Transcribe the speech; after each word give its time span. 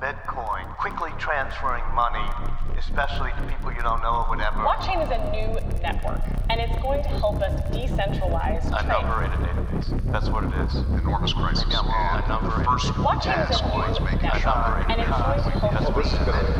Bitcoin, 0.00 0.64
quickly 0.76 1.10
transferring 1.18 1.84
money, 1.94 2.28
especially 2.76 3.30
to 3.32 3.42
people 3.48 3.72
you 3.72 3.80
don't 3.80 4.02
know 4.02 4.14
or 4.20 4.24
whatever. 4.28 4.58
Blockchain 4.60 5.00
is 5.02 5.10
a 5.10 5.20
new 5.32 5.48
network, 5.80 6.20
and 6.50 6.60
it's 6.60 6.76
going 6.82 7.02
to 7.02 7.08
help 7.08 7.36
us 7.40 7.54
decentralize 7.72 8.66
A 8.66 8.70
trade. 8.82 8.88
number 8.88 9.24
in 9.24 9.30
a 9.32 9.38
database. 9.46 10.12
That's 10.12 10.28
what 10.28 10.44
it 10.44 10.52
is. 10.64 10.74
enormous 11.00 11.32
crisis. 11.32 11.64
Maybe 11.64 11.76
I'm 11.76 11.86
wrong. 11.88 12.16
And 12.16 12.24
A 12.24 12.28
number 12.28 12.50
the 12.58 12.64
first 12.64 12.86
Blockchain 12.92 13.50
is 13.50 13.56
task 13.56 13.64
a 13.64 13.68
was 13.68 13.98
new 13.98 14.04
making 14.04 14.28
network, 14.28 14.42
sure 14.42 14.84
and 14.90 15.00
it's 15.00 15.08
going 15.08 15.60
to 15.60 15.68
help 15.80 15.96
us. 15.96 16.04
this 16.04 16.12
is 16.12 16.18
going 16.28 16.46
to 16.46 16.56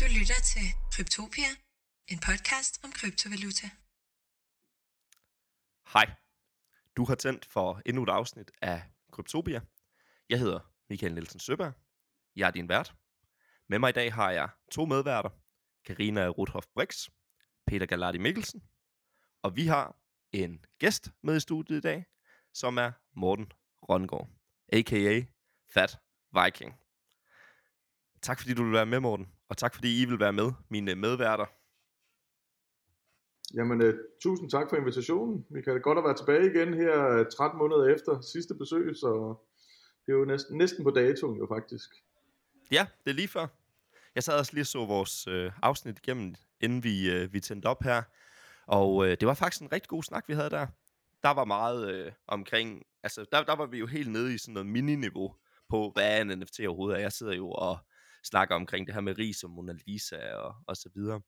Du 0.00 0.04
lytter 0.18 0.40
til 0.42 0.66
Kryptopia, 0.92 1.50
en 2.08 2.18
podcast 2.18 2.84
om 2.84 2.90
kryptovaluta. 2.92 3.66
Hej. 5.92 6.06
Du 6.96 7.04
har 7.04 7.14
tændt 7.14 7.46
for 7.46 7.80
endnu 7.86 8.02
et 8.02 8.08
afsnit 8.08 8.50
af 8.62 8.82
Kryptopia. 9.16 9.60
Jeg 10.28 10.38
hedder 10.38 10.60
Michael 10.88 11.14
Nielsen 11.14 11.40
Søberg. 11.40 11.72
Jeg 12.36 12.46
er 12.46 12.50
din 12.50 12.68
vært. 12.68 12.94
Med 13.68 13.78
mig 13.78 13.88
i 13.88 13.92
dag 13.92 14.12
har 14.12 14.30
jeg 14.30 14.48
to 14.72 14.84
medværter. 14.84 15.30
Karina 15.84 16.28
Rudhoff 16.28 16.66
Brix, 16.74 17.08
Peter 17.66 17.86
Gallardi 17.86 18.18
Mikkelsen. 18.18 18.62
Og 19.42 19.56
vi 19.56 19.66
har 19.66 19.96
en 20.32 20.64
gæst 20.78 21.10
med 21.22 21.36
i 21.36 21.40
studiet 21.40 21.76
i 21.76 21.80
dag, 21.80 22.04
som 22.54 22.78
er 22.78 22.92
Morten 23.12 23.52
Røngaard, 23.82 24.28
a.k.a. 24.72 25.24
Fat 25.74 25.98
Viking. 26.32 26.74
Tak 28.22 28.40
fordi 28.40 28.54
du 28.54 28.64
vil 28.64 28.72
være 28.72 28.86
med, 28.86 29.00
Morten. 29.00 29.32
Og 29.48 29.56
tak 29.56 29.74
fordi 29.74 30.02
I 30.02 30.04
vil 30.04 30.20
være 30.20 30.32
med, 30.32 30.52
mine 30.70 30.94
medværter. 30.94 31.46
Jamen, 33.54 33.82
uh, 33.82 33.94
tusind 34.22 34.50
tak 34.50 34.70
for 34.70 34.76
invitationen. 34.76 35.46
Vi 35.50 35.62
kan 35.62 35.80
godt 35.80 35.98
at 35.98 36.04
være 36.04 36.16
tilbage 36.16 36.50
igen 36.50 36.74
her 36.74 37.08
øh, 37.08 37.26
13 37.36 37.58
måneder 37.58 37.94
efter 37.94 38.20
sidste 38.20 38.54
besøg, 38.54 38.96
så 38.96 39.34
det 40.06 40.12
er 40.12 40.16
jo 40.16 40.24
næsten, 40.24 40.58
næsten 40.58 40.84
på 40.84 40.90
datoen 40.90 41.38
jo 41.38 41.46
faktisk. 41.46 41.90
Ja, 42.70 42.86
det 43.04 43.10
er 43.10 43.14
lige 43.14 43.28
før. 43.28 43.46
Jeg 44.14 44.22
sad 44.22 44.38
også 44.38 44.52
lige 44.52 44.62
og 44.62 44.66
så 44.66 44.86
vores 44.86 45.26
øh, 45.26 45.52
afsnit 45.62 45.98
igennem, 45.98 46.34
inden 46.60 46.84
vi, 46.84 47.10
øh, 47.10 47.32
vi 47.32 47.40
tændte 47.40 47.66
op 47.66 47.82
her. 47.82 48.02
Og 48.66 49.06
øh, 49.06 49.16
det 49.20 49.28
var 49.28 49.34
faktisk 49.34 49.62
en 49.62 49.72
rigtig 49.72 49.88
god 49.88 50.02
snak, 50.02 50.28
vi 50.28 50.34
havde 50.34 50.50
der. 50.50 50.66
Der 51.22 51.30
var 51.30 51.44
meget 51.44 51.94
øh, 51.94 52.12
omkring... 52.28 52.82
Altså, 53.02 53.24
der, 53.32 53.42
der 53.42 53.56
var 53.56 53.66
vi 53.66 53.78
jo 53.78 53.86
helt 53.86 54.10
nede 54.12 54.34
i 54.34 54.38
sådan 54.38 54.54
noget 54.54 54.66
mini-niveau 54.66 55.34
på, 55.68 55.90
hvad 55.94 56.20
en 56.20 56.38
NFT 56.38 56.60
overhovedet 56.60 56.98
er. 56.98 57.02
Jeg 57.02 57.12
sidder 57.12 57.34
jo 57.34 57.50
og 57.50 57.78
snakker 58.24 58.54
omkring 58.54 58.86
det 58.86 58.94
her 58.94 59.00
med 59.00 59.18
ris 59.18 59.42
og 59.42 59.50
Mona 59.50 59.72
Lisa 59.86 60.34
og, 60.34 60.54
og 60.66 60.76
så 60.76 60.88
videre. 60.94 61.20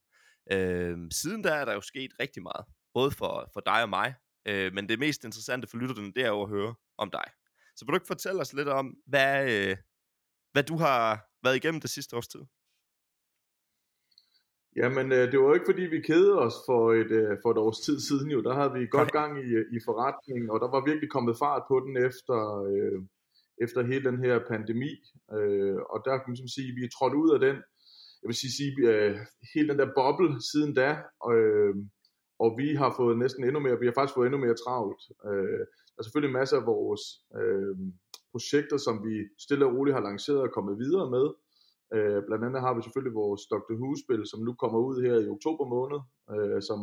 Øh, 0.51 0.97
siden 1.11 1.43
der 1.43 1.53
er 1.53 1.65
der 1.65 1.73
jo 1.73 1.81
sket 1.81 2.11
rigtig 2.19 2.43
meget. 2.43 2.65
Både 2.93 3.11
for, 3.11 3.49
for 3.53 3.59
dig 3.59 3.83
og 3.83 3.89
mig. 3.89 4.15
Øh, 4.47 4.73
men 4.73 4.89
det 4.89 4.99
mest 4.99 5.23
interessante 5.23 5.67
for 5.67 5.77
lytterne, 5.77 6.13
det 6.15 6.23
er 6.23 6.29
jo 6.29 6.41
at 6.41 6.49
høre 6.49 6.75
om 6.97 7.11
dig. 7.11 7.27
Så 7.75 7.85
vil 7.85 7.91
du 7.91 7.95
ikke 7.95 8.07
fortælle 8.07 8.41
os 8.41 8.53
lidt 8.53 8.67
om, 8.67 8.95
hvad, 9.05 9.35
øh, 9.53 9.77
hvad 10.51 10.63
du 10.63 10.77
har 10.77 11.03
været 11.43 11.55
igennem 11.55 11.81
det 11.81 11.89
sidste 11.89 12.15
års 12.15 12.27
tid? 12.27 12.43
Jamen, 14.75 15.11
øh, 15.11 15.31
det 15.31 15.39
var 15.39 15.47
jo 15.47 15.53
ikke 15.53 15.71
fordi, 15.71 15.81
vi 15.95 16.01
kedede 16.01 16.39
os 16.39 16.57
for 16.67 16.93
et, 17.01 17.11
øh, 17.21 17.37
for 17.41 17.51
et 17.51 17.57
års 17.57 17.79
tid 17.79 17.99
siden 17.99 18.31
jo. 18.31 18.39
Der 18.41 18.53
havde 18.53 18.73
vi 18.73 18.87
godt 18.97 19.11
gang 19.11 19.31
i, 19.45 19.49
øh, 19.59 19.65
i 19.77 19.79
forretningen, 19.87 20.49
og 20.49 20.57
der 20.59 20.69
var 20.71 20.85
virkelig 20.89 21.09
kommet 21.09 21.35
fart 21.43 21.63
på 21.71 21.75
den 21.85 21.93
efter, 22.09 22.39
øh, 22.71 22.99
efter 23.63 23.79
hele 23.91 24.03
den 24.09 24.19
her 24.25 24.35
pandemi. 24.51 24.93
Øh, 25.37 25.79
og 25.93 25.97
der 26.05 26.13
kan 26.15 26.25
man 26.25 26.35
ligesom 26.35 26.53
sige, 26.55 26.69
at 26.71 26.77
vi 26.79 26.83
er 26.85 26.93
trådt 26.97 27.19
ud 27.21 27.29
af 27.35 27.39
den, 27.47 27.57
jeg 28.21 28.27
vil 28.29 28.35
sige, 28.41 28.53
sige 28.59 28.73
øh, 28.91 29.15
hele 29.53 29.69
den 29.69 29.79
der 29.79 29.89
boble 29.99 30.41
siden 30.51 30.73
da, 30.73 30.89
øh, 31.31 31.73
og 32.43 32.49
vi 32.61 32.67
har 32.81 32.91
fået 32.99 33.17
næsten 33.17 33.43
endnu 33.43 33.59
mere, 33.59 33.79
vi 33.79 33.85
har 33.85 33.97
faktisk 33.97 34.15
fået 34.15 34.27
endnu 34.27 34.41
mere 34.45 34.61
travlt. 34.63 35.01
Øh, 35.29 35.61
der 35.93 35.99
er 35.99 36.03
selvfølgelig 36.03 36.37
masser 36.39 36.57
af 36.57 36.65
vores 36.65 37.03
øh, 37.39 37.75
projekter, 38.31 38.77
som 38.77 38.95
vi 39.05 39.13
stille 39.45 39.65
og 39.65 39.73
roligt 39.75 39.95
har 39.97 40.03
lanceret 40.09 40.41
og 40.41 40.51
kommet 40.57 40.79
videre 40.83 41.07
med. 41.15 41.25
Øh, 41.95 42.19
blandt 42.27 42.45
andet 42.45 42.61
har 42.65 42.73
vi 42.73 42.81
selvfølgelig 42.81 43.19
vores 43.23 43.41
Dr. 43.51 43.75
Who-spil, 43.81 44.23
som 44.31 44.39
nu 44.47 44.53
kommer 44.61 44.79
ud 44.87 44.95
her 45.05 45.15
i 45.25 45.29
oktober 45.35 45.65
måned, 45.75 45.99
øh, 46.33 46.61
som, 46.69 46.79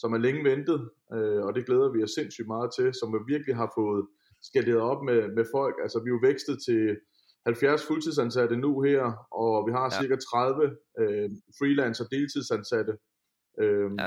som 0.00 0.10
er 0.16 0.20
længe 0.26 0.42
ventet, 0.50 0.80
øh, 1.16 1.40
og 1.46 1.50
det 1.56 1.66
glæder 1.68 1.88
vi 1.94 2.02
os 2.06 2.14
sindssygt 2.18 2.52
meget 2.54 2.70
til, 2.76 2.88
som 2.98 3.08
vi 3.14 3.18
virkelig 3.32 3.54
har 3.62 3.70
fået 3.78 4.04
skaleret 4.48 4.82
op 4.92 5.00
med, 5.08 5.20
med 5.36 5.44
folk. 5.56 5.76
Altså 5.84 5.98
vi 6.02 6.08
er 6.08 6.16
jo 6.16 6.26
vækstet 6.28 6.56
til 6.66 6.82
70 7.46 7.86
fuldtidsansatte 7.86 8.56
nu 8.56 8.80
her, 8.82 9.02
og 9.32 9.66
vi 9.66 9.72
har 9.72 9.84
Ja. 9.84 10.00
cirka 10.02 10.16
30 10.16 10.76
øh, 11.00 11.30
freelance 11.58 12.02
og 12.04 12.08
deltidsansatte. 12.10 12.92
Øh, 13.60 13.90
Ja. 13.98 14.06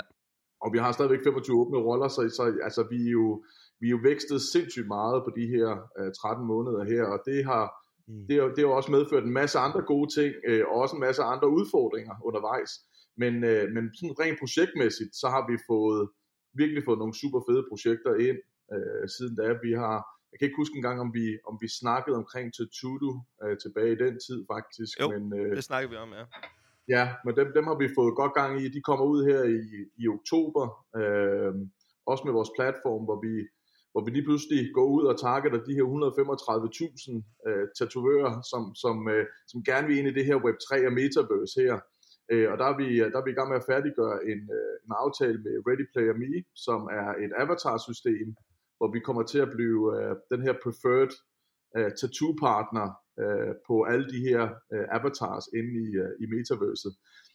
Og 0.66 0.74
vi 0.74 0.78
har 0.78 0.92
stadigvæk 0.92 1.24
25 1.24 1.60
åbne 1.62 1.78
roller, 1.78 2.08
så, 2.08 2.22
så 2.38 2.44
altså, 2.64 2.82
vi, 2.92 3.00
er 3.08 3.12
jo, 3.12 3.44
vi 3.80 3.86
er 3.88 3.92
jo 3.92 4.00
vækstet 4.04 4.42
sindssygt 4.42 4.88
meget 4.88 5.24
på 5.26 5.30
de 5.40 5.46
her 5.48 5.68
øh, 6.00 6.12
13 6.22 6.48
måneder 6.48 6.84
her, 6.84 7.04
og 7.14 7.20
det 7.26 7.46
har, 7.46 7.66
Mm. 8.08 8.26
det, 8.28 8.36
har, 8.42 8.48
det 8.56 8.60
har 8.64 8.72
også 8.80 8.92
medført 8.92 9.24
en 9.24 9.34
masse 9.42 9.58
andre 9.60 9.82
gode 9.92 10.10
ting, 10.18 10.32
øh, 10.50 10.64
og 10.68 10.76
også 10.84 10.96
en 10.96 11.00
masse 11.08 11.22
andre 11.34 11.48
udfordringer 11.50 12.14
undervejs. 12.28 12.72
Men, 13.18 13.34
øh, 13.52 13.66
men 13.76 13.84
sådan 13.98 14.16
rent 14.24 14.40
projektmæssigt, 14.40 15.14
så 15.22 15.28
har 15.34 15.44
vi 15.52 15.56
fået 15.72 16.10
virkelig 16.62 16.84
fået 16.88 17.00
nogle 17.00 17.14
super 17.22 17.42
fede 17.48 17.64
projekter 17.72 18.14
ind 18.28 18.40
øh, 18.76 19.04
siden 19.16 19.36
da. 19.40 19.48
Vi 19.68 19.72
har, 19.84 19.98
jeg 20.32 20.38
kan 20.40 20.46
ikke 20.48 20.62
huske 20.62 20.76
engang, 20.76 20.98
om 21.06 21.14
vi, 21.14 21.26
om 21.50 21.56
vi 21.62 21.68
snakkede 21.82 22.16
omkring 22.22 22.54
Tutu 22.54 23.12
øh, 23.44 23.58
tilbage 23.64 23.92
i 23.94 24.02
den 24.06 24.14
tid 24.26 24.40
faktisk. 24.54 24.94
Jo, 25.02 25.08
men, 25.14 25.24
øh, 25.40 25.56
Det 25.56 25.64
snakker 25.64 25.90
vi 25.90 25.96
om, 25.96 26.10
ja. 26.20 26.26
Ja, 26.96 27.04
men 27.26 27.36
dem, 27.36 27.48
dem 27.58 27.66
har 27.70 27.78
vi 27.84 27.96
fået 27.98 28.16
godt 28.22 28.34
gang 28.34 28.62
i. 28.62 28.66
De 28.76 28.82
kommer 28.82 29.06
ud 29.06 29.20
her 29.30 29.42
i, 29.44 29.62
i 30.04 30.06
oktober, 30.18 30.64
øh, 31.00 31.54
også 32.12 32.24
med 32.26 32.34
vores 32.38 32.52
platform, 32.58 33.04
hvor 33.08 33.20
vi, 33.26 33.34
hvor 33.92 34.02
vi 34.06 34.12
lige 34.12 34.28
pludselig 34.30 34.60
går 34.78 34.88
ud 34.98 35.04
og 35.12 35.20
targeter 35.26 35.60
de 35.68 35.78
her 35.78 35.86
135.000 35.86 37.50
øh, 37.50 37.66
tatovører, 37.78 38.34
som, 38.52 38.64
som, 38.84 38.96
øh, 39.14 39.26
som 39.52 39.64
gerne 39.70 39.88
vil 39.88 39.98
ind 39.98 40.08
i 40.08 40.18
det 40.18 40.26
her 40.30 40.38
Web3 40.46 40.70
og 40.90 40.94
Metaverse 41.00 41.62
her. 41.68 41.78
Øh, 42.32 42.48
og 42.52 42.56
der 42.62 42.68
er, 42.72 42.76
vi, 42.82 42.88
der 43.12 43.18
er 43.20 43.26
vi 43.26 43.32
i 43.32 43.38
gang 43.40 43.50
med 43.50 43.60
at 43.62 43.68
færdiggøre 43.72 44.18
en, 44.32 44.42
øh, 44.58 44.74
en 44.86 44.92
aftale 45.04 45.40
med 45.46 45.54
Ready 45.68 45.86
Player 45.94 46.16
Me, 46.22 46.34
som 46.66 46.80
er 47.00 47.08
et 47.26 47.34
avatar-system, 47.44 48.28
hvor 48.82 48.92
vi 48.96 49.00
kommer 49.08 49.24
til 49.32 49.40
at 49.46 49.54
blive 49.56 49.82
øh, 49.98 50.14
den 50.34 50.42
her 50.46 50.54
preferred 50.64 51.14
øh, 51.78 51.92
tattoo-partner 52.00 52.88
øh, 53.24 53.54
på 53.68 53.76
alle 53.92 54.08
de 54.14 54.20
her 54.28 54.44
øh, 54.74 54.86
avatars 54.98 55.46
inde 55.60 55.74
i, 55.86 55.88
øh, 56.04 56.12
i 56.24 56.26
metaverset. 56.36 56.94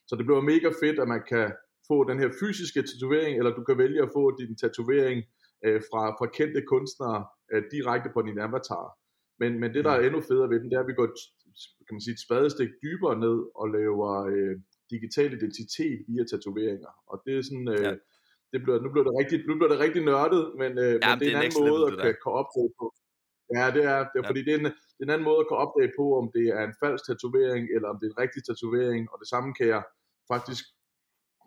Så 0.09 0.13
det 0.19 0.25
bliver 0.27 0.51
mega 0.53 0.69
fedt, 0.83 0.99
at 1.05 1.09
man 1.15 1.23
kan 1.33 1.47
få 1.91 1.97
den 2.11 2.19
her 2.23 2.31
fysiske 2.41 2.81
tatovering, 2.89 3.33
eller 3.39 3.53
du 3.59 3.63
kan 3.69 3.79
vælge 3.85 4.01
at 4.07 4.15
få 4.19 4.25
din 4.41 4.53
tatovering 4.63 5.19
øh, 5.67 5.81
fra, 5.89 6.03
fra 6.19 6.27
kendte 6.39 6.61
kunstnere 6.73 7.21
øh, 7.53 7.63
direkte 7.75 8.09
på 8.15 8.21
din 8.29 8.39
avatar. 8.47 8.87
Men, 9.41 9.53
men 9.61 9.69
det, 9.75 9.83
der 9.87 9.93
er 9.95 10.03
endnu 10.07 10.21
federe 10.31 10.51
ved 10.51 10.59
den, 10.61 10.71
det 10.71 10.77
er, 10.77 10.85
at 10.87 10.91
vi 10.93 10.99
går 11.01 11.11
kan 11.87 11.95
man 11.97 12.05
sige, 12.05 12.17
et 12.19 12.25
spadestik 12.27 12.71
dybere 12.87 13.17
ned 13.27 13.39
og 13.61 13.67
laver 13.79 14.11
øh, 14.35 14.55
digital 14.95 15.31
identitet 15.39 15.99
via 16.09 16.25
tatoveringer. 16.31 16.93
Og 17.11 17.17
det 17.25 17.33
er 17.39 17.43
sådan... 17.49 17.69
Øh, 17.77 17.83
Ja. 17.89 17.95
Ja. 18.47 18.53
det 18.53 18.59
bliver, 18.65 18.79
nu, 18.85 18.89
bliver 18.93 19.07
det 19.09 19.15
rigtig, 19.21 19.37
nu 19.49 19.55
bliver 19.59 19.73
det 19.73 19.81
rigtig 19.85 20.03
nørdet, 20.11 20.43
men, 20.61 20.73
øh, 20.85 20.95
men 21.07 21.17
det 21.21 21.27
er 21.29 21.35
en 21.37 21.43
anden 21.47 21.61
måde 21.61 21.81
level, 21.85 22.01
at 22.09 22.17
kan 22.25 22.33
opdage 22.43 22.71
på. 22.81 22.87
Ja, 23.57 23.65
det 23.77 23.83
er, 23.95 23.99
det 24.11 24.19
er 24.21 24.25
Ja. 24.25 24.31
fordi 24.31 24.43
det 24.47 24.53
er, 24.55 24.61
en, 24.63 24.69
det 24.95 25.01
er 25.03 25.07
en 25.09 25.15
anden 25.15 25.29
måde 25.31 25.41
at 25.43 25.47
kunne 25.49 25.63
opdage 25.67 25.91
på, 25.99 26.05
om 26.21 26.27
det 26.37 26.47
er 26.57 26.63
en 26.69 26.75
falsk 26.83 27.03
tatovering, 27.09 27.65
eller 27.75 27.89
om 27.93 27.97
det 27.99 28.07
er 28.07 28.13
en 28.15 28.23
rigtig 28.25 28.43
tatovering, 28.49 29.03
og 29.13 29.17
det 29.23 29.29
samme 29.35 29.51
kan 29.59 29.67
jeg 29.75 29.83
faktisk 30.33 30.65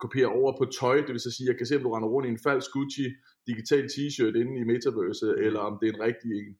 kopiere 0.04 0.32
over 0.40 0.52
på 0.60 0.66
tøj, 0.80 0.98
det 1.06 1.14
vil 1.16 1.28
så 1.28 1.32
sige, 1.36 1.46
at 1.48 1.52
jeg 1.52 1.58
kan 1.58 1.68
se, 1.68 1.78
om 1.80 1.84
du 1.86 1.92
render 1.94 2.10
rundt 2.14 2.28
i 2.28 2.32
en 2.36 2.44
falsk 2.48 2.70
Gucci 2.76 3.06
digital 3.50 3.86
t-shirt 3.94 4.36
inde 4.42 4.54
i 4.62 4.70
Metaverse, 4.72 5.28
eller 5.46 5.62
om 5.70 5.74
det 5.80 5.86
er 5.90 5.94
en 5.94 6.06
rigtig 6.08 6.30
en. 6.40 6.52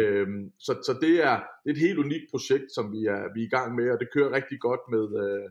Øhm, 0.00 0.42
så, 0.66 0.72
så 0.86 0.92
det 1.04 1.14
er, 1.30 1.36
det 1.62 1.68
er 1.70 1.76
et 1.76 1.84
helt 1.86 1.98
unikt 2.06 2.26
projekt, 2.32 2.68
som 2.76 2.84
vi 2.94 3.00
er, 3.14 3.20
vi 3.34 3.40
er 3.42 3.48
i 3.48 3.54
gang 3.56 3.68
med, 3.78 3.86
og 3.92 3.98
det 4.00 4.12
kører 4.14 4.36
rigtig 4.38 4.58
godt 4.60 4.84
med, 4.94 5.04
øh, 5.24 5.46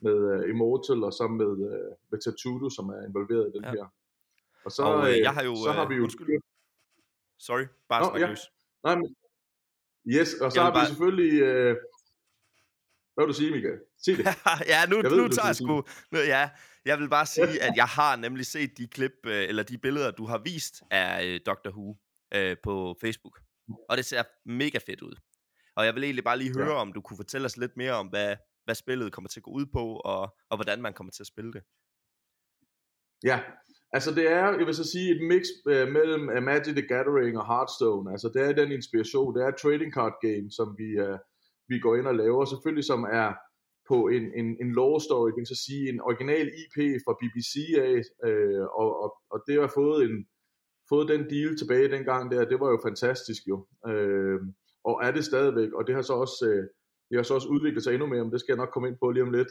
med 0.00 0.16
øh, 0.34 0.50
Immortal, 0.50 1.04
og 1.04 1.12
så 1.12 1.28
med, 1.28 1.52
øh, 1.70 1.90
med 2.10 2.18
Tatudo, 2.24 2.70
som 2.70 2.88
er 2.88 3.00
involveret 3.08 3.46
i 3.48 3.52
den 3.56 3.64
Ja. 3.64 3.70
her. 3.70 3.86
Og 4.64 4.70
så, 4.72 4.82
Og, 4.82 5.08
øh, 5.08 5.14
øh, 5.14 5.18
jeg 5.18 5.32
har 5.32 5.42
jo, 5.44 5.54
så 5.56 5.72
har 5.72 5.88
vi 5.88 5.94
jo 5.94 6.02
undskyld. 6.02 6.26
Sorry, 7.38 7.66
bare 7.88 8.12
Nå, 8.12 8.18
ja. 8.18 8.34
Nej, 8.84 8.94
men, 8.96 9.16
yes, 10.06 10.34
og 10.34 10.52
så 10.52 10.60
har 10.62 10.70
vi 10.70 10.74
bare- 10.74 10.86
selvfølgelig... 10.86 11.40
Øh, 11.42 11.76
hvad 13.14 13.26
vil 13.26 13.32
du 13.34 13.38
sige, 13.38 13.50
Michael? 13.50 13.78
Sig 14.04 14.16
det. 14.16 14.24
ja, 14.72 14.86
nu, 14.90 14.96
Jeg 14.96 15.10
ved, 15.10 15.16
nu 15.22 15.28
tager 15.28 15.46
jeg 15.48 15.56
sgu... 15.56 15.82
Nu, 16.12 16.18
ja, 16.18 16.50
jeg 16.84 16.98
vil 16.98 17.08
bare 17.08 17.26
sige, 17.26 17.62
at 17.66 17.72
jeg 17.76 17.84
har 17.86 18.16
nemlig 18.16 18.46
set 18.46 18.78
de 18.78 18.86
klip, 18.88 19.12
eller 19.24 19.62
de 19.62 19.78
billeder, 19.78 20.10
du 20.10 20.24
har 20.26 20.38
vist 20.38 20.82
af 20.90 21.40
Dr. 21.46 21.70
Who 21.70 21.96
øh, 22.34 22.56
på 22.62 22.96
Facebook. 23.00 23.40
Og 23.88 23.96
det 23.96 24.04
ser 24.04 24.22
mega 24.44 24.78
fedt 24.86 25.02
ud. 25.02 25.14
Og 25.76 25.84
jeg 25.86 25.94
vil 25.94 26.04
egentlig 26.04 26.24
bare 26.24 26.38
lige 26.38 26.54
høre, 26.54 26.66
Ja. 26.72 26.80
om 26.80 26.92
du 26.92 27.00
kunne 27.00 27.16
fortælle 27.16 27.44
os 27.44 27.56
lidt 27.56 27.76
mere 27.76 27.92
om, 27.92 28.06
hvad, 28.06 28.36
hvad 28.68 28.74
spillet 28.84 29.12
kommer 29.12 29.28
til 29.28 29.40
at 29.40 29.48
gå 29.48 29.52
ud 29.60 29.66
på, 29.76 29.84
og, 30.12 30.22
og 30.50 30.56
hvordan 30.58 30.82
man 30.82 30.92
kommer 30.94 31.10
til 31.10 31.22
at 31.22 31.32
spille 31.34 31.52
det. 31.56 31.62
Ja, 33.24 33.38
altså 33.96 34.10
det 34.18 34.26
er, 34.38 34.46
jeg 34.58 34.66
vil 34.66 34.80
så 34.82 34.90
sige, 34.92 35.08
et 35.14 35.22
mix 35.32 35.44
øh, 35.72 35.88
mellem 35.98 36.22
uh, 36.36 36.42
Magic 36.50 36.74
the 36.78 36.88
Gathering 36.94 37.34
og 37.40 37.46
Hearthstone. 37.52 38.12
Altså 38.14 38.28
det 38.34 38.42
er 38.42 38.52
den 38.60 38.70
inspiration, 38.78 39.34
det 39.34 39.42
er 39.42 39.50
trading 39.62 39.92
card 39.98 40.16
game, 40.26 40.46
som 40.58 40.68
vi, 40.80 40.88
øh, 41.06 41.18
vi 41.70 41.76
går 41.84 41.96
ind 41.96 42.06
og 42.12 42.16
laver, 42.22 42.44
selvfølgelig 42.44 42.86
som 42.92 43.02
er 43.22 43.30
på 43.90 43.98
en, 44.16 44.24
en, 44.40 44.48
en 44.62 44.70
lore 44.78 45.00
story, 45.08 45.28
det 45.30 45.40
vil 45.42 45.54
så 45.54 45.60
sige 45.66 45.84
en 45.88 46.00
original 46.08 46.46
IP 46.62 46.76
fra 47.04 47.12
BBC 47.20 47.54
af, 47.88 47.96
øh, 48.28 48.64
og, 48.80 48.90
og, 49.02 49.10
og 49.32 49.38
det 49.46 49.54
har 49.60 49.72
fået 49.80 50.00
en 50.08 50.16
fået 50.90 51.08
den 51.08 51.22
deal 51.32 51.52
tilbage 51.56 51.92
dengang 51.96 52.30
der, 52.30 52.50
det 52.52 52.60
var 52.60 52.70
jo 52.70 52.78
fantastisk 52.88 53.42
jo. 53.48 53.56
Øh, 53.90 54.40
og 54.84 54.94
er 55.06 55.10
det 55.16 55.24
stadigvæk, 55.24 55.70
og 55.72 55.86
det 55.86 55.94
har 55.94 56.02
så 56.02 56.14
også, 56.24 56.38
øh, 56.50 56.64
det 57.08 57.16
har 57.16 57.22
så 57.22 57.34
også 57.34 57.48
udviklet 57.48 57.84
sig 57.84 57.92
endnu 57.92 58.06
mere, 58.06 58.24
men 58.24 58.32
det 58.32 58.40
skal 58.40 58.52
jeg 58.52 58.62
nok 58.62 58.72
komme 58.72 58.88
ind 58.88 58.96
på 59.00 59.10
lige 59.10 59.26
om 59.28 59.32
lidt. 59.38 59.48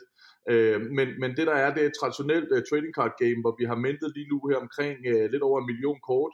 Øh, 0.52 0.82
men, 0.82 1.08
men 1.22 1.30
det 1.38 1.48
der 1.48 1.58
er, 1.64 1.74
det 1.74 1.84
er 1.84 1.88
et 1.88 2.00
traditionelt 2.00 2.50
uh, 2.56 2.62
trading 2.70 2.94
card 3.00 3.14
game, 3.24 3.40
hvor 3.44 3.56
vi 3.60 3.66
har 3.66 3.76
mintet 3.86 4.12
lige 4.16 4.30
nu 4.34 4.38
her 4.50 4.58
omkring 4.66 4.98
uh, 5.12 5.26
lidt 5.34 5.44
over 5.48 5.60
en 5.60 5.70
million 5.72 6.00
kort. 6.10 6.34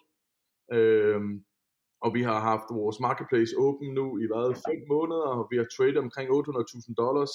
Øh, 0.78 1.22
og 2.06 2.14
vi 2.14 2.22
har 2.22 2.40
haft 2.40 2.68
vores 2.82 3.00
marketplace 3.00 3.54
åben 3.58 3.94
nu 4.00 4.06
i 4.24 4.26
hvad, 4.32 4.48
fem 4.68 4.82
måneder, 4.94 5.28
og 5.38 5.48
vi 5.52 5.58
har 5.58 5.68
tradet 5.76 5.98
omkring 5.98 6.28
800.000 6.30 6.94
dollars 7.04 7.34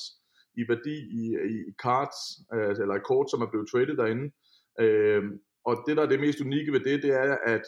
i 0.60 0.62
værdi 0.68 0.96
i, 1.20 1.22
i, 1.52 1.54
i 1.70 1.72
cards, 1.84 2.18
øh, 2.54 2.82
eller 2.82 2.94
i 2.96 3.06
kort, 3.10 3.30
som 3.30 3.42
er 3.42 3.50
blevet 3.50 3.70
traded 3.70 3.96
derinde. 3.96 4.26
Øh, 4.80 5.22
og 5.68 5.74
det, 5.86 5.96
der 5.96 6.02
er 6.02 6.08
det 6.12 6.20
mest 6.20 6.40
unikke 6.40 6.72
ved 6.72 6.80
det, 6.80 7.02
det 7.02 7.12
er, 7.24 7.36
at 7.54 7.64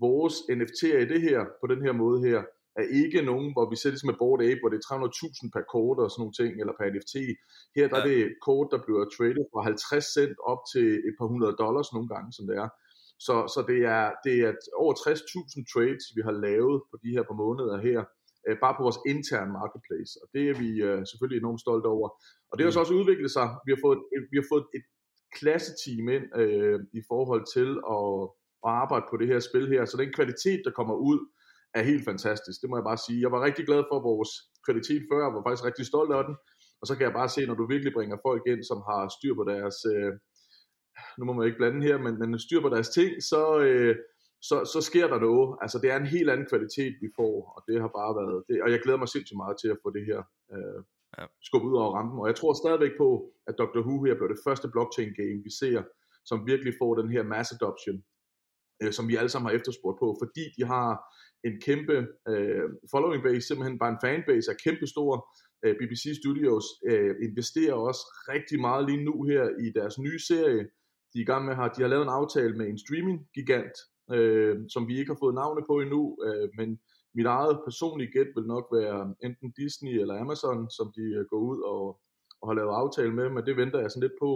vores 0.00 0.34
NFT'er 0.34 1.00
i 1.04 1.08
det 1.12 1.20
her, 1.22 1.40
på 1.60 1.66
den 1.66 1.82
her 1.82 1.92
måde 1.92 2.20
her, 2.28 2.42
er 2.80 2.86
ikke 3.02 3.20
nogen, 3.30 3.48
hvor 3.54 3.66
vi 3.72 3.76
ser 3.76 3.90
det 3.92 4.00
som 4.00 4.12
et 4.12 4.20
board 4.22 4.40
ape, 4.48 4.60
hvor 4.60 4.70
det 4.72 4.78
er 4.80 4.86
300.000 4.92 5.54
per 5.54 5.64
kort 5.74 5.98
og 6.02 6.08
sådan 6.10 6.20
nogle 6.22 6.38
ting, 6.40 6.50
eller 6.60 6.74
per 6.78 6.88
NFT. 6.94 7.14
Her 7.76 7.86
der 7.88 7.98
ja. 7.98 8.02
er 8.02 8.06
det 8.10 8.20
kort, 8.46 8.68
der 8.72 8.80
bliver 8.84 9.04
traded 9.16 9.44
fra 9.52 9.60
50 9.62 10.14
cent 10.16 10.38
op 10.52 10.62
til 10.72 10.88
et 11.08 11.14
par 11.18 11.28
hundrede 11.32 11.54
dollars 11.64 11.88
nogle 11.96 12.08
gange, 12.14 12.28
som 12.36 12.44
det 12.48 12.56
er. 12.64 12.68
Så, 13.26 13.34
så 13.54 13.60
det, 13.70 13.80
er, 13.96 14.04
det 14.24 14.34
er 14.46 14.52
over 14.82 14.94
60.000 14.94 15.72
trades, 15.72 16.04
vi 16.16 16.22
har 16.28 16.36
lavet 16.46 16.78
på 16.90 16.96
de 17.04 17.10
her 17.16 17.24
par 17.28 17.38
måneder 17.44 17.76
her, 17.88 18.00
øh, 18.46 18.56
bare 18.64 18.74
på 18.76 18.82
vores 18.86 19.00
interne 19.12 19.52
marketplace. 19.60 20.12
Og 20.22 20.26
det 20.34 20.42
er 20.50 20.56
vi 20.64 20.70
øh, 20.88 21.00
selvfølgelig 21.10 21.40
enormt 21.40 21.64
stolte 21.66 21.88
over. 21.96 22.08
Og 22.50 22.54
det 22.54 22.62
har 22.64 22.70
så 22.70 22.78
mm. 22.78 22.84
også 22.84 22.94
udviklet 23.00 23.30
sig. 23.36 23.46
Vi 23.66 23.70
har 23.74 23.80
fået, 23.86 24.00
et, 24.16 24.24
vi 24.32 24.36
har 24.40 24.46
fået 24.52 24.66
et 24.78 24.84
klasseteam 25.38 26.06
ind 26.16 26.26
øh, 26.42 26.78
i 27.00 27.02
forhold 27.10 27.44
til 27.56 27.70
at, 27.96 28.14
at 28.66 28.72
arbejde 28.82 29.06
på 29.10 29.16
det 29.20 29.28
her 29.32 29.40
spil 29.48 29.66
her. 29.74 29.82
Så 29.84 29.96
den 30.02 30.12
kvalitet, 30.18 30.60
der 30.66 30.72
kommer 30.78 30.96
ud, 31.10 31.20
er 31.78 31.82
helt 31.90 32.04
fantastisk. 32.10 32.56
Det 32.62 32.70
må 32.70 32.76
jeg 32.76 32.88
bare 32.90 33.04
sige. 33.06 33.20
Jeg 33.24 33.32
var 33.34 33.44
rigtig 33.46 33.64
glad 33.66 33.82
for 33.90 33.98
vores 34.10 34.30
kvalitet 34.66 35.02
før, 35.10 35.18
jeg 35.24 35.34
var 35.36 35.44
faktisk 35.46 35.64
rigtig 35.70 35.86
stolt 35.86 36.12
af 36.18 36.22
den. 36.28 36.34
Og 36.80 36.84
så 36.86 36.92
kan 36.96 37.04
jeg 37.06 37.18
bare 37.20 37.28
se, 37.34 37.40
når 37.46 37.56
du 37.58 37.66
virkelig 37.74 37.92
bringer 37.96 38.16
folk 38.28 38.42
ind, 38.52 38.62
som 38.70 38.78
har 38.88 39.00
styr 39.16 39.34
på 39.40 39.44
deres, 39.52 39.76
øh, 39.92 40.12
nu 41.18 41.22
må 41.24 41.32
man 41.32 41.46
ikke 41.46 41.60
blande 41.60 41.86
her, 41.88 41.96
men, 42.04 42.14
men 42.20 42.38
styr 42.46 42.60
på 42.62 42.70
deres 42.74 42.88
ting, 42.98 43.10
så, 43.30 43.42
øh, 43.66 43.94
så, 44.48 44.56
så 44.72 44.80
sker 44.88 45.06
der 45.12 45.18
noget. 45.28 45.48
Altså 45.62 45.76
det 45.82 45.88
er 45.90 45.96
en 45.98 46.14
helt 46.16 46.30
anden 46.32 46.50
kvalitet, 46.52 46.94
vi 47.04 47.08
får, 47.18 47.34
og 47.56 47.60
det 47.68 47.76
har 47.82 47.90
bare 48.00 48.12
været, 48.20 48.38
det, 48.48 48.62
og 48.64 48.68
jeg 48.72 48.80
glæder 48.84 49.00
mig 49.02 49.08
sindssygt 49.08 49.42
meget 49.42 49.56
til 49.62 49.68
at 49.74 49.78
få 49.82 49.88
det 49.96 50.04
her 50.10 50.20
øh, 50.54 50.78
ja. 51.18 51.24
skubbet 51.48 51.68
ud 51.70 51.76
over 51.82 51.92
rampen. 51.98 52.18
Og 52.22 52.26
jeg 52.30 52.36
tror 52.36 52.52
stadigvæk 52.62 52.94
på, 53.02 53.08
at 53.48 53.54
Dr. 53.60 53.82
Who 53.86 53.94
her 54.04 54.14
bliver 54.18 54.32
det 54.34 54.44
første 54.46 54.66
blockchain 54.74 55.12
game, 55.20 55.38
vi 55.46 55.52
ser, 55.60 55.78
som 56.28 56.46
virkelig 56.52 56.72
får 56.80 56.92
den 57.00 57.10
her 57.14 57.22
mass 57.34 57.48
adoption, 57.56 57.98
øh, 58.82 58.92
som 58.92 59.08
vi 59.08 59.16
alle 59.16 59.28
sammen 59.28 59.48
har 59.48 59.56
efterspurgt 59.58 59.98
på, 59.98 60.16
fordi 60.22 60.44
de 60.56 60.64
har 60.64 60.88
en 61.48 61.60
kæmpe 61.60 61.96
øh, 62.28 62.66
following 62.90 63.22
base, 63.22 63.46
simpelthen 63.46 63.78
bare 63.78 63.92
en 63.92 64.02
fanbase 64.04 64.50
er 64.50 64.56
kæmpestor. 64.64 65.12
Øh, 65.64 65.74
BBC 65.80 66.04
Studios 66.22 66.64
øh, 66.90 67.14
investerer 67.28 67.74
også 67.88 68.02
rigtig 68.34 68.60
meget 68.60 68.86
lige 68.88 69.04
nu 69.04 69.22
her 69.22 69.44
i 69.66 69.68
deres 69.78 69.98
nye 69.98 70.20
serie. 70.28 70.62
De 71.12 71.18
er 71.18 71.24
i 71.26 71.30
gang 71.32 71.44
med, 71.46 71.54
har 71.54 71.68
de 71.68 71.82
har 71.82 71.88
lavet 71.88 72.02
en 72.02 72.18
aftale 72.20 72.56
med 72.56 72.66
en 72.68 72.78
streaming 72.78 73.18
gigant, 73.34 73.76
øh, 74.16 74.56
som 74.68 74.88
vi 74.88 74.98
ikke 74.98 75.12
har 75.12 75.22
fået 75.22 75.34
navne 75.34 75.62
på 75.68 75.74
endnu, 75.84 76.18
øh, 76.26 76.48
men 76.58 76.68
mit 77.16 77.26
eget 77.26 77.60
personlige 77.66 78.12
gæt 78.16 78.30
vil 78.36 78.46
nok 78.54 78.66
være 78.78 79.14
enten 79.26 79.50
Disney 79.60 79.94
eller 80.00 80.20
Amazon, 80.24 80.70
som 80.70 80.86
de 80.96 81.04
øh, 81.18 81.24
går 81.30 81.40
ud 81.50 81.58
og, 81.72 81.84
og 82.40 82.44
har 82.48 82.54
lavet 82.54 82.74
aftale 82.82 83.14
med, 83.18 83.28
men 83.30 83.46
det 83.46 83.56
venter 83.56 83.80
jeg 83.80 83.90
sådan 83.90 84.06
lidt 84.06 84.18
på. 84.24 84.30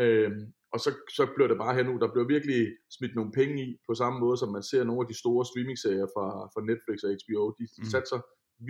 Øh, 0.00 0.32
og 0.72 0.78
så, 0.84 0.90
så 1.16 1.24
bliver 1.34 1.48
det 1.48 1.58
bare 1.58 1.74
her 1.74 1.82
nu, 1.82 1.94
der 2.02 2.12
bliver 2.12 2.26
virkelig 2.34 2.60
smidt 2.96 3.14
nogle 3.14 3.32
penge 3.32 3.56
i, 3.66 3.68
på 3.88 3.94
samme 3.94 4.18
måde 4.20 4.36
som 4.38 4.52
man 4.56 4.62
ser 4.62 4.84
nogle 4.84 5.02
af 5.04 5.08
de 5.08 5.18
store 5.22 5.44
streaming-serier 5.50 6.08
fra, 6.14 6.26
fra 6.52 6.60
Netflix 6.70 6.96
og 7.06 7.10
HBO, 7.20 7.42
de 7.58 7.64
mm. 7.78 7.84
satser 7.94 8.20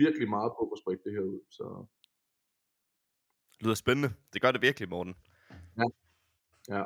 virkelig 0.03 0.29
meget 0.29 0.51
på 0.59 0.63
at 0.73 0.79
sprede 0.81 1.01
det 1.05 1.11
her 1.15 1.23
ud. 1.33 1.39
Så. 1.57 1.65
Lyder 3.63 3.75
spændende. 3.75 4.09
Det 4.33 4.41
gør 4.41 4.51
det 4.51 4.61
virkelig, 4.61 4.89
Morten. 4.89 5.15
Ja. 5.77 5.87
ja. 6.75 6.83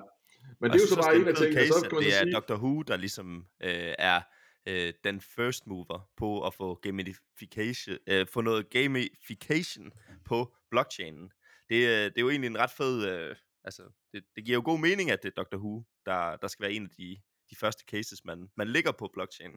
Men 0.60 0.70
og 0.70 0.74
det 0.74 0.82
er 0.82 0.86
jo 0.86 0.96
så 0.96 1.02
bare 1.02 1.16
en 1.16 1.28
af 1.28 1.36
tingene. 1.36 1.68
Så 1.68 1.88
kan 1.90 2.00
det 2.00 2.08
er 2.08 2.24
sige... 2.24 2.34
Dr. 2.40 2.58
Who, 2.64 2.82
der 2.82 2.98
ligesom 2.98 3.46
øh, 3.64 3.94
er 4.00 4.22
øh, 4.68 4.94
den 5.04 5.22
first 5.22 5.68
mover 5.68 6.10
på 6.18 6.48
at 6.48 6.54
få 6.54 6.76
gamification, 6.76 7.98
øh, 8.08 8.28
få 8.28 8.42
noget 8.42 8.70
gamification 8.70 9.92
på 10.26 10.54
blockchainen. 10.72 11.32
Det, 11.70 11.76
øh, 11.76 12.06
det 12.06 12.18
er 12.18 12.22
jo 12.22 12.30
egentlig 12.30 12.48
en 12.48 12.60
ret 12.60 12.72
fed 12.72 13.10
øh, 13.10 13.36
altså, 13.68 13.84
det, 14.12 14.24
det 14.36 14.42
giver 14.46 14.58
jo 14.60 14.70
god 14.72 14.80
mening, 14.88 15.08
at 15.12 15.24
det 15.24 15.30
er 15.32 15.44
Dr. 15.44 15.60
Who, 15.64 15.74
der, 16.06 16.22
der 16.42 16.48
skal 16.48 16.64
være 16.64 16.76
en 16.78 16.86
af 16.90 16.94
de, 17.00 17.10
de 17.50 17.56
første 17.62 17.84
cases, 17.92 18.20
man, 18.30 18.40
man 18.60 18.68
ligger 18.76 18.92
på 19.00 19.06
blockchain. 19.16 19.54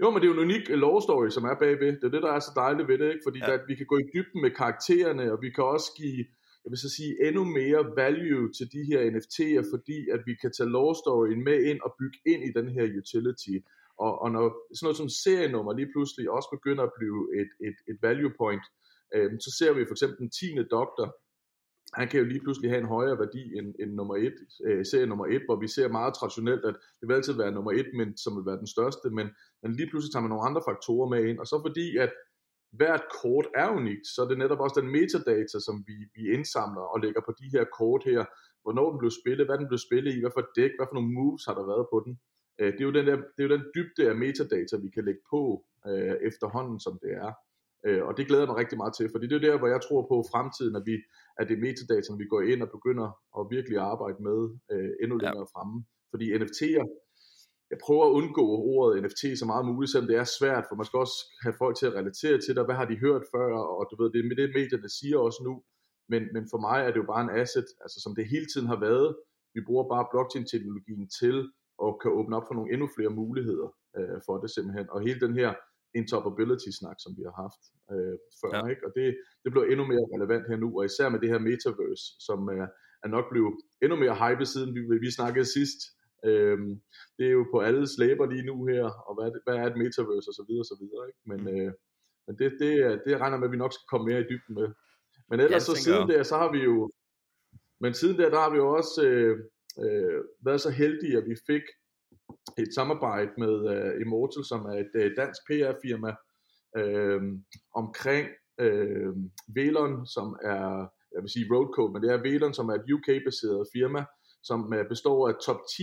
Jo, 0.00 0.06
men 0.10 0.18
det 0.18 0.26
er 0.26 0.32
jo 0.32 0.38
en 0.38 0.46
unik 0.48 0.64
law 0.84 0.96
story, 1.06 1.28
som 1.36 1.44
er 1.50 1.56
bagved. 1.62 1.92
Det 2.00 2.06
er 2.08 2.14
det, 2.16 2.22
der 2.26 2.32
er 2.32 2.42
så 2.48 2.52
dejligt 2.62 2.88
ved 2.88 2.98
det, 2.98 3.08
ikke? 3.12 3.26
fordi 3.26 3.38
ja. 3.38 3.46
der, 3.48 3.56
vi 3.70 3.74
kan 3.74 3.86
gå 3.92 3.96
i 3.98 4.10
dybden 4.14 4.40
med 4.44 4.52
karaktererne, 4.60 5.24
og 5.32 5.38
vi 5.44 5.50
kan 5.56 5.64
også 5.64 5.88
give, 6.00 6.24
jeg 6.62 6.70
vil 6.72 6.84
så 6.86 6.90
sige, 6.96 7.12
endnu 7.26 7.42
mere 7.58 7.82
value 8.02 8.46
til 8.56 8.66
de 8.74 8.82
her 8.90 9.00
NFT'er, 9.14 9.64
fordi 9.72 9.98
at 10.14 10.20
vi 10.28 10.34
kan 10.42 10.50
tage 10.56 10.72
law 10.76 10.88
storyen 11.02 11.42
med 11.48 11.58
ind 11.70 11.80
og 11.86 11.90
bygge 12.00 12.18
ind 12.32 12.42
i 12.48 12.52
den 12.58 12.68
her 12.74 12.84
utility. 13.00 13.56
Og, 14.04 14.12
og 14.22 14.28
når 14.34 14.44
sådan 14.74 14.84
noget 14.86 15.00
som 15.02 15.10
serienummer 15.24 15.72
lige 15.74 15.92
pludselig 15.94 16.24
også 16.36 16.48
begynder 16.56 16.84
at 16.86 16.94
blive 16.98 17.20
et, 17.40 17.50
et, 17.68 17.78
et 17.90 17.98
value 18.06 18.32
point, 18.40 18.64
øh, 19.14 19.30
så 19.44 19.50
ser 19.58 19.72
vi 19.76 19.82
for 19.88 19.94
eksempel 19.96 20.18
den 20.22 20.30
10. 20.30 20.46
doktor, 20.78 21.06
han 21.94 22.08
kan 22.08 22.20
jo 22.20 22.26
lige 22.26 22.40
pludselig 22.40 22.70
have 22.70 22.80
en 22.80 22.94
højere 22.96 23.18
værdi 23.18 23.42
end, 23.58 23.74
end 23.80 23.90
nummer 23.92 24.16
et, 24.16 24.34
øh, 24.64 24.86
serie 24.86 25.06
nummer 25.06 25.26
et, 25.26 25.42
hvor 25.46 25.56
vi 25.60 25.68
ser 25.68 25.88
meget 25.88 26.14
traditionelt, 26.14 26.64
at 26.64 26.76
det 27.00 27.08
vil 27.08 27.14
altid 27.14 27.32
være 27.32 27.52
nummer 27.52 27.72
et, 27.72 27.88
men, 27.96 28.16
som 28.16 28.36
vil 28.36 28.46
være 28.46 28.58
den 28.58 28.66
største, 28.66 29.10
men, 29.10 29.26
men 29.62 29.72
lige 29.72 29.88
pludselig 29.90 30.12
tager 30.12 30.22
man 30.22 30.30
nogle 30.30 30.48
andre 30.48 30.62
faktorer 30.68 31.08
med 31.08 31.24
ind, 31.24 31.38
og 31.38 31.46
så 31.46 31.56
fordi, 31.66 31.96
at 31.96 32.12
hvert 32.72 33.04
kort 33.22 33.46
er 33.54 33.68
unikt, 33.68 34.06
så 34.06 34.22
er 34.22 34.28
det 34.28 34.38
netop 34.38 34.60
også 34.60 34.80
den 34.80 34.90
metadata, 34.96 35.58
som 35.66 35.84
vi, 35.88 35.96
vi 36.14 36.22
indsamler 36.36 36.84
og 36.92 37.00
lægger 37.00 37.20
på 37.26 37.32
de 37.40 37.48
her 37.54 37.64
kort 37.78 38.02
her, 38.04 38.24
hvornår 38.62 38.90
den 38.90 38.98
blev 38.98 39.12
spillet, 39.20 39.46
hvad 39.46 39.58
den 39.58 39.68
blev 39.68 39.78
spillet 39.78 40.14
i, 40.14 40.20
hvad 40.20 40.34
for 40.36 40.46
dæk, 40.56 40.72
hvad 40.78 40.86
for 40.88 40.94
nogle 40.94 41.12
moves 41.18 41.44
har 41.44 41.54
der 41.54 41.66
været 41.72 41.86
på 41.92 41.98
den. 42.04 42.12
Øh, 42.60 42.72
det, 42.72 42.80
er 42.80 42.88
jo 42.90 42.96
den 42.98 43.06
der, 43.06 43.16
det 43.16 43.40
er 43.42 43.48
jo 43.48 43.54
den 43.56 43.64
dybde 43.74 44.02
af 44.10 44.16
metadata, 44.24 44.74
vi 44.76 44.90
kan 44.94 45.04
lægge 45.04 45.24
på 45.30 45.42
øh, 45.88 46.16
efterhånden, 46.28 46.80
som 46.80 46.94
det 47.02 47.12
er. 47.24 47.32
Øh, 47.86 48.02
og 48.08 48.12
det 48.16 48.26
glæder 48.26 48.42
jeg 48.42 48.50
mig 48.50 48.60
rigtig 48.62 48.78
meget 48.82 48.94
til, 48.98 49.06
fordi 49.14 49.26
det 49.26 49.36
er 49.36 49.46
der, 49.48 49.58
hvor 49.58 49.70
jeg 49.74 49.80
tror 49.86 50.02
på 50.12 50.16
fremtiden, 50.32 50.74
at, 50.76 50.84
vi, 50.88 50.94
at 51.38 51.44
det 51.48 51.54
er 51.56 51.64
metadata, 51.66 52.08
vi 52.22 52.26
går 52.32 52.42
ind 52.52 52.60
og 52.66 52.70
begynder 52.76 53.08
at 53.38 53.42
virkelig 53.56 53.78
arbejde 53.92 54.18
med 54.28 54.40
øh, 54.72 54.90
endnu 55.02 55.16
længere 55.22 55.46
ja. 55.46 55.52
fremme. 55.54 55.76
Fordi 56.12 56.24
NFT'er, 56.40 56.84
jeg 57.72 57.78
prøver 57.84 58.04
at 58.06 58.14
undgå 58.18 58.44
ordet 58.74 59.02
NFT 59.02 59.22
så 59.38 59.46
meget 59.52 59.64
muligt, 59.70 59.90
selvom 59.90 60.08
det 60.10 60.16
er 60.16 60.36
svært, 60.38 60.64
for 60.66 60.74
man 60.76 60.86
skal 60.86 61.02
også 61.04 61.18
have 61.44 61.56
folk 61.62 61.74
til 61.76 61.86
at 61.90 61.96
relatere 62.00 62.36
til 62.40 62.52
det, 62.56 62.64
hvad 62.68 62.78
har 62.80 62.88
de 62.90 63.02
hørt 63.06 63.24
før, 63.34 63.50
og 63.78 63.82
du 63.90 63.94
ved, 63.98 64.08
det 64.12 64.20
er 64.20 64.28
med 64.28 64.38
det 64.40 64.56
medierne 64.58 64.90
siger 64.98 65.18
også 65.26 65.40
nu, 65.48 65.54
men, 66.12 66.22
men 66.34 66.44
for 66.52 66.60
mig 66.66 66.78
er 66.82 66.90
det 66.92 67.00
jo 67.02 67.08
bare 67.12 67.24
en 67.26 67.36
asset, 67.42 67.68
altså 67.84 67.98
som 68.04 68.14
det 68.18 68.32
hele 68.32 68.46
tiden 68.52 68.68
har 68.72 68.80
været, 68.88 69.08
vi 69.54 69.60
bruger 69.66 69.84
bare 69.92 70.10
blockchain-teknologien 70.12 71.06
til 71.20 71.36
at 71.84 71.90
kan 72.02 72.10
åbne 72.18 72.36
op 72.38 72.46
for 72.46 72.54
nogle 72.54 72.72
endnu 72.72 72.88
flere 72.96 73.12
muligheder 73.20 73.68
øh, 73.98 74.18
for 74.26 74.34
det 74.42 74.50
simpelthen, 74.50 74.86
og 74.94 74.98
hele 75.06 75.20
den 75.26 75.34
her 75.40 75.50
interoperability-snak, 76.00 76.96
som 77.04 77.12
vi 77.18 77.22
har 77.28 77.36
haft 77.44 77.62
øh, 77.92 78.16
før. 78.40 78.52
Ja. 78.56 78.62
Ikke? 78.72 78.82
Og 78.86 78.92
det, 78.96 79.06
det 79.42 79.48
bliver 79.52 79.66
endnu 79.72 79.84
mere 79.92 80.06
relevant 80.14 80.44
her 80.50 80.58
nu, 80.64 80.68
og 80.78 80.84
især 80.84 81.08
med 81.08 81.20
det 81.22 81.32
her 81.32 81.40
metaverse, 81.48 82.04
som 82.26 82.38
er, 82.58 82.66
er 83.04 83.08
nok 83.16 83.26
blevet 83.32 83.54
endnu 83.82 83.96
mere 84.04 84.16
hype, 84.22 84.46
siden 84.52 84.70
vi, 84.74 84.80
vi 85.06 85.10
snakkede 85.18 85.46
sidst. 85.56 85.80
Øhm, 86.28 86.72
det 87.18 87.24
er 87.26 87.34
jo 87.38 87.44
på 87.52 87.58
alle 87.66 87.84
slæber 87.94 88.26
lige 88.32 88.48
nu 88.50 88.56
her, 88.72 88.84
og 89.08 89.12
hvad, 89.16 89.28
hvad 89.44 89.56
er 89.62 89.66
et 89.72 89.80
metaverse 89.82 90.28
og 90.30 90.36
så 90.38 90.44
videre, 90.48 90.64
og 90.66 90.70
så 90.72 90.76
videre. 90.82 91.04
Ikke? 91.10 91.22
Men, 91.30 91.40
øh, 91.54 91.72
men 92.26 92.34
det, 92.38 92.48
det, 92.62 92.72
det 93.06 93.20
regner 93.22 93.38
med, 93.38 93.48
at 93.48 93.54
vi 93.54 93.62
nok 93.64 93.72
skal 93.72 93.90
komme 93.90 94.06
mere 94.10 94.20
i 94.20 94.28
dybden 94.30 94.54
med. 94.60 94.68
Men 95.30 95.40
ellers 95.40 95.62
så 95.62 95.74
siden 95.76 96.08
der, 96.08 96.22
så 96.22 96.36
har 96.42 96.52
vi 96.52 96.60
jo, 96.70 96.90
men 97.80 97.94
siden 97.94 98.16
der, 98.18 98.30
der 98.30 98.40
har 98.44 98.50
vi 98.50 98.56
jo 98.56 98.68
også 98.78 98.94
øh, 99.08 99.34
øh, 99.84 100.18
været 100.46 100.60
så 100.60 100.70
heldige, 100.70 101.16
at 101.20 101.26
vi 101.30 101.36
fik 101.46 101.62
et 102.58 102.74
samarbejde 102.74 103.30
med 103.38 103.54
uh, 103.74 104.00
Immortal, 104.00 104.44
som 104.44 104.60
er 104.70 104.76
et 104.84 104.92
uh, 105.00 105.10
dansk 105.20 105.40
PR-firma, 105.48 106.12
uh, 106.78 106.82
øh, 106.82 107.22
omkring 107.74 108.26
uh, 108.64 109.10
Velon, 109.56 110.06
som 110.06 110.26
er, 110.42 110.64
jeg 111.14 111.22
vil 111.22 111.34
sige 111.34 111.50
Roadcode, 111.52 111.92
men 111.92 112.02
det 112.02 112.10
er 112.12 112.22
Velon, 112.26 112.54
som 112.54 112.68
er 112.68 112.74
et 112.74 112.90
UK-baseret 112.94 113.68
firma, 113.74 114.02
som 114.42 114.60
uh, 114.76 114.84
består 114.92 115.28
af 115.28 115.34
top 115.46 115.60
10 115.76 115.82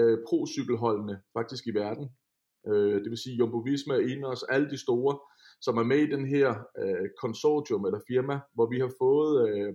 uh, 0.00 0.16
pro-cykelholdene 0.26 1.16
faktisk 1.36 1.66
i 1.66 1.74
verden. 1.82 2.06
Uh, 2.68 2.96
det 3.02 3.10
vil 3.10 3.22
sige 3.24 3.36
Jumbo 3.40 3.58
Visma, 3.58 3.94
Ineos, 4.12 4.42
alle 4.42 4.70
de 4.70 4.78
store, 4.86 5.14
som 5.60 5.74
er 5.78 5.86
med 5.92 6.00
i 6.06 6.12
den 6.14 6.24
her 6.34 6.48
uh, 6.82 7.06
konsortium 7.22 7.84
eller 7.84 8.00
firma, 8.10 8.40
hvor 8.54 8.66
vi 8.72 8.78
har 8.84 8.92
fået 9.02 9.32
uh, 9.46 9.74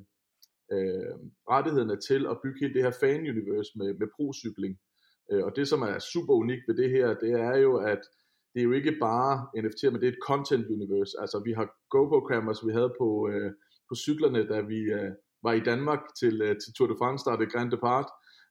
øh, 0.76 1.14
rettighederne 1.54 1.98
til 2.10 2.22
at 2.32 2.40
bygge 2.44 2.60
hele 2.62 2.74
det 2.74 2.84
her 2.86 2.96
fan-universe 3.02 3.72
med, 3.80 3.90
med 4.00 4.08
pro-cykling. 4.16 4.74
Øh, 4.74 4.93
Øh, 5.34 5.46
og 5.46 5.56
det, 5.56 5.68
som 5.68 5.82
er 5.82 6.00
super 6.00 6.34
unikt 6.34 6.64
ved 6.68 6.76
det 6.76 6.90
her, 6.90 7.08
det 7.14 7.32
er 7.32 7.58
jo, 7.58 7.76
at 7.78 8.02
det 8.54 8.60
er 8.60 8.64
jo 8.64 8.72
ikke 8.72 8.96
bare 9.02 9.48
NFT, 9.64 9.84
men 9.84 10.02
det 10.02 10.08
er 10.08 10.12
et 10.12 10.26
content 10.28 10.66
universe. 10.68 11.18
Altså 11.22 11.42
vi 11.46 11.54
har 11.54 11.68
GoPro 11.90 12.28
cameras, 12.32 12.66
vi 12.68 12.74
havde 12.74 12.94
på, 13.00 13.30
øh, 13.32 13.52
på 13.90 13.96
cyklerne, 13.96 14.48
da 14.48 14.62
vi 14.62 14.80
øh, 14.98 15.12
var 15.44 15.54
i 15.54 15.60
Danmark 15.60 16.00
til, 16.20 16.42
øh, 16.42 16.56
til 16.62 16.74
Tour 16.74 16.88
de 16.88 16.96
France, 17.00 17.26
der 17.26 17.52
Grand 17.54 17.72
Depart. 17.72 18.10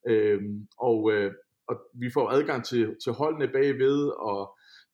Øh, 0.08 0.40
og, 0.78 1.12
øh, 1.12 1.30
og 1.30 1.34
og 1.72 1.76
vi 2.02 2.08
får 2.16 2.26
adgang 2.36 2.64
til, 2.64 2.96
til 3.04 3.12
holdene 3.12 3.48
bagved, 3.56 4.00
og 4.30 4.40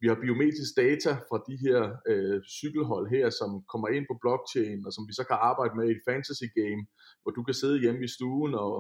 vi 0.01 0.07
har 0.09 0.19
biometrisk 0.25 0.73
data 0.77 1.13
fra 1.29 1.39
de 1.49 1.57
her 1.65 1.81
øh, 2.11 2.41
cykelhold 2.59 3.07
her, 3.17 3.31
som 3.31 3.51
kommer 3.73 3.89
ind 3.89 4.05
på 4.09 4.19
blockchain, 4.23 4.87
og 4.87 4.93
som 4.93 5.05
vi 5.09 5.13
så 5.19 5.25
kan 5.31 5.39
arbejde 5.51 5.75
med 5.79 5.87
i 5.89 5.97
et 5.97 6.07
fantasy 6.09 6.49
game, 6.61 6.83
hvor 7.23 7.33
du 7.37 7.43
kan 7.43 7.55
sidde 7.55 7.83
hjemme 7.85 8.05
i 8.05 8.15
stuen 8.17 8.55
og, 8.55 8.75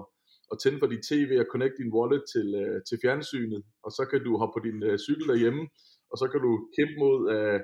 og 0.50 0.56
tænde 0.62 0.78
for 0.78 0.88
dit 0.92 1.06
tv 1.10 1.30
og 1.42 1.46
connect 1.52 1.74
din 1.80 1.94
wallet 1.96 2.22
til, 2.32 2.48
øh, 2.62 2.78
til 2.88 2.96
fjernsynet, 3.02 3.62
og 3.84 3.90
så 3.96 4.02
kan 4.10 4.20
du 4.26 4.30
hoppe 4.40 4.54
på 4.56 4.62
din 4.66 4.78
øh, 4.88 4.98
cykel 5.06 5.26
derhjemme, 5.32 5.62
og 6.10 6.16
så 6.20 6.26
kan 6.32 6.40
du 6.46 6.50
kæmpe 6.76 6.96
mod 7.04 7.18
øh, 7.34 7.60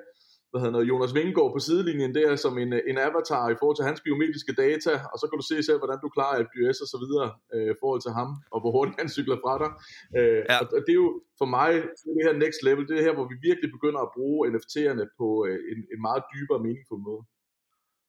hvad 0.55 0.63
hedder 0.63 0.77
noget, 0.79 0.91
Jonas 0.93 1.15
Vingegaard 1.17 1.53
på 1.55 1.61
sidelinjen 1.67 2.15
der 2.19 2.29
som 2.45 2.55
en, 2.65 2.71
en 2.91 2.99
avatar 3.09 3.47
i 3.55 3.57
forhold 3.61 3.77
til 3.79 3.89
hans 3.89 4.01
biometriske 4.07 4.55
data, 4.65 4.93
og 5.13 5.17
så 5.21 5.25
kan 5.29 5.37
du 5.41 5.47
se 5.51 5.57
selv, 5.69 5.81
hvordan 5.83 6.01
du 6.05 6.09
klarer 6.17 6.37
FDS 6.49 6.79
og 6.85 6.89
så 6.93 6.99
videre 7.05 7.29
øh, 7.55 7.69
i 7.75 7.77
forhold 7.83 8.03
til 8.07 8.13
ham, 8.19 8.29
og 8.55 8.59
hvor 8.61 8.73
hurtigt 8.77 8.99
han 9.03 9.09
cykler 9.17 9.39
fra 9.45 9.55
dig. 9.63 9.71
Øh, 10.19 10.43
ja. 10.51 10.57
Og 10.77 10.81
det 10.87 10.93
er 10.97 11.01
jo 11.05 11.11
for 11.41 11.49
mig 11.57 11.71
det 12.17 12.23
her 12.27 12.35
next 12.45 12.61
level, 12.69 12.85
det 12.89 12.95
er 12.97 13.05
her, 13.07 13.15
hvor 13.19 13.27
vi 13.33 13.37
virkelig 13.49 13.71
begynder 13.77 14.01
at 14.07 14.11
bruge 14.17 14.41
NFT'erne 14.53 15.05
på 15.19 15.29
øh, 15.49 15.59
en, 15.73 15.79
en 15.95 16.01
meget 16.07 16.23
dybere 16.35 16.61
meningsfuld 16.67 17.03
måde. 17.09 17.23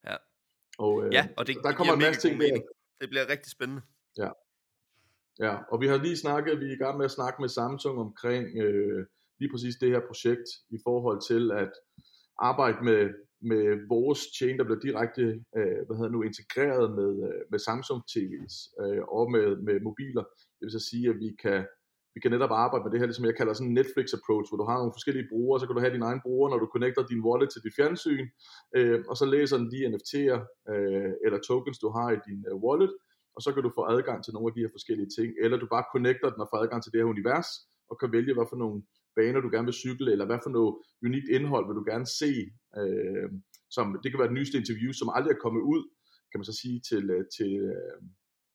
Ja, 0.10 0.18
og, 0.86 0.94
øh, 1.02 1.10
ja, 1.18 1.24
og 1.38 1.44
det, 1.48 1.54
der 1.66 1.72
kommer 1.78 1.94
det 1.94 2.02
en 2.02 2.08
masse 2.08 2.22
ting 2.26 2.36
mening. 2.44 2.64
Det 3.02 3.08
bliver 3.12 3.26
rigtig 3.34 3.52
spændende. 3.58 3.82
Ja. 4.24 4.30
Ja, 5.40 5.56
og 5.72 5.82
vi 5.82 5.88
har 5.88 5.98
lige 5.98 6.18
snakket, 6.18 6.60
vi 6.60 6.66
er 6.66 6.76
i 6.76 6.84
gang 6.84 6.98
med 6.98 7.06
at 7.06 7.12
snakke 7.12 7.42
med 7.42 7.50
Samsung 7.50 8.00
omkring 8.00 8.58
øh, 8.58 9.06
lige 9.40 9.52
præcis 9.52 9.76
det 9.76 9.90
her 9.90 10.02
projekt 10.08 10.48
i 10.70 10.78
forhold 10.84 11.20
til 11.30 11.52
at 11.52 11.72
arbejde 12.40 12.78
med, 12.84 13.02
med 13.52 13.88
vores 13.88 14.20
chain, 14.38 14.58
der 14.58 14.64
bliver 14.64 14.80
direkte 14.80 15.22
øh, 15.58 15.80
hvad 15.86 15.96
hedder 15.98 16.16
nu, 16.16 16.22
integreret 16.22 16.88
med, 17.00 17.12
øh, 17.28 17.42
med 17.52 17.60
Samsung 17.60 18.02
TV's 18.12 18.56
øh, 18.84 19.04
og 19.18 19.32
med, 19.32 19.48
med 19.68 19.80
mobiler. 19.88 20.24
Det 20.58 20.64
vil 20.66 20.78
så 20.80 20.84
sige, 20.90 21.10
at 21.10 21.18
vi 21.24 21.30
kan, 21.44 21.60
vi 22.16 22.20
kan 22.22 22.32
netop 22.32 22.52
arbejde 22.52 22.84
med 22.84 22.92
det 22.92 23.00
her, 23.00 23.12
som 23.12 23.26
jeg 23.26 23.38
kalder 23.38 23.54
sådan 23.54 23.70
en 23.70 23.80
Netflix 23.80 24.08
approach, 24.18 24.48
hvor 24.50 24.60
du 24.62 24.68
har 24.70 24.78
nogle 24.78 24.98
forskellige 24.98 25.30
brugere, 25.32 25.60
så 25.60 25.66
kan 25.66 25.76
du 25.76 25.82
have 25.82 25.96
din 25.98 26.08
egen 26.10 26.22
bruger, 26.26 26.50
når 26.50 26.60
du 26.60 26.70
connecter 26.76 27.04
din 27.12 27.26
wallet 27.28 27.50
til 27.50 27.64
dit 27.66 27.76
fjernsyn, 27.78 28.26
øh, 28.78 29.00
og 29.10 29.16
så 29.20 29.26
læser 29.36 29.58
den 29.58 29.72
de 29.74 29.88
NFT'er 29.92 30.40
øh, 30.74 31.12
eller 31.26 31.40
tokens, 31.48 31.80
du 31.80 31.90
har 31.98 32.10
i 32.12 32.20
din 32.28 32.40
øh, 32.50 32.56
wallet, 32.66 32.92
og 33.36 33.40
så 33.42 33.50
kan 33.54 33.64
du 33.64 33.72
få 33.78 33.84
adgang 33.96 34.20
til 34.24 34.34
nogle 34.34 34.50
af 34.50 34.54
de 34.56 34.64
her 34.64 34.76
forskellige 34.78 35.10
ting, 35.18 35.30
eller 35.44 35.58
du 35.58 35.68
bare 35.76 35.90
connecter 35.94 36.30
den 36.34 36.42
og 36.44 36.50
får 36.52 36.60
adgang 36.64 36.82
til 36.82 36.92
det 36.92 37.00
her 37.02 37.14
univers, 37.16 37.50
og 37.90 37.96
kan 38.00 38.12
vælge, 38.16 38.34
hvad 38.34 38.48
for 38.50 38.60
nogle 38.64 38.78
baner, 39.18 39.40
du 39.42 39.50
gerne 39.56 39.70
vil 39.70 39.82
cykle, 39.84 40.12
eller 40.12 40.26
hvad 40.30 40.40
for 40.44 40.52
noget 40.58 40.72
unikt 41.08 41.28
indhold 41.38 41.66
vil 41.68 41.80
du 41.80 41.86
gerne 41.92 42.08
se. 42.22 42.32
Øh, 42.80 43.30
som, 43.76 43.86
det 44.04 44.10
kan 44.10 44.20
være 44.20 44.32
det 44.32 44.40
nyeste 44.40 44.58
interview, 44.62 44.92
som 45.00 45.10
aldrig 45.16 45.32
er 45.34 45.44
kommet 45.46 45.64
ud, 45.74 45.82
kan 46.30 46.40
man 46.40 46.50
så 46.52 46.56
sige, 46.62 46.78
til, 46.90 47.04
øh, 47.16 47.24
til, 47.38 47.52
øh, 47.70 48.02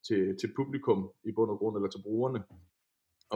til, 0.07 0.21
til 0.41 0.49
publikum 0.59 1.01
i 1.29 1.31
bund 1.37 1.51
og 1.55 1.59
grund, 1.59 1.77
eller 1.77 1.91
til 1.93 2.05
brugerne. 2.07 2.41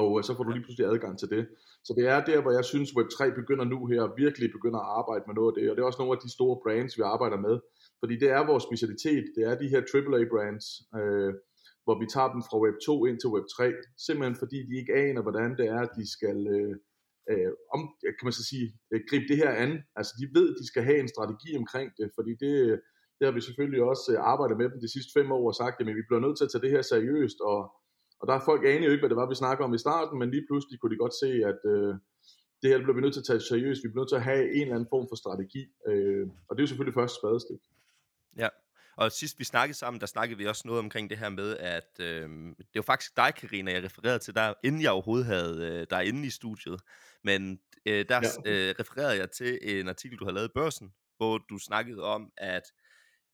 Og 0.02 0.10
øh, 0.18 0.24
så 0.24 0.30
får 0.34 0.44
du 0.44 0.50
lige 0.50 0.64
pludselig 0.66 0.86
adgang 0.92 1.14
til 1.18 1.28
det. 1.34 1.42
Så 1.86 1.90
det 1.98 2.04
er 2.14 2.20
der, 2.30 2.38
hvor 2.42 2.52
jeg 2.58 2.64
synes, 2.72 2.88
Web3 2.98 3.20
begynder 3.40 3.64
nu 3.64 3.78
her, 3.92 4.02
virkelig 4.22 4.48
begynder 4.56 4.80
at 4.80 4.90
arbejde 5.00 5.24
med 5.26 5.34
noget 5.34 5.50
af 5.50 5.56
det. 5.56 5.70
Og 5.70 5.72
det 5.74 5.82
er 5.82 5.86
også 5.90 6.02
nogle 6.02 6.16
af 6.16 6.22
de 6.24 6.34
store 6.36 6.56
brands, 6.64 6.98
vi 6.98 7.02
arbejder 7.14 7.38
med. 7.46 7.54
Fordi 8.04 8.16
det 8.22 8.30
er 8.38 8.50
vores 8.50 8.64
specialitet. 8.68 9.24
Det 9.36 9.42
er 9.50 9.54
de 9.62 9.72
her 9.72 9.82
AAA 9.94 10.22
brands, 10.32 10.66
øh, 10.98 11.32
hvor 11.84 11.96
vi 12.00 12.06
tager 12.14 12.30
dem 12.34 12.42
fra 12.48 12.60
Web 12.64 12.76
2 12.86 13.04
ind 13.08 13.18
til 13.20 13.32
Web 13.34 13.46
3. 13.56 13.64
Simpelthen 14.06 14.36
fordi 14.42 14.58
de 14.68 14.74
ikke 14.80 14.94
aner, 15.04 15.22
hvordan 15.26 15.50
det 15.58 15.66
er, 15.74 15.80
at 15.86 15.92
de 15.98 16.04
skal, 16.16 16.38
øh, 16.56 16.74
øh, 17.30 17.50
om, 17.74 17.80
kan 18.16 18.26
man 18.28 18.38
så 18.40 18.44
sige, 18.50 18.66
øh, 18.92 19.00
gribe 19.08 19.26
det 19.30 19.36
her 19.42 19.52
an. 19.64 19.72
Altså 19.98 20.12
de 20.20 20.24
ved, 20.36 20.46
at 20.52 20.58
de 20.60 20.66
skal 20.72 20.82
have 20.88 21.00
en 21.04 21.12
strategi 21.14 21.50
omkring 21.62 21.88
det, 21.98 22.06
fordi 22.16 22.32
det, 22.42 22.52
det 23.16 23.24
har 23.26 23.34
vi 23.36 23.42
selvfølgelig 23.48 23.82
også 23.90 24.06
øh, 24.12 24.18
arbejdet 24.32 24.56
med 24.60 24.68
dem 24.70 24.78
de 24.84 24.94
sidste 24.94 25.12
fem 25.18 25.28
år 25.36 25.46
og 25.52 25.58
sagt, 25.62 25.76
at 25.80 25.86
vi 26.00 26.08
bliver 26.08 26.24
nødt 26.24 26.36
til 26.36 26.46
at 26.46 26.52
tage 26.52 26.64
det 26.64 26.74
her 26.74 26.82
seriøst, 26.92 27.38
og, 27.50 27.60
og 28.20 28.24
der 28.28 28.34
er 28.36 28.48
folk 28.50 28.62
anede 28.64 28.86
jo 28.88 28.92
ikke, 28.94 29.04
hvad 29.04 29.12
det 29.12 29.22
var, 29.22 29.32
vi 29.32 29.42
snakker 29.42 29.62
om 29.64 29.74
i 29.78 29.84
starten, 29.86 30.16
men 30.20 30.28
lige 30.34 30.46
pludselig 30.48 30.76
kunne 30.78 30.94
de 30.94 31.02
godt 31.04 31.16
se, 31.22 31.30
at 31.50 31.60
øh, 31.72 31.92
det 32.60 32.68
her 32.70 32.78
bliver 32.84 32.96
vi 32.98 33.04
nødt 33.04 33.14
til 33.14 33.24
at 33.24 33.30
tage 33.30 33.48
seriøst, 33.50 33.84
vi 33.84 33.88
bliver 33.88 34.02
nødt 34.02 34.12
til 34.12 34.22
at 34.22 34.28
have 34.30 34.44
en 34.56 34.64
eller 34.66 34.76
anden 34.76 34.92
form 34.94 35.06
for 35.10 35.16
strategi, 35.22 35.62
øh, 35.90 36.24
og 36.46 36.50
det 36.50 36.60
er 36.60 36.66
jo 36.66 36.72
selvfølgelig 36.72 36.98
første 37.00 37.18
spadestik. 37.20 37.62
Ja, 38.38 38.48
og 38.96 39.12
sidst 39.12 39.38
vi 39.38 39.44
snakkede 39.44 39.78
sammen, 39.78 40.00
der 40.00 40.06
snakkede 40.06 40.38
vi 40.38 40.46
også 40.46 40.62
noget 40.64 40.78
omkring 40.78 41.10
det 41.10 41.18
her 41.18 41.28
med, 41.28 41.56
at 41.56 42.00
øh, 42.00 42.28
det 42.58 42.74
var 42.74 42.82
faktisk 42.82 43.16
dig, 43.16 43.34
Karina, 43.34 43.72
jeg 43.72 43.84
refererede 43.84 44.18
til 44.18 44.34
der, 44.34 44.54
inden 44.64 44.82
jeg 44.82 44.90
overhovedet 44.90 45.26
havde 45.26 45.68
øh, 45.72 45.86
dig 45.90 46.06
inde 46.06 46.26
i 46.26 46.30
studiet. 46.30 46.80
Men 47.24 47.60
øh, 47.86 48.04
der 48.08 48.20
ja. 48.44 48.50
øh, 48.50 48.74
refererede 48.80 49.18
jeg 49.18 49.30
til 49.30 49.58
en 49.62 49.88
artikel, 49.88 50.18
du 50.18 50.24
har 50.24 50.32
lavet 50.32 50.48
i 50.48 50.52
Børsen, 50.54 50.94
hvor 51.16 51.38
du 51.38 51.58
snakkede 51.58 52.02
om, 52.02 52.32
at 52.36 52.62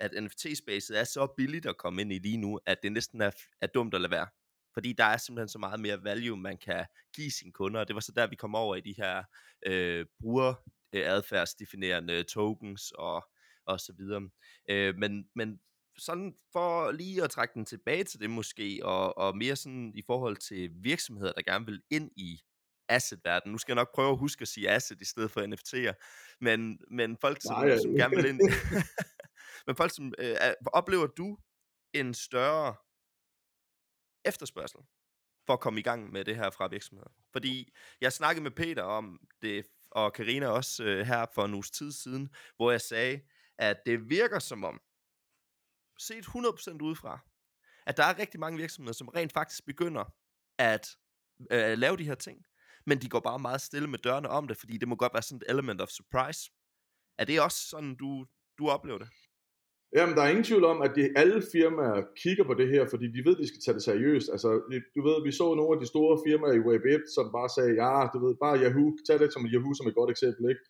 at 0.01 0.11
NFT-spacet 0.23 0.99
er 0.99 1.05
så 1.05 1.27
billigt 1.37 1.67
at 1.67 1.77
komme 1.77 2.01
ind 2.01 2.13
i 2.13 2.19
lige 2.19 2.37
nu, 2.37 2.61
at 2.67 2.83
det 2.83 2.93
næsten 2.93 3.21
er, 3.21 3.31
er 3.61 3.67
dumt 3.67 3.95
at 3.95 4.01
lade 4.01 4.11
være. 4.11 4.27
Fordi 4.75 4.93
der 4.93 5.05
er 5.05 5.17
simpelthen 5.17 5.49
så 5.49 5.59
meget 5.59 5.81
mere 5.81 6.05
value, 6.05 6.37
man 6.37 6.59
kan 6.59 6.87
give 7.17 7.31
sine 7.31 7.53
kunder, 7.53 7.81
og 7.81 7.89
det 7.89 7.95
var 7.95 8.01
så 8.01 8.13
der, 8.13 8.27
vi 8.27 8.37
kom 8.37 8.55
over 8.55 8.77
i 8.77 8.81
de 8.81 8.95
her 8.97 9.23
øh, 9.67 10.07
bruger 10.21 10.55
adfærdsdefinerende 10.93 12.23
tokens 12.23 12.93
og 12.99 13.25
og 13.73 13.81
så 13.81 13.93
videre. 13.93 14.29
Øh, 14.71 14.97
men, 14.97 15.29
men 15.35 15.61
sådan 15.99 16.35
for 16.53 16.91
lige 16.91 17.25
at 17.25 17.31
trække 17.31 17.55
den 17.55 17.65
tilbage 17.65 18.05
til 18.05 18.21
det 18.21 18.31
måske, 18.31 18.81
og, 18.83 19.19
og 19.19 19.37
mere 19.37 19.57
sådan 19.57 19.93
i 19.95 20.03
forhold 20.07 20.37
til 20.37 20.71
virksomheder, 20.75 21.33
der 21.33 21.43
gerne 21.43 21.67
vil 21.67 21.83
ind 21.91 22.11
i 22.17 22.41
asset-verden. 22.89 23.53
Nu 23.53 23.59
skal 23.59 23.73
jeg 23.73 23.81
nok 23.81 23.95
prøve 23.95 24.11
at 24.11 24.19
huske 24.19 24.43
at 24.43 24.49
sige 24.49 24.71
asset 24.71 25.01
i 25.01 25.05
stedet 25.05 25.31
for 25.31 25.41
NFT'er, 25.41 25.95
men, 26.41 26.79
men 26.91 27.17
folk, 27.17 27.43
som, 27.43 27.57
Nej, 27.57 27.79
som 27.79 27.95
gerne 27.95 28.17
vil 28.17 28.27
ind... 28.27 28.41
men 29.67 29.77
folk, 29.77 29.95
som... 29.95 30.15
Øh, 30.19 30.37
oplever 30.67 31.07
du 31.07 31.39
en 31.93 32.15
større 32.15 32.75
efterspørgsel 34.25 34.81
for 35.47 35.53
at 35.53 35.61
komme 35.61 35.81
i 35.81 35.83
gang 35.83 36.13
med 36.13 36.25
det 36.25 36.37
her 36.37 36.51
fra 36.51 36.69
virksomheder? 36.69 37.11
Fordi 37.33 37.73
jeg 38.01 38.13
snakkede 38.13 38.43
med 38.43 38.51
Peter 38.51 38.83
om 38.83 39.21
det, 39.43 39.67
og 39.91 40.13
Karina 40.13 40.47
også 40.47 40.85
øh, 40.85 41.07
her 41.07 41.27
for 41.35 41.45
en 41.45 41.55
uges 41.55 41.71
tid 41.71 41.93
siden, 41.93 42.35
hvor 42.57 42.71
jeg 42.71 42.81
sagde, 42.81 43.21
at 43.61 43.77
det 43.87 44.11
virker 44.11 44.39
som 44.39 44.65
om, 44.65 44.81
set 45.99 46.25
100% 46.25 46.79
udefra, 46.83 47.21
at 47.87 47.97
der 47.97 48.05
er 48.05 48.19
rigtig 48.19 48.41
mange 48.41 48.59
virksomheder, 48.59 48.95
som 48.95 49.09
rent 49.09 49.33
faktisk 49.33 49.67
begynder 49.67 50.05
at 50.59 50.97
øh, 51.53 51.79
lave 51.79 51.97
de 51.97 52.05
her 52.05 52.15
ting, 52.15 52.39
men 52.87 52.99
de 53.03 53.09
går 53.09 53.21
bare 53.21 53.39
meget 53.39 53.61
stille 53.61 53.89
med 53.89 53.99
dørene 53.99 54.29
om 54.29 54.49
det, 54.49 54.57
fordi 54.57 54.77
det 54.77 54.89
må 54.89 54.97
godt 54.97 55.15
være 55.15 55.23
sådan 55.23 55.43
et 55.43 55.51
element 55.51 55.81
of 55.81 55.89
surprise. 55.89 56.51
Er 57.19 57.25
det 57.25 57.41
også 57.41 57.61
sådan, 57.69 57.95
du, 57.95 58.27
du 58.59 58.69
oplever 58.69 58.99
det? 58.99 59.09
Jamen, 59.97 60.15
der 60.17 60.23
er 60.23 60.29
ingen 60.29 60.45
tvivl 60.45 60.65
om, 60.65 60.83
at 60.83 60.93
de, 60.97 61.03
alle 61.17 61.43
firmaer 61.53 62.01
kigger 62.23 62.45
på 62.45 62.55
det 62.55 62.69
her, 62.69 62.83
fordi 62.93 63.07
de 63.17 63.25
ved, 63.27 63.37
at 63.37 63.43
de 63.43 63.49
skal 63.49 63.63
tage 63.65 63.75
det 63.75 63.83
seriøst. 63.91 64.29
Altså, 64.35 64.49
du 64.97 65.01
ved, 65.09 65.17
vi 65.27 65.33
så 65.33 65.47
nogle 65.55 65.75
af 65.77 65.81
de 65.81 65.93
store 65.93 66.15
firmaer 66.27 66.55
i 66.57 66.67
Web 66.69 66.85
1, 66.85 67.03
som 67.17 67.27
bare 67.39 67.51
sagde, 67.57 67.73
ja, 67.83 67.93
du 68.15 68.19
ved, 68.25 68.35
bare 68.45 68.61
Yahoo, 68.63 68.89
tag 69.07 69.19
det 69.19 69.33
som 69.33 69.47
Yahoo 69.55 69.75
som 69.75 69.89
et 69.89 69.99
godt 70.01 70.11
eksempel, 70.15 70.45
ikke? 70.53 70.63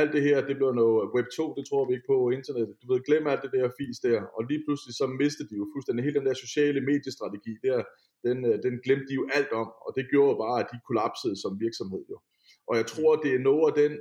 Alt 0.00 0.12
det 0.12 0.22
her, 0.22 0.46
det 0.48 0.56
bliver 0.56 0.74
noget 0.80 1.10
Web 1.14 1.26
2, 1.36 1.54
det 1.58 1.64
tror 1.66 1.88
vi 1.88 1.92
ikke 1.94 2.10
på 2.12 2.30
internet. 2.38 2.68
Du 2.80 2.84
ved, 2.92 3.00
glem 3.08 3.26
alt 3.26 3.42
det 3.44 3.52
der 3.56 3.76
fis 3.78 3.98
der, 4.06 4.20
og 4.36 4.42
lige 4.50 4.62
pludselig 4.66 4.94
så 5.00 5.06
mistede 5.22 5.48
de 5.50 5.56
jo 5.60 5.66
fuldstændig 5.74 6.04
hele 6.04 6.18
den 6.18 6.26
der 6.28 6.36
sociale 6.44 6.80
mediestrategi 6.90 7.54
der, 7.66 7.78
den, 8.26 8.38
øh, 8.50 8.56
den 8.66 8.74
glemte 8.84 9.06
de 9.10 9.14
jo 9.20 9.24
alt 9.38 9.52
om, 9.62 9.68
og 9.86 9.90
det 9.96 10.04
gjorde 10.12 10.36
bare, 10.44 10.58
at 10.62 10.68
de 10.72 10.78
kollapsede 10.88 11.36
som 11.42 11.52
virksomhed 11.64 12.02
jo. 12.12 12.18
Og 12.68 12.74
jeg 12.80 12.86
tror, 12.92 13.10
det 13.24 13.30
er 13.34 13.46
noget 13.50 13.66
af 13.70 13.74
den, 13.82 13.92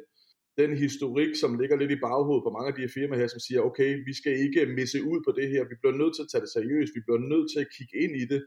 den 0.62 0.72
historik, 0.86 1.32
som 1.42 1.60
ligger 1.60 1.78
lidt 1.78 1.92
i 1.96 2.04
baghovedet 2.06 2.46
på 2.46 2.52
mange 2.56 2.70
af 2.70 2.76
de 2.76 2.86
her 2.86 2.96
firmaer 2.98 3.20
her, 3.22 3.30
som 3.34 3.42
siger, 3.48 3.62
okay, 3.70 3.90
vi 4.08 4.14
skal 4.20 4.34
ikke 4.46 4.62
misse 4.80 5.00
ud 5.12 5.20
på 5.28 5.32
det 5.40 5.48
her, 5.54 5.62
vi 5.72 5.76
bliver 5.82 5.98
nødt 6.02 6.14
til 6.16 6.26
at 6.26 6.30
tage 6.32 6.44
det 6.46 6.52
seriøst, 6.58 6.96
vi 6.98 7.06
bliver 7.06 7.22
nødt 7.32 7.48
til 7.52 7.60
at 7.64 7.72
kigge 7.76 7.96
ind 8.04 8.14
i 8.24 8.26
det, 8.34 8.42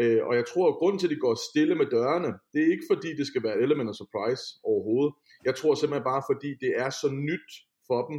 Øh, 0.00 0.20
og 0.28 0.32
jeg 0.38 0.46
tror, 0.46 0.68
at 0.68 0.78
grunden 0.80 0.98
til, 0.98 1.06
at 1.06 1.14
de 1.14 1.24
går 1.26 1.34
stille 1.50 1.74
med 1.74 1.86
dørene, 1.86 2.32
det 2.52 2.60
er 2.62 2.72
ikke 2.74 2.90
fordi, 2.92 3.08
det 3.20 3.26
skal 3.26 3.42
være 3.42 3.60
element 3.64 3.90
of 3.90 4.00
surprise 4.02 4.42
overhovedet. 4.70 5.12
Jeg 5.44 5.54
tror 5.56 5.74
simpelthen 5.74 6.10
bare, 6.12 6.22
fordi 6.30 6.50
det 6.64 6.72
er 6.84 6.90
så 6.90 7.08
nyt 7.28 7.50
for 7.88 8.00
dem, 8.08 8.18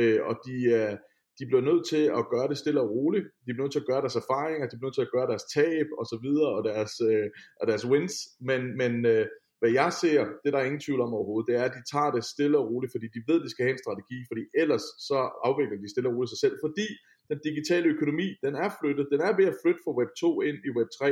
øh, 0.00 0.20
og 0.28 0.34
de, 0.46 0.56
øh, 0.78 0.94
de 1.38 1.44
bliver 1.48 1.64
nødt 1.68 1.84
til 1.92 2.04
at 2.18 2.24
gøre 2.32 2.48
det 2.50 2.58
stille 2.62 2.80
og 2.84 2.90
roligt. 2.96 3.26
De 3.44 3.50
bliver 3.52 3.64
nødt 3.64 3.74
til 3.74 3.84
at 3.84 3.90
gøre 3.90 4.02
deres 4.04 4.20
erfaringer, 4.22 4.64
de 4.68 4.76
bliver 4.76 4.88
nødt 4.88 4.98
til 4.98 5.08
at 5.08 5.14
gøre 5.16 5.30
deres 5.32 5.46
tab 5.54 5.88
og 6.00 6.04
så 6.12 6.16
videre, 6.26 6.50
og 6.56 6.62
deres, 6.70 6.92
øh, 7.10 7.28
og 7.60 7.64
deres 7.70 7.84
wins. 7.90 8.14
Men, 8.48 8.60
men 8.80 8.92
øh, 9.12 9.26
hvad 9.60 9.72
jeg 9.80 9.90
ser, 10.02 10.20
det 10.42 10.50
der 10.52 10.58
er 10.60 10.68
ingen 10.68 10.84
tvivl 10.86 11.00
om 11.06 11.16
overhovedet, 11.18 11.48
det 11.48 11.56
er, 11.60 11.64
at 11.68 11.76
de 11.78 11.82
tager 11.92 12.10
det 12.16 12.24
stille 12.34 12.58
og 12.60 12.68
roligt, 12.70 12.92
fordi 12.94 13.06
de 13.16 13.20
ved, 13.28 13.38
at 13.40 13.44
de 13.46 13.52
skal 13.52 13.64
have 13.64 13.76
en 13.76 13.84
strategi, 13.84 14.18
fordi 14.30 14.42
ellers 14.62 14.86
så 15.08 15.18
afvikler 15.48 15.78
de 15.82 15.92
stille 15.94 16.08
og 16.10 16.14
roligt 16.14 16.32
sig 16.32 16.42
selv, 16.44 16.56
fordi 16.64 16.88
den 17.30 17.38
digitale 17.48 17.86
økonomi, 17.94 18.28
den 18.44 18.54
er 18.64 18.70
flyttet, 18.78 19.06
den 19.12 19.20
er 19.28 19.32
ved 19.38 19.46
at 19.52 19.58
flytte 19.62 19.80
fra 19.84 19.96
Web 19.98 20.10
2 20.20 20.40
ind 20.48 20.58
i 20.68 20.70
Web 20.78 20.90
3. 20.98 21.08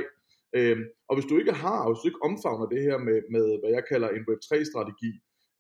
Øhm, 0.57 0.85
og 1.09 1.13
hvis 1.17 1.29
du 1.31 1.35
ikke 1.43 1.55
har, 1.65 1.79
og 1.85 1.89
hvis 1.91 2.01
du 2.03 2.09
ikke 2.09 2.27
omfavner 2.29 2.67
det 2.75 2.83
her 2.89 2.99
med, 3.09 3.19
med 3.35 3.47
hvad 3.61 3.73
jeg 3.77 3.85
kalder 3.93 4.09
en 4.09 4.25
Web 4.29 4.41
3-strategi, 4.49 5.13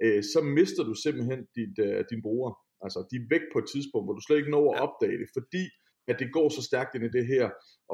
øh, 0.04 0.20
så 0.32 0.38
mister 0.58 0.82
du 0.88 0.94
simpelthen 1.04 1.40
dit, 1.58 1.74
øh, 1.86 2.04
din 2.10 2.22
bruger. 2.26 2.50
Altså, 2.84 2.98
de 3.10 3.16
er 3.16 3.30
væk 3.34 3.44
på 3.52 3.58
et 3.62 3.68
tidspunkt, 3.72 4.06
hvor 4.06 4.16
du 4.16 4.22
slet 4.24 4.40
ikke 4.40 4.54
når 4.56 4.64
at 4.72 4.80
opdage 4.86 5.18
det, 5.22 5.28
fordi 5.38 5.64
at 6.10 6.16
det 6.20 6.28
går 6.36 6.48
så 6.48 6.62
stærkt 6.70 6.94
ind 6.94 7.04
i 7.04 7.16
det 7.16 7.26
her. 7.32 7.44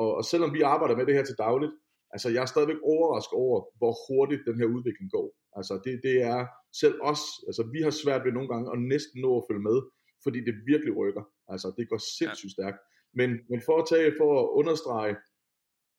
Og, 0.01 0.09
og 0.19 0.25
selvom 0.25 0.55
vi 0.57 0.61
arbejder 0.75 0.97
med 0.97 1.07
det 1.07 1.15
her 1.15 1.25
til 1.25 1.43
dagligt, 1.47 1.73
altså 2.15 2.29
jeg 2.35 2.43
er 2.43 2.51
stadigvæk 2.55 2.81
overrasket 2.93 3.37
over, 3.45 3.59
hvor 3.79 3.95
hurtigt 4.07 4.43
den 4.49 4.57
her 4.61 4.69
udvikling 4.77 5.09
går. 5.17 5.29
Altså 5.59 5.75
det, 5.85 6.01
det 6.07 6.17
er 6.33 6.41
selv 6.83 6.97
os, 7.11 7.23
altså 7.49 7.63
vi 7.75 7.81
har 7.87 7.95
svært 8.03 8.25
ved 8.25 8.33
nogle 8.33 8.51
gange 8.53 8.67
at 8.75 8.79
næsten 8.95 9.19
nå 9.25 9.31
at 9.39 9.47
følge 9.49 9.67
med, 9.71 9.79
fordi 10.25 10.39
det 10.49 10.55
virkelig 10.73 10.93
rykker. 11.01 11.25
Altså 11.53 11.69
det 11.77 11.89
går 11.89 12.01
sindssygt 12.19 12.53
stærkt. 12.53 12.79
Men, 13.15 13.31
men 13.51 13.61
for 13.67 13.77
at 13.83 13.87
tage, 13.93 14.15
for 14.21 14.31
at 14.41 14.49
understrege 14.61 15.15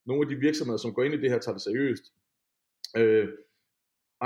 nogle 0.06 0.22
af 0.24 0.30
de 0.30 0.36
virksomheder, 0.36 0.78
som 0.78 0.94
går 0.94 1.04
ind 1.04 1.14
i 1.14 1.22
det 1.22 1.30
her, 1.32 1.40
tager 1.40 1.58
det 1.58 1.68
seriøst, 1.70 2.04
Øh, 2.98 3.28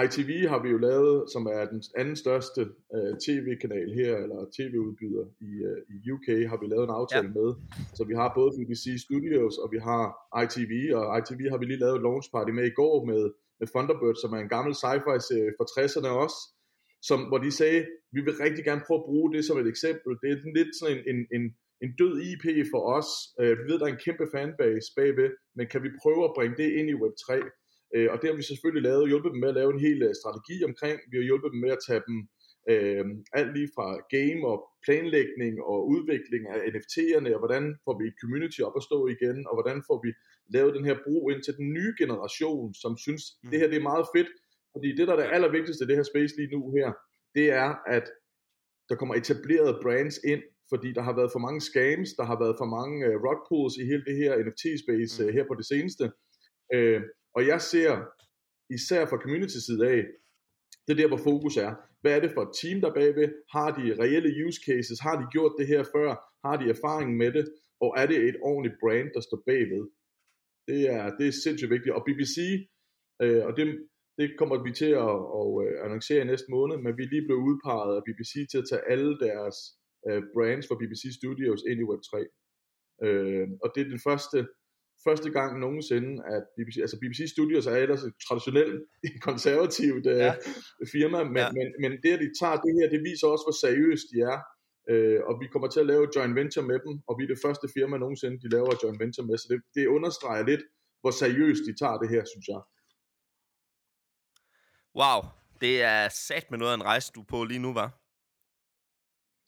ITV 0.05 0.31
har 0.53 0.59
vi 0.63 0.69
jo 0.69 0.77
lavet, 0.77 1.31
som 1.33 1.43
er 1.45 1.63
den 1.73 1.81
anden 2.01 2.15
største 2.15 2.61
øh, 2.95 3.13
tv-kanal 3.25 3.89
her, 3.99 4.13
eller 4.23 4.39
tv-udbyder 4.57 5.25
i, 5.49 5.51
øh, 5.69 5.79
i 5.95 5.95
UK, 6.15 6.27
har 6.51 6.57
vi 6.61 6.65
lavet 6.73 6.85
en 6.89 6.97
aftale 6.99 7.29
ja. 7.29 7.37
med. 7.39 7.49
Så 7.97 8.03
vi 8.09 8.15
har 8.21 8.29
både 8.39 8.51
BBC 8.57 8.85
Studios, 9.07 9.55
og 9.63 9.67
vi 9.73 9.79
har 9.89 10.03
ITV, 10.43 10.73
og 10.97 11.03
ITV 11.19 11.41
har 11.51 11.57
vi 11.59 11.65
lige 11.65 11.83
lavet 11.83 11.95
et 11.95 12.05
launch 12.07 12.27
party 12.35 12.51
med 12.57 12.65
i 12.71 12.77
går 12.81 12.95
med, 13.09 13.23
med 13.59 13.67
Thunderbird, 13.73 14.17
som 14.23 14.33
er 14.35 14.39
en 14.41 14.53
gammel 14.55 14.73
sci-fi-serie 14.81 15.53
fra 15.57 15.65
60'erne 15.75 16.11
også, 16.23 16.39
som, 17.01 17.19
hvor 17.29 17.37
de 17.37 17.51
sagde, 17.51 17.85
vi 18.15 18.21
vil 18.21 18.39
rigtig 18.45 18.63
gerne 18.65 18.85
prøve 18.87 18.99
at 18.99 19.09
bruge 19.09 19.33
det 19.33 19.45
som 19.45 19.57
et 19.57 19.67
eksempel. 19.67 20.11
Det 20.21 20.29
er 20.31 20.37
lidt 20.57 20.71
sådan 20.79 20.97
en, 20.97 21.03
en, 21.11 21.19
en, 21.35 21.43
en 21.83 21.91
død 21.99 22.13
IP 22.29 22.45
for 22.71 22.81
os. 22.97 23.09
Øh, 23.41 23.53
vi 23.59 23.63
ved, 23.69 23.79
der 23.79 23.85
er 23.87 23.93
en 23.93 24.05
kæmpe 24.05 24.27
fanbase 24.33 24.89
bagved, 24.97 25.29
men 25.57 25.65
kan 25.71 25.83
vi 25.85 25.99
prøve 26.01 26.23
at 26.25 26.35
bringe 26.37 26.55
det 26.61 26.69
ind 26.79 26.87
i 26.89 26.99
Web3? 27.03 27.27
Øh, 27.95 28.07
og 28.11 28.15
det 28.19 28.27
har 28.29 28.37
vi 28.39 28.49
selvfølgelig 28.51 28.83
lavet, 28.89 29.09
hjulpet 29.11 29.31
dem 29.33 29.41
med 29.43 29.49
at 29.51 29.59
lave 29.59 29.71
en 29.73 29.85
hel 29.87 29.99
øh, 30.07 30.13
strategi 30.21 30.57
omkring. 30.69 30.97
Vi 31.09 31.15
har 31.17 31.25
hjulpet 31.29 31.49
dem 31.53 31.59
med 31.65 31.71
at 31.77 31.83
tage 31.87 32.03
dem 32.07 32.17
øh, 32.71 33.05
alt 33.39 33.51
lige 33.57 33.69
fra 33.75 33.87
game 34.15 34.41
og 34.51 34.57
planlægning 34.85 35.53
og 35.71 35.79
udvikling 35.93 36.43
af 36.53 36.59
NFT'erne, 36.73 37.29
og 37.35 37.41
hvordan 37.43 37.65
får 37.85 37.95
vi 37.99 38.03
et 38.07 38.19
community 38.21 38.59
op 38.67 38.75
at 38.79 38.87
stå 38.89 38.99
igen, 39.15 39.37
og 39.49 39.53
hvordan 39.57 39.79
får 39.87 39.97
vi 40.05 40.11
lavet 40.55 40.75
den 40.77 40.85
her 40.89 40.97
bro 41.05 41.17
ind 41.31 41.41
til 41.43 41.57
den 41.59 41.67
nye 41.77 41.93
generation, 42.01 42.67
som 42.83 42.91
synes, 43.05 43.23
mm. 43.31 43.49
det 43.49 43.59
her 43.59 43.69
det 43.71 43.79
er 43.79 43.89
meget 43.91 44.07
fedt, 44.15 44.31
fordi 44.77 44.89
det, 44.97 45.07
der 45.07 45.13
er 45.13 45.21
det 45.21 45.35
allervigtigste 45.35 45.83
i 45.83 45.87
det 45.87 45.95
her 45.99 46.07
space 46.11 46.33
lige 46.37 46.53
nu 46.55 46.61
her, 46.77 46.89
det 47.35 47.45
er, 47.63 47.69
at 47.95 48.05
der 48.89 48.95
kommer 48.95 49.15
etablerede 49.15 49.79
brands 49.83 50.17
ind, 50.31 50.43
fordi 50.71 50.89
der 50.97 51.01
har 51.07 51.15
været 51.19 51.31
for 51.31 51.39
mange 51.47 51.61
scams, 51.61 52.09
der 52.19 52.25
har 52.31 52.37
været 52.43 52.55
for 52.61 52.69
mange 52.77 52.95
uh, 53.07 53.15
rock 53.27 53.41
pools 53.49 53.75
i 53.81 53.83
hele 53.91 54.03
det 54.09 54.15
her 54.21 54.31
NFT-space 54.45 55.13
mm. 55.15 55.27
uh, 55.27 55.33
her 55.35 55.45
på 55.47 55.55
det 55.59 55.65
seneste. 55.73 56.05
Uh, 56.75 57.01
og 57.35 57.41
jeg 57.51 57.59
ser, 57.71 57.91
især 58.77 59.01
fra 59.05 59.21
community 59.23 59.59
side 59.67 59.83
af, 59.95 60.01
det 60.85 60.91
er 60.93 61.01
der, 61.01 61.07
hvor 61.07 61.23
fokus 61.29 61.57
er. 61.57 61.71
Hvad 62.01 62.13
er 62.15 62.21
det 62.21 62.31
for 62.35 62.43
et 62.45 62.55
team, 62.61 62.81
der 62.81 62.97
bagved? 62.99 63.29
Har 63.55 63.69
de 63.77 63.85
reelle 64.01 64.31
use 64.45 64.59
cases? 64.67 64.99
Har 64.99 65.15
de 65.21 65.25
gjort 65.35 65.53
det 65.59 65.67
her 65.67 65.83
før? 65.95 66.09
Har 66.45 66.55
de 66.57 66.69
erfaring 66.75 67.17
med 67.17 67.31
det? 67.37 67.45
Og 67.83 67.89
er 67.97 68.05
det 68.05 68.17
et 68.29 68.37
ordentligt 68.41 68.79
brand, 68.83 69.09
der 69.15 69.21
står 69.21 69.41
bagved? 69.45 69.83
Det 70.67 70.81
er, 70.95 71.03
det 71.17 71.27
er 71.27 71.31
sindssygt 71.43 71.71
vigtigt. 71.75 71.95
Og 71.95 72.03
BBC, 72.07 72.37
øh, 73.21 73.45
og 73.47 73.57
det, 73.57 73.65
det 74.17 74.27
kommer 74.39 74.57
vi 74.65 74.71
til 74.81 74.91
at, 75.05 75.15
at, 75.39 75.47
at 75.47 75.63
øh, 75.63 75.85
annoncere 75.85 76.21
i 76.21 76.29
næste 76.31 76.49
måned, 76.55 76.75
men 76.77 76.97
vi 76.97 77.03
er 77.03 77.13
lige 77.13 77.27
blevet 77.27 77.45
udpeget 77.49 77.93
af 77.97 78.05
BBC 78.07 78.33
til 78.51 78.61
at 78.61 78.67
tage 78.69 78.87
alle 78.93 79.11
deres 79.25 79.57
uh, 80.07 80.21
brands 80.33 80.65
fra 80.67 80.79
BBC 80.81 81.03
Studios 81.19 81.61
ind 81.69 81.79
i 81.83 81.89
Web3. 81.91 82.13
Øh, 83.05 83.47
og 83.63 83.67
det 83.73 83.81
er 83.81 83.89
den 83.95 84.01
første 84.09 84.39
første 85.07 85.29
gang 85.37 85.59
nogensinde, 85.65 86.11
at 86.35 86.43
BBC, 86.57 86.77
altså 86.85 86.97
BBC 87.03 87.21
Studios 87.35 87.65
er 87.67 87.77
ellers 87.83 88.03
et 88.03 88.15
traditionelt 88.27 88.81
konservativt 89.29 90.05
øh, 90.13 90.17
ja. 90.25 90.33
firma, 90.95 91.19
men, 91.23 91.43
ja. 91.43 91.51
men, 91.57 91.67
men 91.81 91.91
det 92.03 92.11
at 92.15 92.21
de 92.25 92.29
tager 92.41 92.57
det 92.65 92.73
her, 92.77 92.87
det 92.93 93.01
viser 93.09 93.27
også, 93.33 93.45
hvor 93.47 93.57
seriøst 93.65 94.07
de 94.11 94.17
er, 94.33 94.39
øh, 94.91 95.19
og 95.27 95.33
vi 95.41 95.45
kommer 95.53 95.69
til 95.71 95.83
at 95.83 95.89
lave 95.91 96.03
et 96.07 96.15
joint 96.15 96.35
venture 96.39 96.67
med 96.71 96.79
dem, 96.85 96.93
og 97.07 97.13
vi 97.17 97.23
er 97.23 97.31
det 97.33 97.43
første 97.45 97.67
firma 97.75 97.95
nogensinde, 97.97 98.41
de 98.43 98.49
laver 98.55 98.71
et 98.73 98.83
joint 98.83 98.99
venture 99.03 99.27
med, 99.29 99.37
så 99.37 99.47
det, 99.51 99.59
det 99.75 99.93
understreger 99.97 100.43
lidt, 100.51 100.63
hvor 101.01 101.13
seriøst 101.21 101.63
de 101.67 101.73
tager 101.81 101.97
det 102.01 102.09
her, 102.13 102.23
synes 102.33 102.47
jeg. 102.53 102.61
Wow, 105.01 105.19
det 105.61 105.81
er 105.81 106.09
sat 106.27 106.45
med 106.51 106.57
noget 106.59 106.71
af 106.71 106.77
en 106.77 106.89
rejse, 106.91 107.11
du 107.15 107.23
på 107.23 107.43
lige 107.43 107.63
nu, 107.65 107.73
var. 107.73 107.89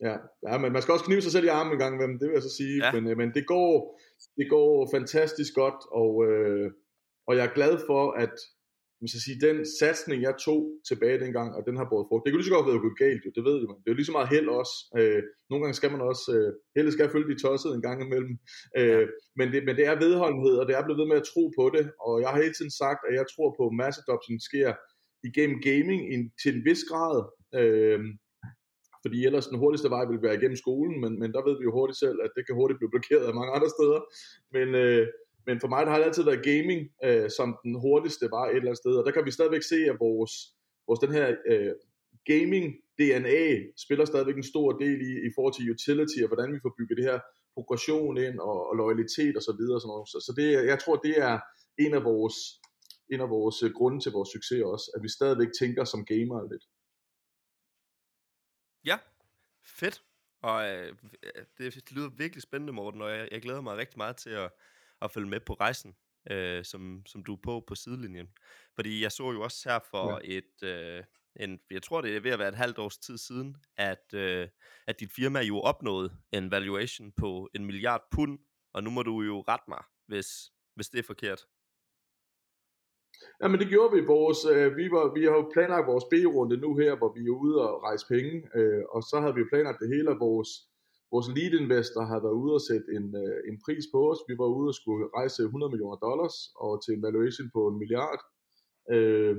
Ja, 0.08 0.15
ja, 0.48 0.58
men 0.58 0.72
man 0.74 0.82
skal 0.82 0.94
også 0.94 1.06
knive 1.06 1.22
sig 1.22 1.32
selv 1.32 1.46
i 1.46 1.56
armen 1.60 1.74
en 1.74 1.79
gang 1.84 1.98
med 1.98 2.08
dem, 2.08 2.20
det 2.20 2.27
vil 2.27 2.38
jeg 2.39 2.48
så 2.50 2.56
sige. 2.62 2.75
Ja. 2.86 2.91
Men, 2.96 3.03
øh, 3.10 3.18
men 3.18 3.29
det, 3.38 3.46
går, 3.48 4.00
det 4.38 4.50
går 4.50 4.89
fantastisk 4.96 5.53
godt, 5.62 5.79
og, 6.01 6.12
øh, 6.27 6.72
og 7.27 7.34
jeg 7.38 7.46
er 7.46 7.53
glad 7.58 7.74
for, 7.89 8.01
at 8.24 8.36
man 9.01 9.10
skal 9.12 9.25
sige, 9.25 9.46
den 9.48 9.58
satsning, 9.79 10.20
jeg 10.27 10.36
tog 10.48 10.62
tilbage 10.89 11.22
dengang, 11.25 11.50
og 11.58 11.62
den 11.68 11.75
har 11.77 11.88
båret 11.89 12.08
frugt. 12.10 12.22
Det 12.22 12.29
kunne 12.29 12.41
lige 12.41 12.51
så 12.51 12.58
godt 12.58 12.70
være 12.70 12.86
gået 12.86 13.01
galt, 13.06 13.25
jo, 13.25 13.32
det 13.38 13.44
ved 13.50 13.58
man. 13.70 13.79
Det 13.82 13.88
er 13.88 13.94
jo 13.94 14.00
lige 14.00 14.12
så 14.12 14.18
meget 14.18 14.34
held 14.36 14.48
også. 14.62 14.75
Øh, 15.00 15.22
nogle 15.50 15.62
gange 15.62 15.79
skal 15.79 15.91
man 15.96 16.03
også, 16.12 16.25
øh, 16.36 16.50
heldet 16.75 16.94
skal 16.94 17.12
følge 17.13 17.32
de 17.32 17.41
tossede 17.46 17.75
en 17.75 17.86
gang 17.88 17.98
imellem. 18.08 18.33
Øh, 18.79 19.05
ja. 19.05 19.07
men, 19.40 19.48
det, 19.53 19.59
men 19.68 19.75
det 19.79 19.85
er 19.92 20.01
vedholdenhed, 20.05 20.55
og 20.62 20.66
det 20.68 20.74
er 20.75 20.83
blevet 20.85 21.01
ved 21.01 21.09
med 21.12 21.22
at 21.22 21.29
tro 21.31 21.44
på 21.59 21.66
det, 21.75 21.85
og 22.05 22.14
jeg 22.22 22.29
har 22.29 22.44
hele 22.44 22.55
tiden 22.57 22.74
sagt, 22.83 23.01
at 23.07 23.14
jeg 23.20 23.25
tror 23.33 23.50
på, 23.57 23.64
at 23.70 23.77
masseadoption 23.81 24.40
sker 24.50 24.70
igennem 25.24 25.62
gaming 25.62 26.14
in, 26.14 26.32
til 26.42 26.55
en 26.55 26.66
vis 26.66 26.84
grad. 26.90 27.18
Øh, 27.60 28.00
fordi 29.03 29.25
ellers 29.25 29.48
den 29.48 29.58
hurtigste 29.58 29.90
vej 29.90 30.05
ville 30.05 30.24
være 30.24 30.38
igennem 30.40 30.55
skolen, 30.66 31.01
men, 31.01 31.20
men 31.20 31.29
der 31.34 31.48
ved 31.48 31.55
vi 31.58 31.64
jo 31.64 31.72
hurtigt 31.79 32.00
selv, 32.00 32.18
at 32.25 32.32
det 32.36 32.46
kan 32.46 32.55
hurtigt 32.55 32.79
blive 32.79 32.94
blokeret 32.96 33.25
af 33.27 33.34
mange 33.40 33.53
andre 33.58 33.70
steder. 33.77 34.00
Men, 34.55 34.68
øh, 34.84 35.08
men 35.48 35.60
for 35.60 35.70
mig 35.74 35.82
der 35.86 35.92
har 35.92 36.00
det 36.00 36.05
altid 36.10 36.24
været 36.24 36.48
gaming 36.51 36.82
øh, 37.08 37.29
som 37.38 37.50
den 37.64 37.75
hurtigste 37.86 38.25
vej 38.36 38.48
et 38.48 38.55
eller 38.55 38.72
andet 38.72 38.84
sted, 38.84 38.94
og 39.00 39.05
der 39.05 39.12
kan 39.16 39.25
vi 39.25 39.32
stadigvæk 39.38 39.64
se, 39.74 39.79
at 39.92 39.98
vores, 40.08 40.34
vores 40.88 41.00
den 41.05 41.14
her 41.18 41.27
øh, 41.51 41.74
gaming 42.32 42.66
DNA 43.00 43.42
spiller 43.84 44.05
stadigvæk 44.05 44.38
en 44.38 44.51
stor 44.53 44.68
del 44.84 45.00
i, 45.10 45.12
i 45.27 45.29
forhold 45.36 45.53
til 45.53 45.72
utility, 45.75 46.20
og 46.24 46.29
hvordan 46.32 46.53
vi 46.53 46.60
får 46.64 46.74
bygget 46.77 46.98
det 46.98 47.10
her 47.10 47.20
progression 47.55 48.18
ind, 48.27 48.38
og, 48.50 48.58
og 48.70 48.75
loyalitet 48.82 49.36
og 49.40 49.44
så 49.48 49.53
videre. 49.60 49.77
Og 49.77 49.82
sådan 49.82 49.94
noget. 49.94 50.10
Så, 50.12 50.18
så 50.25 50.32
det, 50.40 50.48
jeg 50.72 50.79
tror, 50.79 50.96
det 51.08 51.16
er 51.27 51.36
en 51.84 51.94
af 52.00 52.03
vores, 52.12 52.38
en 53.11 53.22
af 53.22 53.29
vores 53.29 53.63
øh, 53.63 53.72
grunde 53.74 54.00
til 54.00 54.11
vores 54.11 54.29
succes 54.29 54.61
også, 54.63 54.91
at 54.95 55.03
vi 55.03 55.09
stadigvæk 55.09 55.51
tænker 55.59 55.83
som 55.83 56.05
gamer 56.05 56.51
lidt. 56.51 56.65
Ja, 58.85 58.98
fedt. 59.79 60.03
Og 60.41 60.69
øh, 60.69 60.95
det 61.57 61.91
lyder 61.91 62.09
virkelig 62.09 62.41
spændende, 62.41 62.74
Morten, 62.74 63.01
og 63.01 63.11
jeg, 63.11 63.29
jeg 63.31 63.41
glæder 63.41 63.61
mig 63.61 63.77
rigtig 63.77 63.98
meget 63.98 64.17
til 64.17 64.29
at, 64.29 64.51
at 65.01 65.11
følge 65.11 65.29
med 65.29 65.39
på 65.39 65.53
rejsen, 65.53 65.95
øh, 66.31 66.65
som, 66.65 67.03
som 67.05 67.24
du 67.24 67.33
er 67.33 67.39
på 67.43 67.63
på 67.67 67.75
sidelinjen. 67.75 68.29
Fordi 68.75 69.01
jeg 69.01 69.11
så 69.11 69.31
jo 69.31 69.41
også 69.41 69.69
her 69.69 69.79
for 69.91 70.19
ja. 70.24 70.37
et, 70.37 70.63
øh, 70.63 71.03
en, 71.39 71.59
jeg 71.72 71.83
tror 71.83 72.01
det 72.01 72.15
er 72.15 72.19
ved 72.19 72.31
at 72.31 72.39
være 72.39 72.50
et 72.50 72.55
halvt 72.55 72.77
års 72.77 72.98
tid 72.98 73.17
siden, 73.17 73.57
at, 73.77 74.13
øh, 74.13 74.48
at 74.87 75.00
dit 75.00 75.11
firma 75.11 75.39
jo 75.39 75.59
opnåede 75.59 76.17
en 76.31 76.51
valuation 76.51 77.11
på 77.11 77.50
en 77.55 77.65
milliard 77.65 78.07
pund, 78.11 78.39
og 78.74 78.83
nu 78.83 78.89
må 78.89 79.03
du 79.03 79.22
jo 79.22 79.43
rette 79.48 79.65
mig, 79.67 79.83
hvis, 80.07 80.27
hvis 80.75 80.89
det 80.89 81.00
er 81.00 81.03
forkert. 81.03 81.45
Ja, 83.42 83.48
men 83.48 83.60
det 83.62 83.68
gjorde 83.74 83.92
vi. 83.96 84.01
Vores, 84.16 84.40
øh, 84.53 84.70
vi, 84.79 84.86
var, 84.96 85.03
vi 85.18 85.22
har 85.27 85.36
jo 85.40 85.51
planlagt 85.55 85.92
vores 85.92 86.05
B-runde 86.12 86.58
nu 86.66 86.70
her, 86.82 86.94
hvor 87.00 87.12
vi 87.18 87.22
er 87.29 87.36
ude 87.44 87.58
og 87.68 87.84
rejse 87.88 88.05
penge, 88.14 88.34
øh, 88.58 88.84
og 88.96 89.01
så 89.10 89.16
havde 89.22 89.36
vi 89.40 89.51
planlagt 89.51 89.82
det 89.84 89.90
hele, 89.96 90.10
vores, 90.27 90.50
vores 91.14 91.27
lead 91.36 91.53
investor 91.64 92.03
har 92.12 92.20
været 92.25 92.40
ude 92.44 92.53
og 92.60 92.64
sætte 92.70 92.90
en, 92.98 93.05
øh, 93.24 93.38
en 93.50 93.58
pris 93.66 93.86
på 93.94 94.00
os. 94.12 94.20
Vi 94.29 94.36
var 94.42 94.50
ude 94.58 94.70
og 94.72 94.77
skulle 94.82 95.05
rejse 95.18 95.42
100 95.44 95.72
millioner 95.74 95.98
dollars, 96.08 96.36
og 96.64 96.72
til 96.84 96.92
en 96.94 97.05
valuation 97.08 97.48
på 97.55 97.62
en 97.70 97.77
milliard. 97.82 98.22
Øh, 98.96 99.36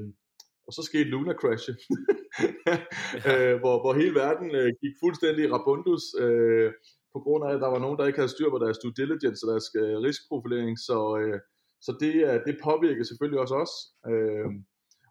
og 0.67 0.73
så 0.77 0.83
skete 0.91 1.11
Luna 1.13 1.35
Crash, 1.41 1.67
øh, 3.31 3.55
hvor, 3.63 3.77
hvor 3.83 3.93
hele 4.01 4.15
verden 4.25 4.49
øh, 4.61 4.71
gik 4.83 4.95
fuldstændig 5.03 5.45
rabundus, 5.55 6.05
øh, 6.25 6.71
på 7.15 7.19
grund 7.25 7.43
af, 7.45 7.51
at 7.55 7.63
der 7.65 7.71
var 7.75 7.83
nogen, 7.85 7.99
der 7.99 8.07
ikke 8.07 8.21
havde 8.21 8.35
styr 8.35 8.51
på 8.51 8.59
deres 8.65 8.79
due 8.83 8.97
diligence 9.01 9.41
og 9.45 9.51
deres 9.53 9.69
øh, 9.83 9.97
riskprofilering, 10.07 10.75
så... 10.89 10.99
Øh, 11.23 11.41
så 11.87 11.97
det, 12.01 12.15
det 12.47 12.57
påvirker 12.65 13.05
selvfølgelig 13.05 13.41
også 13.41 13.55
os. 13.65 13.73
Øh, 14.11 14.49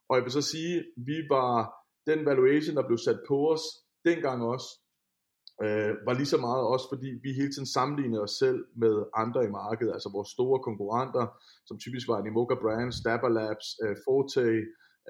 og 0.09 0.13
jeg 0.15 0.23
vil 0.23 0.31
så 0.31 0.41
sige, 0.41 0.75
vi 1.09 1.17
var 1.29 1.53
den 2.09 2.25
valuation, 2.25 2.75
der 2.75 2.87
blev 2.87 2.97
sat 2.97 3.19
på 3.27 3.37
os 3.53 3.63
dengang 4.05 4.39
også, 4.53 4.69
øh, 5.63 5.91
var 6.07 6.13
lige 6.13 6.33
så 6.33 6.39
meget 6.47 6.63
også, 6.73 6.85
fordi 6.93 7.09
vi 7.23 7.29
hele 7.39 7.51
tiden 7.51 7.73
sammenlignede 7.77 8.21
os 8.27 8.35
selv 8.43 8.59
med 8.83 8.95
andre 9.23 9.41
i 9.45 9.51
markedet, 9.61 9.91
altså 9.95 10.09
vores 10.15 10.29
store 10.35 10.59
konkurrenter, 10.67 11.25
som 11.67 11.79
typisk 11.79 12.07
var 12.07 12.17
Animoca 12.17 12.55
Brands, 12.63 12.97
Dapper 13.05 13.31
Labs, 13.37 13.67
øh, 13.83 13.95
Forte, 14.05 14.45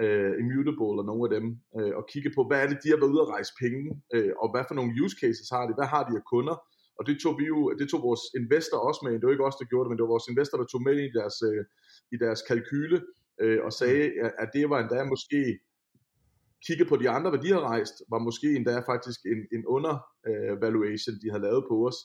øh, 0.03 0.33
Immutable 0.41 0.99
og 1.01 1.05
nogle 1.09 1.23
af 1.25 1.31
dem, 1.35 1.45
øh, 1.77 1.93
og 1.99 2.03
kigge 2.11 2.31
på, 2.35 2.41
hvad 2.47 2.59
er 2.61 2.67
det, 2.69 2.83
de 2.83 2.91
har 2.91 2.99
været 3.01 3.13
ude 3.15 3.25
at 3.25 3.33
rejse 3.35 3.53
penge, 3.63 3.83
øh, 4.15 4.31
og 4.41 4.47
hvad 4.51 4.63
for 4.67 4.75
nogle 4.79 4.95
use 5.03 5.17
cases 5.23 5.49
har 5.55 5.63
de, 5.67 5.73
hvad 5.77 5.89
har 5.93 6.03
de 6.07 6.13
af 6.19 6.25
kunder, 6.33 6.55
og 6.99 7.03
det 7.07 7.15
tog 7.23 7.33
vi 7.39 7.45
jo, 7.53 7.59
det 7.79 7.89
tog 7.89 8.01
vores 8.09 8.23
investor 8.41 8.77
også 8.77 9.01
med, 9.03 9.13
det 9.13 9.25
var 9.25 9.35
ikke 9.35 9.49
os, 9.49 9.59
der 9.61 9.71
gjorde 9.71 9.85
det, 9.85 9.91
men 9.91 9.97
det 9.97 10.03
var 10.05 10.15
vores 10.15 10.31
investor, 10.33 10.57
der 10.57 10.65
tog 10.65 10.81
med 10.87 10.95
i 11.07 11.09
deres, 11.17 11.37
øh, 11.49 11.63
i 12.13 12.17
deres 12.23 12.41
kalkyle, 12.49 12.97
øh, 13.41 13.59
og 13.65 13.71
sagde, 13.73 14.03
mm. 14.07 14.29
at 14.43 14.49
det 14.53 14.69
var 14.71 14.79
endda 14.79 14.99
måske, 15.13 15.39
kigge 16.67 16.85
på 16.85 16.95
de 17.01 17.09
andre, 17.09 17.29
hvad 17.31 17.43
de 17.45 17.53
har 17.55 17.63
rejst, 17.71 17.95
var 18.13 18.19
måske 18.27 18.47
endda 18.55 18.75
faktisk 18.91 19.19
en, 19.33 19.41
en 19.55 19.63
under 19.75 19.93
øh, 20.27 21.21
de 21.21 21.29
havde 21.31 21.45
lavet 21.47 21.63
på 21.69 21.75
os. 21.87 21.97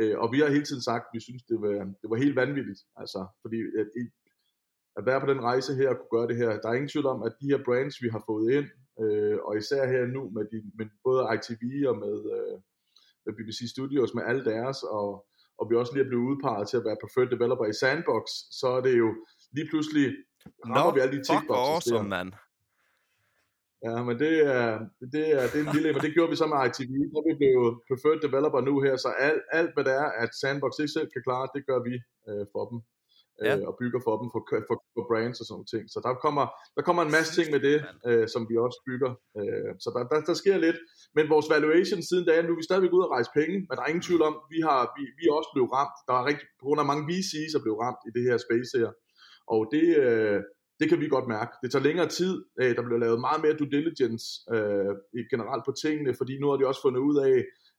Øh, 0.00 0.18
og 0.22 0.32
vi 0.32 0.38
har 0.40 0.48
hele 0.56 0.64
tiden 0.64 0.82
sagt, 0.90 1.04
at 1.06 1.14
vi 1.14 1.20
synes, 1.20 1.42
det 1.50 1.56
var, 1.62 1.84
det 2.00 2.08
var 2.10 2.16
helt 2.24 2.36
vanvittigt. 2.36 2.80
Altså, 2.96 3.20
fordi 3.42 3.58
at, 3.80 3.88
at 4.98 5.06
være 5.06 5.20
på 5.20 5.26
den 5.32 5.40
rejse 5.50 5.74
her 5.74 5.88
og 5.92 5.96
kunne 5.96 6.14
gøre 6.16 6.28
det 6.30 6.36
her, 6.36 6.60
der 6.60 6.68
er 6.68 6.78
ingen 6.78 6.92
tvivl 6.92 7.06
om, 7.14 7.22
at 7.22 7.32
de 7.40 7.50
her 7.52 7.60
brands, 7.66 7.96
vi 8.04 8.08
har 8.14 8.22
fået 8.30 8.46
ind, 8.58 8.68
øh, 9.02 9.36
og 9.46 9.52
især 9.56 9.82
her 9.92 10.02
nu 10.16 10.22
med, 10.36 10.44
de, 10.52 10.58
med 10.78 10.86
både 11.06 11.20
ITV 11.34 11.64
og 11.90 11.96
med, 12.04 12.16
øh, 12.36 12.54
med 12.54 12.71
BBC 13.36 13.60
Studios 13.74 14.14
med 14.14 14.22
alle 14.26 14.44
deres, 14.44 14.78
og, 14.82 15.26
og 15.58 15.70
vi 15.70 15.74
også 15.76 15.92
lige 15.92 16.04
er 16.04 16.08
blevet 16.08 16.28
udpeget 16.30 16.68
til 16.68 16.76
at 16.76 16.84
være 16.84 17.02
preferred 17.02 17.30
developer 17.30 17.66
i 17.66 17.72
Sandbox, 17.80 18.24
så 18.60 18.66
er 18.76 18.80
det 18.80 18.98
jo 18.98 19.08
lige 19.56 19.68
pludselig 19.70 20.06
rammer 20.66 20.90
no, 20.90 20.94
vi 20.94 21.00
alle 21.00 21.16
de 21.18 21.24
tickboxes 21.28 21.68
awesome, 21.72 21.98
der. 21.98 22.16
man. 22.16 22.28
Ja, 23.86 23.96
men 24.06 24.14
det 24.22 24.34
er, 24.56 24.66
det 25.14 25.24
er, 25.38 25.44
det 25.50 25.58
er 25.60 25.64
en 25.66 25.74
lille, 25.76 25.92
men 25.92 26.02
det 26.06 26.14
gjorde 26.14 26.30
vi 26.32 26.36
så 26.42 26.46
med 26.46 26.58
ITV, 26.66 26.94
så 27.12 27.18
vi 27.28 27.34
blev 27.40 27.56
preferred 27.88 28.20
developer 28.26 28.60
nu 28.60 28.74
her, 28.84 28.94
så 29.04 29.10
alt, 29.28 29.42
alt 29.58 29.72
hvad 29.74 29.84
det 29.88 29.94
er, 30.02 30.08
at 30.22 30.30
Sandbox 30.40 30.72
ikke 30.78 30.96
selv 30.96 31.08
kan 31.14 31.22
klare, 31.26 31.52
det 31.54 31.62
gør 31.68 31.80
vi 31.88 31.94
øh, 32.28 32.44
for 32.52 32.64
dem. 32.70 32.78
Ja. 33.44 33.52
øh, 33.56 33.62
og 33.68 33.74
bygger 33.80 34.00
for 34.06 34.14
dem 34.20 34.28
for, 34.34 34.42
for, 34.68 34.76
for 34.94 35.04
brands 35.10 35.40
og 35.42 35.46
sådan 35.50 35.68
ting. 35.72 35.84
Så 35.94 35.98
der 36.06 36.12
kommer, 36.24 36.44
der 36.76 36.82
kommer 36.86 37.02
en 37.04 37.14
masse 37.16 37.32
ting 37.38 37.48
med 37.54 37.60
det, 37.68 37.78
øh, 38.08 38.26
som 38.34 38.42
vi 38.50 38.54
også 38.66 38.78
bygger. 38.88 39.10
Øh, 39.38 39.72
så 39.82 39.88
der, 39.94 40.02
der, 40.10 40.18
der 40.30 40.36
sker 40.42 40.56
lidt. 40.66 40.78
Men 41.16 41.24
vores 41.34 41.48
valuation 41.54 42.02
siden 42.08 42.24
da, 42.26 42.32
nu 42.42 42.52
er 42.52 42.60
vi 42.60 42.68
stadigvæk 42.70 42.92
ude 42.96 43.06
at 43.06 43.14
rejse 43.16 43.30
penge, 43.38 43.56
men 43.66 43.74
der 43.76 43.82
er 43.82 43.90
ingen 43.92 44.06
tvivl 44.08 44.22
om, 44.30 44.34
vi, 44.54 44.58
har, 44.68 44.80
vi, 44.96 45.02
vi 45.18 45.22
er 45.28 45.34
også 45.40 45.50
blevet 45.54 45.70
ramt. 45.76 45.98
Der 46.08 46.14
er 46.20 46.24
rigtig, 46.30 46.46
på 46.60 46.64
grund 46.66 46.80
af 46.82 46.86
mange 46.90 47.04
VC's 47.10 47.52
er 47.56 47.62
blevet 47.64 47.80
ramt 47.84 48.02
i 48.08 48.10
det 48.16 48.22
her 48.28 48.36
space 48.46 48.72
her. 48.80 48.90
Og 49.54 49.60
det, 49.74 49.86
øh, 50.04 50.40
det 50.80 50.86
kan 50.90 51.00
vi 51.00 51.08
godt 51.16 51.28
mærke. 51.36 51.52
Det 51.62 51.68
tager 51.70 51.88
længere 51.88 52.08
tid. 52.18 52.34
Øh, 52.60 52.72
der 52.76 52.82
bliver 52.86 53.00
lavet 53.04 53.20
meget 53.26 53.40
mere 53.44 53.58
due 53.58 53.72
diligence 53.76 54.26
øh, 54.54 54.92
generelt 55.32 55.64
på 55.64 55.72
tingene, 55.82 56.12
fordi 56.20 56.34
nu 56.38 56.46
har 56.48 56.56
de 56.56 56.66
også 56.70 56.82
fundet 56.82 57.00
ud 57.00 57.16
af, 57.28 57.36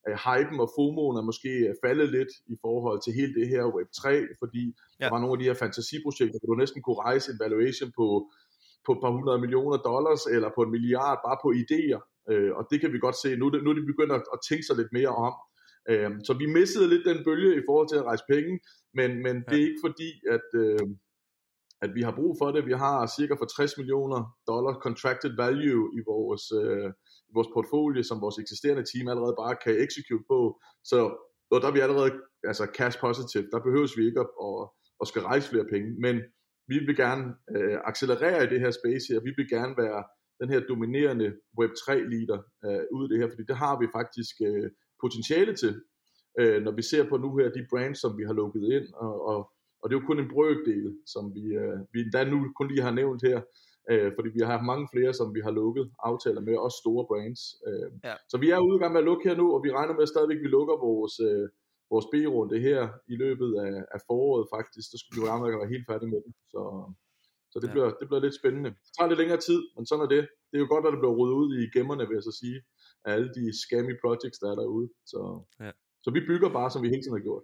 at 0.09 0.15
hypen 0.27 0.59
og 0.65 0.69
FOMO'en 0.75 1.15
er 1.21 1.25
måske 1.29 1.51
faldet 1.83 2.09
lidt 2.17 2.31
i 2.53 2.55
forhold 2.65 2.99
til 3.01 3.13
hele 3.19 3.33
det 3.39 3.47
her 3.53 3.63
Web3, 3.77 4.03
fordi 4.41 4.63
ja. 4.69 5.05
der 5.05 5.09
var 5.13 5.19
nogle 5.19 5.35
af 5.35 5.39
de 5.39 5.49
her 5.49 5.61
fantasiprojekter, 5.63 6.39
hvor 6.39 6.53
du 6.53 6.59
næsten 6.63 6.81
kunne 6.81 7.01
rejse 7.09 7.31
en 7.31 7.39
valuation 7.45 7.91
på, 7.99 8.07
på 8.85 8.91
et 8.95 9.01
par 9.03 9.11
hundrede 9.17 9.39
millioner 9.43 9.77
dollars, 9.91 10.23
eller 10.35 10.49
på 10.55 10.61
en 10.65 10.71
milliard, 10.75 11.17
bare 11.27 11.37
på 11.43 11.49
idéer. 11.63 11.99
Øh, 12.31 12.51
og 12.57 12.63
det 12.71 12.77
kan 12.81 12.93
vi 12.93 12.99
godt 13.05 13.17
se. 13.23 13.29
Nu, 13.41 13.45
nu 13.63 13.69
er 13.69 13.77
de 13.79 13.91
begyndt 13.91 14.13
at, 14.19 14.23
at 14.35 14.39
tænke 14.49 14.63
sig 14.65 14.75
lidt 14.77 14.91
mere 14.97 15.13
om. 15.27 15.33
Øh, 15.91 16.11
så 16.27 16.31
vi 16.41 16.45
mistede 16.57 16.87
lidt 16.93 17.05
den 17.11 17.19
bølge 17.27 17.51
i 17.59 17.63
forhold 17.67 17.87
til 17.89 18.01
at 18.01 18.07
rejse 18.09 18.25
penge, 18.33 18.53
men, 18.99 19.09
men 19.25 19.35
ja. 19.35 19.47
det 19.49 19.57
er 19.59 19.67
ikke 19.69 19.85
fordi, 19.87 20.09
at... 20.35 20.47
Øh, 20.63 20.85
at 21.85 21.95
vi 21.95 22.01
har 22.01 22.15
brug 22.19 22.35
for 22.41 22.51
det. 22.51 22.65
Vi 22.65 22.75
har 22.85 23.13
cirka 23.17 23.33
for 23.33 23.45
60 23.45 23.77
millioner 23.77 24.21
dollar 24.47 24.73
contracted 24.85 25.35
value 25.43 25.85
i 25.97 26.01
vores, 26.11 26.43
øh, 26.61 26.89
vores 27.33 27.49
portfolio, 27.53 28.03
som 28.03 28.21
vores 28.21 28.37
eksisterende 28.43 28.85
team 28.91 29.07
allerede 29.07 29.35
bare 29.43 29.55
kan 29.63 29.75
execute 29.85 30.25
på. 30.31 30.39
Så 30.91 30.99
og 31.51 31.61
der 31.61 31.67
er 31.67 31.77
vi 31.77 31.79
allerede 31.79 32.11
altså 32.43 32.65
cash 32.77 32.99
positive. 32.99 33.47
Der 33.53 33.59
behøves 33.67 33.97
vi 33.97 34.03
ikke 34.05 34.19
at, 34.19 34.29
at, 34.47 34.69
at 35.01 35.07
skal 35.07 35.21
rejse 35.21 35.49
flere 35.49 35.67
penge, 35.73 35.89
men 36.05 36.15
vi 36.67 36.77
vil 36.87 36.95
gerne 36.95 37.23
øh, 37.55 37.77
accelerere 37.89 38.43
i 38.43 38.51
det 38.53 38.59
her 38.59 38.71
space 38.71 39.05
her. 39.09 39.19
Vi 39.27 39.33
vil 39.37 39.49
gerne 39.49 39.73
være 39.83 40.03
den 40.41 40.49
her 40.53 40.59
dominerende 40.71 41.27
Web3-leader 41.59 42.39
øh, 42.65 42.83
ud 42.95 43.03
af 43.05 43.09
det 43.09 43.19
her, 43.21 43.29
fordi 43.29 43.43
det 43.51 43.57
har 43.63 43.79
vi 43.81 43.87
faktisk 43.99 44.35
øh, 44.49 44.69
potentiale 45.03 45.55
til, 45.55 45.73
øh, 46.39 46.57
når 46.65 46.71
vi 46.71 46.81
ser 46.81 47.03
på 47.09 47.17
nu 47.17 47.37
her 47.37 47.49
de 47.49 47.67
brands, 47.71 47.99
som 48.01 48.17
vi 48.17 48.23
har 48.23 48.33
lukket 48.33 48.63
ind, 48.77 48.87
og, 48.93 49.15
og 49.31 49.39
og 49.83 49.89
det 49.89 49.95
er 49.95 50.01
jo 50.01 50.07
kun 50.07 50.19
en 50.19 50.33
brøkdel, 50.33 50.97
som 51.13 51.23
vi, 51.35 51.43
øh, 51.61 51.79
vi 51.93 51.99
endda 52.01 52.23
nu 52.23 52.37
kun 52.57 52.67
lige 52.67 52.87
har 52.87 52.95
nævnt 53.01 53.21
her, 53.29 53.41
øh, 53.91 54.09
fordi 54.15 54.29
vi 54.35 54.39
har 54.43 54.51
haft 54.55 54.69
mange 54.71 54.87
flere, 54.93 55.13
som 55.19 55.27
vi 55.35 55.41
har 55.47 55.53
lukket 55.61 55.85
aftaler 56.09 56.41
med, 56.47 56.55
også 56.65 56.77
store 56.83 57.05
brands. 57.09 57.41
Øh, 57.67 57.87
ja. 58.07 58.15
Så 58.31 58.35
vi 58.43 58.47
er 58.49 58.59
ude 58.67 58.77
i 58.77 58.81
gang 58.81 58.93
med 58.93 59.01
at 59.03 59.09
lukke 59.09 59.29
her 59.29 59.35
nu, 59.41 59.45
og 59.55 59.59
vi 59.65 59.69
regner 59.77 59.93
med 59.93 60.03
at 60.07 60.13
stadigvæk, 60.13 60.39
vi 60.45 60.49
lukker 60.57 60.75
vores, 60.87 61.15
øh, 61.27 61.45
vores 61.93 62.07
B-runde 62.11 62.57
her 62.67 62.79
i 63.13 63.15
løbet 63.23 63.51
af, 63.65 63.73
af 63.95 63.99
foråret 64.07 64.45
faktisk. 64.55 64.87
Så 64.91 64.97
skulle 64.97 65.15
vi 65.15 65.21
jo 65.21 65.35
at 65.35 65.61
være 65.61 65.73
helt 65.75 65.87
færdige 65.89 66.11
med 66.13 66.21
den. 66.25 66.33
Så, 66.53 66.61
så 67.51 67.57
det, 67.61 67.67
ja. 67.67 67.73
bliver, 67.73 67.89
det 67.99 68.05
bliver 68.09 68.23
lidt 68.25 68.39
spændende. 68.41 68.69
Det 68.85 68.91
tager 68.95 69.09
lidt 69.09 69.21
længere 69.23 69.41
tid, 69.47 69.61
men 69.75 69.83
sådan 69.89 70.05
er 70.05 70.11
det. 70.15 70.23
Det 70.49 70.55
er 70.57 70.63
jo 70.65 70.69
godt, 70.73 70.85
at 70.85 70.93
det 70.93 71.01
bliver 71.03 71.17
ryddet 71.19 71.37
ud 71.41 71.49
i 71.61 71.63
gemmerne, 71.75 72.03
vil 72.07 72.19
jeg 72.19 72.27
så 72.29 72.35
sige, 72.41 72.57
af 73.05 73.09
alle 73.15 73.29
de 73.37 73.43
scammy 73.61 73.93
projects, 74.03 74.39
der 74.41 74.47
er 74.51 74.57
derude. 74.61 74.87
Så, 75.11 75.19
ja. 75.63 75.71
så 76.03 76.09
vi 76.15 76.21
bygger 76.29 76.49
bare, 76.59 76.69
som 76.71 76.81
vi 76.83 76.89
hele 76.93 77.03
tiden 77.03 77.17
har 77.19 77.25
gjort. 77.29 77.43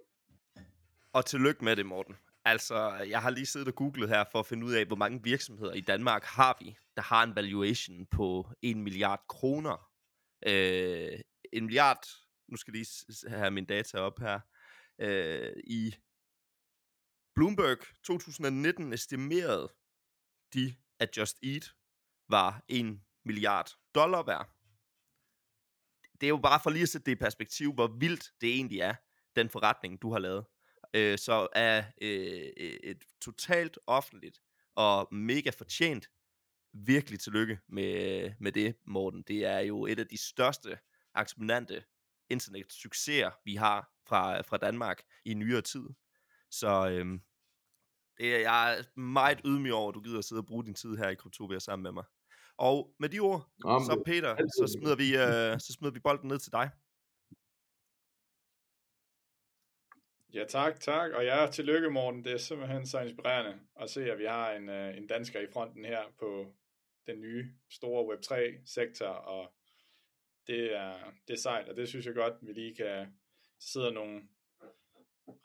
Og 1.17 1.25
tillykke 1.25 1.63
med 1.67 1.75
det, 1.75 1.85
Morten. 1.85 2.15
Altså, 2.49 2.93
jeg 2.93 3.21
har 3.21 3.29
lige 3.29 3.45
siddet 3.45 3.67
og 3.67 3.75
googlet 3.75 4.09
her 4.09 4.23
for 4.31 4.39
at 4.39 4.45
finde 4.45 4.65
ud 4.65 4.73
af, 4.73 4.85
hvor 4.85 4.95
mange 4.95 5.23
virksomheder 5.23 5.73
i 5.73 5.81
Danmark 5.81 6.23
har 6.23 6.57
vi, 6.59 6.77
der 6.95 7.01
har 7.01 7.23
en 7.23 7.35
valuation 7.35 8.05
på 8.05 8.51
1 8.61 8.77
milliard 8.77 9.25
kroner. 9.27 9.91
Øh, 10.45 11.19
en 11.53 11.65
milliard, 11.65 12.03
nu 12.47 12.57
skal 12.57 12.71
jeg 12.71 12.85
lige 12.85 13.37
have 13.37 13.51
min 13.51 13.65
data 13.65 13.97
op 13.97 14.19
her, 14.19 14.39
øh, 15.01 15.53
i 15.63 15.95
Bloomberg 17.35 17.77
2019 18.03 18.93
estimerede 18.93 19.73
de, 20.53 20.75
at 20.99 21.17
Just 21.17 21.37
Eat 21.43 21.73
var 22.29 22.63
1 22.67 23.01
milliard 23.25 23.71
dollar 23.95 24.23
værd. 24.23 24.49
Det 26.21 26.27
er 26.27 26.29
jo 26.29 26.37
bare 26.37 26.59
for 26.63 26.69
lige 26.69 26.83
at 26.83 26.89
sætte 26.89 27.05
det 27.05 27.11
i 27.11 27.19
perspektiv, 27.25 27.73
hvor 27.73 27.87
vildt 27.87 28.31
det 28.41 28.49
egentlig 28.49 28.79
er, 28.79 28.95
den 29.35 29.49
forretning, 29.49 30.01
du 30.01 30.11
har 30.11 30.19
lavet 30.19 30.45
øh, 30.93 31.17
så 31.17 31.47
er 31.53 31.83
øh, 32.01 32.51
et 32.83 33.03
totalt 33.21 33.79
offentligt 33.87 34.41
og 34.75 35.07
mega 35.11 35.49
fortjent 35.49 36.09
virkelig 36.73 37.19
tillykke 37.19 37.59
med, 37.69 38.31
med 38.39 38.51
det, 38.51 38.75
Morten. 38.87 39.23
Det 39.27 39.45
er 39.45 39.59
jo 39.59 39.85
et 39.85 39.99
af 39.99 40.07
de 40.07 40.17
største 40.17 40.77
eksponente 41.17 41.83
internet-succeser, 42.29 43.31
vi 43.45 43.55
har 43.55 43.91
fra, 44.07 44.41
fra 44.41 44.57
Danmark 44.57 45.01
i 45.25 45.33
nyere 45.33 45.61
tid. 45.61 45.85
Så 46.51 46.89
øhm, 46.89 47.21
det 48.17 48.35
er, 48.35 48.39
jeg 48.39 48.77
er 48.77 48.99
meget 48.99 49.41
ydmyg 49.45 49.73
over, 49.73 49.89
at 49.89 49.95
du 49.95 50.01
gider 50.01 50.17
at 50.17 50.25
sidde 50.25 50.39
og 50.39 50.45
bruge 50.45 50.65
din 50.65 50.73
tid 50.73 50.97
her 50.97 51.09
i 51.09 51.15
Kryptopia 51.15 51.59
sammen 51.59 51.83
med 51.83 51.91
mig. 51.91 52.03
Og 52.57 52.95
med 52.99 53.09
de 53.09 53.19
ord, 53.19 53.49
Jamen, 53.65 53.85
så 53.85 54.03
Peter, 54.05 54.35
så 54.35 54.77
smider, 54.79 54.95
vi, 54.95 55.07
øh, 55.15 55.59
så 55.59 55.73
smider 55.73 55.93
vi 55.93 55.99
bolden 55.99 56.27
ned 56.27 56.39
til 56.39 56.51
dig. 56.51 56.69
Ja, 60.33 60.43
tak, 60.43 60.79
tak. 60.79 61.11
Og 61.11 61.25
ja, 61.25 61.47
tillykke, 61.51 61.89
Morten. 61.89 62.23
Det 62.23 62.33
er 62.33 62.37
simpelthen 62.37 62.85
så 62.85 62.99
inspirerende 62.99 63.59
at 63.81 63.89
se, 63.89 64.11
at 64.11 64.19
vi 64.19 64.25
har 64.25 64.51
en, 64.51 64.69
uh, 64.69 64.97
en 64.97 65.07
dansker 65.07 65.39
i 65.39 65.47
fronten 65.53 65.85
her 65.85 66.01
på 66.19 66.45
den 67.07 67.21
nye 67.21 67.45
store 67.69 68.01
Web3-sektor, 68.09 69.07
og 69.07 69.53
det 70.47 70.75
er, 70.75 70.93
det 71.27 71.33
er 71.33 71.37
sejt, 71.37 71.69
og 71.69 71.75
det 71.75 71.89
synes 71.89 72.05
jeg 72.05 72.15
godt, 72.15 72.33
vi 72.41 72.53
lige 72.53 72.75
kan 72.75 73.07
sidde 73.59 73.91
nogle 73.91 74.21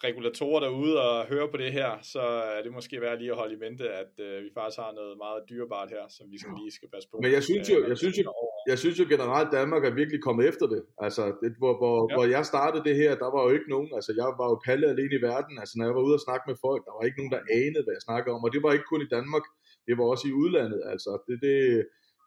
regulatorer 0.05 0.61
derude 0.61 1.03
og 1.11 1.27
høre 1.27 1.51
på 1.51 1.57
det 1.57 1.73
her, 1.73 1.99
så 2.03 2.20
er 2.57 2.62
det 2.62 2.73
måske 2.73 3.01
værd 3.01 3.18
lige 3.18 3.31
at 3.31 3.37
holde 3.37 3.55
i 3.55 3.59
mente, 3.59 3.90
at 3.90 4.12
uh, 4.18 4.44
vi 4.44 4.51
faktisk 4.55 4.79
har 4.79 4.92
noget 4.92 5.16
meget 5.16 5.44
dyrebart 5.49 5.90
her, 5.90 6.09
som 6.09 6.31
vi 6.31 6.38
skal 6.38 6.53
lige 6.61 6.73
skal 6.73 6.88
passe 6.90 7.09
på. 7.11 7.18
Men 7.23 7.33
jeg 7.33 7.42
synes 7.42 7.70
jo, 7.70 7.88
jeg 7.88 7.99
synes 7.99 8.18
jo, 8.18 8.33
jeg 8.70 8.79
synes 8.83 8.96
jo 9.00 9.07
generelt, 9.14 9.48
at 9.48 9.55
Danmark 9.59 9.83
er 9.85 9.94
virkelig 10.00 10.20
kommet 10.27 10.44
efter 10.50 10.66
det. 10.74 10.83
Altså, 11.07 11.22
det, 11.42 11.50
hvor, 11.62 11.74
hvor, 11.81 11.96
ja. 12.03 12.14
hvor 12.14 12.24
jeg 12.37 12.42
startede 12.53 12.85
det 12.88 12.96
her, 13.03 13.12
der 13.22 13.31
var 13.35 13.42
jo 13.46 13.50
ikke 13.57 13.70
nogen, 13.74 13.90
altså 13.98 14.12
jeg 14.20 14.29
var 14.40 14.46
jo 14.53 14.57
palle 14.66 14.87
alene 14.92 15.14
i 15.18 15.24
verden, 15.31 15.55
altså 15.62 15.74
når 15.77 15.85
jeg 15.87 15.94
var 15.96 16.05
ude 16.07 16.18
og 16.18 16.24
snakke 16.27 16.44
med 16.50 16.57
folk, 16.66 16.81
der 16.87 16.94
var 16.96 17.05
ikke 17.05 17.20
nogen, 17.20 17.35
der 17.37 17.42
anede, 17.62 17.85
hvad 17.85 17.94
jeg 17.98 18.07
snakkede 18.09 18.35
om, 18.37 18.44
og 18.46 18.50
det 18.55 18.62
var 18.64 18.72
ikke 18.72 18.90
kun 18.92 19.07
i 19.07 19.12
Danmark, 19.16 19.44
det 19.87 19.94
var 19.98 20.07
også 20.12 20.24
i 20.29 20.37
udlandet, 20.42 20.81
altså 20.92 21.11
det, 21.27 21.37
det 21.46 21.59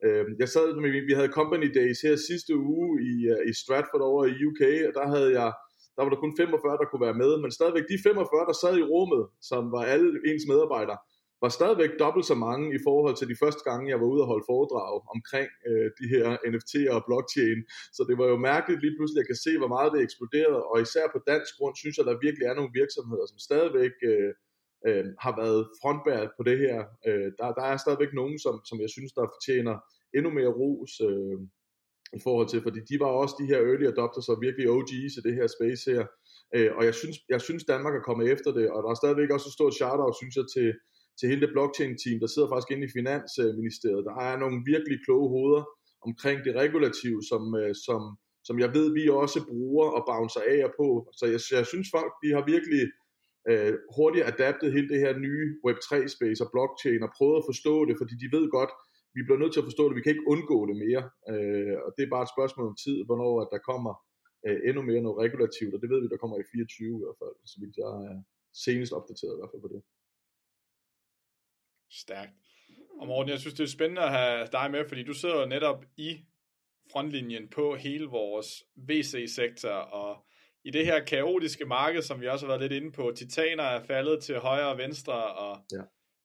øh, 0.06 0.23
jeg 0.41 0.50
sad 0.56 0.67
med, 0.84 1.06
vi 1.10 1.17
havde 1.19 1.38
Company 1.39 1.69
Days 1.80 2.00
her 2.06 2.15
sidste 2.30 2.54
uge 2.71 2.91
i, 3.12 3.13
uh, 3.34 3.41
i 3.50 3.52
Stratford 3.62 4.04
over 4.10 4.21
i 4.34 4.36
UK, 4.50 4.62
og 4.88 4.93
der 5.00 5.06
havde 5.13 5.32
jeg, 5.39 5.50
der 5.95 6.02
var 6.04 6.12
der 6.12 6.23
kun 6.23 6.38
45, 6.38 6.82
der 6.82 6.88
kunne 6.89 7.06
være 7.08 7.21
med, 7.23 7.32
men 7.43 7.52
stadigvæk 7.58 7.86
de 7.91 7.97
45, 8.04 8.50
der 8.50 8.56
sad 8.63 8.73
i 8.78 8.89
rummet, 8.93 9.23
som 9.50 9.62
var 9.76 9.84
alle 9.93 10.10
ens 10.30 10.45
medarbejdere, 10.52 11.00
var 11.43 11.50
stadigvæk 11.58 11.93
dobbelt 12.04 12.26
så 12.32 12.36
mange 12.47 12.65
i 12.78 12.80
forhold 12.88 13.15
til 13.17 13.30
de 13.32 13.41
første 13.43 13.63
gange, 13.69 13.91
jeg 13.91 14.00
var 14.02 14.10
ude 14.13 14.23
og 14.23 14.32
holde 14.32 14.50
foredrag 14.52 14.93
omkring 15.15 15.50
øh, 15.69 15.88
de 16.00 16.06
her 16.13 16.26
NFT'er 16.52 16.91
og 16.97 17.04
blockchain. 17.08 17.60
Så 17.97 18.02
det 18.10 18.15
var 18.21 18.28
jo 18.34 18.38
mærkeligt 18.52 18.82
lige 18.84 18.95
pludselig, 18.97 19.19
at 19.19 19.23
jeg 19.23 19.30
kan 19.32 19.43
se, 19.45 19.52
hvor 19.62 19.71
meget 19.76 19.93
det 19.93 20.02
eksploderede, 20.08 20.62
og 20.71 20.76
især 20.86 21.06
på 21.12 21.19
dansk 21.32 21.52
grund 21.58 21.76
synes 21.76 21.95
jeg, 21.95 22.04
at 22.04 22.10
der 22.12 22.26
virkelig 22.26 22.45
er 22.47 22.56
nogle 22.58 22.78
virksomheder, 22.82 23.26
som 23.28 23.39
stadigvæk 23.47 23.95
øh, 24.12 24.32
øh, 24.88 25.06
har 25.26 25.34
været 25.41 25.62
frontbæret 25.82 26.30
på 26.38 26.43
det 26.50 26.58
her. 26.63 26.78
Øh, 27.08 27.28
der, 27.39 27.47
der 27.60 27.65
er 27.71 27.78
stadigvæk 27.78 28.12
nogen, 28.19 28.38
som, 28.45 28.56
som 28.69 28.78
jeg 28.84 28.89
synes, 28.95 29.12
der 29.17 29.34
fortjener 29.36 29.76
endnu 30.17 30.30
mere 30.38 30.56
ros 30.62 30.93
øh, 31.10 31.38
i 32.17 32.19
forhold 32.26 32.47
til, 32.50 32.60
fordi 32.67 32.80
de 32.89 32.97
var 33.04 33.12
også 33.21 33.36
de 33.41 33.50
her 33.52 33.60
early 33.69 33.86
adopters 33.93 34.30
og 34.32 34.38
virkelig 34.45 34.65
OG's 34.78 35.15
i 35.19 35.21
det 35.28 35.34
her 35.39 35.47
space 35.58 35.84
her. 35.93 36.04
Øh, 36.56 36.71
og 36.78 36.84
jeg 36.89 36.95
synes, 37.02 37.17
jeg 37.34 37.41
synes, 37.47 37.63
Danmark 37.73 37.95
er 37.95 38.08
kommet 38.08 38.26
efter 38.36 38.52
det, 38.58 38.67
og 38.73 38.80
der 38.84 38.89
er 38.89 39.02
stadigvæk 39.02 39.30
også 39.36 39.47
et 39.50 39.58
stort 39.58 39.73
shout-out, 39.80 40.15
synes 40.21 40.36
jeg, 40.39 40.45
til, 40.56 40.69
til 41.18 41.30
hele 41.30 41.44
det 41.46 41.54
blockchain-team, 41.56 42.18
der 42.24 42.30
sidder 42.30 42.50
faktisk 42.50 42.72
inde 42.72 42.86
i 42.88 42.96
Finansministeriet. 42.98 44.08
Der 44.10 44.16
er 44.28 44.36
nogle 44.44 44.58
virkelig 44.72 44.98
kloge 45.06 45.28
hoveder 45.36 45.64
omkring 46.08 46.38
det 46.46 46.54
regulative, 46.64 47.20
som, 47.30 47.44
øh, 47.62 47.74
som, 47.86 48.02
som 48.48 48.56
jeg 48.64 48.70
ved, 48.78 48.88
vi 48.98 49.04
også 49.24 49.40
bruger 49.52 49.88
og 49.98 50.02
bouncer 50.10 50.44
af 50.54 50.60
og 50.68 50.74
på. 50.82 50.88
Så 51.20 51.24
jeg, 51.34 51.40
jeg 51.58 51.66
synes 51.72 51.88
folk, 51.98 52.12
de 52.24 52.30
har 52.36 52.44
virkelig 52.54 52.84
øh, 53.50 53.74
hurtigt 53.96 54.26
adaptet 54.32 54.74
hele 54.76 54.90
det 54.94 55.00
her 55.04 55.14
nye 55.26 55.46
Web3-space 55.66 56.40
og 56.46 56.50
blockchain 56.54 57.02
og 57.08 57.12
prøvet 57.18 57.38
at 57.42 57.48
forstå 57.52 57.76
det, 57.88 57.96
fordi 58.02 58.14
de 58.24 58.30
ved 58.38 58.46
godt, 58.58 58.72
vi 59.16 59.22
bliver 59.24 59.42
nødt 59.42 59.54
til 59.54 59.64
at 59.64 59.70
forstå 59.70 59.84
det, 59.88 59.96
vi 59.98 60.04
kan 60.04 60.14
ikke 60.14 60.32
undgå 60.34 60.58
det 60.70 60.78
mere. 60.86 61.04
Øh, 61.32 61.76
og 61.86 61.90
det 61.96 62.04
er 62.04 62.14
bare 62.16 62.26
et 62.28 62.36
spørgsmål 62.36 62.68
om 62.72 62.78
tid, 62.86 62.98
hvornår 63.08 63.34
at 63.44 63.50
der 63.54 63.68
kommer 63.70 63.94
øh, 64.48 64.60
endnu 64.68 64.82
mere 64.90 65.06
noget 65.06 65.22
regulativt, 65.24 65.74
og 65.76 65.80
det 65.82 65.90
ved 65.92 66.00
vi, 66.02 66.08
der 66.14 66.22
kommer 66.22 66.38
i 66.40 66.50
24 66.52 66.96
i 67.00 67.04
hvert 67.04 67.20
fald, 67.22 67.36
så 67.52 67.56
vidt 67.62 67.76
jeg 67.82 67.92
er 68.08 68.18
senest 68.66 68.92
opdateret 68.98 69.36
i 69.36 69.40
hvert 69.40 69.52
fald 69.54 69.66
på 69.66 69.72
det. 69.74 69.82
Stærkt. 71.91 72.32
Og 73.00 73.08
Morten, 73.08 73.32
jeg 73.32 73.39
synes, 73.39 73.54
det 73.54 73.63
er 73.63 73.67
spændende 73.67 74.02
at 74.02 74.12
have 74.12 74.47
dig 74.52 74.71
med, 74.71 74.88
fordi 74.88 75.04
du 75.04 75.13
sidder 75.13 75.45
netop 75.45 75.86
i 75.97 76.26
frontlinjen 76.91 77.50
på 77.50 77.76
hele 77.76 78.06
vores 78.06 78.63
VC-sektor, 78.76 79.69
og 79.69 80.26
i 80.63 80.71
det 80.71 80.86
her 80.86 81.06
kaotiske 81.06 81.65
marked, 81.65 82.02
som 82.02 82.21
vi 82.21 82.28
også 82.28 82.45
har 82.45 82.58
været 82.58 82.71
lidt 82.71 82.84
inde 82.84 82.91
på, 82.91 83.13
titaner 83.15 83.63
er 83.63 83.84
faldet 83.84 84.23
til 84.23 84.39
højre 84.39 84.67
og 84.67 84.78
venstre, 84.78 85.34
og 85.36 85.65
ja. 85.71 85.82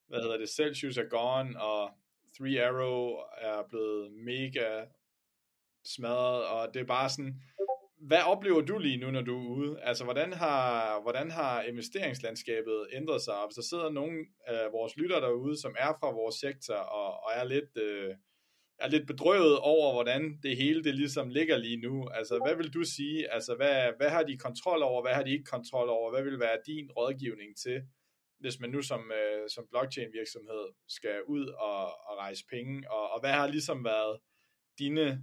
hvad 0.09 0.21
hedder 0.21 0.39
det, 0.39 0.49
Celsius 0.49 0.97
er 0.97 1.09
gone, 1.09 1.61
og 1.61 1.91
Three 2.37 2.67
Arrow 2.67 3.17
er 3.39 3.63
blevet 3.69 4.13
mega 4.13 4.85
smadret, 5.85 6.47
og 6.47 6.75
det 6.75 6.83
er 6.83 6.87
bare 6.87 7.11
sådan, 7.11 7.43
hvad 8.07 8.23
oplever 8.27 8.61
du 8.61 8.79
lige 8.79 8.97
nu, 8.97 9.11
når 9.11 9.23
du 9.23 9.37
er 9.39 9.49
ude? 9.57 9.81
Altså, 9.83 10.05
hvordan 10.05 10.33
har, 10.33 11.01
hvordan 11.03 11.31
har 11.31 11.63
investeringslandskabet 11.63 12.87
ændret 12.93 13.23
sig? 13.23 13.35
Hvis 13.47 13.55
der 13.55 13.63
sidder 13.63 13.91
nogen 13.91 14.27
af 14.47 14.73
vores 14.73 14.97
lytter 14.97 15.21
derude, 15.21 15.61
som 15.61 15.75
er 15.79 15.93
fra 16.01 16.11
vores 16.11 16.35
sektor 16.35 16.75
og, 16.75 17.11
og 17.25 17.31
er 17.35 17.45
lidt... 17.45 17.79
Øh, 17.79 18.15
er 18.79 18.89
lidt 18.89 19.07
bedrøvet 19.07 19.59
over, 19.59 19.93
hvordan 19.93 20.39
det 20.43 20.57
hele 20.57 20.85
det 20.85 20.95
ligesom 20.95 21.29
ligger 21.29 21.57
lige 21.57 21.81
nu. 21.81 22.09
Altså, 22.09 22.39
hvad 22.45 22.57
vil 22.57 22.75
du 22.75 22.85
sige? 22.85 23.33
Altså, 23.33 23.55
hvad, 23.55 23.93
hvad 23.97 24.11
har 24.11 24.23
de 24.23 24.39
kontrol 24.39 24.83
over? 24.83 25.03
Hvad 25.03 25.15
har 25.15 25.23
de 25.23 25.31
ikke 25.31 25.45
kontrol 25.45 25.89
over? 25.89 26.11
Hvad 26.11 26.23
vil 26.23 26.41
være 26.41 26.59
din 26.67 26.91
rådgivning 26.91 27.57
til, 27.57 27.83
hvis 28.41 28.61
man 28.61 28.71
nu 28.71 28.83
som, 28.83 29.13
øh, 29.21 29.49
som 29.55 29.65
blockchain 29.71 30.13
virksomhed 30.13 30.65
skal 30.89 31.23
ud 31.27 31.47
og, 31.47 31.85
og 32.09 32.15
rejse 32.19 32.45
penge? 32.51 32.91
Og, 32.91 33.11
og 33.11 33.21
hvad 33.21 33.31
har 33.31 33.47
ligesom 33.47 33.85
været 33.85 34.19
dine 34.79 35.21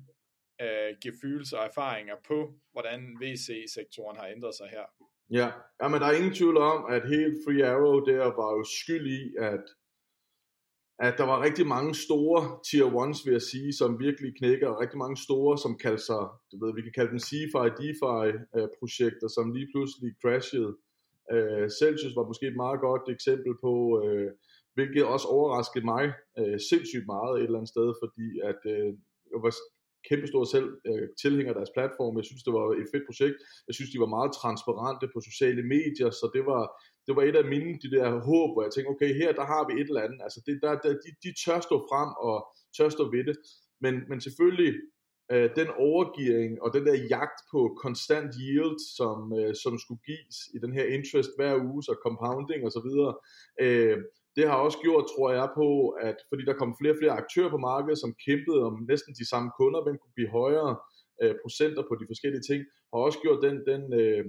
øh, 0.62 1.14
følelser 1.22 1.58
og 1.58 1.66
erfaringer 1.66 2.16
på, 2.28 2.54
hvordan 2.72 3.00
VC-sektoren 3.22 4.18
har 4.18 4.28
ændret 4.28 4.56
sig 4.56 4.68
her? 4.76 4.86
Ja, 5.40 5.48
ja 5.82 5.88
men 5.88 6.02
der 6.02 6.08
er 6.08 6.18
ingen 6.20 6.34
tvivl 6.34 6.58
om, 6.58 6.86
at 6.96 7.10
helt 7.14 7.36
Free 7.46 7.66
Arrow 7.72 8.00
der 8.06 8.26
var 8.40 8.50
jo 8.58 8.64
skyld 8.64 9.08
i, 9.08 9.22
at 9.52 9.66
at 11.08 11.18
der 11.18 11.26
var 11.32 11.44
rigtig 11.48 11.68
mange 11.68 11.96
store 12.06 12.42
tier 12.68 12.90
ones, 13.04 13.26
vil 13.26 13.32
jeg 13.32 13.42
sige, 13.42 13.74
som 13.74 14.00
virkelig 14.00 14.32
knækker, 14.40 14.68
og 14.70 14.80
rigtig 14.82 14.98
mange 14.98 15.18
store, 15.18 15.58
som 15.58 15.78
kaldte 15.84 16.06
sig, 16.10 16.24
du 16.52 16.56
ved, 16.62 16.76
vi 16.76 16.82
kan 16.82 16.96
kalde 16.98 17.12
dem 17.14 17.26
CFI, 17.28 17.68
DeFi 17.80 18.26
øh, 18.58 18.68
projekter, 18.80 19.28
som 19.36 19.46
lige 19.58 19.70
pludselig 19.74 20.10
crashede. 20.22 20.72
Øh, 21.34 21.68
Celsius 21.80 22.16
var 22.20 22.26
måske 22.28 22.46
et 22.48 22.62
meget 22.64 22.80
godt 22.88 23.06
eksempel 23.16 23.52
på, 23.66 23.74
øh, 24.04 24.30
hvilket 24.76 25.04
også 25.14 25.28
overraskede 25.36 25.86
mig 25.94 26.06
øh, 26.40 26.58
sindssygt 26.70 27.08
meget 27.14 27.34
et 27.36 27.44
eller 27.44 27.60
andet 27.60 27.74
sted, 27.76 27.88
fordi 28.02 28.28
at 28.50 28.62
øh, 28.74 28.90
jeg 29.32 29.40
var 29.46 29.54
kæmpestor 30.08 30.44
selv 30.56 30.70
øh, 30.90 31.08
tilhænger 31.22 31.52
af 31.52 31.58
deres 31.60 31.76
platform. 31.78 32.18
Jeg 32.20 32.26
synes, 32.30 32.44
det 32.44 32.54
var 32.58 32.66
et 32.82 32.92
fedt 32.94 33.06
projekt. 33.10 33.38
Jeg 33.68 33.76
synes, 33.76 33.92
de 33.92 34.04
var 34.04 34.16
meget 34.18 34.32
transparente 34.42 35.06
på 35.14 35.20
sociale 35.30 35.64
medier, 35.76 36.10
så 36.20 36.26
det 36.36 36.44
var, 36.52 36.64
det 37.08 37.14
var 37.18 37.24
et 37.30 37.38
af 37.42 37.48
mine 37.54 37.72
de 37.84 37.90
der 37.96 38.08
håb, 38.30 38.50
hvor 38.54 38.64
jeg 38.66 38.72
tænkte, 38.74 38.92
okay, 38.94 39.12
her 39.22 39.32
der 39.40 39.46
har 39.54 39.64
vi 39.68 39.74
et 39.82 39.90
eller 39.90 40.06
andet. 40.06 40.20
Altså, 40.26 40.40
det, 40.46 40.56
der, 40.64 40.72
der, 40.84 40.92
de, 41.04 41.10
de 41.24 41.32
tør 41.44 41.60
stå 41.68 41.78
frem 41.90 42.10
og 42.28 42.38
tør 42.76 42.90
stå 42.90 43.04
ved 43.16 43.24
det. 43.30 43.38
Men, 43.84 43.94
men 44.10 44.20
selvfølgelig, 44.28 44.74
øh, 45.32 45.50
den 45.60 45.70
overgearing 45.88 46.62
og 46.64 46.70
den 46.76 46.84
der 46.88 47.08
jagt 47.16 47.40
på 47.52 47.60
konstant 47.84 48.32
yield, 48.42 48.80
som, 48.98 49.18
øh, 49.40 49.52
som 49.64 49.74
skulle 49.84 50.04
gives 50.12 50.38
i 50.56 50.58
den 50.64 50.74
her 50.78 50.86
interest 50.98 51.32
hver 51.38 51.54
uge, 51.70 51.84
så 51.84 51.94
compounding 52.06 52.62
og 52.68 52.72
så 52.76 52.82
videre, 52.88 53.14
øh, 53.66 53.98
det 54.40 54.48
har 54.52 54.60
også 54.66 54.80
gjort, 54.86 55.06
tror 55.14 55.30
jeg, 55.38 55.48
på, 55.60 55.68
at 56.08 56.18
fordi 56.30 56.44
der 56.50 56.60
kom 56.60 56.72
flere 56.80 56.94
og 56.96 57.00
flere 57.02 57.20
aktører 57.22 57.52
på 57.54 57.60
markedet, 57.72 58.00
som 58.04 58.16
kæmpede 58.26 58.62
om 58.70 58.76
næsten 58.92 59.14
de 59.20 59.30
samme 59.32 59.50
kunder, 59.60 59.80
hvem 59.84 59.98
kunne 60.00 60.18
blive 60.18 60.36
højere 60.42 60.72
øh, 61.22 61.36
procenter 61.44 61.84
på 61.90 61.94
de 62.00 62.10
forskellige 62.12 62.46
ting, 62.50 62.62
har 62.92 63.00
også 63.08 63.20
gjort 63.26 63.40
den, 63.46 63.56
den, 63.72 63.84
øh, 64.02 64.24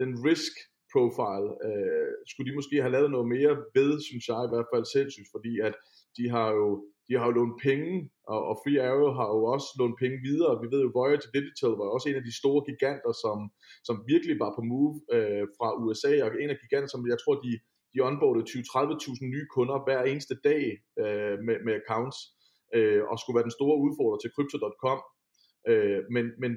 den 0.00 0.10
risk 0.28 0.54
profile, 0.92 1.48
øh, 1.68 2.10
skulle 2.30 2.48
de 2.48 2.58
måske 2.58 2.76
have 2.84 2.94
lavet 2.96 3.10
noget 3.14 3.28
mere 3.36 3.52
ved, 3.78 3.90
synes 4.08 4.24
jeg 4.30 4.40
i 4.44 4.52
hvert 4.52 4.70
fald 4.72 4.84
sindssygt, 4.94 5.28
fordi 5.34 5.52
at 5.68 5.74
de 6.16 6.24
har 6.34 6.48
jo 6.60 6.68
de 7.08 7.14
har 7.18 7.26
jo 7.28 7.36
lånt 7.38 7.58
penge, 7.68 7.92
og, 8.32 8.40
og 8.50 8.54
Free 8.62 8.80
Arrow 8.88 9.10
har 9.18 9.28
jo 9.36 9.40
også 9.54 9.68
lånt 9.78 9.98
penge 10.02 10.18
videre. 10.28 10.60
Vi 10.62 10.66
ved 10.72 10.80
jo, 10.84 10.90
Voyager 10.98 11.30
Digital 11.36 11.72
var 11.80 11.88
også 11.94 12.06
en 12.08 12.20
af 12.20 12.24
de 12.28 12.38
store 12.40 12.60
giganter, 12.68 13.12
som, 13.24 13.38
som 13.88 13.96
virkelig 14.12 14.36
var 14.44 14.50
på 14.56 14.62
move 14.70 14.94
øh, 15.16 15.44
fra 15.56 15.68
USA, 15.82 16.12
og 16.24 16.30
en 16.42 16.50
af 16.54 16.58
giganter, 16.62 16.90
som 16.94 17.02
jeg 17.12 17.18
tror, 17.22 17.36
de, 17.44 17.52
de 17.96 18.00
onboardede 18.08 18.46
20-30.000 18.50 19.26
nye 19.32 19.46
kunder 19.54 19.84
hver 19.84 20.02
eneste 20.02 20.36
dag 20.48 20.64
øh, 21.02 21.36
med, 21.46 21.56
med 21.66 21.74
accounts, 21.80 22.18
øh, 22.76 23.02
og 23.10 23.18
skulle 23.18 23.36
være 23.36 23.48
den 23.48 23.58
store 23.58 23.76
udfordrer 23.84 24.18
til 24.20 24.32
Crypto.com. 24.34 25.00
Øh, 25.70 26.00
men, 26.14 26.24
men 26.42 26.52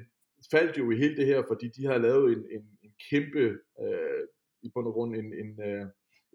faldt 0.52 0.78
jo 0.78 0.84
i 0.90 0.96
hele 1.02 1.16
det 1.16 1.26
her, 1.26 1.40
fordi 1.50 1.66
de 1.76 1.82
har 1.90 1.98
lavet 1.98 2.26
en, 2.34 2.42
en, 2.56 2.64
en 2.84 2.92
kæmpe, 3.10 3.44
øh, 3.82 4.22
i 4.66 4.68
bund 4.74 4.86
og 4.90 4.94
grund 4.96 5.12
en, 5.20 5.28
en, 5.42 5.50
øh, 5.68 5.86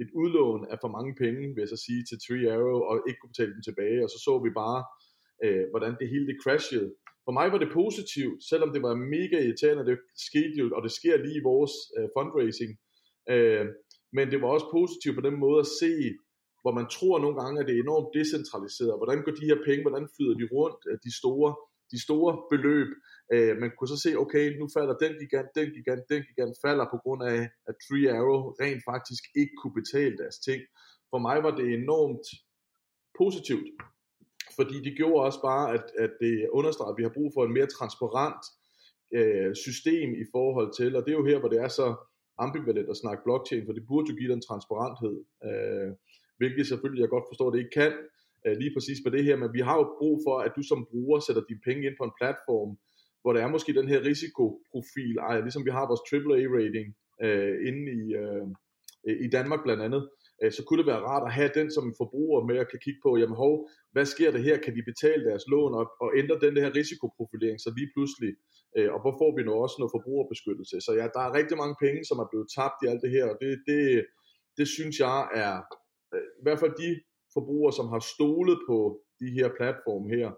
et 0.01 0.09
udlån 0.21 0.61
af 0.71 0.77
for 0.81 0.91
mange 0.97 1.13
penge, 1.23 1.41
vil 1.53 1.63
jeg 1.63 1.73
så 1.75 1.79
sige, 1.85 2.01
til 2.09 2.17
Three 2.23 2.45
Arrow, 2.53 2.79
og 2.89 2.95
ikke 3.07 3.19
kunne 3.19 3.33
betale 3.33 3.53
dem 3.55 3.63
tilbage, 3.67 4.03
og 4.05 4.09
så 4.13 4.19
så 4.27 4.33
vi 4.45 4.51
bare, 4.63 4.81
øh, 5.43 5.65
hvordan 5.71 5.93
det 5.99 6.07
hele 6.13 6.27
det 6.29 6.37
crashede. 6.43 6.89
For 7.25 7.33
mig 7.39 7.47
var 7.51 7.59
det 7.61 7.75
positivt, 7.81 8.37
selvom 8.51 8.69
det 8.73 8.81
var 8.87 8.95
mega 9.15 9.37
irriterende, 9.45 9.85
det 9.89 9.97
skete 10.29 10.55
jo, 10.59 10.65
og 10.77 10.81
det 10.85 10.91
sker 10.99 11.15
lige 11.17 11.39
i 11.39 11.47
vores 11.51 11.73
øh, 11.97 12.07
fundraising, 12.17 12.71
øh, 13.33 13.65
men 14.15 14.25
det 14.31 14.39
var 14.41 14.49
også 14.55 14.67
positivt 14.77 15.15
på 15.17 15.23
den 15.27 15.37
måde 15.45 15.59
at 15.65 15.71
se, 15.81 15.93
hvor 16.63 16.73
man 16.79 16.87
tror 16.95 17.15
nogle 17.19 17.37
gange, 17.41 17.59
at 17.59 17.67
det 17.67 17.75
er 17.75 17.85
enormt 17.87 18.09
decentraliseret. 18.17 18.99
Hvordan 18.99 19.23
går 19.23 19.33
de 19.39 19.49
her 19.51 19.59
penge, 19.67 19.85
hvordan 19.85 20.07
flyder 20.15 20.35
de 20.41 20.45
rundt, 20.55 20.81
øh, 20.89 20.97
de 21.05 21.11
store, 21.19 21.49
de 21.93 21.99
store 22.05 22.31
beløb. 22.51 22.89
Øh, 23.33 23.53
man 23.61 23.71
kunne 23.71 23.91
så 23.93 23.99
se, 24.05 24.11
okay, 24.23 24.45
nu 24.59 24.65
falder 24.77 24.95
den 25.03 25.13
gigant, 25.21 25.49
den 25.59 25.67
gigant, 25.77 26.03
den 26.11 26.21
gigant 26.29 26.55
falder 26.65 26.85
på 26.93 26.97
grund 27.03 27.21
af, 27.33 27.39
at 27.69 27.75
Three 27.85 28.07
Arrow 28.17 28.41
rent 28.61 28.81
faktisk 28.91 29.23
ikke 29.41 29.55
kunne 29.59 29.75
betale 29.81 30.15
deres 30.21 30.37
ting. 30.47 30.61
For 31.11 31.19
mig 31.27 31.37
var 31.45 31.53
det 31.59 31.67
enormt 31.81 32.27
positivt, 33.21 33.67
fordi 34.57 34.75
det 34.85 34.93
gjorde 34.99 35.25
også 35.27 35.41
bare, 35.49 35.65
at, 35.75 35.85
at 36.03 36.11
det 36.23 36.35
understreger, 36.59 36.91
at 36.91 36.99
vi 36.99 37.07
har 37.07 37.17
brug 37.17 37.29
for 37.35 37.43
en 37.45 37.53
mere 37.57 37.69
transparent 37.77 38.43
øh, 39.17 39.51
system 39.65 40.09
i 40.23 40.25
forhold 40.35 40.69
til, 40.79 40.95
og 40.95 41.01
det 41.03 41.11
er 41.11 41.19
jo 41.21 41.29
her, 41.31 41.39
hvor 41.39 41.51
det 41.53 41.59
er 41.65 41.71
så 41.79 41.87
ambivalent 42.37 42.89
at 42.89 42.97
snakke 43.03 43.23
blockchain, 43.23 43.65
for 43.65 43.73
det 43.73 43.87
burde 43.87 44.09
jo 44.11 44.15
give 44.19 44.31
den 44.33 44.41
transparenthed, 44.49 45.15
øh, 45.47 45.89
hvilket 46.39 46.67
selvfølgelig 46.67 47.01
jeg 47.01 47.09
godt 47.15 47.29
forstår, 47.29 47.47
at 47.47 47.53
det 47.53 47.63
ikke 47.63 47.77
kan, 47.81 47.93
øh, 48.45 48.55
lige 48.61 48.73
præcis 48.75 48.99
med 49.03 49.11
det 49.15 49.23
her, 49.27 49.35
men 49.41 49.49
vi 49.57 49.61
har 49.67 49.75
jo 49.81 49.85
brug 49.99 50.15
for, 50.27 50.35
at 50.45 50.51
du 50.57 50.61
som 50.71 50.87
bruger 50.91 51.19
sætter 51.19 51.43
dine 51.49 51.63
penge 51.67 51.81
ind 51.87 51.95
på 51.97 52.05
en 52.09 52.17
platform, 52.21 52.71
hvor 53.21 53.33
der 53.33 53.41
er 53.41 53.53
måske 53.55 53.79
den 53.79 53.87
her 53.91 53.99
risikoprofil, 54.09 55.17
ej, 55.29 55.35
ligesom 55.45 55.65
vi 55.65 55.73
har 55.77 55.85
vores 55.91 56.05
AAA-rating 56.11 56.87
øh, 57.25 57.55
inde 57.69 57.83
i, 57.99 58.03
øh, 58.21 58.47
i 59.25 59.27
Danmark 59.35 59.61
blandt 59.65 59.83
andet, 59.87 60.03
øh, 60.41 60.51
så 60.55 60.61
kunne 60.63 60.79
det 60.81 60.91
være 60.91 61.05
rart 61.09 61.25
at 61.27 61.33
have 61.39 61.51
den 61.59 61.67
som 61.75 61.85
forbruger 62.01 62.39
med 62.49 62.57
at 62.63 62.69
kan 62.71 62.79
kigge 62.85 63.01
på, 63.05 63.11
jamen 63.21 63.37
hov, 63.43 63.53
hvad 63.93 64.05
sker 64.13 64.31
der 64.31 64.41
her, 64.47 64.57
kan 64.63 64.75
de 64.77 64.89
betale 64.91 65.21
deres 65.29 65.45
lån 65.51 65.73
og, 65.79 65.85
og 66.03 66.09
ændre 66.21 66.43
den 66.45 66.55
her 66.61 66.69
risikoprofilering, 66.79 67.59
så 67.61 67.69
lige 67.77 67.91
pludselig 67.95 68.31
øh, 68.77 68.89
og 68.93 68.99
hvor 69.01 69.15
får 69.21 69.31
vi 69.37 69.43
nu 69.43 69.51
også 69.53 69.75
noget 69.79 69.95
forbrugerbeskyttelse. 69.97 70.75
Så 70.85 70.91
ja, 70.99 71.05
der 71.15 71.21
er 71.25 71.37
rigtig 71.39 71.57
mange 71.61 71.75
penge, 71.83 72.01
som 72.09 72.17
er 72.23 72.27
blevet 72.31 72.47
tabt 72.57 72.79
i 72.83 72.89
alt 72.91 73.01
det 73.05 73.11
her, 73.15 73.25
og 73.31 73.37
det, 73.41 73.51
det, 73.69 73.81
det 74.57 74.67
synes 74.75 74.95
jeg 75.05 75.19
er, 75.45 75.55
øh, 76.13 76.27
i 76.39 76.43
hvert 76.45 76.61
fald 76.63 76.73
de 76.85 76.91
forbrugere, 77.35 77.73
som 77.79 77.87
har 77.93 78.01
stolet 78.15 78.59
på 78.69 78.77
de 79.21 79.29
her 79.37 79.49
platforme 79.57 80.07
her, 80.15 80.29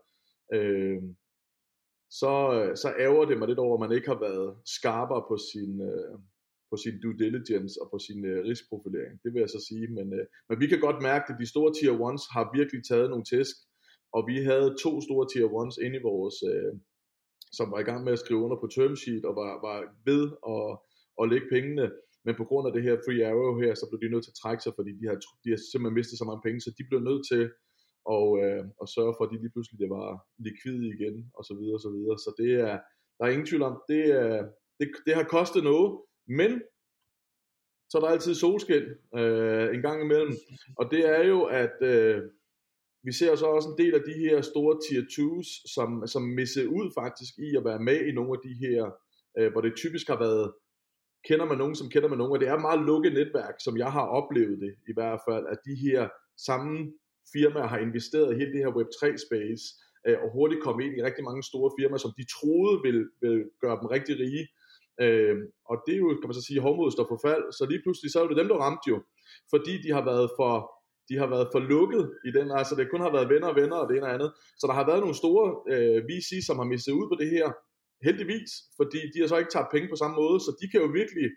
øh, 0.55 1.01
så, 2.21 2.33
øh, 2.57 2.77
så 2.81 2.89
ærger 3.05 3.25
det 3.25 3.37
mig 3.37 3.47
lidt 3.47 3.63
over, 3.65 3.75
at 3.75 3.83
man 3.85 3.95
ikke 3.97 4.11
har 4.13 4.19
været 4.27 4.49
skarpere 4.77 5.23
på 5.29 5.35
sin, 5.49 5.71
øh, 5.91 6.15
på 6.69 6.75
sin 6.83 6.95
due 7.01 7.17
diligence 7.23 7.75
og 7.81 7.87
på 7.93 7.97
sin 8.05 8.25
øh, 8.25 8.39
risikoprofilering. 8.49 9.15
Det 9.23 9.29
vil 9.33 9.39
jeg 9.39 9.49
så 9.49 9.61
sige. 9.69 9.87
Men, 9.97 10.07
øh, 10.17 10.25
men 10.49 10.59
vi 10.61 10.67
kan 10.67 10.79
godt 10.79 10.99
mærke, 11.09 11.25
at 11.29 11.39
de 11.41 11.51
store 11.53 11.71
tier 11.73 11.95
ones 12.07 12.23
har 12.35 12.45
virkelig 12.57 12.81
taget 12.89 13.09
nogle 13.09 13.25
tæsk, 13.31 13.55
og 14.15 14.21
vi 14.29 14.35
havde 14.49 14.75
to 14.83 14.91
store 15.07 15.25
tier 15.31 15.49
ones 15.61 15.77
inde 15.85 15.97
i 15.99 16.07
vores, 16.11 16.37
øh, 16.51 16.73
som 17.51 17.71
var 17.71 17.79
i 17.79 17.87
gang 17.89 18.03
med 18.03 18.13
at 18.13 18.19
skrive 18.19 18.39
under 18.45 18.57
på 18.59 18.67
term 18.75 18.95
sheet 18.95 19.25
og 19.25 19.35
var, 19.35 19.51
var 19.67 19.77
ved 20.09 20.23
at, 20.53 20.69
at 21.21 21.29
lægge 21.31 21.47
pengene, 21.55 21.91
men 22.25 22.35
på 22.35 22.45
grund 22.49 22.67
af 22.67 22.73
det 22.73 22.83
her 22.83 22.95
free 23.05 23.25
arrow 23.29 23.53
her, 23.63 23.73
så 23.75 23.85
blev 23.89 23.99
de 24.01 24.13
nødt 24.13 24.23
til 24.25 24.35
at 24.35 24.41
trække 24.43 24.63
sig, 24.63 24.73
fordi 24.77 24.91
de 24.99 25.05
har, 25.09 25.17
de 25.43 25.49
har 25.53 25.59
simpelthen 25.59 25.97
mistet 25.99 26.19
så 26.19 26.25
mange 26.29 26.45
penge, 26.45 26.59
så 26.61 26.71
de 26.77 26.83
blev 26.89 27.01
nødt 27.09 27.23
til 27.31 27.43
at, 28.15 28.25
øh, 28.43 28.63
at 28.81 28.87
sørge 28.95 29.13
for, 29.15 29.23
at 29.23 29.31
de 29.31 29.41
lige 29.43 29.53
pludselig 29.55 29.79
det 29.83 29.89
var 29.97 30.09
likvide 30.45 30.85
igen, 30.95 31.15
og 31.37 31.43
så 31.47 31.53
videre, 31.59 31.77
og 31.79 31.83
så 31.85 31.91
videre. 31.95 32.17
Så 32.25 32.29
det 32.41 32.51
er, 32.67 32.75
der 33.17 33.23
er 33.25 33.33
ingen 33.33 33.49
tvivl 33.49 33.63
om, 33.69 33.75
det, 33.91 34.03
er, 34.23 34.35
det, 34.79 34.87
det 35.05 35.13
har 35.19 35.25
kostet 35.35 35.63
noget, 35.71 35.89
men 36.39 36.51
så 37.89 37.93
er 37.97 38.01
der 38.01 38.15
altid 38.15 38.33
solskin 38.35 38.85
øh, 39.19 39.67
en 39.75 39.81
gang 39.87 39.97
imellem, 40.05 40.33
og 40.79 40.85
det 40.91 41.01
er 41.15 41.23
jo, 41.33 41.39
at 41.43 41.77
øh, 41.93 42.21
vi 43.03 43.11
ser 43.11 43.35
så 43.35 43.45
også 43.45 43.69
en 43.69 43.85
del 43.85 43.93
af 43.95 44.01
de 44.09 44.13
her 44.13 44.41
store 44.41 44.79
tier 44.85 45.03
2's, 45.15 45.73
som, 45.75 46.07
som 46.07 46.21
misser 46.21 46.65
ud 46.67 46.91
faktisk 46.99 47.33
i 47.37 47.55
at 47.57 47.65
være 47.65 47.79
med 47.79 47.99
i 48.05 48.11
nogle 48.11 48.31
af 48.31 48.41
de 48.47 48.53
her, 48.65 48.91
øh, 49.37 49.51
hvor 49.51 49.61
det 49.61 49.75
typisk 49.75 50.07
har 50.07 50.19
været, 50.19 50.53
kender 51.27 51.45
man 51.45 51.57
nogen, 51.57 51.75
som 51.75 51.89
kender 51.89 52.09
man 52.09 52.17
nogen, 52.17 52.33
og 52.33 52.39
det 52.39 52.47
er 52.47 52.65
meget 52.67 52.85
lukket 52.85 53.13
netværk, 53.13 53.55
som 53.59 53.77
jeg 53.77 53.91
har 53.91 54.05
oplevet 54.19 54.59
det 54.59 54.73
i 54.91 54.93
hvert 54.93 55.19
fald, 55.29 55.45
at 55.53 55.59
de 55.65 55.75
her 55.85 56.09
samme 56.47 56.93
firmaer 57.33 57.67
har 57.67 57.79
investeret 57.87 58.33
i 58.33 58.39
hele 58.39 58.53
det 58.53 58.63
her 58.63 58.77
Web3 58.79 59.01
space, 59.25 59.63
øh, 60.07 60.17
og 60.23 60.31
hurtigt 60.35 60.63
kommet 60.63 60.85
ind 60.85 60.97
i 60.97 61.03
rigtig 61.03 61.23
mange 61.23 61.43
store 61.43 61.71
firmaer, 61.79 61.97
som 61.97 62.13
de 62.17 62.25
troede 62.35 62.75
ville, 62.85 63.05
ville 63.21 63.43
gøre 63.63 63.77
dem 63.79 63.87
rigtig 63.95 64.15
rige, 64.23 64.45
øh, 65.03 65.35
og 65.69 65.75
det 65.85 65.93
er 65.93 66.01
jo, 66.03 66.07
kan 66.07 66.29
man 66.29 66.39
så 66.39 66.45
sige, 66.47 66.65
hovmodet 66.65 66.93
står 66.93 67.07
for 67.09 67.19
fald, 67.27 67.43
så 67.57 67.63
lige 67.71 67.81
pludselig 67.83 68.11
så 68.11 68.17
er 68.21 68.27
det 68.27 68.37
dem, 68.41 68.47
der 68.51 68.63
ramte 68.65 68.87
jo, 68.93 68.97
fordi 69.53 69.73
de 69.83 69.89
har 69.97 70.05
været 70.11 70.29
for 70.39 70.53
de 71.09 71.15
har 71.21 71.27
været 71.33 71.47
for 71.53 71.61
lukket 71.73 72.03
i 72.27 72.31
den, 72.37 72.47
altså 72.59 72.73
det 72.75 72.91
kun 72.91 73.05
har 73.05 73.11
været 73.17 73.29
venner 73.33 73.47
og 73.51 73.55
venner 73.61 73.77
og 73.81 73.87
det 73.89 73.95
ene 73.97 74.07
og 74.09 74.13
andet. 74.13 74.31
Så 74.59 74.63
der 74.69 74.75
har 74.79 74.85
været 74.89 75.03
nogle 75.03 75.21
store 75.23 75.45
øh, 75.73 75.99
VC, 76.09 76.29
som 76.47 76.55
har 76.61 76.67
mistet 76.73 76.93
ud 76.99 77.05
på 77.11 77.15
det 77.21 77.29
her, 77.35 77.47
heldigvis, 78.07 78.51
fordi 78.79 78.99
de 79.11 79.17
har 79.19 79.27
så 79.27 79.37
ikke 79.37 79.55
tabt 79.55 79.73
penge 79.73 79.87
på 79.89 79.99
samme 80.01 80.15
måde, 80.21 80.37
så 80.45 80.51
de 80.61 80.65
kan 80.71 80.79
jo 80.83 80.89
virkelig 81.01 81.27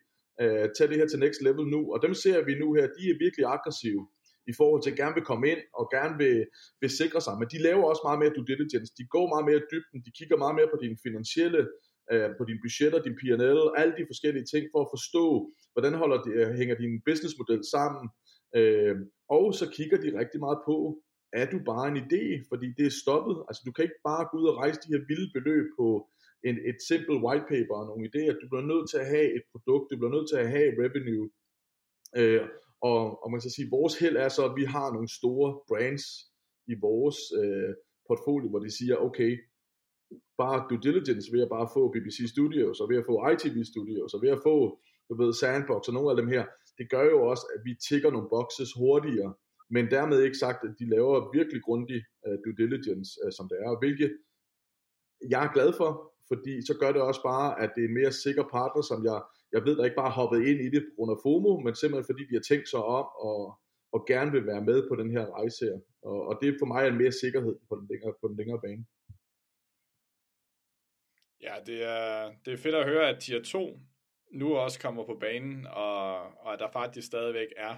øh, 0.43 0.67
tage 0.77 0.89
det 0.91 0.97
her 1.01 1.09
til 1.09 1.23
next 1.25 1.41
level 1.47 1.65
nu, 1.75 1.81
og 1.93 1.99
dem 2.05 2.13
ser 2.23 2.39
vi 2.49 2.53
nu 2.63 2.67
her, 2.77 2.87
de 2.97 3.05
er 3.13 3.23
virkelig 3.25 3.47
aggressive 3.57 4.03
i 4.51 4.53
forhold 4.61 4.83
til 4.83 4.93
at 4.93 5.01
gerne 5.03 5.17
vil 5.19 5.29
komme 5.31 5.47
ind 5.53 5.63
og 5.79 5.85
gerne 5.97 6.15
vil, 6.23 6.37
vil 6.83 6.91
sikre 7.01 7.21
sig, 7.27 7.35
men 7.41 7.49
de 7.53 7.59
laver 7.69 7.85
også 7.91 8.03
meget 8.09 8.21
mere 8.23 8.33
due 8.37 8.49
diligence, 8.53 8.91
de 9.01 9.05
går 9.15 9.27
meget 9.35 9.47
mere 9.51 9.63
dybden, 9.73 9.99
de 10.07 10.11
kigger 10.19 10.37
meget 10.43 10.57
mere 10.59 10.71
på 10.73 10.79
dine 10.85 10.99
finansielle 11.07 11.63
øh, 12.13 12.31
på 12.39 12.43
dine 12.49 12.61
budgetter, 12.65 12.99
din 13.07 13.19
P&L, 13.21 13.61
alle 13.81 13.95
de 13.99 14.05
forskellige 14.11 14.47
ting 14.53 14.65
for 14.73 14.81
at 14.83 14.93
forstå, 14.95 15.25
hvordan 15.73 15.95
holder 16.03 16.19
de, 16.25 16.31
øh, 16.41 16.51
hænger 16.61 16.77
din 16.83 16.93
businessmodel 17.07 17.63
sammen. 17.75 18.05
Øh, 18.59 18.97
og 19.29 19.55
så 19.55 19.71
kigger 19.77 19.99
de 20.01 20.19
rigtig 20.21 20.41
meget 20.41 20.59
på, 20.67 20.77
er 21.33 21.47
du 21.53 21.59
bare 21.73 21.89
en 21.89 21.99
idé, 22.05 22.25
fordi 22.51 22.67
det 22.79 22.87
er 22.87 23.01
stoppet. 23.03 23.37
Altså 23.49 23.63
du 23.67 23.73
kan 23.73 23.85
ikke 23.85 24.03
bare 24.11 24.29
gå 24.31 24.35
ud 24.41 24.47
og 24.53 24.57
rejse 24.57 24.81
de 24.85 24.93
her 24.93 25.03
vilde 25.11 25.31
beløb 25.37 25.67
på 25.79 26.09
en, 26.49 26.57
et 26.71 26.79
simpelt 26.89 27.23
white 27.25 27.47
paper 27.53 27.75
og 27.81 27.87
nogle 27.87 28.09
idéer. 28.11 28.35
Du 28.41 28.47
bliver 28.51 28.67
nødt 28.73 28.87
til 28.91 28.99
at 29.03 29.11
have 29.15 29.29
et 29.37 29.45
produkt, 29.53 29.91
du 29.91 29.97
bliver 29.97 30.15
nødt 30.17 30.29
til 30.31 30.39
at 30.45 30.51
have 30.57 30.71
revenue. 30.85 31.27
Øh, 32.19 32.43
og, 32.91 33.01
og 33.23 33.31
man 33.31 33.41
kan 33.41 33.51
sige, 33.51 33.71
vores 33.71 33.95
held 33.99 34.17
er 34.17 34.29
så, 34.29 34.43
at 34.49 34.57
vi 34.61 34.65
har 34.65 34.89
nogle 34.93 35.11
store 35.19 35.49
brands 35.69 36.05
i 36.73 36.75
vores 36.87 37.19
øh, 37.43 37.73
portfolio, 38.09 38.49
hvor 38.51 38.63
de 38.67 38.71
siger, 38.79 38.97
okay, 38.97 39.33
bare 40.43 40.67
due 40.71 40.83
diligence 40.87 41.33
ved 41.33 41.43
at 41.47 41.53
bare 41.57 41.69
få 41.77 41.83
BBC 41.95 42.19
Studios, 42.35 42.81
og 42.81 42.89
ved 42.91 42.99
at 42.99 43.07
få 43.11 43.15
ITV 43.33 43.57
Studios, 43.73 44.15
og 44.15 44.23
ved 44.23 44.31
at 44.37 44.43
få, 44.49 44.57
du 45.09 45.15
ved, 45.21 45.33
Sandbox 45.33 45.83
og 45.89 45.95
nogle 45.95 46.11
af 46.11 46.17
dem 46.17 46.29
her, 46.35 46.45
det 46.81 46.91
gør 46.95 47.05
jo 47.15 47.19
også, 47.33 47.45
at 47.55 47.61
vi 47.67 47.73
tigger 47.89 48.11
nogle 48.11 48.33
boxes 48.37 48.71
hurtigere, 48.81 49.33
men 49.75 49.85
dermed 49.97 50.19
ikke 50.23 50.43
sagt, 50.45 50.61
at 50.69 50.75
de 50.81 50.87
laver 50.95 51.37
virkelig 51.39 51.61
grundig 51.63 52.01
uh, 52.27 52.37
due 52.45 52.57
diligence, 52.63 53.11
uh, 53.25 53.31
som 53.37 53.45
det 53.51 53.59
er, 53.67 53.79
hvilket 53.83 54.11
jeg 55.33 55.41
er 55.45 55.53
glad 55.57 55.71
for, 55.81 55.91
fordi 56.31 56.55
så 56.69 56.75
gør 56.81 56.93
det 56.93 57.03
også 57.03 57.23
bare, 57.23 57.49
at 57.63 57.71
det 57.75 57.83
er 57.85 57.89
en 57.89 57.99
mere 58.01 58.13
sikker 58.13 58.45
partner, 58.57 58.83
som 58.91 58.99
jeg, 59.09 59.19
jeg 59.55 59.63
ved, 59.67 59.77
der 59.77 59.85
ikke 59.85 60.03
bare 60.05 60.19
hoppet 60.21 60.41
ind 60.51 60.61
i 60.67 60.69
det 60.75 60.83
på 60.87 60.93
grund 60.97 61.11
af 61.15 61.23
FOMO, 61.25 61.53
men 61.65 61.75
simpelthen 61.75 62.11
fordi 62.11 62.23
de 62.31 62.39
har 62.39 62.47
tænkt 62.51 62.69
sig 62.69 62.83
om 62.99 63.07
og, 63.29 63.41
og 63.95 64.01
gerne 64.11 64.31
vil 64.33 64.47
være 64.47 64.65
med 64.71 64.79
på 64.89 64.95
den 65.01 65.11
her 65.17 65.25
rejse 65.39 65.65
her. 65.65 65.79
Og, 66.03 66.19
og 66.29 66.39
det 66.41 66.49
er 66.49 66.61
for 66.61 66.67
mig 66.73 66.83
en 66.87 66.99
mere 67.03 67.13
sikkerhed 67.13 67.55
på 67.69 67.75
den 67.79 67.87
længere, 67.91 68.13
på 68.21 68.29
den 68.29 68.37
længere 68.41 68.61
bane. 68.65 68.85
Ja, 71.47 71.55
det 71.67 71.79
er, 71.97 72.33
det 72.45 72.53
er 72.53 72.63
fedt 72.65 72.75
at 72.75 72.89
høre, 72.93 73.09
at 73.09 73.21
tier 73.21 73.43
2 73.43 73.81
nu 74.33 74.57
også 74.57 74.81
kommer 74.81 75.07
på 75.07 75.17
banen, 75.21 75.67
og, 75.67 76.23
og 76.43 76.53
at 76.53 76.59
der 76.59 76.71
faktisk 76.73 77.07
stadigvæk 77.07 77.49
er, 77.57 77.75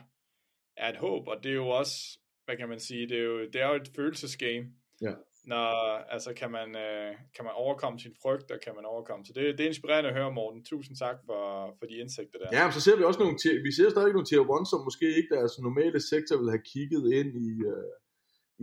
er 0.76 0.88
et 0.88 0.96
håb, 0.96 1.28
og 1.28 1.36
det 1.42 1.50
er 1.50 1.54
jo 1.54 1.68
også, 1.68 2.18
hvad 2.44 2.56
kan 2.56 2.68
man 2.68 2.80
sige, 2.80 3.08
det 3.08 3.18
er 3.18 3.22
jo, 3.22 3.38
det 3.52 3.56
er 3.60 3.68
jo 3.68 3.74
et 3.74 3.90
følelsesgame. 3.96 4.66
Ja. 5.02 5.14
Når, 5.44 5.68
altså 6.14 6.30
kan 6.40 6.50
man, 6.50 6.68
øh, 6.76 7.10
kan 7.36 7.44
man 7.44 7.54
overkomme 7.64 7.98
sin 8.00 8.14
frygt, 8.22 8.50
og 8.50 8.58
kan 8.64 8.74
man 8.76 8.84
overkomme, 8.84 9.24
så 9.26 9.32
det, 9.36 9.58
det 9.58 9.64
er 9.64 9.72
inspirerende 9.74 10.10
at 10.10 10.16
høre, 10.16 10.32
Morten. 10.32 10.64
Tusind 10.64 10.96
tak 10.96 11.16
for, 11.26 11.42
for 11.78 11.86
de 11.86 11.94
indsigter 12.02 12.38
der. 12.38 12.48
Ja, 12.58 12.70
så 12.70 12.80
ser 12.80 12.96
vi 12.96 13.04
også 13.04 13.20
nogle, 13.20 13.36
vi 13.66 13.72
ser 13.78 13.90
stadig 13.90 14.12
nogle 14.12 14.28
tier 14.30 14.44
1, 14.60 14.68
som 14.72 14.80
måske 14.88 15.06
ikke 15.18 15.34
deres 15.36 15.54
normale 15.68 16.00
sektor 16.12 16.36
vil 16.40 16.50
have 16.54 16.66
kigget 16.72 17.04
ind 17.18 17.30
i, 17.48 17.50
øh, 17.72 17.92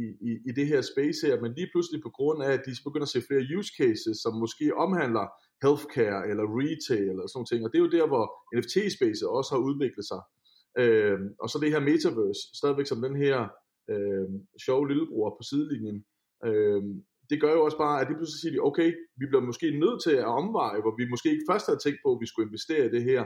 i, 0.03 0.05
i, 0.29 0.31
i 0.49 0.51
det 0.59 0.67
her 0.71 0.81
space 0.91 1.19
her, 1.27 1.35
men 1.43 1.51
lige 1.59 1.69
pludselig 1.73 1.99
på 2.07 2.11
grund 2.17 2.39
af, 2.45 2.51
at 2.57 2.61
de 2.65 2.71
begynder 2.87 3.07
at 3.09 3.15
se 3.15 3.27
flere 3.29 3.45
use 3.57 3.71
cases, 3.81 4.15
som 4.23 4.33
måske 4.43 4.65
omhandler 4.85 5.25
healthcare 5.63 6.21
eller 6.29 6.45
retail 6.61 7.09
eller 7.09 7.27
sådan 7.27 7.49
ting, 7.49 7.61
og 7.65 7.69
det 7.71 7.77
er 7.77 7.85
jo 7.85 7.95
der, 7.97 8.07
hvor 8.11 8.25
NFT-space 8.55 9.21
også 9.37 9.49
har 9.55 9.61
udviklet 9.69 10.05
sig. 10.11 10.21
Øh, 10.81 11.19
og 11.43 11.47
så 11.49 11.57
det 11.63 11.73
her 11.73 11.87
metaverse, 11.91 12.41
stadigvæk 12.59 12.87
som 12.89 13.01
den 13.07 13.15
her 13.23 13.37
øh, 13.91 14.27
sjove 14.65 14.87
lillebror 14.89 15.29
på 15.37 15.43
sidelinjen, 15.49 15.97
øh, 16.47 16.81
det 17.29 17.41
gør 17.41 17.53
jo 17.57 17.65
også 17.67 17.77
bare, 17.85 18.01
at 18.01 18.07
de 18.07 18.17
pludselig 18.17 18.41
siger, 18.41 18.61
okay, 18.69 18.89
vi 19.19 19.25
bliver 19.29 19.45
måske 19.49 19.79
nødt 19.83 19.99
til 20.05 20.15
at 20.21 20.31
omveje, 20.41 20.81
hvor 20.81 20.93
vi 20.99 21.13
måske 21.13 21.29
ikke 21.31 21.49
først 21.51 21.65
havde 21.67 21.83
tænkt 21.85 21.99
på, 22.03 22.09
at 22.13 22.21
vi 22.21 22.27
skulle 22.27 22.47
investere 22.49 22.85
i 22.85 22.93
det 22.95 23.03
her, 23.11 23.21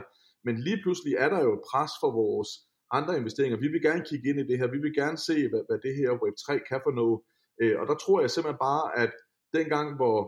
men 0.46 0.54
lige 0.66 0.80
pludselig 0.82 1.12
er 1.24 1.28
der 1.34 1.40
jo 1.48 1.54
pres 1.70 1.92
for 2.02 2.10
vores 2.22 2.50
andre 2.98 3.16
investeringer. 3.20 3.58
Vi 3.64 3.68
vil 3.68 3.82
gerne 3.88 4.04
kigge 4.08 4.28
ind 4.30 4.38
i 4.40 4.48
det 4.50 4.58
her. 4.58 4.74
Vi 4.76 4.80
vil 4.84 4.94
gerne 5.02 5.18
se, 5.28 5.36
hvad, 5.50 5.62
hvad 5.68 5.78
det 5.86 5.94
her 6.00 6.10
Web3 6.22 6.46
kan 6.68 6.80
for 6.86 6.94
noget. 7.00 7.18
Øh, 7.60 7.74
og 7.80 7.84
der 7.90 7.96
tror 8.02 8.20
jeg 8.20 8.30
simpelthen 8.30 8.64
bare, 8.70 8.84
at 9.02 9.12
dengang, 9.58 9.86
hvor, 9.98 10.18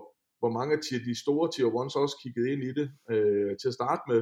hvor 0.41 0.51
mange 0.59 0.73
af 0.75 0.81
de 1.09 1.21
store 1.25 1.47
tier 1.55 1.69
1's 1.81 2.01
også 2.03 2.17
kiggede 2.23 2.49
ind 2.53 2.63
i 2.71 2.73
det 2.79 2.89
øh, 3.13 3.51
til 3.61 3.69
at 3.69 3.79
starte 3.81 4.03
med, 4.11 4.21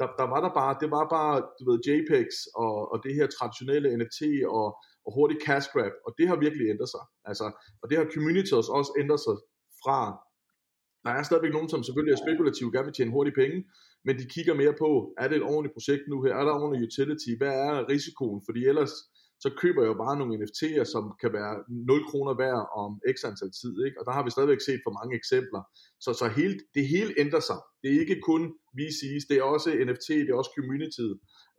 der, 0.00 0.08
der 0.20 0.26
var 0.32 0.40
der 0.46 0.52
bare, 0.60 0.72
det 0.82 0.90
var 0.96 1.04
bare, 1.16 1.34
du 1.58 1.62
ved, 1.68 1.78
JPEGs 1.86 2.38
og, 2.64 2.74
og 2.92 2.96
det 3.04 3.12
her 3.18 3.26
traditionelle 3.26 3.96
NFT 3.98 4.20
og, 4.56 4.66
og 5.06 5.10
hurtig 5.16 5.38
cash 5.46 5.66
grab, 5.74 5.94
og 6.06 6.10
det 6.18 6.26
har 6.28 6.36
virkelig 6.44 6.66
ændret 6.72 6.90
sig. 6.94 7.04
Altså, 7.30 7.46
og 7.82 7.84
det 7.88 7.96
har 7.98 8.06
communities 8.14 8.68
også 8.78 8.92
ændret 9.02 9.20
sig 9.26 9.36
fra, 9.82 9.98
der 11.04 11.12
er 11.18 11.22
stadigvæk 11.22 11.52
nogen, 11.56 11.72
som 11.72 11.82
selvfølgelig 11.82 12.14
er 12.14 12.24
spekulative, 12.24 12.72
gerne 12.74 12.88
vil 12.88 12.96
tjene 12.98 13.16
hurtige 13.16 13.38
penge, 13.42 13.58
men 14.06 14.14
de 14.20 14.26
kigger 14.34 14.54
mere 14.62 14.74
på, 14.82 14.90
er 15.22 15.26
det 15.28 15.36
et 15.36 15.48
ordentligt 15.52 15.76
projekt 15.76 16.04
nu 16.12 16.16
her, 16.24 16.34
er 16.40 16.44
der 16.44 16.60
ordentlig 16.60 16.82
utility, 16.88 17.30
hvad 17.40 17.54
er 17.68 17.88
risikoen, 17.92 18.40
fordi 18.46 18.60
ellers 18.70 18.92
så 19.44 19.48
køber 19.62 19.80
jeg 19.82 19.90
jo 19.92 19.98
bare 20.04 20.18
nogle 20.18 20.36
NFT'er, 20.40 20.84
som 20.94 21.04
kan 21.22 21.30
være 21.38 21.54
0 21.68 22.04
kroner 22.10 22.34
værd 22.44 22.62
om 22.82 22.90
x 23.14 23.16
antal 23.30 23.52
tid, 23.60 23.74
ikke? 23.86 23.96
og 24.00 24.04
der 24.06 24.12
har 24.16 24.24
vi 24.24 24.30
stadigvæk 24.30 24.62
set 24.68 24.80
for 24.86 24.92
mange 24.98 25.14
eksempler. 25.20 25.62
Så, 26.04 26.10
så 26.20 26.26
hele, 26.38 26.54
det 26.76 26.84
hele 26.94 27.12
ændrer 27.22 27.42
sig. 27.48 27.58
Det 27.82 27.88
er 27.90 28.00
ikke 28.02 28.18
kun 28.30 28.42
VC's, 28.78 29.24
det 29.28 29.36
er 29.40 29.46
også 29.54 29.68
NFT, 29.88 30.08
det 30.26 30.30
er 30.32 30.40
også 30.42 30.52
community, 30.58 31.08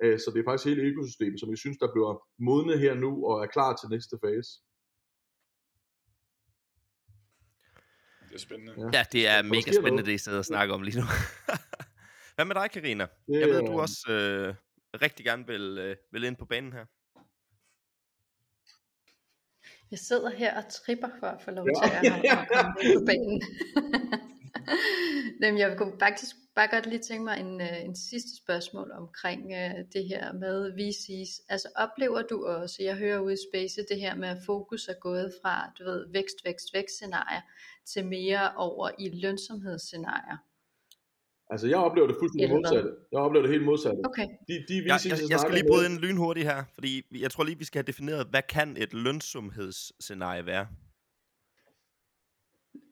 øh, 0.03 0.15
så 0.21 0.27
det 0.33 0.39
er 0.39 0.47
faktisk 0.49 0.67
hele 0.69 0.81
økosystemet, 0.89 1.39
som 1.39 1.49
jeg 1.53 1.59
synes, 1.63 1.77
der 1.83 1.89
bliver 1.93 2.11
modnet 2.47 2.77
her 2.85 2.93
nu 3.05 3.11
og 3.29 3.35
er 3.43 3.49
klar 3.55 3.71
til 3.75 3.87
næste 3.95 4.15
fase. 4.25 4.51
Det 8.29 8.35
er 8.35 8.43
spændende. 8.47 8.73
Ja, 8.77 8.89
ja 8.97 9.03
det 9.11 9.21
er 9.33 9.39
mega 9.55 9.71
spændende, 9.71 9.89
noget. 9.89 10.05
det 10.05 10.13
I 10.19 10.23
sidder 10.25 10.37
og 10.37 10.49
snakker 10.53 10.75
om 10.75 10.81
lige 10.87 10.99
nu. 11.01 11.05
Hvad 12.35 12.45
med 12.45 12.55
dig, 12.55 12.71
Karina? 12.71 13.03
Det 13.27 13.39
Jeg 13.39 13.49
ved, 13.49 13.61
du 13.61 13.79
også 13.79 14.01
øh, 14.09 14.55
rigtig 15.01 15.25
gerne 15.25 15.47
vil, 15.47 15.77
øh, 15.77 15.95
vil 16.11 16.23
ind 16.23 16.35
på 16.35 16.45
banen 16.45 16.73
her. 16.73 16.85
Jeg 19.91 19.99
sidder 19.99 20.29
her 20.29 20.57
og 20.57 20.63
tripper 20.69 21.07
for 21.19 21.27
at 21.27 21.41
få 21.41 21.51
lov 21.51 21.67
Ja. 21.83 21.99
til 21.99 22.07
at, 22.07 22.39
at 22.39 22.47
komme 22.53 22.73
på 22.99 23.05
banen. 23.05 23.41
Jamen, 25.41 25.59
jeg 25.59 25.77
kunne 25.77 25.93
faktisk 25.99 26.35
bare 26.55 26.67
godt 26.67 26.85
lige 26.85 26.99
tænke 26.99 27.23
mig 27.23 27.39
en, 27.39 27.61
øh, 27.61 27.83
en 27.85 27.95
sidste 27.95 28.37
spørgsmål 28.37 28.91
omkring 28.91 29.45
uh, 29.45 29.79
det 29.93 30.05
her 30.07 30.33
med 30.33 30.73
VC's. 30.73 31.45
Altså 31.49 31.69
oplever 31.75 32.21
du 32.21 32.45
også, 32.45 32.83
jeg 32.83 32.95
hører 32.95 33.19
ude 33.19 33.33
i 33.33 33.37
Space, 33.51 33.81
det 33.89 33.99
her 33.99 34.15
med 34.15 34.29
at 34.29 34.37
fokus 34.45 34.87
er 34.87 34.99
gået 35.01 35.33
fra, 35.41 35.71
du 35.79 35.83
ved, 35.83 36.05
vækst, 36.11 36.35
vækst, 36.45 36.73
vækst 36.73 36.95
scenarier 36.95 37.41
til 37.85 38.05
mere 38.05 38.51
over 38.55 38.89
i 38.99 39.09
lønsomhedsscenarier? 39.09 40.37
Altså, 41.49 41.67
jeg 41.67 41.77
oplever 41.77 42.07
det 42.07 42.15
fuldstændig 42.19 42.49
modsatte. 42.49 42.89
Jeg 43.11 43.19
oplever 43.19 43.43
det 43.45 43.51
helt 43.51 43.65
modsatte. 43.65 43.99
Okay, 44.05 44.27
De, 44.47 44.53
de 44.67 44.75
Jeg, 44.85 44.95
VC's, 44.95 45.09
jeg, 45.09 45.17
jeg 45.29 45.39
skal 45.39 45.53
lige 45.53 45.67
bryde 45.71 45.85
ind 45.85 45.97
lynhurtigt 45.97 46.47
her, 46.47 46.63
fordi 46.73 47.03
jeg 47.21 47.31
tror 47.31 47.43
lige, 47.43 47.57
vi 47.57 47.65
skal 47.65 47.79
have 47.79 47.87
defineret, 47.87 48.27
hvad 48.29 48.41
kan 48.49 48.77
et 48.77 48.93
lønsomhedsscenarie 48.93 50.45
være? 50.45 50.67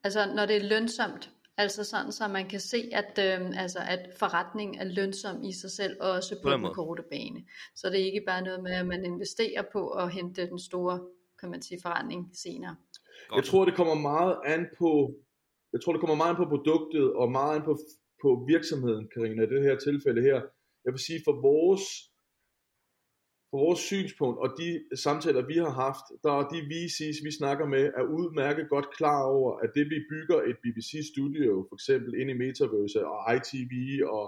altså 0.04 0.32
når 0.34 0.46
det 0.46 0.56
er 0.56 0.68
lønsomt, 0.68 1.30
altså 1.56 1.84
sådan, 1.84 2.12
så 2.12 2.28
man 2.28 2.48
kan 2.48 2.60
se, 2.60 2.90
at, 2.92 3.12
øh, 3.26 3.62
altså, 3.62 3.78
at 3.88 4.02
forretningen 4.18 4.78
er 4.78 4.84
lønsom 4.84 5.42
i 5.44 5.52
sig 5.52 5.70
selv, 5.70 5.96
også 6.00 6.34
på, 6.42 6.48
På 6.48 6.50
den 6.50 6.74
korte 6.74 7.02
bane. 7.10 7.44
Så 7.74 7.90
det 7.90 8.00
er 8.00 8.04
ikke 8.04 8.24
bare 8.26 8.42
noget 8.42 8.62
med, 8.62 8.72
at 8.72 8.86
man 8.86 9.04
investerer 9.04 9.62
på 9.72 9.90
at 9.90 10.12
hente 10.12 10.46
den 10.46 10.58
store, 10.58 11.00
kan 11.40 11.50
man 11.50 11.62
sige, 11.62 11.78
forretning 11.82 12.30
senere. 12.34 12.76
Jeg 13.36 13.44
tror, 13.44 13.64
det 13.64 13.74
kommer 13.74 13.94
meget 13.94 14.36
an 14.44 14.66
på, 14.78 15.14
jeg 15.72 15.80
tror, 15.80 15.92
det 15.92 16.00
kommer 16.00 16.16
meget 16.16 16.30
an 16.30 16.36
på 16.36 16.48
produktet, 16.54 17.12
og 17.12 17.30
meget 17.30 17.56
an 17.56 17.62
på, 17.62 17.78
på 18.26 18.44
virksomheden, 18.52 19.04
Karina, 19.12 19.42
i 19.42 19.52
det 19.54 19.62
her 19.66 19.76
tilfælde 19.86 20.22
her. 20.28 20.38
Jeg 20.84 20.92
vil 20.94 21.06
sige, 21.08 21.20
for 21.26 21.34
vores, 21.50 21.84
for 23.50 23.58
vores 23.64 23.80
synspunkt, 23.90 24.38
og 24.44 24.48
de 24.60 24.68
samtaler, 25.04 25.50
vi 25.52 25.56
har 25.64 25.74
haft, 25.84 26.06
der 26.24 26.32
er 26.40 26.44
de 26.52 26.60
VC's, 26.72 27.18
vi 27.26 27.32
snakker 27.40 27.66
med, 27.74 27.84
er 28.00 28.04
udmærket 28.18 28.66
godt 28.74 28.88
klar 28.98 29.22
over, 29.36 29.50
at 29.64 29.70
det 29.76 29.84
vi 29.92 29.98
bygger 30.12 30.38
et 30.50 30.56
BBC 30.64 30.90
Studio, 31.12 31.52
for 31.68 31.76
eksempel 31.78 32.10
ind 32.20 32.30
i 32.30 32.40
Metaverse, 32.42 33.00
og 33.12 33.18
ITV, 33.34 33.72
og 34.16 34.24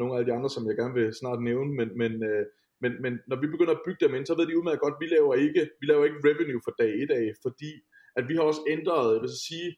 nogle 0.00 0.12
af 0.18 0.24
de 0.24 0.32
andre, 0.36 0.50
som 0.54 0.66
jeg 0.68 0.76
gerne 0.80 0.94
vil 0.98 1.18
snart 1.20 1.40
nævne, 1.48 1.70
men, 1.78 1.88
men, 2.00 2.12
øh, 2.30 2.44
men, 2.82 2.92
men 3.04 3.12
når 3.30 3.38
vi 3.42 3.46
begynder 3.54 3.74
at 3.74 3.84
bygge 3.86 4.02
dem 4.04 4.14
ind, 4.14 4.26
så 4.26 4.34
ved 4.36 4.46
de 4.46 4.58
udmærket 4.58 4.84
godt, 4.84 4.96
at 4.96 5.02
vi 5.04 5.08
laver 5.16 5.34
ikke, 5.44 5.62
vi 5.80 5.84
laver 5.90 6.04
ikke 6.04 6.24
revenue 6.28 6.64
for 6.66 6.74
dag 6.82 6.90
1 7.02 7.10
af, 7.20 7.26
fordi 7.44 7.72
at 8.18 8.24
vi 8.28 8.34
har 8.36 8.44
også 8.50 8.62
ændret, 8.74 9.14
jeg 9.14 9.22
vil 9.22 9.34
så 9.36 9.42
sige, 9.50 9.68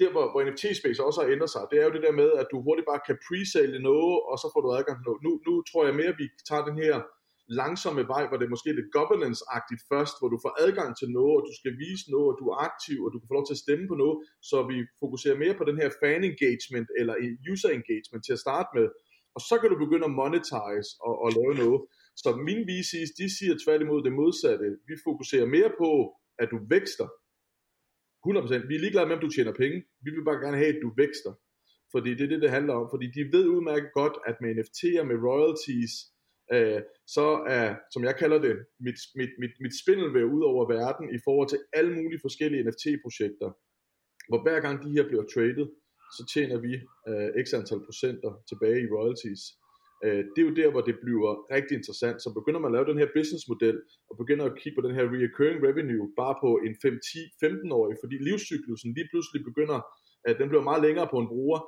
der 0.00 0.10
hvor, 0.14 0.24
hvor 0.32 0.40
NFT-space 0.46 1.04
også 1.06 1.18
har 1.20 1.28
ændret 1.34 1.50
sig, 1.54 1.62
det 1.70 1.76
er 1.78 1.86
jo 1.86 1.94
det 1.96 2.06
der 2.06 2.14
med, 2.22 2.30
at 2.40 2.46
du 2.52 2.56
hurtigt 2.66 2.90
bare 2.92 3.06
kan 3.08 3.16
pre-sale 3.26 3.78
noget, 3.90 4.16
og 4.30 4.36
så 4.42 4.46
får 4.52 4.60
du 4.62 4.68
adgang 4.78 4.96
til 4.98 5.06
noget. 5.08 5.20
Nu, 5.26 5.32
nu 5.46 5.52
tror 5.68 5.82
jeg 5.86 5.94
mere, 6.00 6.12
at 6.14 6.20
vi 6.22 6.28
tager 6.48 6.64
den 6.70 6.76
her 6.84 6.94
langsomme 7.60 8.04
vej, 8.12 8.24
hvor 8.26 8.36
det 8.38 8.46
er 8.46 8.54
måske 8.54 8.78
lidt 8.78 8.94
governance-agtigt 8.98 9.82
først, 9.92 10.14
hvor 10.18 10.28
du 10.34 10.38
får 10.44 10.52
adgang 10.64 10.90
til 11.00 11.08
noget, 11.18 11.34
og 11.38 11.44
du 11.48 11.52
skal 11.60 11.74
vise 11.84 12.04
noget, 12.14 12.28
og 12.32 12.36
du 12.40 12.44
er 12.52 12.56
aktiv, 12.68 12.98
og 13.04 13.10
du 13.10 13.16
kan 13.18 13.28
få 13.28 13.36
lov 13.38 13.46
til 13.46 13.56
at 13.58 13.64
stemme 13.66 13.86
på 13.88 13.96
noget, 14.02 14.16
så 14.50 14.56
vi 14.70 14.76
fokuserer 15.02 15.36
mere 15.42 15.54
på 15.58 15.64
den 15.68 15.76
her 15.82 15.90
fan 16.00 16.22
engagement, 16.30 16.88
eller 17.00 17.14
user 17.50 17.70
engagement 17.78 18.22
til 18.24 18.36
at 18.36 18.44
starte 18.46 18.70
med, 18.78 18.86
og 19.36 19.40
så 19.48 19.54
kan 19.60 19.70
du 19.70 19.76
begynde 19.84 20.08
at 20.08 20.16
monetize 20.20 20.90
og, 21.06 21.14
og 21.24 21.28
lave 21.38 21.54
noget. 21.64 21.80
Så 22.22 22.28
mine 22.48 22.64
VC's, 22.70 23.10
de 23.20 23.26
siger 23.36 23.54
tværtimod 23.64 24.00
det 24.06 24.12
modsatte. 24.20 24.66
Vi 24.90 24.94
fokuserer 25.06 25.46
mere 25.56 25.70
på, 25.82 25.90
at 26.42 26.48
du 26.52 26.58
vækster, 26.74 27.08
100%. 28.26 28.68
Vi 28.68 28.74
er 28.74 28.84
ligeglade 28.84 29.06
med, 29.06 29.16
om 29.16 29.24
du 29.24 29.30
tjener 29.30 29.52
penge. 29.52 29.78
Vi 30.04 30.10
vil 30.10 30.24
bare 30.24 30.42
gerne 30.44 30.56
have, 30.56 30.74
at 30.74 30.82
du 30.82 30.92
vækster. 30.96 31.32
Fordi 31.92 32.10
det 32.14 32.24
er 32.24 32.32
det, 32.32 32.42
det 32.42 32.50
handler 32.50 32.74
om. 32.74 32.86
Fordi 32.92 33.06
de 33.16 33.32
ved 33.36 33.46
udmærket 33.54 33.90
godt, 34.00 34.16
at 34.28 34.36
med 34.42 34.50
NFT'er, 34.58 35.02
med 35.10 35.16
royalties, 35.28 35.92
øh, 36.54 36.80
så 37.16 37.26
er, 37.58 37.66
som 37.92 38.04
jeg 38.04 38.14
kalder 38.16 38.38
det, 38.46 38.56
mit, 38.86 38.98
mit, 39.20 39.32
mit, 39.42 39.54
mit 39.60 39.74
spindelvæv 39.82 40.26
ud 40.36 40.42
over 40.50 40.62
verden 40.76 41.06
i 41.16 41.18
forhold 41.26 41.48
til 41.48 41.60
alle 41.78 41.92
mulige 41.98 42.24
forskellige 42.26 42.64
NFT-projekter. 42.68 43.48
Hvor 44.28 44.42
hver 44.42 44.60
gang 44.60 44.76
de 44.84 44.90
her 44.96 45.04
bliver 45.08 45.26
traded, 45.34 45.66
så 46.16 46.22
tjener 46.34 46.58
vi 46.66 46.72
øh, 47.08 47.28
x 47.44 47.46
antal 47.58 47.80
procenter 47.86 48.30
tilbage 48.48 48.80
i 48.82 48.90
royalties. 48.94 49.42
Øh, 50.04 50.22
det 50.32 50.40
er 50.40 50.48
jo 50.48 50.54
der, 50.60 50.70
hvor 50.70 50.84
det 50.88 50.96
bliver 51.04 51.32
rigtig 51.56 51.74
interessant. 51.80 52.16
Så 52.24 52.28
begynder 52.38 52.60
man 52.60 52.70
at 52.70 52.76
lave 52.76 52.88
den 52.90 53.00
her 53.02 53.10
businessmodel, 53.16 53.78
og 54.10 54.14
begynder 54.22 54.44
at 54.46 54.58
kigge 54.60 54.76
på 54.76 54.84
den 54.86 54.94
her 54.96 55.04
recurring 55.24 55.58
revenue, 55.68 56.06
bare 56.20 56.34
på 56.44 56.50
en 56.66 56.74
5-10-15-årig, 56.84 57.94
fordi 58.02 58.16
livscyklusen 58.28 58.88
lige 58.96 59.08
pludselig 59.12 59.40
begynder, 59.50 59.78
at 60.28 60.34
den 60.40 60.48
bliver 60.50 60.64
meget 60.68 60.82
længere 60.86 61.08
på 61.12 61.18
en 61.22 61.28
bruger, 61.32 61.60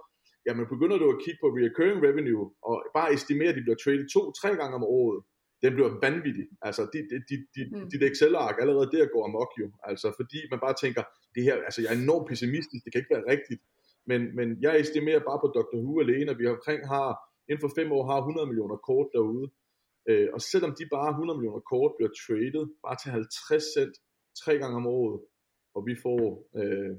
jamen 0.47 0.67
begynder 0.75 0.97
du 0.99 1.07
at 1.15 1.21
kigge 1.25 1.41
på 1.43 1.49
recurring 1.65 1.99
revenue, 2.07 2.45
og 2.69 2.75
bare 2.99 3.13
estimere, 3.17 3.51
at 3.53 3.59
de 3.59 3.67
bliver 3.67 3.81
traded 3.85 4.07
to-tre 4.15 4.51
gange 4.61 4.75
om 4.81 4.85
året, 4.99 5.19
den 5.65 5.73
bliver 5.77 5.91
vanvittig. 6.07 6.47
Altså, 6.69 6.83
dit, 6.95 7.07
dit, 7.31 7.45
dit, 7.57 7.69
mm. 7.73 7.91
dit 7.93 8.03
Excel-ark 8.09 8.57
allerede 8.63 8.91
der 8.95 9.13
går 9.15 9.25
amok 9.29 9.53
jo. 9.61 9.67
Altså, 9.91 10.09
fordi 10.19 10.39
man 10.53 10.61
bare 10.67 10.77
tænker, 10.83 11.03
det 11.35 11.43
her, 11.47 11.57
altså 11.67 11.81
jeg 11.83 11.91
er 11.93 11.99
enormt 12.07 12.29
pessimistisk, 12.31 12.81
det 12.85 12.91
kan 12.93 13.01
ikke 13.01 13.15
være 13.17 13.31
rigtigt. 13.35 13.61
Men, 14.11 14.21
men 14.39 14.49
jeg 14.65 14.81
estimerer 14.81 15.21
bare 15.29 15.41
på 15.43 15.49
Dr. 15.57 15.79
Who 15.85 16.01
alene, 16.05 16.31
at 16.31 16.39
vi 16.39 16.47
omkring 16.47 16.81
har, 16.95 17.09
inden 17.51 17.63
for 17.65 17.73
fem 17.79 17.89
år 17.97 18.03
har 18.11 18.19
100 18.19 18.47
millioner 18.51 18.77
kort 18.89 19.09
derude. 19.15 19.47
Øh, 20.09 20.29
og 20.35 20.41
selvom 20.53 20.73
de 20.79 20.85
bare 20.97 21.11
100 21.11 21.39
millioner 21.39 21.63
kort 21.73 21.93
bliver 21.97 22.13
traded, 22.23 22.65
bare 22.87 22.97
til 23.03 23.11
50 23.11 23.65
cent 23.77 23.95
tre 24.43 24.53
gange 24.63 24.77
om 24.81 24.87
året, 24.99 25.17
og 25.77 25.81
vi 25.89 25.95
får, 26.05 26.21
øh, 26.59 26.93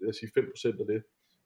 lad 0.00 0.10
os 0.12 0.16
sige 0.20 0.30
5% 0.38 0.80
af 0.82 0.86
det, 0.92 1.00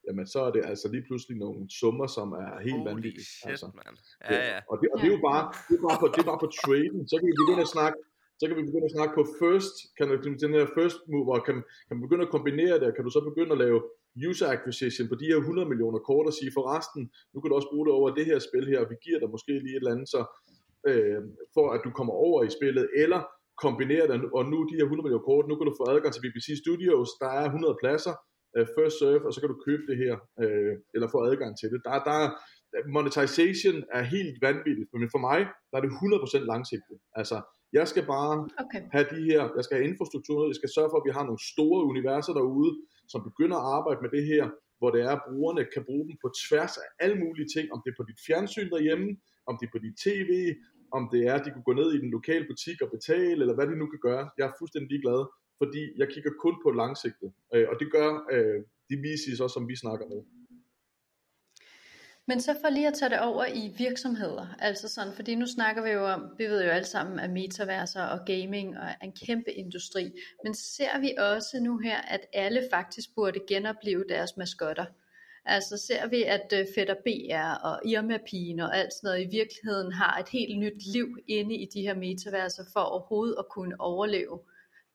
jamen 0.07 0.27
så 0.33 0.39
er 0.47 0.53
det 0.57 0.63
altså 0.73 0.87
lige 0.95 1.07
pludselig 1.09 1.37
nogle 1.45 1.61
summer, 1.81 2.07
som 2.17 2.29
er 2.45 2.53
helt 2.67 2.83
Holy 2.83 2.89
vanvittige. 2.91 3.29
shit, 3.35 3.51
altså. 3.51 3.69
man. 3.81 3.93
Ja, 4.31 4.39
ja. 4.53 4.59
Og, 4.71 4.75
det, 4.81 4.87
og 4.93 4.97
det 5.01 5.07
er 5.11 5.15
jo 5.17 5.23
bare, 5.31 5.43
det 5.69 5.75
er 5.79 5.85
bare, 5.89 5.99
på, 6.03 6.07
det 6.15 6.21
er 6.25 6.29
bare 6.33 6.43
på 6.45 6.51
traden, 6.61 7.01
så 7.11 7.15
kan 7.19 7.27
vi 7.31 7.37
begynde 7.43 7.65
at 7.69 7.73
snakke, 7.77 7.99
så 8.39 8.43
kan 8.47 8.55
vi 8.59 8.65
begynde 8.69 8.89
at 8.91 8.97
snakke 8.97 9.13
på 9.19 9.25
first, 9.41 9.75
kan 9.97 10.05
du, 10.09 10.15
den 10.45 10.53
her 10.59 10.67
first 10.79 10.99
mover, 11.13 11.39
kan, 11.47 11.57
kan 11.87 11.95
man 11.97 12.05
begynde 12.07 12.27
at 12.27 12.35
kombinere 12.37 12.77
det, 12.83 12.89
kan 12.97 13.05
du 13.07 13.11
så 13.17 13.21
begynde 13.31 13.53
at 13.57 13.63
lave 13.67 13.79
user 14.29 14.47
acquisition 14.57 15.09
på 15.09 15.15
de 15.21 15.27
her 15.31 15.37
100 15.37 15.69
millioner 15.69 15.99
kort 16.09 16.27
og 16.31 16.35
sige, 16.39 16.51
for 16.57 16.65
resten, 16.75 17.03
nu 17.33 17.37
kan 17.41 17.49
du 17.49 17.55
også 17.57 17.71
bruge 17.73 17.87
det 17.87 17.95
over 17.99 18.09
det 18.19 18.27
her 18.31 18.39
spil 18.49 18.67
her, 18.73 18.81
og 18.85 18.89
vi 18.93 18.97
giver 19.07 19.19
dig 19.21 19.31
måske 19.35 19.53
lige 19.65 19.77
et 19.77 19.83
eller 19.83 19.95
andet, 19.95 20.09
så, 20.15 20.21
øh, 20.89 21.21
for 21.55 21.67
at 21.75 21.81
du 21.87 21.91
kommer 21.99 22.15
over 22.27 22.39
i 22.49 22.51
spillet, 22.59 22.87
eller 23.03 23.21
kombinere 23.65 24.07
det, 24.11 24.17
og 24.39 24.43
nu 24.53 24.59
de 24.71 24.77
her 24.79 24.87
100 24.87 25.05
millioner 25.05 25.29
kort, 25.31 25.49
nu 25.49 25.55
kan 25.57 25.67
du 25.69 25.75
få 25.81 25.85
adgang 25.95 26.13
til 26.15 26.25
BBC 26.25 26.49
Studios, 26.65 27.11
der 27.23 27.31
er 27.41 27.47
100 27.47 27.77
pladser, 27.83 28.15
øh, 28.57 28.67
first 28.77 28.97
serve, 28.99 29.27
og 29.27 29.33
så 29.35 29.39
kan 29.41 29.51
du 29.53 29.59
købe 29.67 29.85
det 29.91 29.97
her, 30.03 30.15
øh, 30.43 30.75
eller 30.95 31.09
få 31.15 31.19
adgang 31.31 31.53
til 31.61 31.69
det. 31.73 31.81
Der, 31.87 31.95
der 32.09 32.17
er, 32.25 32.29
monetization 32.97 33.79
er 33.99 34.03
helt 34.17 34.37
vanvittigt, 34.47 34.89
men 34.93 35.11
for 35.15 35.23
mig, 35.29 35.41
der 35.71 35.77
er 35.79 35.83
det 35.87 35.93
100% 35.93 36.45
langsigtet. 36.53 36.97
Altså, 37.21 37.37
jeg 37.79 37.87
skal 37.93 38.05
bare 38.15 38.35
Okay. 38.65 38.83
have 38.95 39.07
de 39.15 39.21
her, 39.31 39.41
jeg 39.57 39.65
skal 39.65 39.77
have 39.79 39.89
infrastruktur, 39.91 40.39
jeg 40.51 40.59
skal 40.61 40.71
sørge 40.77 40.91
for, 40.91 40.99
at 41.01 41.07
vi 41.09 41.17
har 41.17 41.25
nogle 41.29 41.43
store 41.55 41.81
universer 41.93 42.33
derude, 42.41 42.73
som 43.13 43.21
begynder 43.29 43.57
at 43.59 43.69
arbejde 43.77 44.01
med 44.05 44.11
det 44.17 44.25
her, 44.33 44.45
hvor 44.79 44.91
det 44.95 45.01
er, 45.07 45.13
at 45.17 45.25
brugerne 45.29 45.63
kan 45.75 45.83
bruge 45.89 46.05
dem 46.09 46.17
på 46.23 46.29
tværs 46.43 46.75
af 46.83 46.89
alle 47.05 47.17
mulige 47.25 47.49
ting, 47.55 47.67
om 47.75 47.79
det 47.83 47.91
er 47.91 47.99
på 48.01 48.07
dit 48.11 48.21
fjernsyn 48.27 48.71
derhjemme, 48.75 49.09
om 49.49 49.55
det 49.59 49.67
er 49.67 49.75
på 49.77 49.83
dit 49.87 49.97
tv, 50.07 50.33
om 50.97 51.03
det 51.13 51.21
er, 51.31 51.35
at 51.39 51.45
de 51.45 51.51
kunne 51.51 51.69
gå 51.71 51.75
ned 51.81 51.89
i 51.93 52.03
den 52.05 52.11
lokale 52.17 52.45
butik 52.51 52.79
og 52.85 52.91
betale, 52.97 53.41
eller 53.43 53.55
hvad 53.55 53.67
de 53.67 53.77
nu 53.79 53.87
kan 53.95 54.03
gøre. 54.09 54.25
Jeg 54.39 54.45
er 54.47 54.59
fuldstændig 54.59 54.91
ligeglad, 54.91 55.21
fordi 55.61 55.83
jeg 56.01 56.09
kigger 56.15 56.33
kun 56.45 56.55
på 56.65 56.71
langsigtet, 56.81 57.31
øh, 57.55 57.67
og 57.71 57.75
det 57.81 57.89
gør 57.97 58.11
øh, 58.35 58.59
de 58.91 58.95
VC's 59.05 59.43
også, 59.45 59.55
som 59.59 59.69
vi 59.71 59.77
snakker 59.85 60.07
med. 60.13 60.21
Men 62.29 62.41
så 62.41 62.57
for 62.61 62.69
lige 62.69 62.87
at 62.87 62.95
tage 62.95 63.11
det 63.11 63.21
over 63.21 63.45
i 63.45 63.75
virksomheder, 63.79 64.47
altså 64.59 64.89
sådan, 64.89 65.13
fordi 65.13 65.35
nu 65.35 65.47
snakker 65.47 65.83
vi 65.83 65.91
jo 65.91 66.07
om, 66.07 66.35
vi 66.39 66.45
ved 66.45 66.65
jo 66.65 66.71
alle 66.71 66.87
sammen, 66.87 67.19
at 67.19 67.31
metaverser 67.31 68.03
og 68.03 68.19
gaming 68.27 68.77
er 68.77 68.95
en 69.03 69.13
kæmpe 69.27 69.53
industri, 69.53 70.13
men 70.45 70.55
ser 70.55 71.01
vi 71.01 71.15
også 71.19 71.61
nu 71.61 71.79
her, 71.79 71.97
at 71.97 72.21
alle 72.33 72.69
faktisk 72.71 73.15
burde 73.15 73.41
genopleve 73.49 74.05
deres 74.09 74.37
maskotter? 74.37 74.85
Altså 75.45 75.77
ser 75.77 76.07
vi, 76.07 76.23
at 76.23 76.53
øh, 76.53 76.67
Fætter 76.75 76.95
BR 76.95 77.67
og 77.67 77.81
Irma 77.87 78.19
Pigen 78.27 78.61
og 78.61 78.77
alt 78.77 78.93
sådan 78.93 79.09
noget 79.09 79.23
i 79.23 79.37
virkeligheden 79.37 79.93
har 79.93 80.19
et 80.19 80.29
helt 80.29 80.59
nyt 80.59 80.87
liv 80.93 81.19
inde 81.29 81.55
i 81.55 81.69
de 81.75 81.83
her 81.83 81.95
metaverser 81.95 82.65
for 82.73 82.81
overhovedet 82.81 83.37
at 83.39 83.49
kunne 83.51 83.81
overleve? 83.81 84.41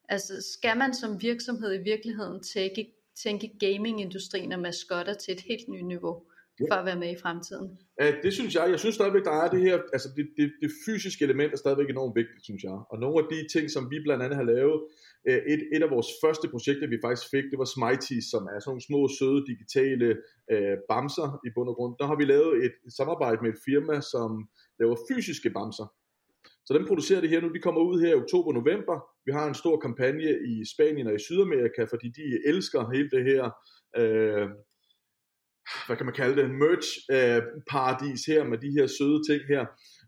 Altså 0.10 0.34
skal 0.54 0.78
man 0.78 0.94
som 0.94 1.22
virksomhed 1.22 1.74
i 1.74 1.84
virkeligheden 1.84 2.44
tænke, 2.44 2.94
tænke 3.24 3.52
gamingindustrien 3.60 4.52
og 4.52 4.60
maskotter 4.60 5.14
til 5.14 5.34
et 5.34 5.42
helt 5.42 5.68
nyt 5.70 5.86
niveau? 5.86 6.24
For 6.72 6.80
at 6.82 6.86
være 6.86 7.00
med 7.04 7.12
i 7.16 7.20
fremtiden. 7.24 7.68
Uh, 8.02 8.14
det 8.24 8.34
synes 8.34 8.56
jeg. 8.56 8.66
Jeg 8.70 8.80
synes 8.80 8.96
stadigvæk, 8.96 9.24
der 9.24 9.36
er 9.44 9.50
det 9.50 9.62
her, 9.62 9.76
altså 9.96 10.10
det, 10.18 10.26
det, 10.38 10.52
det 10.62 10.72
fysiske 10.86 11.24
element 11.28 11.54
er 11.54 11.58
stadigvæk 11.58 11.90
enormt 11.90 12.16
vigtigt, 12.16 12.44
synes 12.44 12.64
jeg. 12.64 12.78
Og 12.92 13.00
nogle 13.04 13.18
af 13.22 13.26
de 13.34 13.40
ting, 13.54 13.66
som 13.76 13.84
vi 13.92 13.98
blandt 14.06 14.24
andet 14.24 14.38
har 14.42 14.48
lavet, 14.54 14.78
uh, 15.30 15.40
et, 15.54 15.62
et 15.76 15.84
af 15.86 15.90
vores 15.96 16.10
første 16.24 16.46
projekter, 16.54 16.88
vi 16.88 17.04
faktisk 17.06 17.28
fik, 17.34 17.46
det 17.52 17.60
var 17.64 17.70
Smighties, 17.76 18.26
som 18.34 18.44
er 18.54 18.60
sådan 18.60 18.70
nogle 18.72 18.88
små, 18.90 19.00
søde, 19.20 19.42
digitale 19.52 20.08
uh, 20.54 20.76
bamser 20.92 21.30
i 21.48 21.50
bund 21.56 21.70
og 21.72 21.76
grund. 21.76 21.94
Der 22.00 22.06
har 22.10 22.18
vi 22.22 22.26
lavet 22.34 22.52
et, 22.66 22.76
et 22.88 22.94
samarbejde 23.00 23.40
med 23.44 23.50
et 23.54 23.62
firma, 23.68 23.96
som 24.14 24.30
laver 24.80 24.96
fysiske 25.10 25.50
bamser. 25.58 25.88
Så 26.66 26.74
dem 26.78 26.88
producerer 26.88 27.22
det 27.22 27.30
her 27.30 27.42
nu, 27.42 27.50
de 27.54 27.60
kommer 27.60 27.82
ud 27.82 28.02
her 28.02 28.12
i 28.12 28.22
oktober-november. 28.24 28.96
Vi 29.26 29.32
har 29.32 29.48
en 29.48 29.62
stor 29.64 29.80
kampagne 29.80 30.30
i 30.54 30.64
Spanien 30.74 31.08
og 31.08 31.16
i 31.16 31.20
Sydamerika, 31.20 31.84
fordi 31.84 32.08
de 32.20 32.26
elsker 32.46 32.92
hele 32.94 33.10
det 33.10 33.24
her 33.32 33.44
øh, 34.00 34.48
hvad 35.86 35.98
kan 35.98 36.08
man 36.08 36.20
kalde 36.22 36.36
det, 36.40 36.46
merch 36.64 36.90
øh, 37.16 37.42
paradis 37.72 38.22
her 38.32 38.42
med 38.52 38.58
de 38.64 38.72
her 38.78 38.88
søde 38.98 39.22
ting 39.30 39.42
her. 39.54 39.64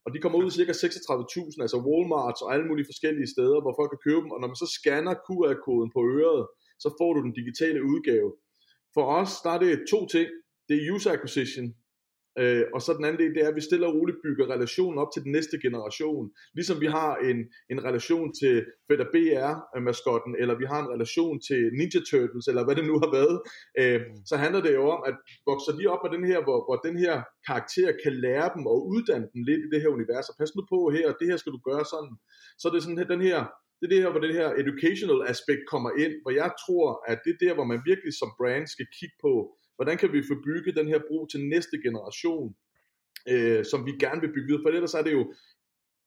Og 0.05 0.09
de 0.13 0.19
kommer 0.21 0.37
ud 0.39 0.47
i 0.49 0.55
cirka 0.57 0.71
36.000, 0.71 1.65
altså 1.65 1.77
Walmart 1.87 2.37
og 2.43 2.49
alle 2.53 2.67
mulige 2.69 2.89
forskellige 2.91 3.31
steder, 3.35 3.57
hvor 3.61 3.73
folk 3.79 3.89
kan 3.91 4.05
købe 4.07 4.21
dem. 4.23 4.31
Og 4.35 4.39
når 4.39 4.49
man 4.51 4.61
så 4.63 4.69
scanner 4.77 5.15
QR-koden 5.25 5.91
på 5.95 6.01
øret, 6.19 6.43
så 6.83 6.87
får 6.99 7.11
du 7.13 7.19
den 7.25 7.33
digitale 7.39 7.79
udgave. 7.91 8.29
For 8.95 9.05
os, 9.19 9.31
der 9.43 9.51
er 9.55 9.61
det 9.65 9.89
to 9.93 9.99
ting. 10.15 10.29
Det 10.67 10.75
er 10.75 10.91
user 10.93 11.11
acquisition, 11.17 11.65
Øh, 12.41 12.63
og 12.73 12.81
så 12.81 12.93
den 12.93 13.05
anden 13.05 13.21
del, 13.21 13.33
det 13.35 13.41
er, 13.43 13.49
at 13.49 13.55
vi 13.55 13.61
stille 13.61 13.87
og 13.87 13.95
roligt 13.95 14.23
bygger 14.25 14.45
relationen 14.55 14.97
op 14.99 15.11
til 15.13 15.23
den 15.25 15.31
næste 15.31 15.57
generation. 15.65 16.25
Ligesom 16.57 16.81
vi 16.81 16.87
har 16.97 17.11
en, 17.29 17.37
en 17.73 17.79
relation 17.87 18.33
til 18.39 18.55
Fætter 18.87 19.07
BR-maskotten, 19.13 20.33
eller 20.41 20.55
vi 20.61 20.65
har 20.71 20.79
en 20.81 20.93
relation 20.95 21.35
til 21.47 21.61
Ninja 21.77 22.01
Turtles, 22.09 22.47
eller 22.47 22.63
hvad 22.65 22.75
det 22.75 22.85
nu 22.91 22.95
har 23.03 23.11
været, 23.19 23.37
øh, 23.81 24.01
så 24.29 24.35
handler 24.43 24.61
det 24.65 24.73
jo 24.79 24.83
om, 24.95 25.01
at 25.09 25.15
vokser 25.49 25.73
de 25.77 25.85
op 25.93 26.01
med 26.03 26.11
den 26.15 26.25
her, 26.31 26.39
hvor, 26.45 26.59
hvor 26.67 26.77
den 26.87 26.95
her 27.03 27.15
karakter 27.47 27.89
kan 28.03 28.13
lære 28.25 28.47
dem 28.55 28.63
og 28.71 28.77
uddanne 28.93 29.27
dem 29.33 29.41
lidt 29.49 29.61
i 29.65 29.69
det 29.73 29.81
her 29.81 29.95
univers, 29.97 30.29
og 30.29 30.35
pas 30.39 30.55
nu 30.55 30.61
på 30.73 30.79
her, 30.95 31.05
det 31.19 31.27
her 31.29 31.37
skal 31.37 31.55
du 31.55 31.61
gøre 31.69 31.85
sådan. 31.93 32.15
Så 32.59 32.63
er 32.67 32.73
det 32.73 32.83
sådan 32.83 33.01
her, 33.01 33.13
den 33.15 33.23
her, 33.29 33.39
det 33.77 33.85
er 33.85 33.93
det 33.93 34.03
her, 34.03 34.11
hvor 34.11 34.23
det 34.25 34.33
her 34.39 34.49
educational 34.63 35.19
aspekt 35.33 35.63
kommer 35.73 35.91
ind, 36.03 36.13
hvor 36.23 36.33
jeg 36.41 36.51
tror, 36.63 36.85
at 37.11 37.17
det 37.23 37.31
er 37.33 37.41
der, 37.45 37.53
hvor 37.57 37.67
man 37.71 37.79
virkelig 37.89 38.13
som 38.21 38.29
brand 38.39 38.65
skal 38.75 38.87
kigge 38.97 39.17
på, 39.25 39.33
hvordan 39.75 39.97
kan 39.97 40.13
vi 40.13 40.23
få 40.31 40.35
bygget 40.45 40.75
den 40.75 40.87
her 40.87 40.99
bro 41.07 41.25
til 41.25 41.45
næste 41.45 41.77
generation, 41.85 42.55
øh, 43.29 43.65
som 43.65 43.85
vi 43.85 43.91
gerne 44.03 44.21
vil 44.21 44.33
bygge 44.33 44.47
videre, 44.47 44.63
for 44.63 44.69
ellers 44.69 44.93
er 44.93 45.03
det 45.03 45.13
jo 45.13 45.33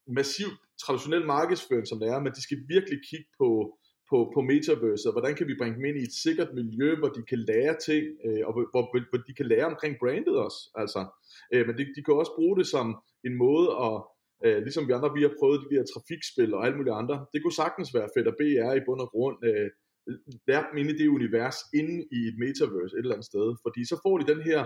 massiv 0.06 0.46
traditionel 0.84 1.26
markedsføring, 1.26 1.86
som 1.88 2.00
det 2.00 2.08
er, 2.08 2.20
men 2.20 2.32
de 2.32 2.42
skal 2.42 2.58
virkelig 2.68 2.98
kigge 3.10 3.30
på, 3.38 3.78
på, 4.10 4.16
på 4.34 4.40
metaverset, 4.40 5.12
hvordan 5.12 5.34
kan 5.34 5.48
vi 5.48 5.54
bringe 5.60 5.76
dem 5.76 5.84
ind 5.84 5.98
i 5.98 6.08
et 6.08 6.16
sikkert 6.24 6.54
miljø, 6.54 6.96
hvor 6.96 7.08
de 7.08 7.22
kan 7.22 7.38
lære 7.38 7.76
ting, 7.88 8.04
øh, 8.26 8.42
og 8.46 8.52
hvor, 8.52 8.64
hvor, 8.72 8.82
hvor 9.10 9.20
de 9.28 9.34
kan 9.34 9.46
lære 9.46 9.66
omkring 9.72 9.94
brandet 10.02 10.36
også, 10.46 10.60
altså. 10.74 11.00
Øh, 11.52 11.66
men 11.66 11.78
de, 11.78 11.82
de 11.96 12.02
kan 12.04 12.14
også 12.14 12.34
bruge 12.38 12.58
det 12.58 12.66
som 12.66 12.86
en 13.28 13.34
måde 13.44 13.68
at, 13.86 13.96
øh, 14.44 14.58
ligesom 14.66 14.88
vi 14.88 14.92
andre, 14.92 15.14
vi 15.18 15.22
har 15.22 15.34
prøvet 15.40 15.60
de 15.60 15.74
der 15.74 15.84
trafikspil 15.94 16.54
og 16.54 16.64
alle 16.64 16.76
mulige 16.76 16.98
andre, 17.02 17.26
det 17.32 17.42
kunne 17.42 17.60
sagtens 17.62 17.94
være 17.94 18.08
fedt 18.16 18.28
at 18.32 18.38
BR 18.40 18.72
i 18.80 18.86
bund 18.86 19.00
og 19.00 19.10
grund, 19.14 19.38
øh, 19.48 19.70
lære 20.48 20.64
dem 20.70 20.78
i 20.78 20.92
det 21.00 21.08
univers, 21.08 21.56
inde 21.80 21.96
i 22.16 22.18
et 22.30 22.36
metaverse 22.44 22.94
et 22.94 23.02
eller 23.04 23.16
andet 23.16 23.30
sted, 23.32 23.48
fordi 23.64 23.80
så 23.90 23.96
får 24.04 24.14
de 24.18 24.32
den 24.32 24.40
her 24.48 24.60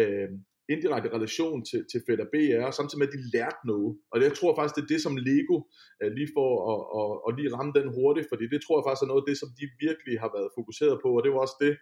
øh, 0.00 0.28
indirekte 0.74 1.14
relation 1.16 1.58
til, 1.68 1.80
til 1.90 2.00
Fætter 2.06 2.28
BR, 2.32 2.70
samtidig 2.70 3.00
med, 3.00 3.08
at 3.08 3.16
de 3.16 3.30
lærte 3.34 3.62
noget. 3.72 3.90
Og 4.12 4.16
jeg 4.26 4.32
tror 4.38 4.52
faktisk, 4.54 4.76
det 4.76 4.84
er 4.84 4.92
det, 4.94 5.00
som 5.06 5.16
Lego 5.28 5.56
øh, 6.00 6.10
lige 6.16 6.30
får 6.38 6.52
at, 6.72 6.80
at, 6.98 7.10
at 7.26 7.30
lige 7.38 7.54
ramme 7.56 7.72
den 7.78 7.88
hurtigt, 7.96 8.26
fordi 8.32 8.44
det 8.52 8.60
tror 8.60 8.76
jeg 8.76 8.86
faktisk 8.86 9.04
er 9.04 9.10
noget 9.12 9.22
af 9.24 9.28
det, 9.30 9.36
som 9.42 9.50
de 9.58 9.64
virkelig 9.86 10.16
har 10.24 10.30
været 10.36 10.54
fokuseret 10.58 10.96
på, 11.02 11.08
og 11.16 11.22
det 11.24 11.30
var 11.34 11.40
også 11.44 11.58
det, 11.64 11.72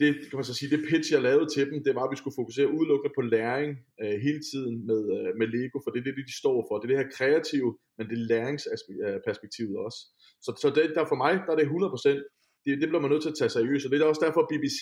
det 0.00 0.08
kan 0.28 0.36
man 0.38 0.48
så 0.50 0.54
sige, 0.54 0.72
det 0.74 0.86
pitch, 0.90 1.08
jeg 1.14 1.22
lavede 1.28 1.48
til 1.54 1.64
dem, 1.70 1.78
det 1.86 1.94
var, 1.98 2.04
at 2.04 2.12
vi 2.14 2.20
skulle 2.20 2.38
fokusere 2.40 2.74
udelukkende 2.76 3.14
på 3.18 3.22
læring 3.34 3.70
øh, 4.02 4.16
hele 4.26 4.40
tiden 4.50 4.74
med, 4.88 5.00
øh, 5.16 5.30
med 5.38 5.46
Lego, 5.54 5.76
for 5.82 5.90
det 5.90 5.98
er 6.00 6.06
det, 6.08 6.30
de 6.30 6.40
står 6.42 6.58
for. 6.66 6.74
Det 6.74 6.84
er 6.84 6.92
det 6.92 7.02
her 7.02 7.14
kreative, 7.18 7.70
men 7.96 8.04
det 8.08 8.16
er 8.18 8.28
læringsperspektivet 8.32 9.76
også. 9.86 10.00
Så, 10.44 10.50
så 10.62 10.68
det, 10.76 10.84
der 10.96 11.10
for 11.12 11.18
mig, 11.24 11.32
der 11.46 11.52
er 11.52 11.58
det 11.60 11.66
100%, 11.66 12.64
det, 12.64 12.70
det 12.80 12.88
bliver 12.88 13.04
man 13.04 13.10
nødt 13.12 13.24
til 13.24 13.34
at 13.34 13.38
tage 13.40 13.56
seriøst, 13.56 13.84
og 13.86 13.90
det 13.90 13.98
er 14.00 14.12
også 14.12 14.24
derfor, 14.26 14.50
BBC 14.52 14.80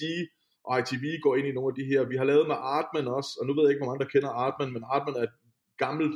og 0.68 0.72
ITV 0.80 1.04
går 1.24 1.34
ind 1.38 1.46
i 1.48 1.56
nogle 1.56 1.72
af 1.72 1.76
de 1.80 1.88
her. 1.90 2.00
Vi 2.12 2.16
har 2.20 2.26
lavet 2.32 2.46
med 2.50 2.58
Artman 2.76 3.08
også, 3.18 3.30
og 3.38 3.44
nu 3.46 3.52
ved 3.54 3.62
jeg 3.62 3.70
ikke, 3.72 3.82
hvor 3.82 3.90
mange 3.90 4.02
der 4.04 4.12
kender 4.14 4.30
Artman, 4.44 4.72
men 4.74 4.84
Artman 4.94 5.18
er 5.20 5.24
et 5.30 5.36
gammelt 5.84 6.14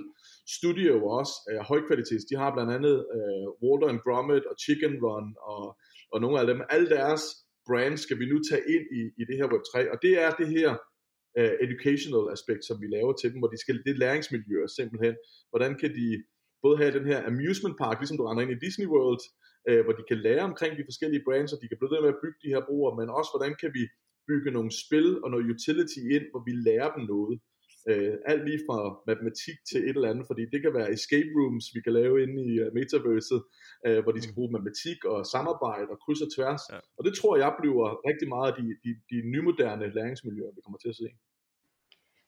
studio 0.57 0.93
også, 1.19 1.35
øh, 1.49 1.59
af 1.61 1.65
højkvalitets. 1.71 2.25
De 2.31 2.37
har 2.43 2.51
blandt 2.55 2.73
andet 2.77 2.97
øh, 3.17 3.47
Walter 3.63 3.89
and 3.93 4.03
Gromit 4.05 4.45
og 4.51 4.55
Chicken 4.65 4.95
Run 5.05 5.29
og, 5.53 5.65
og 6.13 6.19
nogle 6.25 6.37
af 6.41 6.47
dem. 6.51 6.59
Alle 6.75 6.89
deres 6.97 7.23
brands 7.69 8.01
skal 8.07 8.19
vi 8.21 8.27
nu 8.33 8.39
tage 8.51 8.65
ind 8.75 8.87
i, 9.01 9.03
i 9.21 9.23
det 9.29 9.37
her 9.39 9.49
Web3, 9.55 9.75
og 9.93 9.99
det 10.05 10.13
er 10.25 10.31
det 10.41 10.49
her 10.57 10.71
uh, 11.41 11.55
educational 11.67 12.25
aspekt, 12.37 12.63
som 12.69 12.77
vi 12.83 12.87
laver 12.97 13.13
til 13.17 13.29
dem, 13.33 13.39
hvor 13.41 13.51
de 13.53 13.59
skal, 13.65 13.77
det 13.87 13.93
er 13.93 14.03
læringsmiljøer 14.05 14.69
simpelthen. 14.79 15.15
Hvordan 15.51 15.73
kan 15.81 15.91
de 15.99 16.07
både 16.65 16.77
have 16.83 16.93
den 16.99 17.07
her 17.11 17.21
amusement 17.31 17.77
park, 17.83 17.97
ligesom 17.99 18.19
du 18.19 18.25
render 18.27 18.43
ind 18.45 18.55
i 18.57 18.65
Disney 18.67 18.89
World, 18.95 19.23
uh, 19.69 19.81
hvor 19.85 19.95
de 19.99 20.05
kan 20.11 20.19
lære 20.27 20.45
omkring 20.51 20.73
de 20.79 20.89
forskellige 20.91 21.25
brands, 21.27 21.53
og 21.53 21.59
de 21.63 21.69
kan 21.69 21.79
blive 21.79 21.93
ved 21.95 22.01
med 22.05 22.15
at 22.15 22.23
bygge 22.25 22.41
de 22.45 22.53
her 22.55 22.63
broer, 22.69 22.93
men 22.99 23.09
også 23.19 23.31
hvordan 23.35 23.55
kan 23.63 23.71
vi 23.79 23.85
bygge 24.29 24.51
nogle 24.57 24.73
spil 24.83 25.09
og 25.23 25.29
noget 25.33 25.51
utility 25.55 26.01
ind, 26.17 26.27
hvor 26.33 26.43
vi 26.49 26.53
lærer 26.69 26.91
dem 26.97 27.05
noget. 27.15 27.37
Øh, 27.91 28.15
alt 28.27 28.45
lige 28.49 28.61
fra 28.67 28.79
matematik 29.07 29.57
til 29.69 29.81
et 29.89 29.97
eller 29.97 30.11
andet, 30.11 30.27
fordi 30.27 30.43
det 30.53 30.61
kan 30.63 30.75
være 30.79 30.93
escape 30.97 31.31
rooms, 31.37 31.65
vi 31.75 31.81
kan 31.81 31.93
lave 31.93 32.23
inde 32.25 32.37
i 32.51 32.53
uh, 32.63 32.75
metaverset, 32.79 33.41
øh, 33.87 33.99
hvor 34.03 34.13
de 34.13 34.21
skal 34.23 34.33
mm. 34.33 34.39
bruge 34.39 34.53
matematik 34.53 34.99
og 35.05 35.27
samarbejde 35.35 35.89
og 35.95 35.99
kryds 36.05 36.23
og 36.27 36.31
tværs. 36.37 36.63
Ja. 36.73 36.79
Og 36.99 37.03
det 37.07 37.13
tror 37.19 37.35
jeg 37.43 37.51
bliver 37.61 37.89
rigtig 38.11 38.29
meget 38.35 38.49
af 38.51 38.55
de, 38.61 38.67
de, 38.85 38.91
de 39.11 39.17
nymoderne 39.35 39.87
læringsmiljøer, 39.97 40.53
vi 40.57 40.61
kommer 40.65 40.79
til 40.79 40.89
at 40.89 40.97
se. 41.03 41.09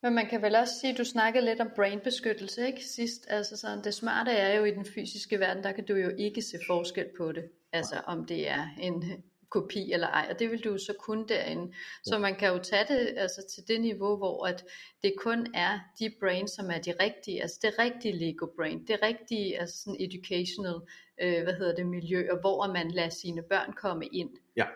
Men 0.03 0.15
man 0.15 0.27
kan 0.31 0.43
vel 0.43 0.55
også 0.55 0.75
sige, 0.81 0.93
at 0.93 0.99
du 0.99 1.05
snakkede 1.05 1.45
lidt 1.45 1.61
om 1.61 1.71
brainbeskyttelse, 1.77 2.67
ikke 2.67 2.85
sidst? 2.85 3.27
Altså 3.29 3.57
sådan, 3.57 3.85
det 3.85 3.95
smarte 3.95 4.31
er 4.31 4.59
jo 4.59 4.65
i 4.65 4.71
den 4.71 4.85
fysiske 4.85 5.41
verden, 5.41 5.63
der 5.65 5.73
kan 5.73 5.85
du 5.85 5.95
jo 5.95 6.11
ikke 6.19 6.43
se 6.43 6.59
forskel 6.67 7.07
på 7.19 7.33
det. 7.33 7.45
Altså 7.73 7.97
om 8.07 8.25
det 8.25 8.49
er 8.49 8.65
en 8.81 9.05
kopi 9.51 9.93
eller 9.93 10.07
ej, 10.07 10.27
og 10.31 10.39
det 10.39 10.51
vil 10.51 10.65
du 10.65 10.79
så 10.79 10.95
kun 10.99 11.29
derinde. 11.29 11.75
Så 12.05 12.19
man 12.19 12.37
kan 12.37 12.53
jo 12.53 12.59
tage 12.59 12.85
det 12.89 13.15
altså, 13.17 13.47
til 13.55 13.69
det 13.69 13.81
niveau, 13.81 14.17
hvor 14.17 14.47
at 14.47 14.65
det 15.03 15.13
kun 15.19 15.47
er 15.55 15.79
de 15.99 16.15
brains, 16.21 16.51
som 16.51 16.71
er 16.71 16.79
de 16.79 16.93
rigtige, 17.01 17.43
altså 17.43 17.59
det 17.63 17.79
rigtige 17.79 18.19
Lego 18.19 18.47
brain, 18.57 18.87
det 18.87 19.03
rigtige 19.03 19.61
altså 19.61 19.83
sådan 19.83 20.01
educational, 20.01 20.77
øh, 21.23 21.43
hvad 21.43 21.55
hedder 21.55 21.75
det, 21.75 21.87
miljø, 21.87 22.29
og 22.31 22.41
hvor 22.41 22.73
man 22.73 22.91
lader 22.91 23.09
sine 23.09 23.43
børn 23.43 23.73
komme 23.73 24.07
ind. 24.07 24.31
Ja. 24.57 24.67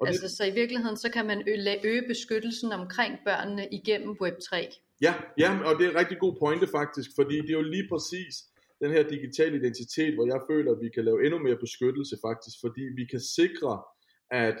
Og 0.00 0.08
altså, 0.08 0.22
det... 0.22 0.30
så 0.30 0.44
i 0.44 0.50
virkeligheden, 0.50 0.96
så 0.96 1.10
kan 1.10 1.26
man 1.26 1.48
øge, 1.48 1.86
øge 1.86 2.08
beskyttelsen 2.08 2.72
omkring 2.72 3.18
børnene 3.24 3.68
igennem 3.72 4.16
Web3. 4.22 4.52
Ja, 5.02 5.14
ja, 5.38 5.58
og 5.64 5.78
det 5.78 5.86
er 5.86 5.90
en 5.90 5.96
rigtig 5.96 6.18
god 6.18 6.34
pointe 6.38 6.66
faktisk, 6.66 7.10
fordi 7.18 7.36
det 7.36 7.50
er 7.50 7.58
jo 7.62 7.62
lige 7.62 7.88
præcis 7.92 8.34
den 8.80 8.90
her 8.90 9.02
digitale 9.08 9.56
identitet, 9.56 10.14
hvor 10.14 10.26
jeg 10.26 10.40
føler, 10.50 10.72
at 10.72 10.80
vi 10.80 10.88
kan 10.88 11.04
lave 11.04 11.24
endnu 11.24 11.38
mere 11.38 11.56
beskyttelse 11.56 12.16
faktisk, 12.26 12.56
fordi 12.64 12.82
vi 12.96 13.04
kan 13.04 13.20
sikre, 13.20 13.82
at 14.30 14.56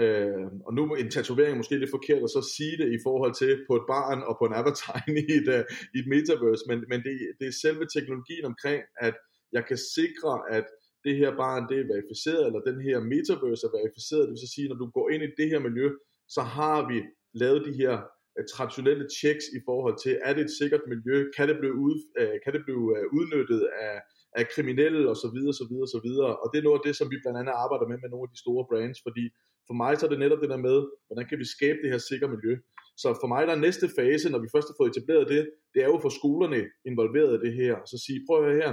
Øh, 0.00 0.46
og 0.66 0.72
nu 0.74 0.82
en 0.94 1.10
tatovering 1.10 1.52
er 1.52 1.60
måske 1.60 1.78
lidt 1.78 1.96
forkert 1.96 2.22
at 2.22 2.34
så 2.36 2.42
sige 2.56 2.76
det 2.80 2.88
i 2.96 2.98
forhold 3.06 3.34
til 3.34 3.52
på 3.68 3.74
et 3.80 3.86
barn 3.94 4.20
og 4.28 4.34
på 4.38 4.44
en 4.48 4.58
avatar 4.60 4.98
i 5.22 5.32
et, 5.38 5.48
uh, 5.56 5.64
i 5.94 5.96
et 6.02 6.08
metaverse, 6.14 6.64
men, 6.70 6.78
men 6.90 6.98
det, 7.06 7.14
det 7.38 7.46
er 7.48 7.60
selve 7.64 7.84
teknologien 7.96 8.44
omkring, 8.52 8.80
at 9.06 9.14
jeg 9.56 9.64
kan 9.68 9.78
sikre, 9.96 10.32
at 10.56 10.66
det 11.04 11.14
her 11.20 11.30
barn 11.42 11.62
det 11.70 11.78
er 11.80 11.90
verificeret, 11.94 12.46
eller 12.46 12.68
den 12.70 12.78
her 12.86 12.96
metaverse 13.12 13.64
er 13.68 13.74
verificeret, 13.78 14.28
det 14.28 14.34
vil 14.34 14.54
sige, 14.56 14.68
når 14.68 14.78
du 14.82 14.86
går 14.96 15.06
ind 15.14 15.22
i 15.24 15.34
det 15.40 15.48
her 15.52 15.60
miljø, 15.68 15.86
så 16.34 16.42
har 16.56 16.78
vi 16.90 16.98
lavet 17.42 17.60
de 17.68 17.74
her 17.82 17.94
uh, 18.36 18.44
traditionelle 18.52 19.06
checks 19.18 19.46
i 19.58 19.60
forhold 19.68 19.96
til, 20.04 20.12
er 20.26 20.32
det 20.34 20.42
et 20.44 20.56
sikkert 20.60 20.84
miljø, 20.92 21.16
kan 21.36 21.48
det 21.50 21.56
blive, 21.60 21.76
ud, 21.86 21.96
uh, 22.20 22.36
kan 22.44 22.52
det 22.54 22.62
blive 22.66 22.84
uh, 22.96 23.04
udnyttet 23.18 23.62
af, 23.88 23.96
af 24.40 24.44
kriminelle 24.54 25.02
og 25.12 25.16
så 25.22 25.28
videre, 25.34 25.54
så 25.60 25.66
videre, 25.70 25.88
så 25.94 26.00
videre. 26.06 26.32
Og 26.42 26.46
det 26.50 26.58
er 26.58 26.66
noget 26.68 26.80
af 26.80 26.84
det, 26.86 26.94
som 26.96 27.10
vi 27.12 27.22
blandt 27.22 27.38
andet 27.40 27.54
arbejder 27.64 27.86
med 27.88 27.98
med 28.00 28.10
nogle 28.10 28.26
af 28.26 28.32
de 28.34 28.42
store 28.44 28.64
brands, 28.70 29.00
fordi 29.06 29.24
for 29.68 29.74
mig 29.82 29.92
så 29.94 30.02
er 30.06 30.10
det 30.12 30.22
netop 30.24 30.40
det 30.42 30.52
der 30.54 30.66
med, 30.68 30.78
hvordan 31.06 31.26
kan 31.30 31.38
vi 31.42 31.46
skabe 31.56 31.78
det 31.82 31.92
her 31.92 32.00
sikre 32.10 32.32
miljø. 32.34 32.54
Så 33.02 33.08
for 33.22 33.28
mig 33.32 33.42
der 33.46 33.54
er 33.54 33.66
næste 33.66 33.86
fase, 33.98 34.26
når 34.30 34.40
vi 34.44 34.52
først 34.54 34.68
har 34.70 34.76
fået 34.78 34.90
etableret 34.92 35.32
det, 35.34 35.42
det 35.74 35.80
er 35.82 35.88
jo 35.92 36.04
få 36.04 36.10
skolerne 36.20 36.60
involveret 36.90 37.34
i 37.36 37.42
det 37.46 37.54
her, 37.60 37.72
og 37.82 37.86
så 37.92 37.96
sige, 38.06 38.18
prøv 38.26 38.36
at 38.38 38.46
høre 38.48 38.62
her, 38.62 38.72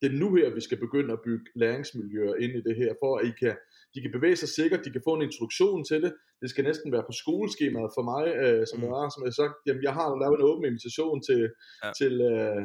det 0.00 0.06
er 0.08 0.20
nu 0.22 0.28
her, 0.38 0.54
vi 0.58 0.62
skal 0.66 0.78
begynde 0.86 1.12
at 1.16 1.24
bygge 1.26 1.46
læringsmiljøer 1.62 2.34
ind 2.44 2.52
i 2.60 2.62
det 2.68 2.76
her, 2.80 2.90
for 3.02 3.10
at 3.18 3.26
I 3.30 3.32
kan, 3.42 3.54
de 3.94 3.98
kan 4.02 4.12
bevæge 4.16 4.36
sig 4.42 4.50
sikkert, 4.58 4.84
de 4.86 4.94
kan 4.94 5.06
få 5.08 5.12
en 5.14 5.26
introduktion 5.28 5.80
til 5.90 5.98
det. 6.04 6.12
Det 6.42 6.48
skal 6.50 6.64
næsten 6.64 6.92
være 6.94 7.08
på 7.08 7.14
skoleskemaet 7.22 7.90
for 7.96 8.04
mig, 8.12 8.24
øh, 8.42 8.62
som 8.70 8.78
mm. 8.80 8.88
var, 8.94 9.04
som 9.14 9.22
jeg 9.26 9.34
sagt, 9.40 9.54
jamen 9.66 9.82
jeg 9.86 9.94
har 9.98 10.06
lavet 10.22 10.36
en 10.38 10.48
åben 10.50 10.64
invitation 10.70 11.18
til, 11.28 11.42
ja. 11.84 11.90
til, 12.00 12.14
øh, 12.32 12.62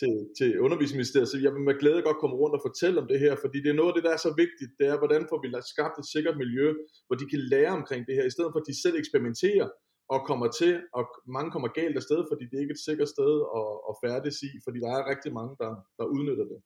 til, 0.00 0.14
til 0.38 0.50
undervisningsministeriet, 0.66 1.28
så 1.28 1.38
jeg 1.44 1.52
vil 1.54 1.68
med 1.68 1.80
glæde 1.82 2.02
godt 2.08 2.20
komme 2.22 2.36
rundt 2.42 2.54
og 2.58 2.62
fortælle 2.68 3.00
om 3.02 3.08
det 3.12 3.18
her, 3.24 3.34
fordi 3.44 3.58
det 3.64 3.70
er 3.70 3.80
noget 3.80 3.90
af 3.92 3.96
det, 3.96 4.04
der 4.06 4.12
er 4.16 4.22
så 4.26 4.32
vigtigt, 4.42 4.70
det 4.78 4.86
er, 4.92 4.96
hvordan 5.02 5.22
får 5.30 5.38
vi 5.42 5.48
skabt 5.72 5.96
et 6.02 6.06
sikkert 6.14 6.36
miljø, 6.42 6.66
hvor 7.06 7.16
de 7.20 7.26
kan 7.32 7.40
lære 7.52 7.72
omkring 7.80 8.02
det 8.08 8.14
her, 8.18 8.24
i 8.26 8.34
stedet 8.36 8.50
for 8.52 8.60
at 8.60 8.68
de 8.70 8.82
selv 8.84 8.96
eksperimenterer, 9.02 9.68
og 10.14 10.18
kommer 10.30 10.48
til, 10.60 10.72
og 10.98 11.04
mange 11.36 11.50
kommer 11.54 11.68
galt 11.80 11.96
af 12.00 12.04
sted, 12.08 12.20
fordi 12.30 12.44
det 12.48 12.56
er 12.56 12.64
ikke 12.64 12.76
et 12.78 12.86
sikkert 12.88 13.10
sted 13.16 13.32
at, 13.58 13.68
at 13.88 13.94
færdes 14.04 14.36
i, 14.48 14.50
fordi 14.64 14.78
der 14.84 14.90
er 14.98 15.10
rigtig 15.12 15.32
mange, 15.38 15.52
der, 15.62 15.70
der 15.98 16.04
udnytter 16.14 16.46
det. 16.52 16.60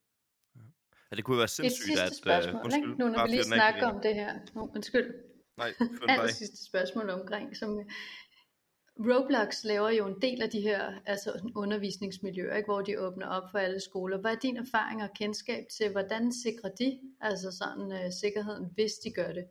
Ja, 1.09 1.17
det 1.17 1.25
kunne 1.25 1.39
være 1.45 1.55
sindssygt, 1.57 1.93
et 1.93 1.99
sidste 1.99 2.03
at... 2.03 2.23
spørgsmål, 2.23 2.61
uh, 2.61 2.65
undskyld, 2.65 2.91
ikke? 2.91 3.01
nu 3.01 3.07
når 3.15 3.25
vi 3.27 3.31
lige 3.31 3.45
snakker 3.57 3.87
om 3.93 3.99
det 4.07 4.15
her. 4.21 4.31
No, 4.55 4.61
undskyld. 4.77 5.09
Nej, 5.63 5.71
Alt 6.09 6.35
sidste 6.35 6.65
spørgsmål 6.71 7.11
omkring, 7.11 7.57
som 7.57 7.71
Roblox 8.99 9.65
laver 9.65 9.91
jo 9.91 10.07
en 10.07 10.21
del 10.23 10.43
af 10.43 10.51
de 10.51 10.61
her 10.61 10.93
altså 11.07 11.51
undervisningsmiljøer, 11.57 12.57
ikke, 12.57 12.71
hvor 12.71 12.83
de 12.83 13.01
åbner 13.01 13.27
op 13.27 13.43
for 13.51 13.59
alle 13.59 13.81
skoler. 13.81 14.21
Hvad 14.21 14.33
er 14.33 14.39
din 14.43 14.57
erfaring 14.57 15.03
og 15.03 15.11
kendskab 15.17 15.65
til, 15.77 15.91
hvordan 15.91 16.33
sikrer 16.33 16.71
de 16.71 17.01
altså 17.21 17.51
sådan, 17.61 17.87
uh, 17.99 18.13
sikkerheden, 18.23 18.67
hvis 18.75 18.93
de 19.05 19.11
gør 19.11 19.33
det? 19.33 19.45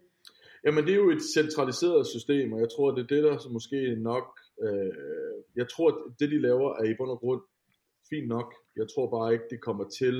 Jamen 0.66 0.84
det 0.86 0.94
er 0.94 1.02
jo 1.06 1.10
et 1.10 1.24
centraliseret 1.38 2.08
system, 2.08 2.54
og 2.54 2.60
jeg 2.60 2.70
tror, 2.76 2.92
det 2.92 3.04
er 3.04 3.08
det, 3.16 3.24
der 3.24 3.50
måske 3.50 3.96
nok, 3.96 4.26
øh, 4.66 4.94
jeg 5.56 5.68
tror, 5.70 5.88
at 5.92 5.98
det 6.20 6.30
de 6.34 6.42
laver 6.42 6.70
er 6.82 6.86
i 6.92 6.96
bund 6.98 7.12
og 7.12 7.20
grund 7.20 7.42
fint 8.10 8.28
nok. 8.28 8.50
Jeg 8.76 8.88
tror 8.92 9.06
bare 9.18 9.34
ikke, 9.34 9.46
det 9.50 9.62
kommer 9.68 9.86
til 10.02 10.16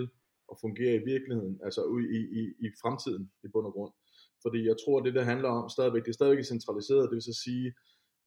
at 0.52 0.56
fungere 0.62 0.96
i 0.96 1.04
virkeligheden, 1.14 1.60
altså 1.66 1.82
i, 2.18 2.20
i, 2.40 2.42
i 2.66 2.68
fremtiden 2.82 3.24
i 3.46 3.48
bund 3.54 3.66
og 3.70 3.74
grund. 3.74 3.94
Fordi 4.44 4.60
jeg 4.70 4.76
tror, 4.82 4.98
det 5.00 5.14
der 5.18 5.24
handler 5.32 5.50
om 5.50 5.70
stadigvæk, 5.70 6.04
det 6.06 6.14
er 6.14 6.20
stadigvæk 6.20 6.46
centraliseret, 6.54 7.10
det 7.10 7.16
vil 7.18 7.30
så 7.32 7.38
sige, 7.46 7.68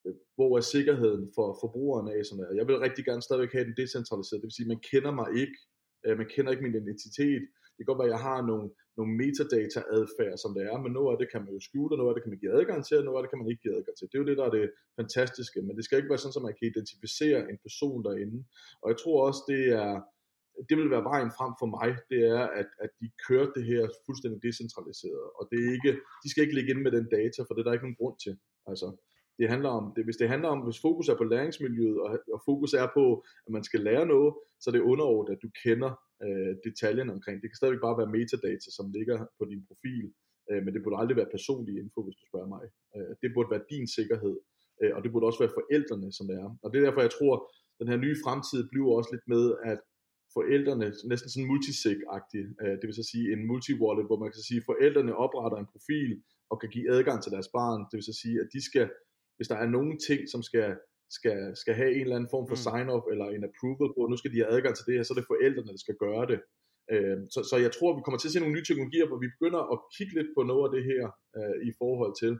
Øh, 0.06 0.14
hvor 0.36 0.50
er 0.56 0.64
sikkerheden 0.74 1.24
for 1.36 1.58
forbrugerne 1.62 2.10
af 2.16 2.24
sådan 2.24 2.38
noget. 2.40 2.58
Jeg 2.60 2.66
vil 2.68 2.84
rigtig 2.86 3.04
gerne 3.04 3.22
stadigvæk 3.22 3.52
have 3.52 3.68
den 3.68 3.76
decentraliseret, 3.82 4.40
det 4.40 4.48
vil 4.48 4.58
sige, 4.58 4.72
man 4.74 4.84
kender 4.92 5.12
mig 5.20 5.28
ikke, 5.42 5.58
øh, 6.04 6.14
man 6.20 6.28
kender 6.34 6.50
ikke 6.52 6.64
min 6.66 6.80
identitet, 6.82 7.42
det 7.74 7.80
kan 7.80 7.90
godt 7.90 8.02
være, 8.02 8.10
at 8.10 8.16
jeg 8.16 8.26
har 8.30 8.40
nogle, 8.50 8.66
nogle 8.98 9.12
metadata 9.20 9.80
adfærd, 9.98 10.36
som 10.42 10.50
det 10.56 10.62
er, 10.70 10.78
men 10.84 10.92
noget 10.98 11.10
af 11.12 11.18
det 11.20 11.28
kan 11.32 11.42
man 11.44 11.54
jo 11.56 11.60
skjule, 11.66 11.92
og 11.94 11.98
noget 11.98 12.10
af 12.10 12.14
det 12.16 12.22
kan 12.24 12.32
man 12.32 12.42
give 12.42 12.56
adgang 12.58 12.80
til, 12.84 12.96
og 13.00 13.04
noget 13.06 13.18
af 13.18 13.22
det 13.22 13.30
kan 13.30 13.40
man 13.40 13.50
ikke 13.50 13.64
give 13.64 13.76
adgang 13.78 13.96
til. 13.96 14.08
Det 14.08 14.16
er 14.16 14.22
jo 14.22 14.30
det, 14.30 14.40
der 14.40 14.46
er 14.48 14.54
det 14.58 14.66
fantastiske, 15.00 15.58
men 15.66 15.74
det 15.76 15.84
skal 15.84 15.98
ikke 15.98 16.12
være 16.12 16.22
sådan, 16.22 16.40
at 16.40 16.48
man 16.48 16.56
kan 16.58 16.70
identificere 16.72 17.40
en 17.50 17.58
person 17.66 17.98
derinde. 18.06 18.38
Og 18.82 18.86
jeg 18.90 18.98
tror 19.02 19.18
også, 19.28 19.42
det 19.52 19.62
er, 19.82 19.92
det 20.68 20.74
vil 20.78 20.94
være 20.94 21.08
vejen 21.12 21.30
frem 21.38 21.52
for 21.60 21.68
mig, 21.76 21.90
det 22.10 22.20
er, 22.36 22.44
at, 22.60 22.70
at 22.84 22.90
de 23.00 23.06
kører 23.26 23.48
det 23.56 23.64
her 23.72 23.82
fuldstændig 24.06 24.40
decentraliseret, 24.46 25.26
og 25.38 25.42
det 25.50 25.58
er 25.64 25.68
ikke, 25.76 25.92
de 26.22 26.28
skal 26.30 26.42
ikke 26.44 26.56
ligge 26.58 26.70
inde 26.72 26.84
med 26.86 26.94
den 26.98 27.06
data, 27.18 27.38
for 27.42 27.52
det 27.52 27.60
er 27.60 27.66
der 27.66 27.76
ikke 27.76 27.88
nogen 27.88 28.02
grund 28.02 28.16
til. 28.24 28.34
Altså, 28.70 28.86
det 29.38 29.46
handler 29.52 29.70
om, 29.78 29.84
det, 29.96 30.04
hvis 30.04 30.20
det 30.20 30.28
handler 30.28 30.48
om, 30.54 30.60
hvis 30.66 30.80
fokus 30.86 31.08
er 31.08 31.16
på 31.18 31.24
læringsmiljøet, 31.24 31.98
og, 32.04 32.08
og 32.34 32.40
fokus 32.48 32.72
er 32.82 32.88
på, 32.98 33.04
at 33.46 33.52
man 33.56 33.64
skal 33.68 33.80
lære 33.88 34.06
noget, 34.14 34.34
så 34.60 34.66
er 34.70 34.74
det 34.74 34.88
underordnet, 34.92 35.34
at 35.34 35.42
du 35.44 35.50
kender 35.64 35.92
øh, 36.24 36.52
detaljerne 36.68 37.12
omkring. 37.16 37.36
Det 37.42 37.48
kan 37.50 37.60
stadigvæk 37.60 37.84
bare 37.86 38.00
være 38.00 38.14
metadata, 38.16 38.68
som 38.78 38.86
ligger 38.96 39.18
på 39.38 39.44
din 39.50 39.62
profil, 39.68 40.06
øh, 40.50 40.60
men 40.64 40.70
det 40.74 40.82
burde 40.82 41.00
aldrig 41.02 41.16
være 41.20 41.34
personlig 41.36 41.74
info, 41.82 41.98
hvis 42.04 42.18
du 42.20 42.24
spørger 42.30 42.50
mig. 42.54 42.64
Øh, 42.96 43.12
det 43.22 43.28
burde 43.34 43.50
være 43.54 43.68
din 43.72 43.86
sikkerhed, 43.98 44.36
øh, 44.80 44.92
og 44.96 45.00
det 45.02 45.10
burde 45.12 45.28
også 45.28 45.42
være 45.44 45.56
forældrene, 45.58 46.08
som 46.16 46.24
det 46.28 46.36
er. 46.44 46.48
Og 46.62 46.66
det 46.68 46.76
er 46.78 46.84
derfor, 46.86 47.02
jeg 47.08 47.16
tror, 47.18 47.34
den 47.80 47.88
her 47.90 47.98
nye 48.04 48.16
fremtid 48.24 48.60
bliver 48.72 48.90
også 48.98 49.10
lidt 49.14 49.26
med, 49.34 49.44
at 49.72 49.80
forældrene, 50.36 50.86
næsten 51.12 51.30
sådan 51.30 51.50
multisig-agtigt, 51.52 52.48
øh, 52.62 52.74
det 52.78 52.86
vil 52.88 53.00
så 53.00 53.06
sige 53.12 53.26
en 53.34 53.42
multi-wallet, 53.50 54.06
hvor 54.08 54.18
man 54.22 54.30
kan 54.34 54.42
sige, 54.48 54.60
at 54.60 54.68
forældrene 54.70 55.14
opretter 55.24 55.58
en 55.60 55.72
profil 55.74 56.12
og 56.50 56.56
kan 56.60 56.70
give 56.74 56.90
adgang 56.94 57.18
til 57.22 57.32
deres 57.36 57.50
barn, 57.58 57.80
det 57.88 57.96
vil 57.98 58.10
så 58.10 58.16
sige, 58.22 58.36
at 58.42 58.48
de 58.54 58.60
skal 58.68 58.86
hvis 59.36 59.48
der 59.52 59.58
er 59.64 59.68
nogle 59.76 59.92
ting, 60.08 60.20
som 60.32 60.40
skal, 60.48 60.68
skal, 61.16 61.38
skal 61.62 61.74
have 61.80 61.92
en 61.94 62.04
eller 62.06 62.16
anden 62.16 62.32
form 62.34 62.46
for 62.50 62.58
mm. 62.58 62.64
sign-off 62.66 63.04
eller 63.12 63.26
en 63.36 63.48
approval 63.50 63.90
på, 63.94 64.00
nu 64.06 64.16
skal 64.18 64.32
de 64.32 64.40
have 64.42 64.52
adgang 64.54 64.74
til 64.76 64.86
det 64.86 64.94
her, 64.96 65.02
så 65.04 65.12
er 65.14 65.18
det 65.18 65.32
forældrene, 65.32 65.74
der 65.76 65.84
skal 65.84 65.96
gøre 66.06 66.26
det. 66.32 66.38
Øh, 66.92 67.18
så, 67.34 67.40
så 67.50 67.56
jeg 67.64 67.72
tror, 67.72 67.90
vi 67.96 68.02
kommer 68.04 68.20
til 68.20 68.28
at 68.28 68.34
se 68.34 68.42
nogle 68.42 68.56
nye 68.56 68.68
teknologier, 68.68 69.06
hvor 69.08 69.20
vi 69.24 69.34
begynder 69.34 69.62
at 69.72 69.78
kigge 69.96 70.14
lidt 70.18 70.30
på 70.36 70.42
noget 70.50 70.64
af 70.66 70.72
det 70.76 70.84
her 70.90 71.02
øh, 71.38 71.56
i 71.68 71.70
forhold 71.80 72.12
til, 72.22 72.32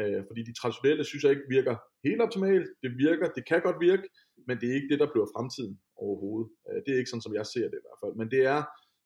øh, 0.00 0.20
fordi 0.28 0.40
de 0.48 0.54
traditionelle 0.60 1.04
synes 1.04 1.22
jeg 1.24 1.32
ikke 1.34 1.52
virker 1.56 1.74
helt 2.06 2.20
optimalt. 2.26 2.68
Det 2.84 2.90
virker, 3.06 3.26
det 3.36 3.44
kan 3.50 3.60
godt 3.66 3.78
virke, 3.88 4.06
men 4.48 4.54
det 4.60 4.66
er 4.68 4.76
ikke 4.78 4.90
det, 4.92 5.00
der 5.02 5.12
bliver 5.12 5.28
fremtiden 5.34 5.74
overhovedet. 6.04 6.48
Øh, 6.68 6.78
det 6.84 6.90
er 6.92 6.98
ikke 7.00 7.12
sådan, 7.12 7.26
som 7.26 7.36
jeg 7.38 7.46
ser 7.54 7.66
det 7.72 7.78
i 7.80 7.84
hvert 7.86 8.00
fald. 8.02 8.14
Men 8.20 8.28
det 8.34 8.42
er, 8.54 8.60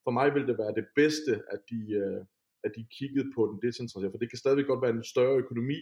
for 0.04 0.12
mig 0.18 0.28
vil 0.34 0.48
det 0.50 0.56
være 0.62 0.74
det 0.80 0.86
bedste, 1.00 1.32
at 1.54 1.60
de, 1.70 1.80
øh, 2.02 2.20
at 2.66 2.72
de 2.76 2.82
kiggede 2.98 3.28
på 3.36 3.40
den 3.50 3.58
decentraliserede, 3.64 4.14
for 4.14 4.22
det 4.22 4.30
kan 4.30 4.42
stadigvæk 4.42 4.68
godt 4.72 4.84
være 4.84 4.96
en 4.96 5.10
større 5.14 5.36
økonomi, 5.44 5.78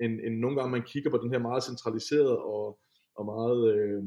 end, 0.00 0.20
end 0.26 0.34
nogle 0.38 0.56
gange 0.56 0.70
man 0.70 0.88
kigger 0.92 1.10
på 1.10 1.18
den 1.22 1.30
her 1.32 1.38
meget 1.38 1.64
centraliserede 1.64 2.38
og, 2.38 2.80
og 3.18 3.24
meget, 3.24 3.60
øh, 3.74 4.02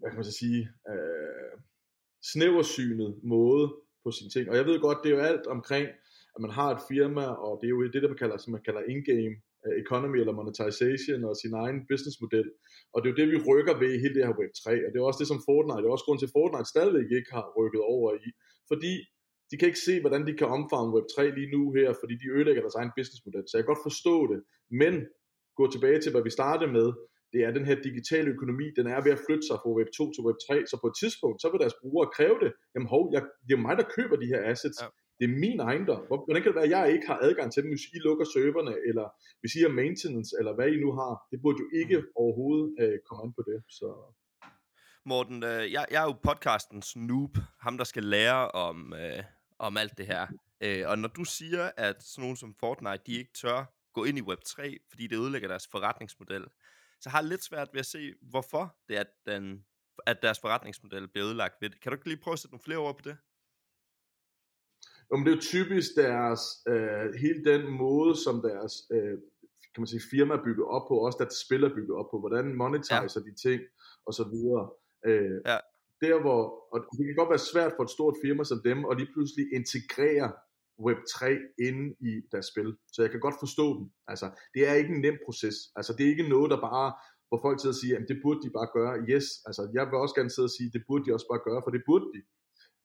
hvad 0.00 0.10
kan 0.10 0.18
man 0.20 0.30
så 0.30 0.38
sige, 0.42 0.60
øh, 0.92 1.54
snæversynet 2.32 3.20
måde 3.22 3.66
på 4.04 4.10
sine 4.10 4.30
ting. 4.30 4.44
Og 4.50 4.56
jeg 4.56 4.66
ved 4.66 4.80
godt, 4.80 4.98
det 5.02 5.08
er 5.10 5.16
jo 5.16 5.28
alt 5.30 5.46
omkring, 5.46 5.86
at 6.34 6.40
man 6.44 6.50
har 6.58 6.68
et 6.76 6.82
firma, 6.90 7.24
og 7.46 7.52
det 7.60 7.66
er 7.66 7.74
jo 7.74 7.82
det, 7.94 8.02
der 8.02 8.12
man 8.12 8.22
kalder, 8.22 8.36
som 8.36 8.52
man 8.52 8.66
kalder 8.66 8.82
in-game 8.92 9.34
øh, 9.64 9.74
economy 9.82 10.18
eller 10.20 10.38
monetization 10.38 11.24
og 11.28 11.34
sin 11.42 11.54
egen 11.62 11.78
businessmodel. 11.90 12.48
Og 12.92 12.96
det 12.98 13.06
er 13.06 13.12
jo 13.12 13.20
det, 13.20 13.28
vi 13.34 13.38
rykker 13.50 13.74
ved 13.82 13.90
i 13.94 14.02
hele 14.02 14.14
det 14.16 14.26
her 14.26 14.38
Web3, 14.40 14.66
og 14.84 14.88
det 14.90 14.98
er 14.98 15.08
også 15.10 15.22
det, 15.22 15.32
som 15.32 15.44
Fortnite, 15.48 15.80
det 15.80 15.88
er 15.88 15.96
også 15.96 16.06
grund 16.06 16.18
til, 16.20 16.30
at 16.30 16.36
Fortnite 16.38 16.72
stadigvæk 16.74 17.08
ikke 17.18 17.30
har 17.36 17.44
rykket 17.58 17.82
over 17.94 18.10
i, 18.28 18.28
fordi 18.70 18.94
de 19.50 19.56
kan 19.58 19.68
ikke 19.70 19.84
se, 19.88 19.94
hvordan 20.00 20.22
de 20.28 20.32
kan 20.40 20.48
omfavne 20.56 20.92
Web3 20.96 21.16
lige 21.38 21.50
nu 21.56 21.62
her, 21.78 21.88
fordi 22.00 22.14
de 22.22 22.26
ødelægger 22.36 22.62
deres 22.64 22.78
egen 22.80 22.92
businessmodel. 22.96 23.44
Så 23.46 23.52
jeg 23.56 23.62
kan 23.64 23.72
godt 23.74 23.86
forstå 23.88 24.14
det. 24.32 24.40
Men 24.82 24.94
gå 25.58 25.64
tilbage 25.74 25.98
til, 26.00 26.12
hvad 26.12 26.22
vi 26.28 26.32
startede 26.40 26.72
med, 26.78 26.88
det 27.32 27.40
er 27.46 27.50
den 27.58 27.66
her 27.70 27.76
digitale 27.88 28.28
økonomi, 28.34 28.66
den 28.78 28.86
er 28.94 29.00
ved 29.04 29.12
at 29.16 29.22
flytte 29.26 29.46
sig 29.48 29.56
fra 29.62 29.70
Web 29.78 29.88
2 29.98 30.12
til 30.14 30.22
Web 30.26 30.38
3, 30.48 30.66
så 30.70 30.76
på 30.82 30.86
et 30.92 30.96
tidspunkt, 31.02 31.36
så 31.42 31.46
vil 31.50 31.60
deres 31.64 31.76
brugere 31.82 32.08
kræve 32.16 32.38
det. 32.44 32.50
Jamen 32.74 32.88
hov, 32.94 33.02
jeg, 33.14 33.22
det 33.48 33.52
er 33.54 33.62
mig, 33.66 33.74
der 33.80 33.86
køber 33.96 34.16
de 34.22 34.26
her 34.32 34.40
assets. 34.52 34.78
Ja. 34.82 34.88
det 35.18 35.24
er 35.30 35.34
min 35.44 35.58
ejendom. 35.70 36.00
Hvor- 36.08 36.22
Hvordan 36.24 36.40
kan 36.42 36.50
det 36.50 36.58
være, 36.60 36.68
at 36.70 36.74
jeg 36.78 36.84
ikke 36.94 37.06
har 37.12 37.18
adgang 37.26 37.48
til 37.52 37.62
dem, 37.62 37.70
hvis 37.74 37.86
I 37.96 37.98
lukker 38.06 38.26
serverne, 38.34 38.74
eller 38.88 39.06
hvis 39.40 39.52
I 39.58 39.60
har 39.66 39.72
maintenance, 39.82 40.30
eller 40.38 40.52
hvad 40.56 40.68
I 40.74 40.76
nu 40.84 40.90
har? 41.00 41.12
Det 41.30 41.38
burde 41.42 41.58
jo 41.64 41.68
ikke 41.80 41.96
Mm. 42.00 42.06
overhovedet 42.22 42.66
øh, 42.82 42.96
komme 43.06 43.20
an 43.24 43.32
på 43.38 43.42
det. 43.50 43.58
Så 43.78 43.88
Morten, 45.10 45.38
øh, 45.52 45.64
jeg, 45.74 45.84
jeg 45.92 46.00
er 46.04 46.08
jo 46.10 46.16
podcastens 46.28 46.88
noob, 46.96 47.34
ham 47.64 47.74
der 47.80 47.84
skal 47.92 48.04
lære 48.04 48.40
om, 48.66 48.94
øh, 49.02 49.22
om 49.58 49.76
alt 49.76 49.98
det 49.98 50.06
her. 50.06 50.26
Øh, 50.60 50.88
og 50.88 50.98
når 50.98 51.08
du 51.08 51.24
siger, 51.24 51.70
at 51.76 52.02
sådan 52.02 52.22
nogen 52.22 52.36
som 52.36 52.54
Fortnite, 52.54 53.02
de 53.06 53.12
ikke 53.12 53.32
tør 53.32 53.64
gå 53.92 54.04
ind 54.04 54.18
i 54.18 54.22
Web3, 54.22 54.76
fordi 54.90 55.06
det 55.06 55.16
ødelægger 55.16 55.48
deres 55.48 55.66
forretningsmodel, 55.66 56.44
så 57.00 57.10
har 57.10 57.20
jeg 57.20 57.28
lidt 57.28 57.44
svært 57.44 57.68
ved 57.72 57.80
at 57.80 57.86
se, 57.86 58.14
hvorfor 58.22 58.76
det 58.88 58.96
er, 58.96 59.00
at, 59.00 59.12
den, 59.26 59.64
at 60.06 60.22
deres 60.22 60.40
forretningsmodel 60.40 61.08
bliver 61.08 61.26
ødelagt 61.26 61.54
ved 61.60 61.70
det. 61.70 61.80
Kan 61.80 61.92
du 61.92 61.96
ikke 61.96 62.08
lige 62.08 62.20
prøve 62.22 62.32
at 62.32 62.38
sætte 62.38 62.52
nogle 62.52 62.64
flere 62.64 62.78
ord 62.78 62.96
på 62.96 63.02
det? 63.04 63.16
Jo, 65.10 65.16
men 65.16 65.26
det 65.26 65.32
er 65.32 65.36
jo 65.36 65.40
typisk 65.40 65.90
deres, 65.96 66.40
øh, 66.68 67.14
hele 67.14 67.44
den 67.44 67.70
måde, 67.70 68.16
som 68.24 68.42
deres 68.42 68.72
øh, 68.90 69.18
kan 69.74 69.80
man 69.82 69.86
sige, 69.86 70.02
firma 70.10 70.34
er 70.34 70.44
bygget 70.44 70.66
op 70.66 70.88
på, 70.88 70.94
også 71.06 71.18
deres 71.18 71.34
spil 71.46 71.64
er 71.64 71.74
bygget 71.74 71.96
op 72.00 72.10
på, 72.10 72.18
hvordan 72.20 72.54
monetiser 72.54 73.20
ja. 73.20 73.30
de 73.30 73.34
ting, 73.46 73.62
og 74.06 74.12
så 74.14 74.24
videre. 74.34 74.64
Øh, 75.06 75.40
Ja. 75.46 75.58
Der 76.00 76.20
hvor, 76.20 76.40
og 76.72 76.78
det 76.98 77.04
kan 77.06 77.20
godt 77.20 77.32
være 77.34 77.48
svært 77.52 77.72
for 77.76 77.82
et 77.82 77.90
stort 77.96 78.16
firma 78.24 78.44
som 78.44 78.60
dem, 78.64 78.78
at 78.90 78.96
lige 78.98 79.12
pludselig 79.14 79.44
integrere 79.58 80.28
Web3 80.86 81.20
inde 81.68 81.84
i 82.08 82.12
deres 82.32 82.46
spil. 82.52 82.70
Så 82.92 82.98
jeg 83.02 83.10
kan 83.10 83.20
godt 83.20 83.38
forstå 83.44 83.66
dem. 83.78 83.86
Altså, 84.12 84.26
det 84.54 84.68
er 84.68 84.74
ikke 84.74 84.94
en 84.94 85.00
nem 85.00 85.18
proces. 85.26 85.56
Altså, 85.78 85.92
det 85.96 86.02
er 86.04 86.10
ikke 86.14 86.28
noget, 86.34 86.50
der 86.50 86.60
bare, 86.70 86.88
hvor 87.28 87.38
folk 87.44 87.56
sidder 87.60 87.76
og 87.76 87.82
siger, 87.82 87.96
at 87.98 88.08
det 88.10 88.18
burde 88.24 88.40
de 88.44 88.50
bare 88.58 88.68
gøre. 88.76 88.92
Yes, 89.12 89.26
altså, 89.48 89.62
jeg 89.76 89.84
vil 89.86 90.02
også 90.04 90.14
gerne 90.18 90.30
sidde 90.30 90.50
og 90.50 90.54
sige, 90.56 90.70
det 90.74 90.82
burde 90.88 91.04
de 91.06 91.14
også 91.16 91.28
bare 91.32 91.46
gøre, 91.48 91.60
for 91.64 91.72
det 91.76 91.82
burde 91.88 92.08
de. 92.14 92.20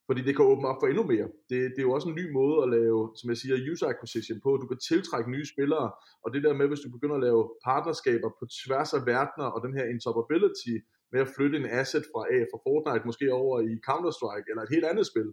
Fordi 0.07 0.21
det 0.27 0.35
kan 0.35 0.45
åbne 0.51 0.67
op 0.71 0.79
for 0.81 0.87
endnu 0.87 1.03
mere. 1.13 1.27
Det, 1.49 1.57
det 1.73 1.79
er 1.79 1.87
jo 1.89 1.95
også 1.97 2.09
en 2.09 2.19
ny 2.21 2.25
måde 2.39 2.57
at 2.63 2.69
lave, 2.77 2.99
som 3.19 3.29
jeg 3.31 3.37
siger, 3.37 3.71
user 3.71 3.87
acquisition 3.93 4.39
på. 4.45 4.49
Du 4.61 4.67
kan 4.67 4.79
tiltrække 4.89 5.31
nye 5.35 5.47
spillere, 5.53 5.87
og 6.23 6.27
det 6.33 6.43
der 6.45 6.53
med, 6.59 6.67
hvis 6.67 6.83
du 6.85 6.89
begynder 6.95 7.17
at 7.17 7.25
lave 7.27 7.41
partnerskaber 7.67 8.29
på 8.39 8.43
tværs 8.59 8.91
af 8.97 9.01
verdener, 9.13 9.47
og 9.53 9.59
den 9.65 9.73
her 9.77 9.85
interoperability 9.93 10.75
med 11.13 11.21
at 11.25 11.31
flytte 11.35 11.57
en 11.57 11.69
asset 11.81 12.03
fra 12.11 12.21
A 12.35 12.39
fra 12.51 12.59
Fortnite 12.65 13.05
måske 13.09 13.25
over 13.41 13.55
i 13.71 13.73
Counter-Strike 13.89 14.47
eller 14.49 14.63
et 14.63 14.73
helt 14.75 14.87
andet 14.91 15.05
spil, 15.11 15.29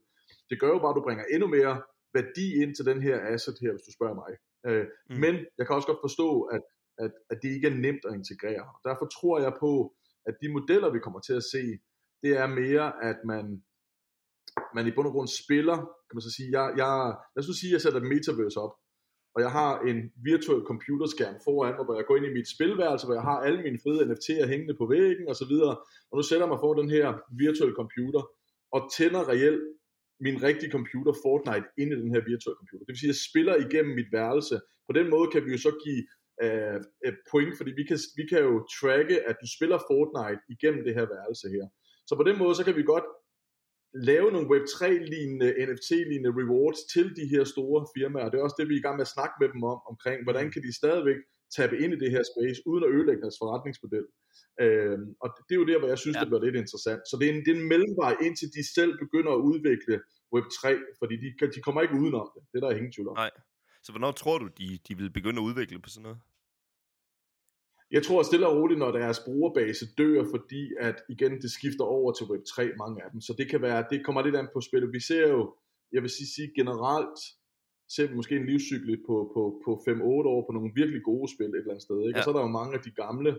det 0.50 0.60
gør 0.60 0.70
jo 0.74 0.78
bare, 0.84 0.94
at 0.94 0.98
du 0.98 1.06
bringer 1.06 1.24
endnu 1.34 1.48
mere 1.56 1.74
værdi 2.18 2.46
ind 2.62 2.72
til 2.74 2.84
den 2.90 3.02
her 3.06 3.16
asset 3.34 3.56
her, 3.62 3.70
hvis 3.72 3.86
du 3.88 3.92
spørger 3.98 4.18
mig. 4.22 4.32
Øh, 4.68 4.86
Mm. 5.10 5.16
Men 5.24 5.34
jeg 5.58 5.64
kan 5.66 5.76
også 5.76 5.90
godt 5.92 6.04
forstå, 6.06 6.28
at, 6.56 6.62
at, 7.04 7.12
at 7.30 7.36
det 7.42 7.48
ikke 7.56 7.68
er 7.68 7.76
nemt 7.86 8.04
at 8.08 8.14
integrere. 8.20 8.64
Og 8.74 8.80
derfor 8.88 9.06
tror 9.16 9.36
jeg 9.46 9.52
på, 9.64 9.72
at 10.28 10.34
de 10.42 10.52
modeller, 10.56 10.90
vi 10.90 11.04
kommer 11.04 11.20
til 11.20 11.36
at 11.40 11.44
se, 11.54 11.62
det 12.22 12.32
er 12.42 12.46
mere, 12.46 12.86
at 13.10 13.18
man, 13.32 13.44
man 14.76 14.86
i 14.86 14.94
bund 14.94 15.06
og 15.06 15.12
grund 15.12 15.28
spiller, 15.42 15.78
kan 16.06 16.14
man 16.16 16.26
så 16.28 16.32
sige, 16.36 16.50
jeg, 16.58 16.66
jeg, 16.82 16.92
lad 17.34 17.42
os 17.42 17.48
nu 17.48 17.54
sige, 17.60 17.70
at 17.70 17.72
jeg 17.76 17.82
sætter 17.84 18.00
et 18.00 18.10
metaverse 18.14 18.58
op, 18.64 18.74
og 19.34 19.40
jeg 19.44 19.52
har 19.58 19.72
en 19.90 19.98
virtuel 20.30 20.62
computerskærm 20.70 21.36
foran 21.46 21.74
mig, 21.76 21.84
hvor 21.84 21.96
jeg 21.98 22.06
går 22.06 22.16
ind 22.16 22.26
i 22.26 22.36
mit 22.38 22.48
spilværelse, 22.54 23.06
hvor 23.06 23.16
jeg 23.20 23.26
har 23.30 23.38
alle 23.46 23.62
mine 23.66 23.78
fede 23.84 24.02
NFT'er 24.08 24.46
hængende 24.52 24.74
på 24.80 24.86
væggen 24.86 25.28
og 25.28 25.36
så 25.40 25.46
videre, 25.52 25.74
og 26.10 26.14
nu 26.16 26.22
sætter 26.22 26.44
jeg 26.46 26.52
mig 26.52 26.60
for 26.64 26.72
den 26.80 26.90
her 26.96 27.06
virtuelle 27.44 27.76
computer, 27.82 28.22
og 28.74 28.80
tænder 28.96 29.22
reelt 29.32 29.64
min 30.26 30.36
rigtige 30.46 30.72
computer 30.76 31.12
Fortnite 31.24 31.66
ind 31.80 31.90
i 31.92 31.96
den 32.02 32.10
her 32.14 32.22
virtuelle 32.32 32.58
computer. 32.62 32.84
Det 32.84 32.92
vil 32.92 33.02
sige, 33.02 33.12
at 33.12 33.16
jeg 33.16 33.26
spiller 33.30 33.54
igennem 33.66 33.92
mit 34.00 34.10
værelse. 34.18 34.56
På 34.88 34.92
den 34.98 35.06
måde 35.14 35.26
kan 35.32 35.42
vi 35.46 35.50
jo 35.54 35.60
så 35.66 35.72
give 35.84 36.02
øh, 36.44 36.78
et 37.08 37.18
point, 37.30 37.54
fordi 37.58 37.70
vi 37.80 37.84
kan, 37.90 37.98
vi 38.18 38.24
kan 38.30 38.40
jo 38.48 38.54
tracke, 38.78 39.16
at 39.28 39.36
du 39.42 39.46
spiller 39.56 39.78
Fortnite 39.90 40.42
igennem 40.54 40.82
det 40.86 40.94
her 40.98 41.06
værelse 41.14 41.46
her. 41.56 41.66
Så 42.08 42.12
på 42.16 42.24
den 42.28 42.36
måde, 42.42 42.54
så 42.54 42.64
kan 42.64 42.76
vi 42.78 42.92
godt 42.94 43.06
lave 43.94 44.28
nogle 44.32 44.48
Web3-lignende, 44.52 45.48
NFT-lignende 45.68 46.32
rewards 46.40 46.80
til 46.94 47.06
de 47.18 47.24
her 47.32 47.44
store 47.44 47.80
firmaer. 47.94 48.28
Det 48.30 48.38
er 48.38 48.42
også 48.42 48.58
det, 48.58 48.68
vi 48.68 48.74
er 48.74 48.82
i 48.82 48.86
gang 48.86 48.96
med 48.96 49.08
at 49.08 49.14
snakke 49.16 49.34
med 49.40 49.48
dem 49.54 49.62
om, 49.72 49.78
omkring, 49.90 50.18
hvordan 50.26 50.46
kan 50.52 50.62
de 50.62 50.72
stadigvæk 50.80 51.20
tabe 51.56 51.74
ind 51.82 51.92
i 51.94 51.98
det 52.02 52.10
her 52.14 52.24
space, 52.32 52.58
uden 52.70 52.84
at 52.84 52.90
ødelægge 52.96 53.22
deres 53.24 53.38
forretningsmodel. 53.42 54.06
Øhm, 54.64 55.06
og 55.22 55.28
det 55.46 55.54
er 55.54 55.60
jo 55.62 55.66
der, 55.70 55.78
hvor 55.78 55.88
jeg 55.94 56.00
synes, 56.02 56.14
ja. 56.16 56.20
Det 56.20 56.28
bliver 56.30 56.44
lidt 56.46 56.58
interessant. 56.64 57.00
Så 57.10 57.14
det 57.20 57.24
er, 57.28 57.32
en, 57.34 57.40
det 57.44 57.50
er 57.54 57.58
en 57.62 57.68
mellemvej, 57.72 58.12
indtil 58.26 58.48
de 58.56 58.62
selv 58.76 58.92
begynder 59.04 59.32
at 59.36 59.40
udvikle 59.50 59.94
Web3, 60.34 60.62
fordi 61.00 61.14
de, 61.22 61.28
de 61.54 61.60
kommer 61.66 61.80
ikke 61.84 61.96
udenom 62.02 62.28
det. 62.34 62.42
Det 62.50 62.56
er 62.58 62.64
der 62.64 62.76
ingen 62.76 62.92
tvivl 62.92 63.08
om. 63.08 63.16
Nej. 63.24 63.32
Så 63.84 63.92
hvornår 63.92 64.12
tror 64.22 64.38
du, 64.38 64.46
de, 64.58 64.78
de 64.88 64.92
vil 65.00 65.10
begynde 65.18 65.38
at 65.42 65.46
udvikle 65.50 65.78
på 65.84 65.90
sådan 65.90 66.02
noget? 66.02 66.18
Jeg 67.90 68.02
tror 68.02 68.22
stille 68.22 68.48
og 68.48 68.56
roligt, 68.56 68.78
når 68.78 68.90
deres 68.90 69.20
brugerbase 69.26 69.84
dør, 69.98 70.24
fordi 70.34 70.62
at 70.80 70.96
igen, 71.08 71.32
det 71.42 71.50
skifter 71.50 71.84
over 71.84 72.12
til 72.12 72.24
Web3, 72.24 72.76
mange 72.82 73.04
af 73.04 73.10
dem. 73.12 73.20
Så 73.20 73.32
det 73.38 73.50
kan 73.50 73.62
være, 73.62 73.86
det 73.90 74.04
kommer 74.04 74.22
lidt 74.22 74.36
an 74.36 74.48
på 74.54 74.60
spillet. 74.60 74.92
Vi 74.92 75.00
ser 75.00 75.28
jo, 75.28 75.54
jeg 75.92 76.02
vil 76.02 76.10
sige, 76.10 76.30
sige 76.34 76.50
generelt, 76.60 77.18
ser 77.94 78.06
vi 78.08 78.14
måske 78.14 78.36
en 78.36 78.46
livscykel 78.50 78.96
på, 79.06 79.16
på, 79.34 79.42
på 79.64 79.70
5-8 79.88 80.32
år 80.34 80.40
på 80.46 80.52
nogle 80.56 80.70
virkelig 80.80 81.02
gode 81.10 81.28
spil 81.34 81.50
et 81.50 81.56
eller 81.56 81.74
andet 81.74 81.86
sted. 81.88 81.98
Ikke? 82.06 82.16
Ja. 82.16 82.20
Og 82.20 82.24
så 82.24 82.30
er 82.30 82.36
der 82.36 82.46
jo 82.48 82.58
mange 82.60 82.74
af 82.78 82.82
de 82.86 82.92
gamle, 83.02 83.30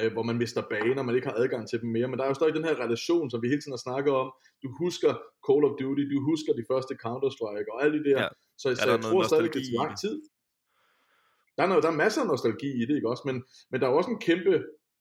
øh, 0.00 0.10
hvor 0.14 0.24
man 0.28 0.36
mister 0.42 0.62
baner, 0.72 1.02
man 1.02 1.16
ikke 1.18 1.28
har 1.30 1.38
adgang 1.42 1.62
til 1.68 1.80
dem 1.82 1.90
mere. 1.96 2.08
Men 2.08 2.16
der 2.18 2.24
er 2.24 2.30
jo 2.32 2.38
stadig 2.40 2.54
den 2.58 2.68
her 2.68 2.76
relation, 2.84 3.26
som 3.30 3.38
vi 3.42 3.48
hele 3.52 3.62
tiden 3.62 3.76
har 3.78 3.84
snakket 3.88 4.12
om. 4.22 4.28
Du 4.62 4.68
husker 4.82 5.10
Call 5.46 5.62
of 5.68 5.74
Duty, 5.80 6.04
du 6.12 6.18
husker 6.30 6.52
de 6.60 6.64
første 6.70 6.94
Counter-Strike 7.04 7.68
og 7.74 7.78
alle 7.84 7.94
de 7.98 8.04
der. 8.10 8.20
Ja. 8.24 8.28
Så, 8.62 8.66
så 8.74 8.84
der 8.86 8.92
jeg 8.92 9.00
noget 9.04 9.12
tror 9.12 9.22
stadig, 9.30 9.50
det 9.56 9.62
tager 9.66 9.82
lang 9.84 9.94
tid. 10.04 10.16
Der 11.56 11.62
er, 11.64 11.68
noget, 11.70 11.84
der 11.84 11.90
er 11.92 12.02
masser 12.04 12.20
af 12.22 12.28
nostalgi 12.32 12.70
i 12.82 12.84
det, 12.88 12.94
ikke 12.96 13.10
også? 13.12 13.22
Men, 13.28 13.36
men 13.70 13.76
der 13.80 13.86
er 13.86 13.92
også 13.98 14.10
en 14.10 14.20
kæmpe 14.28 14.54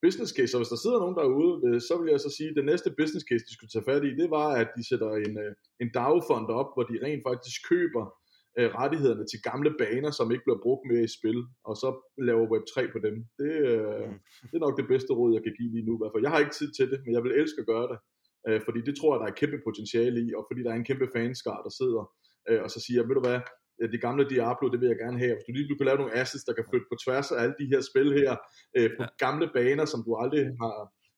business 0.06 0.32
case, 0.38 0.52
og 0.56 0.60
hvis 0.62 0.74
der 0.74 0.80
sidder 0.84 1.00
nogen 1.04 1.18
derude, 1.22 1.54
øh, 1.68 1.78
så 1.88 1.94
vil 2.00 2.10
jeg 2.14 2.20
så 2.26 2.30
sige, 2.38 2.50
at 2.50 2.56
det 2.60 2.66
næste 2.72 2.90
business 3.00 3.26
case, 3.30 3.44
de 3.48 3.54
skulle 3.56 3.74
tage 3.74 3.88
fat 3.90 4.04
i, 4.10 4.12
det 4.22 4.28
var, 4.38 4.48
at 4.62 4.70
de 4.78 4.84
sætter 4.90 5.10
en, 5.26 5.34
øh, 5.44 5.52
en 5.84 5.90
DAO-fond 5.98 6.48
op, 6.62 6.70
hvor 6.74 6.86
de 6.90 6.96
rent 7.06 7.24
faktisk 7.30 7.58
køber 7.72 8.04
øh, 8.60 8.70
rettighederne 8.80 9.26
til 9.32 9.40
gamle 9.50 9.72
baner, 9.82 10.12
som 10.18 10.28
ikke 10.34 10.46
bliver 10.48 10.62
brugt 10.66 10.84
mere 10.92 11.04
i 11.10 11.12
spil, 11.18 11.40
og 11.70 11.76
så 11.82 11.90
laver 12.30 12.46
Web3 12.54 12.76
på 12.96 13.00
dem. 13.08 13.16
Det, 13.42 13.54
øh, 13.72 14.06
Mm. 14.10 14.20
det 14.50 14.56
er 14.60 14.66
nok 14.68 14.78
det 14.82 14.88
bedste 14.94 15.12
råd, 15.20 15.30
jeg 15.36 15.44
kan 15.46 15.54
give 15.60 15.72
lige 15.76 15.86
nu. 15.88 15.94
i 15.98 16.00
hvert 16.02 16.14
fald. 16.14 16.26
Jeg 16.26 16.32
har 16.34 16.40
ikke 16.44 16.58
tid 16.60 16.70
til 16.78 16.88
det, 16.92 17.00
men 17.06 17.12
jeg 17.16 17.22
vil 17.26 17.34
elske 17.42 17.60
at 17.64 17.70
gøre 17.74 17.88
det. 17.92 17.98
Øh, 18.48 18.60
fordi 18.66 18.80
det 18.88 18.94
tror 18.96 19.10
jeg, 19.14 19.20
der 19.24 19.30
er 19.32 19.40
kæmpe 19.42 19.60
potentiale 19.68 20.18
i, 20.26 20.28
og 20.38 20.44
fordi 20.50 20.62
der 20.64 20.72
er 20.74 20.80
en 20.82 20.90
kæmpe 20.90 21.08
fanskar, 21.16 21.60
der 21.66 21.74
sidder 21.80 22.04
øh, 22.50 22.60
og 22.66 22.70
så 22.74 22.80
siger, 22.86 23.02
ved 23.08 23.16
du 23.20 23.24
hvad, 23.28 23.40
det 23.92 24.02
gamle 24.02 24.30
Diablo, 24.30 24.66
det 24.72 24.80
vil 24.82 24.88
jeg 24.88 24.98
gerne 24.98 25.20
have. 25.20 25.34
Hvis 25.36 25.46
du 25.48 25.52
lige 25.54 25.78
kan 25.78 25.86
lave 25.86 25.98
nogle 26.02 26.16
assets, 26.22 26.44
der 26.44 26.54
kan 26.54 26.66
flytte 26.70 26.88
på 26.92 26.96
tværs 27.06 27.32
af 27.32 27.38
alle 27.44 27.56
de 27.62 27.66
her 27.74 27.82
spil 27.90 28.10
her, 28.20 28.32
øh, 28.78 28.90
på 28.98 29.04
Ja. 29.04 29.10
ja. 29.10 29.26
gamle 29.26 29.48
baner, 29.58 29.86
som 29.86 30.00
du 30.08 30.12
aldrig 30.24 30.44
har, 30.64 30.76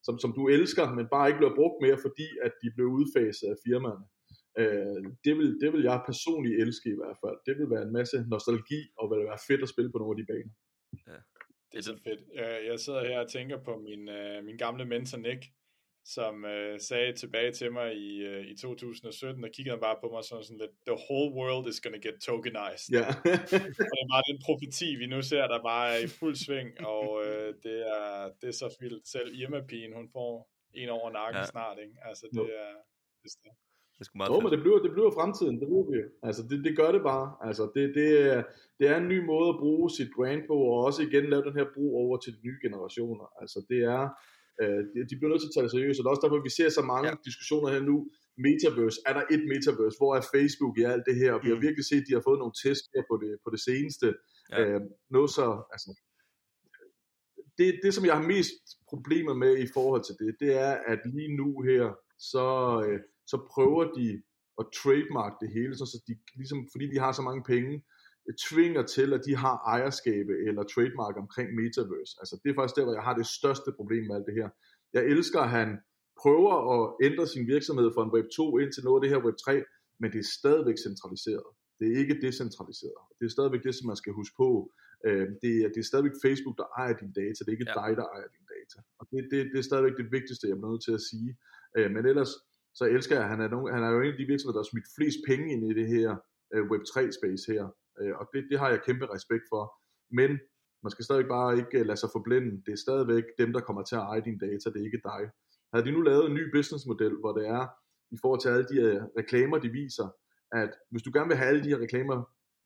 som, 0.08 0.16
som 0.24 0.32
du 0.38 0.42
elsker, 0.58 0.86
men 0.98 1.06
bare 1.16 1.28
ikke 1.30 1.42
bliver 1.42 1.56
brugt 1.60 1.78
mere, 1.86 1.98
fordi 2.06 2.28
at 2.46 2.54
de 2.62 2.68
blev 2.76 2.88
udfaset 3.00 3.48
af 3.54 3.58
firmaerne. 3.66 4.06
Øh, 4.62 5.02
det, 5.26 5.34
vil, 5.40 5.50
det 5.62 5.70
vil 5.74 5.84
jeg 5.90 5.98
personligt 6.12 6.56
elske 6.64 6.88
i 6.96 6.98
hvert 7.02 7.18
fald. 7.24 7.38
Det 7.48 7.54
vil 7.60 7.70
være 7.74 7.84
en 7.88 7.94
masse 8.00 8.18
nostalgi, 8.34 8.82
og 9.00 9.04
vil 9.12 9.26
være 9.30 9.40
fedt 9.50 9.62
at 9.66 9.70
spille 9.74 9.92
på 9.92 9.98
nogle 10.02 10.14
af 10.14 10.20
de 10.22 10.26
baner. 10.32 10.54
Det 11.72 11.78
er 11.82 11.82
så 11.92 11.98
fedt. 12.04 12.22
Jeg, 12.36 12.50
jeg 12.70 12.80
sidder 12.80 13.04
her 13.10 13.20
og 13.20 13.30
tænker 13.32 13.58
på 13.68 13.74
min, 13.88 14.10
øh, 14.10 14.44
min 14.48 14.58
gamle 14.58 14.86
mentor 14.86 15.18
Nick, 15.18 15.42
som 16.06 16.46
øh, 16.46 16.80
sagde 16.80 17.14
tilbage 17.14 17.52
til 17.52 17.72
mig 17.74 17.96
i, 17.98 18.10
øh, 18.24 18.46
i 18.52 18.56
2017, 18.58 19.44
og 19.44 19.50
kiggede 19.56 19.74
han 19.76 19.82
bare 19.88 19.98
på 20.04 20.08
mig 20.14 20.24
sådan, 20.24 20.44
sådan 20.44 20.58
lidt, 20.64 20.72
the 20.90 20.98
whole 21.06 21.32
world 21.40 21.68
is 21.72 21.82
gonna 21.84 21.98
get 22.08 22.16
tokenized. 22.28 22.90
Ja. 22.98 23.08
Og 23.56 23.92
det 23.92 24.00
er 24.04 24.10
bare 24.14 24.24
den 24.32 24.40
profeti, 24.46 24.90
vi 25.02 25.06
nu 25.14 25.22
ser, 25.22 25.48
der 25.54 25.60
bare 25.72 25.86
er 25.96 26.00
i 26.08 26.08
fuld 26.08 26.36
sving, 26.36 26.70
og 26.94 27.06
øh, 27.26 27.48
det, 27.66 27.78
er, 27.98 28.30
det 28.42 28.48
er 28.48 28.58
så 28.64 28.78
vildt. 28.82 29.08
Selv 29.08 29.30
Irma-pigen, 29.42 29.94
hun 30.00 30.08
får 30.16 30.32
en 30.74 30.90
over 30.90 31.10
nakken 31.12 31.42
Ja. 31.42 31.46
snart, 31.54 31.78
ikke? 31.86 31.96
Altså, 32.10 32.26
det 32.34 32.48
er... 32.64 32.72
Det 33.24 33.32
er 33.46 33.50
Det 33.98 34.06
sgu 34.06 34.18
meget 34.18 34.30
Jo, 34.30 34.40
men 34.40 34.52
det 34.52 34.60
bliver, 34.66 34.80
det 34.86 34.92
bliver 34.92 35.12
fremtiden, 35.20 35.56
det 35.62 35.68
ved 35.74 35.84
vi. 35.92 35.96
jo. 36.02 36.08
Altså, 36.28 36.42
det, 36.50 36.58
det 36.68 36.74
gør 36.78 36.92
det 36.92 37.02
bare. 37.12 37.28
Altså, 37.48 37.64
det, 37.76 37.84
det, 38.00 38.10
er, 38.34 38.44
det 38.80 38.86
er 38.92 38.98
en 38.98 39.08
ny 39.14 39.20
måde 39.32 39.50
at 39.54 39.60
bruge 39.64 39.90
sit 39.98 40.12
brand 40.18 40.42
på, 40.48 40.56
og 40.74 40.78
også 40.88 41.02
igen 41.10 41.26
lave 41.30 41.44
den 41.48 41.56
her 41.60 41.68
brug 41.76 41.92
over 42.04 42.16
til 42.18 42.32
de 42.38 42.42
nye 42.48 42.60
generationer. 42.66 43.26
Altså, 43.42 43.66
det 43.70 43.80
er, 43.98 44.04
øh, 44.62 44.80
de- 45.10 45.18
bliver 45.20 45.32
nødt 45.32 45.42
til 45.44 45.52
at 45.52 45.56
tage 45.56 45.66
det 45.68 45.72
seriøst, 45.76 45.98
og 46.00 46.04
det 46.04 46.10
er 46.10 46.16
også 46.16 46.26
derfor, 46.26 46.48
vi 46.50 46.54
ser 46.60 46.70
så 46.80 46.84
mange 46.94 47.08
Ja. 47.10 47.16
diskussioner 47.30 47.70
her 47.76 47.82
nu. 47.92 47.98
Metaverse, 48.48 48.98
er 49.10 49.14
der 49.18 49.24
et 49.36 49.44
metaverse? 49.54 49.98
Hvor 50.02 50.12
er 50.20 50.24
Facebook 50.36 50.74
i 50.82 50.84
alt 50.94 51.04
det 51.10 51.16
her? 51.22 51.32
Og 51.36 51.40
vi 51.44 51.50
har 51.52 51.56
Mm. 51.60 51.66
virkelig 51.68 51.86
set, 51.92 52.02
at 52.02 52.08
de 52.08 52.14
har 52.18 52.24
fået 52.30 52.40
nogle 52.44 52.56
test 52.64 52.84
her 52.96 53.04
på 53.10 53.16
det, 53.24 53.32
på 53.46 53.50
det 53.56 53.62
seneste. 53.70 54.08
Ja. 54.52 54.58
Øh, 54.62 54.82
noget 55.16 55.30
så, 55.38 55.46
altså, 55.76 55.90
det, 57.58 57.68
det, 57.84 57.92
som 57.94 58.06
jeg 58.10 58.16
har 58.20 58.28
mest 58.36 58.54
problemer 58.92 59.34
med 59.44 59.54
i 59.66 59.68
forhold 59.78 60.04
til 60.06 60.16
det, 60.22 60.32
det 60.44 60.52
er, 60.68 60.74
at 60.92 61.00
lige 61.16 61.32
nu 61.42 61.48
her, 61.70 61.86
så, 62.32 62.46
øh, 62.88 63.00
så 63.32 63.38
prøver 63.54 63.84
de 64.00 64.08
at 64.60 64.66
trademark 64.80 65.34
det 65.42 65.50
hele, 65.58 65.74
så, 65.80 65.86
så 65.94 65.98
de, 66.08 66.14
ligesom, 66.40 66.60
fordi 66.74 66.86
de 66.94 67.00
har 67.06 67.12
så 67.12 67.22
mange 67.22 67.44
penge, 67.54 67.74
tvinger 68.48 68.84
til, 68.96 69.14
at 69.14 69.22
de 69.28 69.36
har 69.36 69.56
ejerskabe 69.76 70.34
eller 70.48 70.64
trademark 70.64 71.16
omkring 71.18 71.48
Metaverse. 71.60 72.14
Altså, 72.22 72.36
det 72.44 72.50
er 72.50 72.56
faktisk 72.60 72.76
der, 72.78 72.84
hvor 72.84 72.94
jeg 73.00 73.08
har 73.10 73.16
det 73.22 73.28
største 73.40 73.70
problem 73.80 74.04
med 74.08 74.16
alt 74.16 74.28
det 74.30 74.36
her. 74.42 74.50
Jeg 74.94 75.04
elsker, 75.14 75.40
at 75.48 75.50
han 75.60 75.70
prøver 76.22 76.54
at 76.76 76.84
ændre 77.08 77.26
sin 77.28 77.48
virksomhed 77.48 77.88
fra 77.96 78.04
en 78.06 78.12
Web 78.16 78.28
2 78.36 78.58
ind 78.58 78.72
til 78.74 78.84
noget 78.84 78.98
af 78.98 79.02
det 79.04 79.12
her 79.14 79.26
Web 79.26 79.38
3, 79.46 79.64
men 80.00 80.08
det 80.14 80.20
er 80.20 80.30
stadigvæk 80.40 80.78
centraliseret. 80.88 81.50
Det 81.80 81.86
er 81.92 81.98
ikke 82.04 82.16
decentraliseret. 82.26 83.04
Det 83.20 83.26
er 83.26 83.34
stadigvæk 83.38 83.64
det, 83.68 83.76
som 83.76 83.86
man 83.92 84.00
skal 84.02 84.14
huske 84.20 84.36
på. 84.44 84.50
Øh, 85.08 85.28
det, 85.44 85.54
er, 85.64 85.68
det 85.74 85.80
er 85.84 85.88
stadigvæk 85.92 86.16
Facebook, 86.26 86.56
der 86.62 86.68
ejer 86.82 86.96
dine 87.02 87.14
data. 87.22 87.40
Det 87.44 87.50
er 87.52 87.58
ikke 87.58 87.70
Ja. 87.70 87.76
ja. 87.76 87.82
dig, 87.82 87.92
der 88.00 88.06
ejer 88.16 88.30
dine 88.36 88.48
data. 88.56 88.78
Og 89.00 89.04
det, 89.12 89.20
det, 89.32 89.40
det 89.52 89.60
er 89.60 89.68
stadigvæk 89.72 89.96
det 90.02 90.08
vigtigste, 90.18 90.48
jeg 90.48 90.56
er 90.58 90.64
nødt 90.68 90.84
til 90.88 90.94
at 91.00 91.04
sige. 91.10 91.32
Øh, 91.78 91.90
men 91.96 92.04
ellers, 92.12 92.32
så 92.80 92.84
elsker 92.96 93.16
jeg, 93.16 93.24
at 93.26 93.32
han 93.34 93.42
er, 93.46 93.50
nogen, 93.54 93.68
han 93.76 93.84
er 93.84 93.92
jo 93.96 94.02
en 94.02 94.14
af 94.16 94.20
de 94.22 94.32
virksomheder, 94.34 94.58
der 94.58 94.64
har 94.66 94.72
smidt 94.72 94.88
flest 94.98 95.20
penge 95.30 95.46
ind 95.54 95.62
i 95.72 95.74
det 95.80 95.88
her 95.96 96.10
øh, 96.54 96.64
Web3-space 96.72 97.46
her. 97.54 97.66
Øh, 98.00 98.14
og 98.20 98.30
det, 98.34 98.48
det 98.50 98.60
har 98.60 98.70
jeg 98.70 98.82
kæmpe 98.88 99.06
respekt 99.16 99.46
for. 99.54 99.64
Men 100.20 100.30
man 100.84 100.92
skal 100.92 101.06
stadig 101.06 101.28
bare 101.28 101.58
ikke 101.58 101.80
øh, 101.80 101.86
lade 101.86 102.00
sig 102.00 102.10
forblinde. 102.16 102.52
Det 102.66 102.72
er 102.74 102.82
stadigvæk 102.88 103.24
dem, 103.42 103.54
der 103.54 103.62
kommer 103.68 103.84
til 103.84 103.96
at 103.96 104.02
eje 104.02 104.22
dine 104.28 104.40
data, 104.40 104.66
det 104.74 104.80
er 104.82 104.90
ikke 104.90 105.06
dig. 105.12 105.22
Havde 105.74 105.86
de 105.88 105.92
nu 105.92 106.02
lavet 106.02 106.26
en 106.26 106.34
ny 106.40 106.46
businessmodel, 106.56 107.16
hvor 107.22 107.34
det 107.38 107.48
er, 107.48 107.64
i 108.16 108.18
forhold 108.22 108.42
til 108.42 108.50
alle 108.50 108.68
de 108.72 108.78
her 108.82 109.08
reklamer, 109.20 109.58
de 109.66 109.70
viser, 109.70 110.08
at 110.52 110.72
hvis 110.92 111.04
du 111.04 111.12
gerne 111.14 111.28
vil 111.28 111.38
have 111.38 111.50
alle 111.50 111.64
de 111.64 111.70
her 111.70 111.80
reklamer 111.86 112.18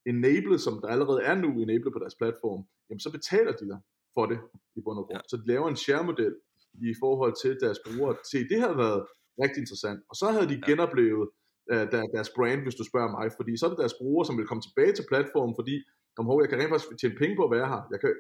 enabled, 0.06 0.58
som 0.58 0.82
der 0.82 0.88
allerede 0.88 1.22
er 1.24 1.36
nu 1.36 1.50
enabled 1.66 1.92
på 1.94 2.00
deres 2.00 2.16
platform, 2.22 2.62
jamen 2.90 3.00
så 3.00 3.12
betaler 3.12 3.54
de 3.60 3.66
dig 3.72 3.80
for 4.16 4.26
det 4.26 4.40
i 4.78 4.82
bund 4.86 5.00
og 5.00 5.06
grund. 5.06 5.18
Ja. 5.18 5.30
Så 5.30 5.38
de 5.38 5.48
laver 5.54 5.68
en 5.70 5.76
share-model 5.76 6.36
i 6.74 6.94
forhold 7.04 7.34
til 7.44 7.58
deres 7.64 7.80
brugere. 7.86 8.16
Se, 8.32 8.38
det 8.52 8.60
har 8.66 8.74
været 8.84 9.02
rigtig 9.44 9.60
interessant. 9.62 10.00
Og 10.10 10.16
så 10.16 10.26
havde 10.34 10.48
de 10.54 10.60
ja. 10.62 10.66
genoplevet 10.70 11.30
uh, 11.74 11.86
deres 12.16 12.32
brand, 12.38 12.62
hvis 12.66 12.80
du 12.80 12.84
spørger 12.92 13.12
mig, 13.18 13.26
fordi 13.40 13.58
så 13.58 13.66
er 13.66 13.72
det 13.72 13.84
deres 13.84 14.00
brugere, 14.02 14.26
som 14.26 14.38
vil 14.38 14.50
komme 14.50 14.64
tilbage 14.68 14.94
til 14.96 15.06
platformen, 15.12 15.56
fordi, 15.60 15.76
kom 16.16 16.26
hov, 16.30 16.42
jeg 16.42 16.50
kan 16.50 16.60
rent 16.60 16.72
faktisk 16.72 17.00
tjene 17.02 17.20
penge 17.22 17.36
på 17.36 17.44
at 17.46 17.52
være 17.58 17.68
her. 17.74 17.82
Jeg 17.94 18.00
kan, 18.04 18.12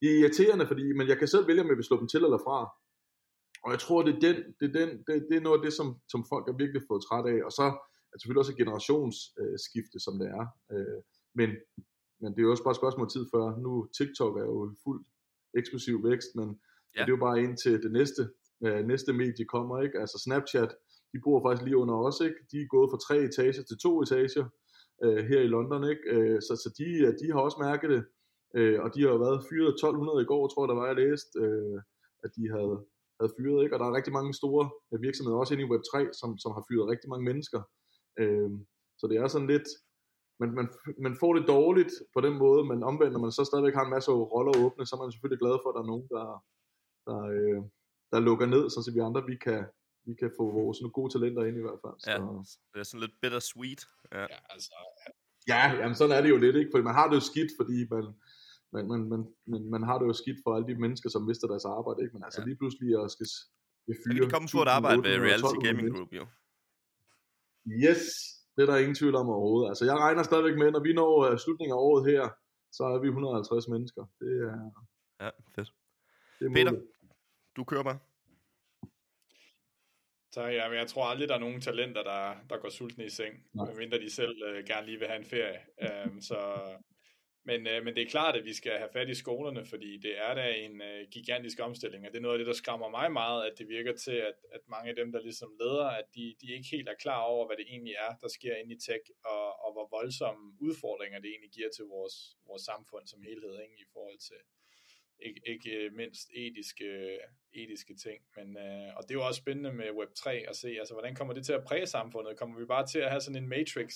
det 0.00 0.06
er 0.10 0.18
irriterende, 0.20 0.66
fordi, 0.66 0.84
men 0.98 1.06
jeg 1.08 1.18
kan 1.18 1.28
selv 1.28 1.46
vælge, 1.48 1.62
om 1.62 1.68
jeg 1.68 1.76
vil 1.76 1.88
slå 1.88 1.96
dem 2.00 2.08
til 2.08 2.24
eller 2.24 2.42
fra. 2.46 2.58
Og 3.64 3.70
jeg 3.74 3.80
tror, 3.84 4.02
det 4.02 4.12
er, 4.14 4.20
den, 4.26 4.36
det 4.58 4.66
er, 4.70 4.74
den, 4.80 4.88
det, 5.06 5.14
det 5.28 5.36
er 5.36 5.46
noget 5.46 5.58
af 5.58 5.64
det, 5.66 5.72
som, 5.78 5.88
som 6.12 6.20
folk 6.32 6.44
er 6.48 6.56
virkelig 6.62 6.82
fået 6.88 7.02
træt 7.08 7.26
af. 7.34 7.38
Og 7.48 7.52
så 7.58 7.66
er 8.10 8.16
selvfølgelig 8.16 8.42
også 8.44 8.52
et 8.52 8.62
generationsskifte, 8.62 9.96
øh, 9.98 10.04
som 10.06 10.14
det 10.20 10.28
er. 10.40 10.44
Øh, 10.72 10.98
men, 11.38 11.48
men 12.20 12.28
det 12.32 12.38
er 12.38 12.46
jo 12.46 12.50
også 12.54 12.64
bare 12.64 12.76
et 12.76 12.82
spørgsmål 12.82 13.08
tid 13.10 13.24
før. 13.34 13.44
Nu 13.64 13.72
TikTok 13.98 14.34
er 14.42 14.46
jo 14.52 14.74
fuld 14.84 15.00
eksplosiv 15.60 15.96
vækst, 16.08 16.30
men 16.38 16.48
ja. 16.96 17.00
det 17.00 17.10
er 17.10 17.16
jo 17.16 17.24
bare 17.26 17.42
ind 17.44 17.54
til 17.64 17.82
det 17.84 17.92
næste, 17.98 18.22
øh, 18.64 18.80
næste 18.92 19.12
medie 19.12 19.44
kommer. 19.54 19.82
ikke. 19.82 20.00
Altså 20.02 20.16
Snapchat, 20.24 20.70
de 21.12 21.18
bor 21.24 21.38
faktisk 21.44 21.64
lige 21.64 21.80
under 21.82 21.96
os. 22.06 22.18
Ikke? 22.26 22.40
De 22.50 22.56
er 22.60 22.72
gået 22.74 22.90
fra 22.90 23.02
tre 23.06 23.16
etager 23.28 23.64
til 23.68 23.78
to 23.84 23.92
etager 24.02 24.44
øh, 25.04 25.20
her 25.30 25.40
i 25.46 25.52
London. 25.56 25.82
Ikke? 25.92 26.04
Øh, 26.14 26.38
så 26.46 26.52
så 26.62 26.68
de, 26.78 26.88
øh, 27.06 27.12
de 27.20 27.26
har 27.32 27.40
også 27.46 27.58
mærket 27.66 27.90
det. 27.94 28.02
Øh, 28.58 28.78
og 28.84 28.88
de 28.94 29.00
har 29.02 29.10
jo 29.14 29.18
været 29.26 29.44
fyret 29.48 29.72
1200 29.74 30.22
i 30.22 30.30
går, 30.32 30.42
tror 30.48 30.62
jeg, 30.62 30.70
der 30.72 30.80
var 30.80 30.86
jeg 30.90 31.00
læst, 31.02 31.30
øh, 31.44 31.78
at 32.24 32.30
de 32.36 32.44
havde, 32.54 32.76
havde 33.18 33.34
fyret. 33.38 33.62
Ikke? 33.62 33.74
Og 33.74 33.80
der 33.80 33.86
er 33.86 33.96
rigtig 33.98 34.12
mange 34.18 34.32
store 34.40 34.64
øh, 34.90 35.02
virksomheder, 35.06 35.38
også 35.38 35.54
inde 35.54 35.66
i 35.66 35.72
Web3, 35.72 35.94
som, 36.20 36.30
som 36.42 36.50
har 36.56 36.64
fyret 36.68 36.90
rigtig 36.92 37.08
mange 37.12 37.24
mennesker. 37.30 37.60
Øh, 38.20 38.50
så 38.98 39.04
det 39.10 39.16
er 39.18 39.28
sådan 39.28 39.52
lidt, 39.54 39.68
man, 40.40 40.50
man, 40.58 40.68
man 41.06 41.14
får 41.20 41.32
det 41.34 41.50
dårligt 41.54 41.94
på 42.14 42.20
den 42.26 42.34
måde, 42.44 42.62
men 42.70 42.88
omvendt, 42.90 43.12
når 43.12 43.24
man 43.26 43.36
så 43.36 43.42
stadigvæk 43.44 43.74
har 43.74 43.84
en 43.84 43.94
masse 43.96 44.10
roller 44.34 44.54
åbne, 44.64 44.86
så 44.86 44.92
er 44.96 45.00
man 45.02 45.12
selvfølgelig 45.12 45.42
glad 45.44 45.56
for, 45.58 45.68
at 45.68 45.76
der 45.76 45.82
er 45.84 45.92
nogen, 45.92 46.06
der, 46.14 46.26
der, 47.08 47.20
øh, 47.36 47.60
der 48.12 48.26
lukker 48.28 48.46
ned, 48.54 48.64
så 48.70 48.90
vi 48.94 49.00
andre 49.08 49.22
vi 49.32 49.36
kan, 49.46 49.62
vi 50.06 50.14
kan 50.20 50.30
få 50.38 50.44
vores 50.60 50.78
nogle 50.80 50.96
gode 50.98 51.10
talenter 51.14 51.42
ind 51.48 51.56
i 51.60 51.64
hvert 51.66 51.80
fald. 51.84 51.96
Så. 51.98 52.10
Ja, 52.10 52.16
det 52.72 52.78
er 52.82 52.86
sådan 52.90 53.04
lidt 53.04 53.16
bittersweet. 53.22 53.82
Ja, 54.12 54.24
ja 54.34 54.38
altså... 54.54 54.74
Ja, 55.52 55.62
jamen 55.80 55.96
sådan 56.00 56.16
er 56.16 56.22
det 56.24 56.30
jo 56.34 56.38
lidt, 56.44 56.56
ikke? 56.60 56.70
Fordi 56.72 56.84
man 56.90 56.96
har 56.98 57.06
det 57.08 57.16
jo 57.20 57.24
skidt, 57.30 57.50
fordi 57.60 57.78
man, 57.94 58.04
man, 58.74 58.84
man, 58.92 59.00
man, 59.12 59.20
man, 59.52 59.62
man 59.74 59.82
har 59.88 59.96
det 59.98 60.06
jo 60.10 60.14
skidt 60.22 60.38
for 60.44 60.50
alle 60.56 60.66
de 60.70 60.76
mennesker, 60.84 61.08
som 61.14 61.22
mister 61.30 61.46
deres 61.52 61.66
arbejde, 61.76 61.98
ikke? 62.02 62.14
Men 62.16 62.24
altså 62.26 62.40
ja. 62.40 62.46
lige 62.48 62.58
pludselig 62.60 62.88
at 63.02 63.10
skal 63.14 63.26
fyre... 64.02 64.14
Ja, 64.16 64.24
vi 64.24 64.32
kommer 64.34 64.48
et 64.66 64.72
arbejde 64.78 65.00
ved 65.06 65.14
Reality 65.28 65.56
Gaming 65.66 65.88
Group, 65.94 66.12
jo. 66.20 66.24
Yes, 67.84 68.02
det 68.54 68.60
er 68.62 68.68
der 68.70 68.76
ingen 68.84 68.98
tvivl 69.00 69.14
om 69.22 69.28
overhovedet. 69.36 69.68
Altså, 69.70 69.84
jeg 69.90 69.96
regner 70.04 70.22
stadigvæk 70.22 70.56
med, 70.62 70.68
når 70.70 70.82
vi 70.86 70.92
når 71.00 71.12
uh, 71.30 71.38
slutningen 71.44 71.74
af 71.76 71.80
året 71.88 72.02
her, 72.10 72.22
så 72.76 72.82
er 72.94 72.98
vi 72.98 73.08
150 73.08 73.68
mennesker. 73.68 74.02
Det 74.20 74.32
er... 74.48 74.56
Ja, 75.22 75.30
fedt. 75.54 75.68
Det 76.38 76.46
er 76.46 76.52
Peter, 76.56 76.72
du 77.56 77.64
kører 77.64 77.82
bare. 77.82 77.98
Tak, 80.32 80.52
ja, 80.52 80.68
men 80.68 80.78
jeg 80.78 80.86
tror 80.86 81.04
aldrig, 81.04 81.28
der 81.28 81.34
er 81.34 81.38
nogen 81.38 81.60
talenter, 81.60 82.02
der, 82.02 82.36
der 82.50 82.56
går 82.56 82.68
sultne 82.68 83.04
i 83.04 83.08
seng, 83.08 83.34
medmindre 83.52 83.98
de 83.98 84.10
selv 84.10 84.36
uh, 84.48 84.64
gerne 84.64 84.86
lige 84.86 84.98
vil 84.98 85.08
have 85.08 85.18
en 85.18 85.24
ferie. 85.24 85.60
Um, 86.06 86.20
så 86.20 86.38
men, 87.44 87.66
øh, 87.66 87.84
men 87.84 87.94
det 87.94 88.02
er 88.02 88.10
klart, 88.10 88.36
at 88.36 88.44
vi 88.44 88.54
skal 88.54 88.72
have 88.78 88.92
fat 88.92 89.08
i 89.08 89.14
skolerne, 89.14 89.66
fordi 89.66 89.98
det 89.98 90.18
er 90.18 90.34
da 90.34 90.46
en 90.66 90.82
øh, 90.82 91.08
gigantisk 91.10 91.58
omstilling, 91.60 92.06
og 92.06 92.12
det 92.12 92.18
er 92.18 92.26
noget 92.26 92.34
af 92.34 92.38
det, 92.38 92.46
der 92.46 92.62
skræmmer 92.62 92.88
mig 92.88 93.12
meget, 93.12 93.40
at 93.48 93.58
det 93.58 93.68
virker 93.68 93.94
til, 93.96 94.16
at, 94.30 94.38
at 94.56 94.60
mange 94.74 94.90
af 94.90 94.96
dem, 94.96 95.12
der 95.12 95.20
ligesom 95.20 95.50
leder, 95.60 95.88
at 96.00 96.06
de, 96.14 96.34
de 96.40 96.46
ikke 96.56 96.68
helt 96.72 96.88
er 96.88 97.02
klar 97.04 97.22
over, 97.32 97.46
hvad 97.46 97.56
det 97.56 97.66
egentlig 97.68 97.94
er, 98.06 98.12
der 98.22 98.28
sker 98.28 98.54
inde 98.56 98.74
i 98.74 98.82
tech, 98.88 99.04
og, 99.24 99.46
og 99.64 99.70
hvor 99.72 99.86
voldsomme 99.98 100.44
udfordringer 100.66 101.18
det 101.20 101.28
egentlig 101.30 101.50
giver 101.50 101.70
til 101.76 101.84
vores, 101.84 102.16
vores 102.48 102.62
samfund 102.62 103.04
som 103.06 103.22
helhed, 103.22 103.54
ikke, 103.64 103.78
i 103.84 103.88
forhold 103.94 104.18
til 104.28 104.40
ikke, 105.26 105.40
ikke 105.46 105.70
øh, 105.70 105.92
mindst 105.92 106.30
etiske, 106.34 107.18
etiske 107.54 107.94
ting. 108.04 108.18
Men, 108.36 108.56
øh, 108.56 108.96
og 108.96 109.02
det 109.02 109.10
er 109.10 109.18
jo 109.20 109.26
også 109.26 109.38
spændende 109.38 109.72
med 109.72 109.88
Web3 110.00 110.30
at 110.50 110.56
se, 110.56 110.68
altså 110.68 110.94
hvordan 110.94 111.14
kommer 111.14 111.34
det 111.34 111.44
til 111.46 111.52
at 111.52 111.64
præge 111.64 111.86
samfundet? 111.86 112.38
Kommer 112.38 112.58
vi 112.58 112.66
bare 112.66 112.86
til 112.86 112.98
at 112.98 113.10
have 113.10 113.20
sådan 113.20 113.42
en 113.42 113.48
matrix, 113.48 113.94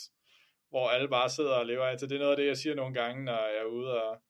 hvor 0.70 0.88
alle 0.88 1.08
bare 1.08 1.30
sidder 1.30 1.54
og 1.54 1.66
lever 1.66 1.84
af. 1.84 1.90
Altså, 1.90 2.06
det 2.06 2.14
er 2.14 2.18
noget 2.18 2.30
af 2.30 2.36
det, 2.36 2.46
jeg 2.46 2.56
siger 2.56 2.74
nogle 2.74 2.94
gange, 2.94 3.24
når 3.24 3.32
jeg 3.32 3.60
er 3.60 3.64
ude 3.78 4.02
og, 4.02 4.22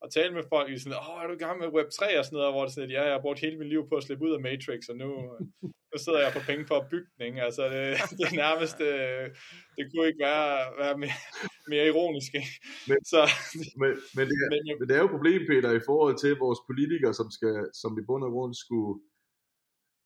og 0.00 0.12
tale 0.12 0.34
med 0.34 0.44
folk, 0.48 0.70
i 0.70 0.78
sådan, 0.78 0.98
åh, 0.98 1.22
er 1.22 1.26
du 1.26 1.34
i 1.34 1.44
gang 1.44 1.58
med 1.58 1.68
Web3 1.76 2.18
og 2.18 2.24
sådan 2.24 2.36
noget, 2.36 2.52
hvor 2.52 2.64
det 2.64 2.74
sådan, 2.74 2.90
ja, 2.90 3.02
jeg 3.02 3.12
har 3.12 3.20
brugt 3.20 3.40
hele 3.40 3.58
mit 3.58 3.68
liv 3.68 3.88
på 3.88 3.94
at 3.96 4.02
slippe 4.02 4.24
ud 4.24 4.32
af 4.32 4.40
Matrix, 4.40 4.80
og 4.88 4.96
nu, 4.96 5.08
øh, 5.32 5.40
nu 5.90 5.96
sidder 6.04 6.20
jeg 6.24 6.32
på 6.32 6.42
penge 6.46 6.66
for 6.66 6.76
at 6.78 6.88
bygge 6.90 7.10
den, 7.14 7.26
ikke? 7.26 7.42
Altså, 7.42 7.62
det, 7.64 7.86
det 8.18 8.24
er 8.30 8.36
nærmest, 8.44 8.78
det, 8.78 8.92
øh, 9.06 9.26
det 9.76 9.84
kunne 9.90 10.06
ikke 10.10 10.24
være, 10.28 10.52
være 10.82 10.98
mere, 10.98 11.18
mere 11.68 11.86
ironisk, 11.86 12.34
ikke? 12.40 12.52
Men, 12.90 12.98
så, 13.12 13.20
men, 13.80 13.90
men, 14.16 14.24
det 14.30 14.36
er, 14.44 14.48
men, 14.52 14.78
men 14.78 14.88
det 14.88 14.94
er 14.94 15.02
jo 15.02 15.10
et 15.10 15.16
problem, 15.16 15.40
Peter, 15.50 15.70
i 15.72 15.86
forhold 15.88 16.16
til 16.18 16.32
vores 16.44 16.60
politikere, 16.70 17.14
som, 17.14 17.28
skal, 17.36 17.56
som 17.82 17.98
i 18.00 18.02
bund 18.08 18.24
og 18.24 18.32
grund 18.36 18.54
skulle, 18.54 19.00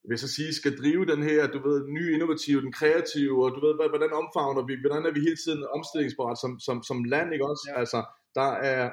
vil 0.09 0.19
så 0.19 0.29
sige, 0.37 0.55
skal 0.55 0.79
drive 0.83 1.05
den 1.13 1.23
her, 1.23 1.41
du 1.55 1.59
ved, 1.69 1.79
nye 1.97 2.15
innovative, 2.15 2.61
den 2.61 2.73
kreative, 2.73 3.45
og 3.45 3.51
du 3.55 3.61
ved, 3.67 3.75
hvordan 3.95 4.13
omfavner 4.21 4.63
vi, 4.69 4.75
hvordan 4.85 5.07
er 5.07 5.13
vi 5.17 5.21
hele 5.21 5.41
tiden 5.45 5.63
omstillingsparat 5.77 6.39
som, 6.39 6.53
som, 6.67 6.77
som 6.83 7.05
land, 7.05 7.33
ikke 7.33 7.49
også? 7.53 7.65
Ja. 7.71 7.79
Altså, 7.81 7.99
der 8.35 8.51
er, 8.73 8.91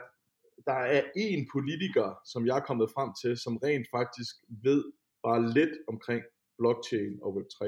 der 0.69 0.79
er 0.95 1.01
en 1.15 1.41
politiker, 1.55 2.07
som 2.31 2.47
jeg 2.47 2.57
er 2.57 2.67
kommet 2.69 2.89
frem 2.95 3.09
til, 3.21 3.37
som 3.37 3.57
rent 3.57 3.87
faktisk 3.97 4.33
ved 4.63 4.83
bare 5.25 5.41
lidt 5.57 5.75
omkring 5.87 6.21
blockchain 6.59 7.13
og 7.21 7.29
Web3. 7.37 7.59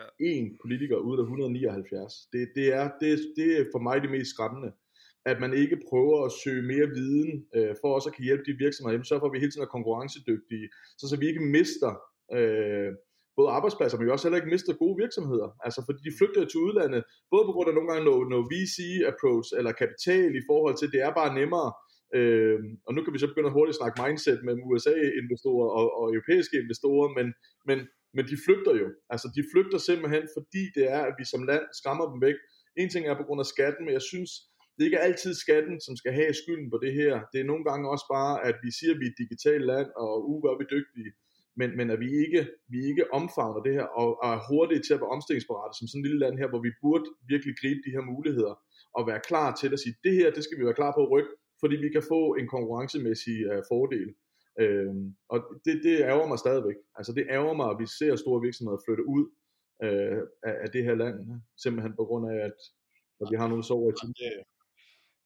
Ja. 0.00 0.06
En 0.30 0.58
politiker 0.62 0.96
ud 0.96 1.18
af 1.18 1.22
179. 1.22 2.14
Det, 2.32 2.48
det, 2.54 2.66
er, 2.72 2.90
det, 3.00 3.12
det 3.36 3.48
er 3.58 3.64
for 3.72 3.78
mig 3.78 4.02
det 4.02 4.10
mest 4.10 4.30
skræmmende 4.30 4.72
at 5.26 5.40
man 5.40 5.52
ikke 5.62 5.78
prøver 5.88 6.24
at 6.24 6.32
søge 6.44 6.62
mere 6.72 6.88
viden, 6.98 7.30
øh, 7.56 7.74
for 7.80 7.88
også 7.94 8.08
at 8.08 8.14
kan 8.16 8.24
hjælpe 8.24 8.44
de 8.48 8.62
virksomheder, 8.64 9.02
så 9.02 9.18
for 9.18 9.26
at 9.26 9.32
vi 9.32 9.42
hele 9.42 9.52
tiden 9.52 9.66
er 9.68 9.76
konkurrencedygtige, 9.76 10.66
så, 10.98 11.04
så 11.08 11.16
vi 11.20 11.26
ikke 11.28 11.44
mister 11.58 11.90
øh, 12.36 12.90
både 13.36 13.48
arbejdspladser, 13.58 13.96
men 13.96 14.06
vi 14.06 14.14
også 14.14 14.26
heller 14.26 14.40
ikke 14.40 14.54
mister 14.54 14.80
gode 14.82 14.96
virksomheder. 15.04 15.48
Altså 15.66 15.80
fordi 15.86 16.00
de 16.08 16.16
flygter 16.18 16.40
til 16.44 16.64
udlandet, 16.66 17.02
både 17.32 17.44
på 17.46 17.52
grund 17.54 17.68
af 17.70 17.74
nogle 17.74 17.90
gange 17.90 18.04
noget, 18.10 18.26
noget 18.32 18.46
VC-approach 18.52 19.48
eller 19.58 19.72
kapital 19.82 20.30
i 20.40 20.46
forhold 20.50 20.74
til, 20.76 20.92
det 20.94 21.00
er 21.06 21.12
bare 21.20 21.36
nemmere. 21.40 21.70
Øh, 22.18 22.58
og 22.86 22.90
nu 22.94 23.00
kan 23.02 23.12
vi 23.14 23.22
så 23.22 23.28
begynde 23.30 23.50
at 23.50 23.58
hurtigt 23.58 23.78
snakke 23.80 24.00
mindset 24.04 24.38
med 24.46 24.54
USA-investorer 24.68 25.68
og, 25.80 25.86
og 25.98 26.04
europæiske 26.14 26.56
investorer, 26.64 27.08
men, 27.18 27.26
men, 27.68 27.78
men 28.14 28.24
de 28.30 28.36
flygter 28.44 28.74
jo. 28.82 28.88
Altså 29.12 29.26
de 29.36 29.42
flygter 29.52 29.78
simpelthen, 29.88 30.24
fordi 30.36 30.62
det 30.76 30.84
er, 30.96 31.02
at 31.08 31.14
vi 31.18 31.24
som 31.32 31.42
land 31.50 31.64
skræmmer 31.78 32.06
dem 32.10 32.18
væk. 32.26 32.38
En 32.80 32.90
ting 32.90 33.02
er 33.06 33.16
på 33.18 33.26
grund 33.26 33.40
af 33.44 33.48
skatten, 33.54 33.82
men 33.84 33.94
jeg 33.98 34.04
synes, 34.12 34.30
det 34.74 34.80
er 34.82 34.90
ikke 34.90 35.06
altid 35.08 35.32
skatten, 35.44 35.76
som 35.86 35.94
skal 36.00 36.12
have 36.20 36.32
skylden 36.40 36.68
på 36.70 36.78
det 36.84 36.92
her. 37.00 37.12
Det 37.32 37.38
er 37.40 37.50
nogle 37.50 37.64
gange 37.68 37.90
også 37.94 38.06
bare, 38.16 38.34
at 38.48 38.56
vi 38.64 38.70
siger, 38.78 38.92
at 38.94 39.00
vi 39.00 39.06
er 39.06 39.12
et 39.14 39.20
digitalt 39.24 39.64
land, 39.72 39.88
og 40.04 40.12
uh, 40.30 40.38
hvor 40.40 40.50
er 40.54 40.58
vi 40.62 40.66
dygtige 40.76 41.10
men, 41.56 41.76
men 41.76 41.90
at 41.90 42.00
vi 42.00 42.10
ikke, 42.24 42.40
vi 42.72 42.78
ikke 42.90 43.04
omfavner 43.18 43.62
det 43.62 43.72
her, 43.78 43.86
og, 44.00 44.08
og 44.22 44.28
er 44.34 44.40
hurtige 44.50 44.82
til 44.82 44.94
at 44.94 45.00
være 45.00 45.14
omstillingsparate, 45.16 45.78
som 45.78 45.88
sådan 45.88 46.00
et 46.00 46.06
lille 46.06 46.22
land 46.24 46.38
her, 46.38 46.48
hvor 46.52 46.62
vi 46.66 46.72
burde 46.82 47.06
virkelig 47.32 47.54
gribe 47.60 47.80
de 47.86 47.94
her 47.96 48.04
muligheder, 48.12 48.54
og 48.96 49.02
være 49.10 49.20
klar 49.30 49.48
til 49.60 49.70
at 49.72 49.80
sige, 49.80 49.94
det 50.04 50.14
her, 50.18 50.28
det 50.36 50.44
skal 50.44 50.58
vi 50.58 50.64
være 50.68 50.80
klar 50.80 50.92
på 50.94 51.02
at 51.04 51.10
rykke, 51.14 51.32
fordi 51.62 51.76
vi 51.84 51.88
kan 51.96 52.04
få 52.12 52.20
en 52.40 52.48
konkurrencemæssig 52.54 53.36
uh, 53.50 53.60
fordel. 53.70 54.08
Øhm, 54.62 55.04
og 55.32 55.38
det, 55.64 55.74
det 55.86 55.94
ærger 56.10 56.26
mig 56.32 56.38
stadigvæk. 56.38 56.78
Altså 56.98 57.12
det 57.16 57.24
ærger 57.36 57.54
mig, 57.60 57.68
at 57.70 57.78
vi 57.82 57.86
ser 57.98 58.16
store 58.16 58.40
virksomheder 58.46 58.84
flytte 58.86 59.04
ud 59.16 59.24
uh, 59.84 60.20
af, 60.48 60.54
af 60.64 60.68
det 60.74 60.82
her 60.86 60.96
land, 61.02 61.16
simpelthen 61.62 61.92
på 62.00 62.04
grund 62.08 62.24
af, 62.32 62.38
at, 62.48 62.58
at 63.20 63.26
vi 63.30 63.36
har 63.40 63.48
nogle 63.48 63.64
sover 63.68 63.90
i 63.92 63.96
tiden. 64.00 64.14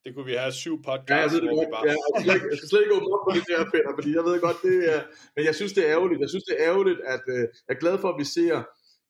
Det 0.04 0.10
kunne 0.14 0.28
vi 0.32 0.36
have 0.42 0.54
syv 0.64 0.76
podcasts, 0.88 1.14
ja, 1.14 1.24
jeg 1.24 1.30
ved 1.34 1.40
det 1.44 1.50
godt. 1.58 1.70
bare... 1.74 1.84
Ja, 1.90 1.96
jeg, 2.14 2.20
skal 2.22 2.34
ikke, 2.36 2.48
jeg 2.52 2.58
skal 2.58 2.68
slet 2.70 2.82
ikke 2.84 2.96
åbne 2.98 3.10
op 3.14 3.22
på 3.26 3.30
det 3.36 3.44
der, 3.50 3.60
Peter, 3.74 3.92
fordi 3.98 4.10
jeg 4.18 4.24
ved 4.28 4.34
godt, 4.46 4.58
det 4.68 4.76
er... 4.92 5.00
Men 5.34 5.42
jeg 5.48 5.54
synes, 5.58 5.72
det 5.76 5.82
er 5.84 5.90
ærgerligt. 5.96 6.20
Jeg 6.24 6.30
synes, 6.32 6.46
det 6.48 6.54
er 6.56 6.62
ærgerligt, 6.70 7.00
at 7.14 7.24
øh, 7.34 7.44
jeg 7.66 7.72
er 7.76 7.80
glad 7.84 7.96
for, 8.02 8.08
at 8.12 8.18
vi 8.22 8.26
ser 8.38 8.54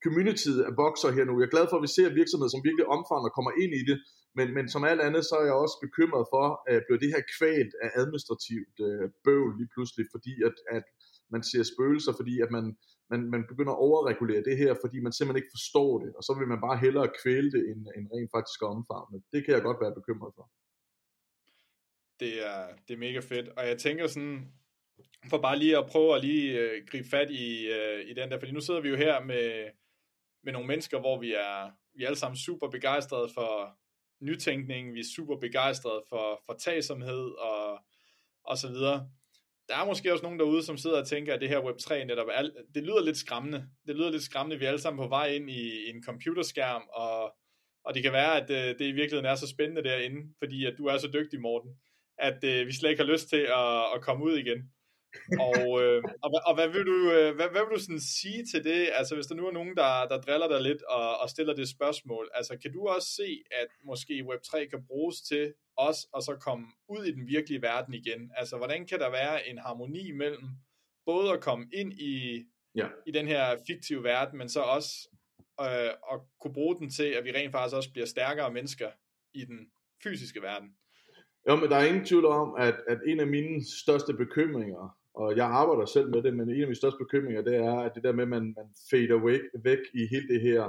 communityet 0.05 0.61
af 0.69 0.73
vokser 0.83 1.11
her 1.17 1.25
nu. 1.27 1.33
Jeg 1.41 1.47
er 1.49 1.55
glad 1.57 1.67
for, 1.69 1.77
at 1.79 1.85
vi 1.87 1.93
ser 1.97 2.09
virksomheder, 2.21 2.53
som 2.55 2.65
virkelig 2.69 2.87
omfavner 2.97 3.31
kommer 3.37 3.53
ind 3.63 3.73
i 3.81 3.83
det. 3.91 3.97
Men, 4.39 4.49
men 4.57 4.67
som 4.75 4.85
alt 4.91 5.03
andet, 5.07 5.23
så 5.25 5.35
er 5.41 5.47
jeg 5.51 5.63
også 5.65 5.79
bekymret 5.87 6.25
for, 6.35 6.47
at 6.73 6.85
bliver 6.87 7.01
det 7.03 7.15
her 7.15 7.23
kvalt 7.37 7.73
af 7.85 7.91
administrativt 8.03 8.77
øh, 8.87 9.07
bøvl 9.25 9.53
lige 9.59 9.73
pludselig, 9.75 10.05
fordi 10.15 10.35
at, 10.49 10.57
at 10.77 10.87
man 11.35 11.43
ser 11.51 11.63
spøgelser, 11.73 12.13
fordi 12.21 12.35
at 12.45 12.51
man, 12.57 12.65
man, 13.13 13.21
man 13.35 13.43
begynder 13.51 13.75
at 13.75 13.85
overregulere 13.89 14.43
det 14.49 14.57
her, 14.63 14.73
fordi 14.83 14.97
man 15.07 15.13
simpelthen 15.13 15.43
ikke 15.43 15.57
forstår 15.57 15.93
det, 16.03 16.11
og 16.19 16.23
så 16.27 16.33
vil 16.39 16.51
man 16.53 16.61
bare 16.67 16.83
hellere 16.85 17.09
kvæle 17.21 17.51
det, 17.57 17.63
end, 17.71 17.81
end 17.97 18.07
rent 18.15 18.31
faktisk 18.37 18.61
omfavne. 18.75 19.17
Det 19.33 19.41
kan 19.45 19.55
jeg 19.55 19.63
godt 19.69 19.81
være 19.85 19.99
bekymret 20.01 20.33
for 20.37 20.47
det 22.21 22.47
er, 22.47 22.67
det 22.89 22.95
er 22.95 22.99
mega 22.99 23.21
fedt. 23.21 23.49
Og 23.49 23.69
jeg 23.69 23.79
tænker 23.79 24.07
sådan, 24.07 24.53
for 25.31 25.39
bare 25.39 25.59
lige 25.59 25.79
at 25.79 25.87
prøve 25.87 26.15
at 26.15 26.25
lige 26.25 26.59
øh, 26.59 26.87
gribe 26.87 27.09
fat 27.09 27.31
i, 27.31 27.67
øh, 27.67 28.01
i 28.11 28.15
den 28.15 28.31
der, 28.31 28.39
fordi 28.39 28.53
nu 28.53 28.61
sidder 28.61 28.81
vi 28.81 28.89
jo 28.89 28.97
her 28.97 29.25
med, 29.25 29.71
med 30.45 30.53
nogle 30.53 30.69
mennesker, 30.69 31.01
hvor 31.01 31.21
vi 31.21 31.33
er, 31.33 31.71
vi 31.95 32.03
er 32.03 32.07
alle 32.07 32.19
sammen 32.19 32.37
super 32.37 32.69
begejstrede 32.69 33.29
for, 33.35 33.79
nytænkning, 34.21 34.95
vi 34.95 35.01
er 35.01 35.13
super 35.17 35.37
begejstrede 35.37 36.03
for, 36.09 36.43
for 36.47 36.53
tagsomhed 36.53 37.31
og, 37.39 37.79
og 38.45 38.59
så 38.59 38.69
videre. 38.69 39.09
Der 39.69 39.77
er 39.77 39.87
måske 39.87 40.13
også 40.13 40.23
nogen 40.23 40.39
derude, 40.39 40.63
som 40.63 40.77
sidder 40.77 41.01
og 41.01 41.07
tænker, 41.07 41.35
at 41.35 41.41
det 41.41 41.49
her 41.49 41.61
Web3 41.61 42.05
netop 42.05 42.29
er, 42.33 42.51
det 42.75 42.83
lyder 42.83 43.05
lidt 43.05 43.17
skræmmende. 43.17 43.69
Det 43.87 43.97
lyder 43.97 44.11
lidt 44.11 44.23
skræmmende, 44.23 44.59
vi 44.59 44.65
er 44.65 44.69
alle 44.69 44.81
sammen 44.81 45.05
på 45.05 45.09
vej 45.09 45.27
ind 45.27 45.51
i, 45.51 45.87
i 45.87 45.91
en 45.91 46.03
computerskærm, 46.03 46.83
og, 46.93 47.35
og 47.85 47.95
det 47.95 48.03
kan 48.03 48.13
være, 48.13 48.43
at 48.43 48.49
det, 48.49 48.79
det 48.79 48.85
i 48.85 48.93
virkeligheden 48.93 49.27
er 49.27 49.35
så 49.35 49.49
spændende 49.49 49.85
derinde, 49.85 50.35
fordi 50.39 50.67
at 50.67 50.75
du 50.79 50.87
er 50.87 50.99
så 50.99 51.09
dygtig, 51.13 51.41
Morten, 51.41 51.71
at 52.19 52.45
at 52.45 52.67
vi 52.67 52.73
slet 52.73 52.91
ikke 52.91 53.03
har 53.03 53.13
lyst 53.13 53.29
til 53.29 53.37
at, 53.37 53.95
at 53.95 54.03
komme 54.03 54.25
ud 54.25 54.39
igen 54.39 54.71
og, 55.47 55.83
øh, 55.83 56.03
og, 56.23 56.31
og 56.47 56.55
hvad 56.55 56.69
vil 56.69 56.87
du, 56.87 57.13
øh, 57.13 57.35
hvad, 57.37 57.49
hvad 57.49 57.63
vil 57.65 57.77
du 57.77 57.81
sådan 57.81 58.01
sige 58.01 58.47
til 58.53 58.65
det? 58.65 58.91
Altså 58.93 59.15
hvis 59.15 59.27
der 59.27 59.35
nu 59.35 59.47
er 59.47 59.53
nogen, 59.53 59.77
der, 59.77 60.09
der 60.11 60.21
driller 60.21 60.49
dig 60.49 60.61
lidt 60.63 60.83
og, 60.83 61.19
og 61.19 61.31
stiller 61.31 61.55
det 61.55 61.69
spørgsmål, 61.69 62.31
altså 62.35 62.59
kan 62.63 62.73
du 62.73 62.87
også 62.87 63.09
se, 63.09 63.43
at 63.51 63.69
måske 63.85 64.25
Web3 64.29 64.69
kan 64.71 64.87
bruges 64.87 65.21
til 65.21 65.55
os 65.77 66.07
og 66.13 66.23
så 66.23 66.37
komme 66.41 66.67
ud 66.89 67.05
i 67.05 67.13
den 67.13 67.27
virkelige 67.27 67.63
verden 67.63 67.95
igen? 67.95 68.31
Altså 68.37 68.57
hvordan 68.57 68.87
kan 68.87 68.99
der 68.99 69.11
være 69.11 69.49
en 69.49 69.59
harmoni 69.59 70.13
mellem 70.13 70.45
både 71.07 71.33
at 71.33 71.41
komme 71.41 71.67
ind 71.73 71.93
i, 71.93 72.45
ja. 72.75 72.89
i 73.07 73.11
den 73.11 73.27
her 73.27 73.57
fiktive 73.67 74.03
verden, 74.03 74.39
men 74.39 74.49
så 74.49 74.61
også 74.61 74.91
øh, 75.61 75.91
at 76.13 76.21
kunne 76.41 76.55
bruge 76.55 76.77
den 76.79 76.91
til, 76.91 77.05
at 77.05 77.25
vi 77.25 77.33
rent 77.33 77.53
faktisk 77.53 77.77
også 77.77 77.93
bliver 77.93 78.07
stærkere 78.07 78.53
mennesker 78.53 78.91
i 79.35 79.45
den 79.45 79.71
fysiske 80.03 80.43
verden? 80.43 80.69
Jo, 81.49 81.57
men 81.57 81.71
der 81.71 81.77
er 81.77 81.85
ingen 81.85 82.05
tvivl 82.05 82.27
om, 82.27 82.55
at, 82.59 82.75
at 82.89 82.99
en 83.07 83.21
af 83.21 83.27
mine 83.27 83.65
største 83.83 84.15
bekymringer 84.15 84.98
og 85.19 85.37
jeg 85.37 85.47
arbejder 85.47 85.87
selv 85.87 86.09
med 86.11 86.23
det, 86.23 86.37
men 86.37 86.49
en 86.49 86.61
af 86.61 86.69
mine 86.69 86.83
største 86.83 86.99
bekymringer, 87.05 87.43
det 87.43 87.57
er, 87.57 87.77
at 87.87 87.93
det 87.95 88.03
der 88.05 88.13
med, 88.13 88.23
at 88.23 88.29
man, 88.29 88.55
man 88.59 88.69
fader 88.91 89.19
væk, 89.25 89.41
væk 89.69 89.83
i 89.95 90.03
hele 90.13 90.29
det 90.33 90.41
her 90.41 90.63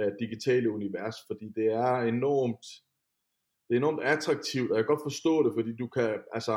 uh, 0.00 0.12
digitale 0.22 0.70
univers, 0.70 1.16
fordi 1.26 1.46
det 1.58 1.66
er 1.72 1.94
enormt, 2.14 2.66
det 3.66 3.72
er 3.74 3.80
enormt 3.84 4.02
attraktivt, 4.14 4.70
og 4.70 4.76
jeg 4.76 4.84
kan 4.84 4.94
godt 4.94 5.08
forstå 5.10 5.34
det, 5.44 5.52
fordi 5.58 5.72
du 5.82 5.86
kan, 5.96 6.10
altså, 6.36 6.56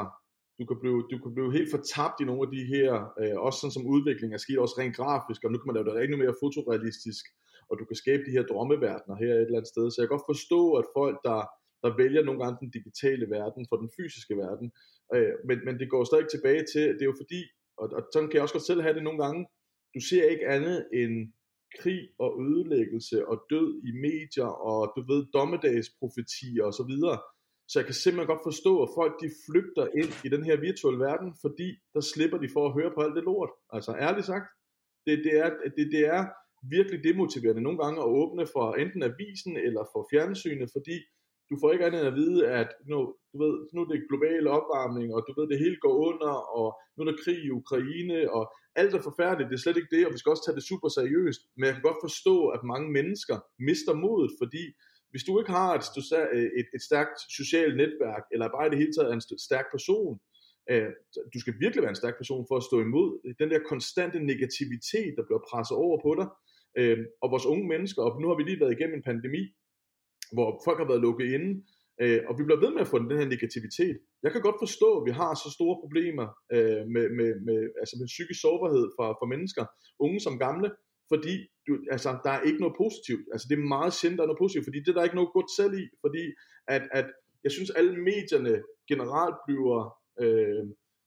du 0.60 0.66
kan 0.70 0.78
blive, 0.82 1.00
du 1.12 1.18
kan 1.24 1.34
blive 1.36 1.52
helt 1.58 1.72
fortabt 1.76 2.18
i 2.22 2.28
nogle 2.30 2.46
af 2.46 2.52
de 2.56 2.64
her, 2.74 2.92
uh, 3.22 3.36
også 3.46 3.60
sådan 3.60 3.76
som 3.78 3.92
udvikling 3.96 4.30
er 4.34 4.42
sket, 4.46 4.60
også 4.60 4.76
rent 4.78 4.96
grafisk, 5.00 5.40
og 5.44 5.52
nu 5.52 5.58
kan 5.58 5.68
man 5.68 5.76
lave 5.76 5.86
det 5.86 6.04
endnu 6.04 6.18
mere 6.24 6.40
fotorealistisk, 6.44 7.26
og 7.70 7.74
du 7.80 7.86
kan 7.86 7.98
skabe 8.04 8.24
de 8.28 8.36
her 8.36 8.46
drømmeverdener 8.52 9.16
her 9.24 9.34
et 9.34 9.42
eller 9.42 9.60
andet 9.60 9.74
sted, 9.74 9.86
så 9.92 9.98
jeg 9.98 10.08
kan 10.08 10.16
godt 10.18 10.32
forstå, 10.34 10.62
at 10.80 10.86
folk, 10.98 11.18
der, 11.28 11.40
der 11.84 11.98
vælger 11.98 12.24
nogle 12.24 12.44
gange 12.44 12.58
den 12.62 12.70
digitale 12.78 13.26
verden 13.30 13.66
for 13.70 13.78
den 13.82 13.90
fysiske 13.98 14.38
verden, 14.38 14.72
Øh, 15.14 15.34
men, 15.48 15.58
men 15.66 15.80
det 15.80 15.90
går 15.90 16.04
stadig 16.04 16.28
tilbage 16.30 16.64
til, 16.74 16.82
det 16.96 17.02
er 17.02 17.12
jo 17.14 17.22
fordi, 17.24 17.42
og, 17.78 17.88
og 17.98 18.02
sådan 18.14 18.30
kan 18.30 18.36
jeg 18.36 18.46
også 18.46 18.58
godt 18.58 18.70
selv 18.72 18.82
have 18.82 18.96
det 18.96 19.04
nogle 19.04 19.24
gange, 19.26 19.42
du 19.96 20.00
ser 20.10 20.26
ikke 20.34 20.48
andet 20.48 20.88
end 20.94 21.34
krig 21.80 22.02
og 22.20 22.32
ødelæggelse 22.48 23.28
og 23.28 23.38
død 23.50 23.70
i 23.90 23.92
medier 24.08 24.52
og 24.70 24.94
du 24.96 25.02
ved 25.12 25.22
dommedagsprofetier 25.34 26.64
og 26.70 26.74
så 26.74 26.84
videre. 26.92 27.18
Så 27.70 27.80
jeg 27.80 27.86
kan 27.86 27.96
simpelthen 27.96 28.32
godt 28.34 28.48
forstå, 28.50 28.74
at 28.84 28.90
folk 29.00 29.14
de 29.24 29.30
flygter 29.46 29.86
ind 30.02 30.12
i 30.26 30.30
den 30.36 30.44
her 30.48 30.58
virtuelle 30.68 31.00
verden, 31.10 31.30
fordi 31.44 31.70
der 31.96 32.04
slipper 32.12 32.38
de 32.44 32.50
for 32.56 32.64
at 32.66 32.74
høre 32.78 32.92
på 32.96 33.02
alt 33.02 33.16
det 33.18 33.24
lort. 33.24 33.52
Altså 33.76 33.92
ærligt 34.08 34.30
sagt, 34.32 34.48
det, 35.06 35.16
det, 35.26 35.34
er, 35.44 35.50
det, 35.78 35.86
det 35.96 36.04
er 36.18 36.24
virkelig 36.76 37.00
demotiverende 37.10 37.66
nogle 37.68 37.80
gange 37.84 38.00
at 38.02 38.12
åbne 38.22 38.46
for 38.54 38.66
enten 38.84 39.04
avisen 39.04 39.54
eller 39.68 39.84
for 39.94 40.02
fjernsynet, 40.12 40.70
fordi 40.76 40.98
du 41.50 41.56
får 41.62 41.72
ikke 41.72 41.86
andet 41.86 42.00
end 42.00 42.12
at 42.14 42.20
vide, 42.24 42.40
at 42.62 42.70
nu, 42.90 42.98
du 43.32 43.38
ved, 43.44 43.56
nu 43.74 43.78
er 43.82 43.90
det 43.90 44.08
global 44.10 44.48
opvarmning, 44.58 45.08
og 45.16 45.20
du 45.28 45.32
ved, 45.38 45.48
det 45.52 45.64
hele 45.66 45.78
går 45.86 45.96
under, 46.10 46.34
og 46.60 46.68
nu 46.94 47.00
er 47.02 47.08
der 47.10 47.24
krig 47.24 47.40
i 47.46 47.56
Ukraine, 47.62 48.18
og 48.38 48.44
alt 48.82 48.94
er 48.94 49.02
forfærdeligt, 49.10 49.50
det 49.50 49.56
er 49.58 49.64
slet 49.64 49.78
ikke 49.78 49.96
det, 49.96 50.06
og 50.06 50.14
vi 50.14 50.18
skal 50.20 50.34
også 50.34 50.46
tage 50.46 50.58
det 50.60 50.70
super 50.72 50.90
seriøst, 50.98 51.42
men 51.58 51.66
jeg 51.66 51.74
kan 51.74 51.88
godt 51.90 52.04
forstå, 52.08 52.36
at 52.56 52.62
mange 52.74 52.88
mennesker 52.98 53.38
mister 53.70 53.94
modet, 54.04 54.32
fordi 54.42 54.66
hvis 55.12 55.28
du 55.28 55.40
ikke 55.40 55.52
har 55.62 55.72
et, 55.80 55.86
øh, 56.36 56.50
et, 56.60 56.68
et 56.76 56.84
stærkt 56.90 57.18
socialt 57.40 57.76
netværk, 57.82 58.24
eller 58.34 58.48
bare 58.56 58.68
i 58.68 58.72
det 58.72 58.82
hele 58.82 58.94
taget 58.94 59.10
er 59.10 59.18
en 59.18 59.40
stærk 59.48 59.68
person, 59.76 60.14
øh, 60.72 60.90
du 61.34 61.38
skal 61.44 61.54
virkelig 61.64 61.82
være 61.84 61.96
en 61.96 62.02
stærk 62.04 62.18
person 62.22 62.46
for 62.50 62.58
at 62.58 62.68
stå 62.70 62.78
imod 62.88 63.10
den 63.42 63.50
der 63.54 63.60
konstante 63.72 64.20
negativitet, 64.32 65.12
der 65.18 65.24
bliver 65.28 65.42
presset 65.50 65.78
over 65.86 65.98
på 66.06 66.12
dig, 66.20 66.28
øh, 66.80 67.00
og 67.24 67.28
vores 67.34 67.46
unge 67.54 67.68
mennesker, 67.74 68.02
og 68.06 68.22
nu 68.22 68.28
har 68.28 68.38
vi 68.38 68.44
lige 68.44 68.60
været 68.64 68.76
igennem 68.76 68.98
en 68.98 69.08
pandemi, 69.10 69.44
hvor 70.36 70.50
folk 70.66 70.78
har 70.82 70.90
været 70.92 71.06
lukket 71.08 71.28
inde, 71.36 71.52
øh, 72.04 72.20
og 72.28 72.34
vi 72.38 72.44
bliver 72.44 72.64
ved 72.64 72.72
med 72.74 72.84
at 72.86 72.92
få 72.92 72.98
den 73.00 73.20
her 73.20 73.32
negativitet. 73.36 73.96
Jeg 74.24 74.32
kan 74.32 74.42
godt 74.48 74.62
forstå, 74.66 74.90
at 75.00 75.06
vi 75.10 75.14
har 75.22 75.34
så 75.44 75.50
store 75.58 75.76
problemer 75.84 76.28
øh, 76.56 76.84
med, 76.96 77.06
med, 77.18 77.30
med, 77.48 77.60
altså 77.82 77.96
med 78.00 78.08
psykisk 78.14 78.40
sårbarhed 78.42 78.86
for, 78.98 79.08
for 79.20 79.28
mennesker, 79.34 79.64
unge 80.06 80.20
som 80.26 80.40
gamle, 80.46 80.70
fordi 81.12 81.36
du, 81.68 81.72
altså, 81.96 82.10
der 82.26 82.32
er 82.36 82.42
ikke 82.48 82.62
noget 82.64 82.76
positivt. 82.84 83.26
Altså 83.34 83.46
det 83.50 83.56
er 83.58 83.74
meget 83.76 83.94
sjældent, 83.98 84.18
der 84.18 84.26
er 84.26 84.32
noget 84.32 84.44
positivt, 84.44 84.68
fordi 84.68 84.80
det 84.84 84.94
der 84.94 85.02
er 85.02 85.10
ikke 85.10 85.22
noget 85.22 85.36
godt 85.38 85.50
selv 85.60 85.74
i, 85.84 85.86
fordi 86.04 86.24
at, 86.76 86.84
at 87.00 87.08
jeg 87.46 87.52
synes, 87.56 87.70
alle 87.80 87.96
medierne 88.10 88.54
generelt 88.92 89.38
bliver, 89.48 89.80
øh, 90.24 90.64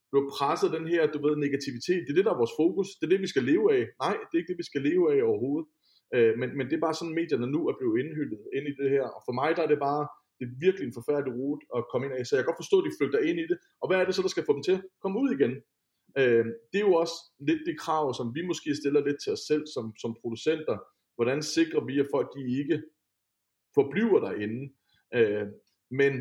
bliver 0.09 0.25
presset 0.35 0.75
den 0.77 0.85
her, 0.93 1.01
du 1.13 1.19
ved, 1.25 1.35
negativitet. 1.45 2.01
Det 2.03 2.11
er 2.11 2.19
det, 2.19 2.27
der 2.27 2.33
er 2.33 2.43
vores 2.43 2.57
fokus. 2.61 2.87
Det 2.97 3.05
er 3.05 3.13
det, 3.13 3.25
vi 3.25 3.33
skal 3.33 3.43
leve 3.51 3.65
af. 3.77 3.83
Nej, 4.03 4.15
det 4.25 4.33
er 4.33 4.41
ikke 4.41 4.51
det, 4.53 4.61
vi 4.63 4.69
skal 4.71 4.85
leve 4.89 5.03
af 5.13 5.19
overhovedet. 5.29 5.67
Øh, 6.15 6.33
men, 6.39 6.49
men 6.57 6.65
det 6.67 6.75
er 6.75 6.85
bare 6.87 6.97
sådan, 6.99 7.19
medierne 7.21 7.47
nu 7.55 7.59
er 7.69 7.75
blevet 7.79 7.99
indhyldet 8.01 8.41
ind 8.57 8.65
i 8.71 8.73
det 8.81 8.89
her. 8.95 9.05
Og 9.15 9.21
for 9.27 9.33
mig 9.39 9.49
der 9.55 9.63
er 9.63 9.71
det 9.73 9.79
bare, 9.89 10.03
det 10.37 10.45
er 10.45 10.59
virkelig 10.65 10.85
en 10.87 10.97
forfærdelig 10.99 11.33
rute 11.39 11.63
at 11.77 11.85
komme 11.91 12.03
ind 12.07 12.15
af. 12.17 12.25
Så 12.25 12.35
jeg 12.35 12.41
kan 12.41 12.49
godt 12.51 12.63
forstå, 12.63 12.77
at 12.79 12.87
de 12.87 12.97
flygter 12.99 13.19
ind 13.29 13.39
i 13.39 13.47
det. 13.51 13.57
Og 13.81 13.85
hvad 13.87 13.97
er 13.97 14.05
det 14.05 14.15
så, 14.15 14.21
der 14.21 14.33
skal 14.33 14.47
få 14.47 14.53
dem 14.57 14.63
til? 14.63 14.75
at 14.79 14.83
Komme 15.03 15.19
ud 15.23 15.29
igen. 15.37 15.53
Øh, 16.19 16.45
det 16.71 16.77
er 16.79 16.87
jo 16.89 16.95
også 17.03 17.17
lidt 17.49 17.61
det 17.69 17.79
krav, 17.83 18.05
som 18.19 18.27
vi 18.35 18.41
måske 18.51 18.69
stiller 18.81 19.01
lidt 19.07 19.19
til 19.23 19.33
os 19.35 19.43
selv 19.49 19.63
som, 19.75 19.85
som 20.01 20.11
producenter. 20.21 20.77
Hvordan 21.17 21.41
sikrer 21.55 21.83
vi, 21.89 21.99
at 21.99 22.11
folk 22.15 22.27
de 22.35 22.43
ikke 22.61 22.77
forbliver 23.77 24.19
derinde? 24.25 24.61
Øh, 25.17 25.47
men 25.91 26.13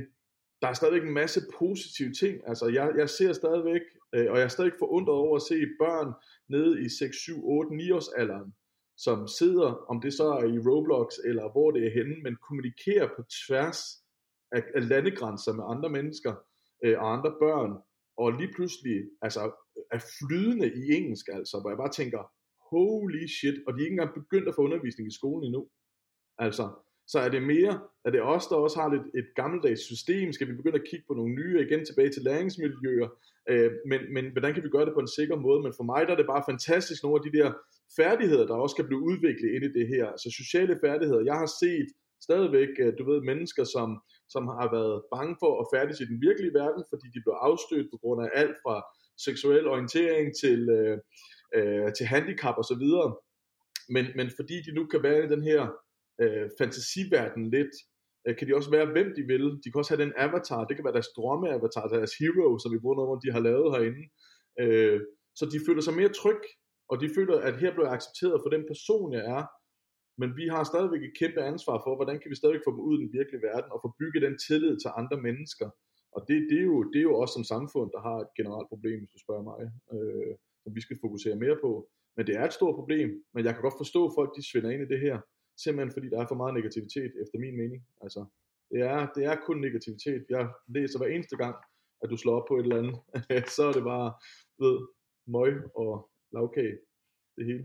der 0.60 0.68
er 0.68 0.72
stadigvæk 0.72 1.02
en 1.02 1.20
masse 1.22 1.40
positive 1.58 2.12
ting. 2.12 2.34
Altså, 2.50 2.66
jeg, 2.68 2.92
jeg 2.96 3.08
ser 3.08 3.32
stadigvæk, 3.32 3.84
øh, 4.14 4.26
og 4.30 4.36
jeg 4.38 4.44
er 4.44 4.48
stadig 4.56 4.72
forundret 4.78 5.16
over 5.16 5.36
at 5.36 5.42
se 5.42 5.54
børn 5.80 6.08
nede 6.48 6.84
i 6.84 6.88
6, 6.88 7.16
7, 7.16 7.48
8, 7.48 7.76
9 7.76 7.90
års 7.90 8.08
alderen, 8.08 8.54
som 8.98 9.28
sidder, 9.28 9.68
om 9.90 10.00
det 10.00 10.12
så 10.14 10.26
er 10.40 10.44
i 10.44 10.58
Roblox 10.68 11.08
eller 11.24 11.52
hvor 11.52 11.70
det 11.70 11.86
er 11.86 11.90
henne, 11.98 12.16
men 12.22 12.36
kommunikerer 12.36 13.08
på 13.16 13.22
tværs 13.46 13.80
af, 14.52 14.62
af 14.74 14.88
landegrænser 14.88 15.52
med 15.52 15.64
andre 15.72 15.88
mennesker 15.88 16.34
øh, 16.84 16.98
og 17.02 17.12
andre 17.16 17.32
børn, 17.42 17.72
og 18.16 18.32
lige 18.32 18.52
pludselig 18.56 18.96
altså, 19.22 19.42
er 19.96 20.00
flydende 20.18 20.68
i 20.80 20.82
engelsk, 20.96 21.26
altså, 21.38 21.60
hvor 21.60 21.70
jeg 21.70 21.82
bare 21.84 21.96
tænker, 22.00 22.22
holy 22.70 23.26
shit, 23.26 23.56
og 23.66 23.70
de 23.72 23.78
er 23.78 23.86
ikke 23.86 23.96
engang 23.98 24.14
begyndt 24.20 24.48
at 24.48 24.54
få 24.54 24.62
undervisning 24.62 25.08
i 25.08 25.18
skolen 25.18 25.44
endnu. 25.44 25.62
Altså, 26.38 26.64
så 27.08 27.18
er 27.18 27.28
det 27.28 27.42
mere, 27.42 27.80
at 28.04 28.12
det 28.12 28.22
os, 28.22 28.46
der 28.46 28.56
også 28.56 28.80
har 28.80 28.88
lidt 28.94 29.06
et 29.20 29.28
gammeldags 29.36 29.82
system, 29.92 30.32
skal 30.32 30.48
vi 30.48 30.52
begynde 30.52 30.80
at 30.80 30.88
kigge 30.90 31.04
på 31.08 31.14
nogle 31.14 31.34
nye, 31.34 31.66
igen 31.66 31.84
tilbage 31.84 32.10
til 32.12 32.22
læringsmiljøer, 32.22 33.08
øh, 33.50 33.70
men, 33.90 34.00
men 34.14 34.24
hvordan 34.32 34.54
kan 34.54 34.64
vi 34.64 34.68
gøre 34.68 34.86
det 34.86 34.94
på 34.94 35.00
en 35.00 35.14
sikker 35.18 35.36
måde, 35.36 35.62
men 35.62 35.72
for 35.76 35.84
mig 35.84 36.06
der 36.06 36.12
er 36.12 36.16
det 36.16 36.32
bare 36.34 36.48
fantastisk, 36.50 37.02
nogle 37.02 37.20
af 37.20 37.24
de 37.26 37.38
der 37.38 37.52
færdigheder, 37.96 38.46
der 38.46 38.54
også 38.54 38.76
kan 38.76 38.86
blive 38.86 39.02
udviklet 39.10 39.50
ind 39.54 39.64
i 39.64 39.72
det 39.78 39.86
her, 39.88 40.06
altså 40.06 40.28
sociale 40.30 40.78
færdigheder, 40.84 41.20
jeg 41.30 41.34
har 41.42 41.50
set 41.62 41.88
stadigvæk, 42.26 42.68
øh, 42.78 42.92
du 42.98 43.04
ved, 43.10 43.20
mennesker, 43.30 43.64
som, 43.64 43.88
som 44.28 44.42
har 44.46 44.68
været 44.76 45.02
bange 45.14 45.36
for 45.42 45.52
at 45.60 45.68
færdes 45.74 46.00
i 46.00 46.10
den 46.12 46.18
virkelige 46.26 46.54
verden, 46.54 46.82
fordi 46.90 47.06
de 47.14 47.20
blev 47.24 47.36
afstødt 47.48 47.88
på 47.92 47.98
grund 48.02 48.20
af 48.26 48.30
alt 48.40 48.56
fra 48.64 48.76
seksuel 49.26 49.66
orientering 49.72 50.26
til, 50.42 50.60
øh, 50.78 50.98
øh, 51.56 51.92
til 51.96 52.06
handicap 52.06 52.56
og 52.58 52.64
så 52.64 52.76
videre. 52.82 53.08
Men, 53.94 54.06
men 54.18 54.28
fordi 54.38 54.56
de 54.66 54.72
nu 54.74 54.86
kan 54.86 55.02
være 55.02 55.24
i 55.24 55.28
den 55.34 55.42
her 55.42 55.60
øh, 56.22 56.46
fantasiverden 56.60 57.50
lidt, 57.50 57.74
øh, 58.24 58.36
kan 58.36 58.48
de 58.48 58.56
også 58.58 58.70
være, 58.70 58.92
hvem 58.94 59.08
de 59.16 59.22
vil. 59.32 59.44
De 59.62 59.66
kan 59.70 59.80
også 59.80 59.92
have 59.94 60.04
den 60.04 60.14
avatar, 60.16 60.64
det 60.64 60.76
kan 60.76 60.84
være 60.84 60.98
deres 60.98 61.14
drømmeavatar, 61.16 61.86
deres 61.96 62.12
hero, 62.20 62.58
som 62.58 62.72
vi 62.74 62.78
bruger 62.82 62.96
noget, 62.96 63.24
de 63.24 63.34
har 63.36 63.42
lavet 63.48 63.68
herinde. 63.74 64.04
Øh, 64.62 65.00
så 65.38 65.44
de 65.52 65.58
føler 65.66 65.82
sig 65.84 65.94
mere 66.00 66.12
tryg, 66.20 66.42
og 66.90 66.96
de 67.02 67.08
føler, 67.16 67.36
at 67.48 67.54
her 67.62 67.72
bliver 67.72 67.88
jeg 67.88 67.96
accepteret 67.98 68.42
for 68.42 68.50
den 68.54 68.64
person, 68.72 69.12
jeg 69.16 69.24
er. 69.36 69.44
Men 70.20 70.30
vi 70.40 70.44
har 70.54 70.62
stadigvæk 70.64 71.02
et 71.04 71.18
kæmpe 71.20 71.40
ansvar 71.52 71.76
for, 71.84 71.92
hvordan 71.98 72.18
kan 72.20 72.30
vi 72.30 72.36
stadigvæk 72.40 72.64
få 72.66 72.72
dem 72.74 72.82
ud 72.88 72.94
i 72.96 73.02
den 73.02 73.12
virkelige 73.18 73.44
verden, 73.48 73.68
og 73.74 73.78
få 73.84 73.88
bygget 74.00 74.22
den 74.26 74.36
tillid 74.46 74.74
til 74.82 74.90
andre 75.00 75.16
mennesker. 75.26 75.68
Og 76.14 76.20
det, 76.28 76.36
det, 76.50 76.58
er 76.62 76.68
jo, 76.72 76.78
det 76.92 76.98
er 76.98 77.08
jo 77.10 77.14
også 77.22 77.34
som 77.34 77.50
samfund, 77.54 77.88
der 77.94 78.00
har 78.08 78.18
et 78.24 78.32
generelt 78.38 78.68
problem, 78.72 78.98
hvis 79.00 79.14
du 79.14 79.20
spørger 79.24 79.44
mig, 79.50 79.58
øh, 79.94 80.32
som 80.62 80.70
vi 80.76 80.80
skal 80.86 80.98
fokusere 81.04 81.36
mere 81.44 81.58
på. 81.64 81.70
Men 82.16 82.26
det 82.26 82.34
er 82.40 82.44
et 82.44 82.58
stort 82.58 82.78
problem, 82.80 83.08
men 83.34 83.44
jeg 83.44 83.52
kan 83.54 83.62
godt 83.66 83.80
forstå, 83.82 84.00
at 84.08 84.16
folk 84.18 84.30
de 84.36 84.48
svinder 84.50 84.70
ind 84.74 84.82
i 84.84 84.92
det 84.92 85.00
her, 85.06 85.16
simpelthen 85.64 85.92
fordi 85.92 86.08
der 86.08 86.18
er 86.20 86.26
for 86.28 86.40
meget 86.42 86.54
negativitet, 86.54 87.12
efter 87.22 87.38
min 87.38 87.56
mening. 87.56 87.80
Altså, 88.00 88.24
det 88.70 88.80
er, 88.80 89.06
det 89.14 89.24
er 89.24 89.36
kun 89.46 89.60
negativitet. 89.60 90.22
Jeg 90.30 90.48
læser 90.68 90.98
hver 90.98 91.08
eneste 91.08 91.36
gang, 91.36 91.56
at 92.02 92.10
du 92.10 92.16
slår 92.16 92.40
op 92.40 92.46
på 92.48 92.56
et 92.56 92.62
eller 92.62 92.78
andet, 92.78 92.96
så 93.56 93.62
er 93.68 93.72
det 93.72 93.84
bare, 93.92 94.08
ved, 94.62 94.76
møg 95.26 95.52
og 95.74 96.10
lavkage, 96.32 96.78
det 97.36 97.44
hele. 97.46 97.64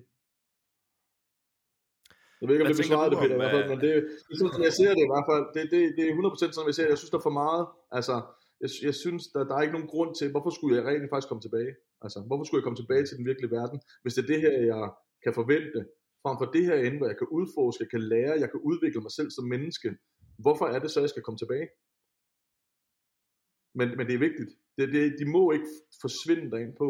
Jeg 2.40 2.48
ved 2.48 2.56
ikke, 2.56 2.66
om 2.66 2.72
det 2.74 2.84
besvarer 2.84 3.10
det, 3.10 3.18
Peter, 3.22 3.36
i 3.38 3.42
hvert 3.42 3.56
fald, 3.56 3.70
men 3.74 3.80
det, 3.86 3.92
det, 4.28 4.34
sådan, 4.40 4.64
jeg 4.68 4.74
ser 4.80 4.92
det 4.98 5.04
i 5.08 5.12
hvert 5.14 5.28
fald, 5.32 5.46
det, 5.56 5.64
det, 5.74 5.80
det 5.98 6.04
er 6.04 6.14
100% 6.14 6.52
sådan, 6.56 6.70
jeg 6.72 6.78
ser 6.78 6.86
det. 6.86 6.94
Jeg 6.96 7.02
synes, 7.02 7.14
der 7.14 7.20
er 7.22 7.28
for 7.30 7.38
meget, 7.44 7.64
altså, 7.98 8.16
jeg, 8.64 8.70
jeg 8.88 8.96
synes, 9.04 9.24
der, 9.34 9.42
der 9.50 9.56
er 9.56 9.64
ikke 9.66 9.78
nogen 9.78 9.92
grund 9.94 10.12
til, 10.20 10.28
hvorfor 10.34 10.52
skulle 10.58 10.74
jeg 10.78 10.84
rent 10.86 11.12
faktisk 11.14 11.30
komme 11.30 11.46
tilbage? 11.48 11.74
Altså, 12.06 12.18
hvorfor 12.28 12.44
skulle 12.44 12.60
jeg 12.60 12.68
komme 12.68 12.80
tilbage 12.82 13.06
til 13.06 13.18
den 13.20 13.26
virkelige 13.30 13.52
verden, 13.58 13.78
hvis 14.02 14.14
det 14.16 14.24
er 14.24 14.32
det 14.34 14.40
her, 14.46 14.54
jeg 14.74 14.84
kan 15.24 15.34
forvente, 15.40 15.80
frem 16.24 16.38
for 16.42 16.50
det 16.56 16.64
her 16.66 16.78
ende, 16.86 16.98
hvor 16.98 17.08
jeg 17.12 17.18
kan 17.18 17.28
udforske, 17.38 17.84
jeg 17.84 17.90
kan 17.96 18.04
lære, 18.14 18.42
jeg 18.44 18.52
kan 18.52 18.62
udvikle 18.70 19.02
mig 19.02 19.12
selv 19.12 19.30
som 19.32 19.46
menneske, 19.56 19.90
Hvorfor 20.38 20.66
er 20.66 20.80
det 20.80 20.92
så, 20.92 21.00
jeg 21.00 21.10
skal 21.10 21.24
komme 21.24 21.38
tilbage? 21.38 21.68
Men, 23.76 23.88
men 23.98 24.08
det 24.08 24.16
er 24.16 24.26
vigtigt. 24.28 24.52
Det, 24.78 24.94
det, 24.94 25.16
de 25.20 25.26
må 25.26 25.52
ikke 25.52 25.72
forsvinde 26.02 26.52
derind 26.52 26.74
på. 26.78 26.90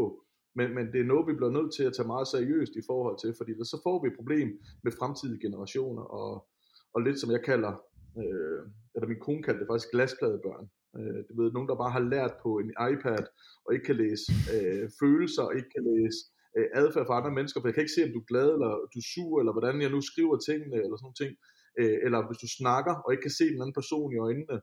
Men, 0.55 0.75
men 0.75 0.85
det 0.93 0.99
er 1.01 1.11
noget, 1.11 1.27
vi 1.27 1.33
bliver 1.33 1.51
nødt 1.57 1.73
til 1.73 1.83
at 1.83 1.93
tage 1.93 2.11
meget 2.13 2.27
seriøst 2.27 2.73
i 2.75 2.87
forhold 2.89 3.17
til, 3.19 3.33
fordi 3.37 3.51
så 3.73 3.77
får 3.85 3.97
vi 4.01 4.07
et 4.07 4.19
problem 4.19 4.47
med 4.83 4.91
fremtidige 4.99 5.43
generationer, 5.45 6.03
og, 6.03 6.47
og 6.93 7.01
lidt 7.01 7.19
som 7.19 7.31
jeg 7.31 7.43
kalder, 7.43 7.73
øh, 8.21 8.61
eller 8.95 9.07
min 9.07 9.23
kone 9.25 9.43
kaldte 9.43 9.61
det 9.61 9.71
faktisk 9.71 9.91
glaspladebørn. 9.91 10.65
Øh, 10.97 11.19
du 11.27 11.33
ved, 11.41 11.51
nogen, 11.51 11.69
der 11.69 11.81
bare 11.83 11.95
har 11.97 12.05
lært 12.13 12.33
på 12.43 12.49
en 12.63 12.71
iPad, 12.91 13.23
og 13.65 13.73
ikke 13.73 13.85
kan 13.85 14.01
læse 14.03 14.25
øh, 14.55 14.85
følelser, 15.01 15.43
og 15.47 15.55
ikke 15.57 15.71
kan 15.75 15.83
læse 15.91 16.19
øh, 16.57 16.67
adfærd 16.81 17.05
for 17.07 17.15
andre 17.19 17.35
mennesker, 17.37 17.59
for 17.59 17.67
jeg 17.67 17.75
kan 17.75 17.85
ikke 17.85 17.97
se, 17.97 18.07
om 18.07 18.13
du 18.15 18.21
er 18.23 18.31
glad, 18.31 18.47
eller 18.55 18.71
du 18.93 18.97
er 19.03 19.09
sur, 19.13 19.33
eller 19.39 19.53
hvordan 19.55 19.75
jeg 19.83 19.91
nu 19.95 20.01
skriver 20.11 20.37
tingene, 20.47 20.77
eller 20.83 20.95
sådan 20.97 21.07
nogle 21.07 21.21
ting. 21.23 21.31
Øh, 21.79 21.97
eller 22.05 22.19
hvis 22.27 22.43
du 22.43 22.49
snakker, 22.59 22.93
og 23.03 23.09
ikke 23.11 23.25
kan 23.27 23.39
se 23.39 23.45
den 23.53 23.61
anden 23.61 23.79
person 23.81 24.09
i 24.15 24.21
øjnene, 24.27 24.55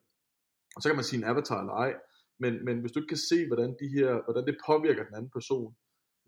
så 0.82 0.86
kan 0.88 0.98
man 0.98 1.08
sige 1.08 1.18
en 1.20 1.30
avatar 1.32 1.60
eller 1.60 1.76
ej, 1.86 1.92
men, 2.42 2.52
men 2.66 2.76
hvis 2.80 2.92
du 2.92 2.98
ikke 3.00 3.14
kan 3.14 3.26
se, 3.30 3.38
hvordan, 3.50 3.70
de 3.82 3.88
her, 3.96 4.10
hvordan 4.26 4.44
det 4.48 4.62
påvirker 4.68 5.04
den 5.08 5.16
anden 5.18 5.34
person, 5.38 5.70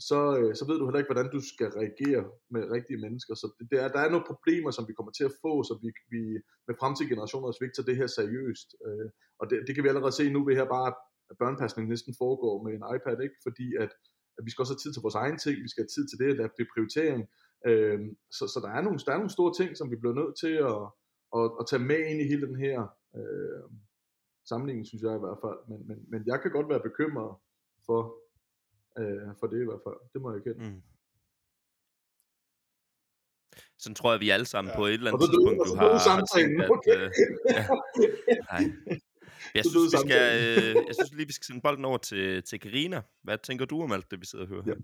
så, 0.09 0.21
øh, 0.39 0.51
så 0.59 0.63
ved 0.69 0.77
du 0.79 0.85
heller 0.87 1.03
ikke, 1.03 1.13
hvordan 1.13 1.33
du 1.37 1.41
skal 1.53 1.71
reagere 1.81 2.23
med 2.55 2.63
rigtige 2.77 3.03
mennesker. 3.05 3.35
Så 3.41 3.47
det, 3.57 3.65
det 3.71 3.79
er, 3.83 3.89
der 3.95 4.01
er 4.03 4.11
nogle 4.13 4.31
problemer, 4.33 4.71
som 4.71 4.85
vi 4.89 4.95
kommer 4.99 5.13
til 5.15 5.25
at 5.29 5.37
få, 5.45 5.53
så 5.69 5.75
vi, 5.83 5.89
vi 6.15 6.23
med 6.67 6.75
fremtidige 6.81 7.13
generationer, 7.13 7.49
hvis 7.49 7.61
vi 7.61 7.67
ikke 7.67 7.77
tager 7.77 7.91
det 7.91 8.01
her 8.01 8.11
seriøst. 8.19 8.69
Øh, 8.87 9.09
og 9.41 9.45
det, 9.51 9.57
det 9.67 9.73
kan 9.75 9.85
vi 9.85 9.91
allerede 9.93 10.19
se 10.19 10.25
nu 10.33 10.41
ved 10.47 10.55
her 10.61 10.69
bare, 10.77 10.89
at 11.31 11.37
børnepasning 11.43 11.85
næsten 11.89 12.13
foregår 12.23 12.55
med 12.65 12.73
en 12.75 12.87
iPad, 12.97 13.17
ikke? 13.27 13.39
fordi 13.47 13.67
at, 13.85 13.93
at 14.39 14.43
vi 14.45 14.51
skal 14.51 14.63
også 14.63 14.75
have 14.75 14.85
tid 14.85 14.93
til 14.93 15.03
vores 15.03 15.15
egen 15.15 15.39
ting, 15.39 15.57
vi 15.63 15.69
skal 15.69 15.83
have 15.85 15.95
tid 15.97 16.05
til 16.09 16.19
det, 16.23 16.39
det 16.39 16.45
er 16.45 16.73
prioritering. 16.75 17.23
Øh, 17.69 18.01
så, 18.37 18.45
så 18.53 18.59
der, 18.65 18.71
er 18.77 18.83
nogle, 18.87 18.99
der 19.07 19.13
er 19.13 19.21
nogle 19.23 19.37
store 19.39 19.53
ting, 19.59 19.77
som 19.77 19.91
vi 19.91 19.97
bliver 19.97 20.17
nødt 20.21 20.35
til 20.43 20.55
at, 20.71 20.83
at, 21.39 21.47
at 21.61 21.65
tage 21.71 21.87
med 21.91 22.01
ind 22.11 22.21
i 22.21 22.31
hele 22.31 22.47
den 22.49 22.59
her 22.65 22.77
øh, 23.19 23.63
sammenligning, 24.51 24.87
synes 24.87 25.03
jeg 25.03 25.15
i 25.17 25.25
hvert 25.25 25.41
fald. 25.45 25.59
Men, 25.71 25.79
men, 25.89 25.99
men 26.13 26.21
jeg 26.27 26.39
kan 26.43 26.51
godt 26.57 26.69
være 26.73 26.87
bekymret 26.89 27.33
for, 27.87 28.01
øh, 29.01 29.29
for 29.41 29.47
det 29.53 29.61
i 29.63 29.69
hvert 29.71 29.85
fald. 29.87 30.01
Det 30.13 30.21
må 30.23 30.29
jeg 30.35 30.43
kende. 30.47 30.61
Mm. 30.71 30.83
Sådan 33.83 33.95
tror 33.95 34.11
jeg, 34.13 34.21
vi 34.21 34.31
alle 34.31 34.47
sammen 34.47 34.71
ja. 34.71 34.77
på 34.79 34.85
et 34.87 34.95
eller 34.95 35.11
andet 35.11 35.29
tidspunkt, 35.29 35.59
du 35.69 35.75
har, 35.81 35.89
har 36.17 36.27
tænkt, 36.37 36.63
at... 36.63 36.71
Okay. 36.77 36.97
Øh, 36.99 37.11
ja. 37.57 37.63
Nej. 38.51 38.63
Jeg 39.55 39.65
synes, 39.65 39.93
vi 39.93 39.99
skal, 40.09 40.23
øh, 40.59 40.75
jeg 40.89 40.95
synes 40.95 41.13
lige, 41.17 41.27
vi 41.27 41.33
skal 41.33 41.45
sende 41.45 41.61
bolden 41.61 41.85
over 41.85 41.99
til, 41.99 42.43
til 42.43 42.61
Karina. 42.61 43.03
Hvad 43.23 43.39
tænker 43.39 43.65
du 43.65 43.83
om 43.83 43.93
alt 43.93 44.11
det, 44.11 44.21
vi 44.21 44.27
sidder 44.27 44.45
og 44.45 44.49
hører 44.49 44.63
her? 44.63 44.73
Ja. 44.73 44.81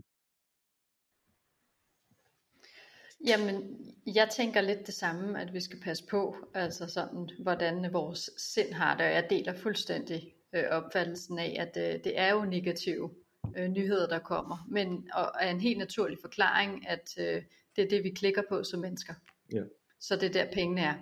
Jamen, 3.27 3.87
jeg 4.07 4.29
tænker 4.37 4.61
lidt 4.61 4.87
det 4.87 4.95
samme, 4.95 5.41
at 5.41 5.55
vi 5.55 5.61
skal 5.61 5.81
passe 5.81 6.05
på, 6.11 6.37
altså 6.55 6.87
sådan, 6.87 7.31
hvordan 7.43 7.93
vores 7.93 8.31
sind 8.37 8.73
har 8.73 8.97
det, 8.97 9.07
og 9.07 9.13
jeg 9.13 9.27
deler 9.31 9.55
fuldstændig 9.55 10.35
øh, 10.55 10.65
opfattelsen 10.71 11.39
af, 11.39 11.57
at 11.59 11.95
øh, 11.95 12.05
det 12.05 12.19
er 12.19 12.33
jo 12.33 12.45
negative 12.45 13.11
øh, 13.57 13.69
nyheder, 13.69 14.09
der 14.09 14.19
kommer, 14.19 14.67
men 14.69 15.11
og 15.15 15.33
er 15.41 15.51
en 15.51 15.61
helt 15.61 15.79
naturlig 15.79 16.19
forklaring, 16.21 16.89
at 16.89 17.15
øh, 17.19 17.43
det 17.77 17.85
er 17.85 17.89
det, 17.89 18.05
vi 18.05 18.11
klikker 18.11 18.43
på 18.49 18.65
som 18.65 18.81
mennesker. 18.81 19.15
Ja. 19.53 19.63
Så 20.01 20.17
det 20.17 20.37
er 20.37 20.45
der 20.45 20.53
pengene 20.53 20.81
er. 20.81 20.95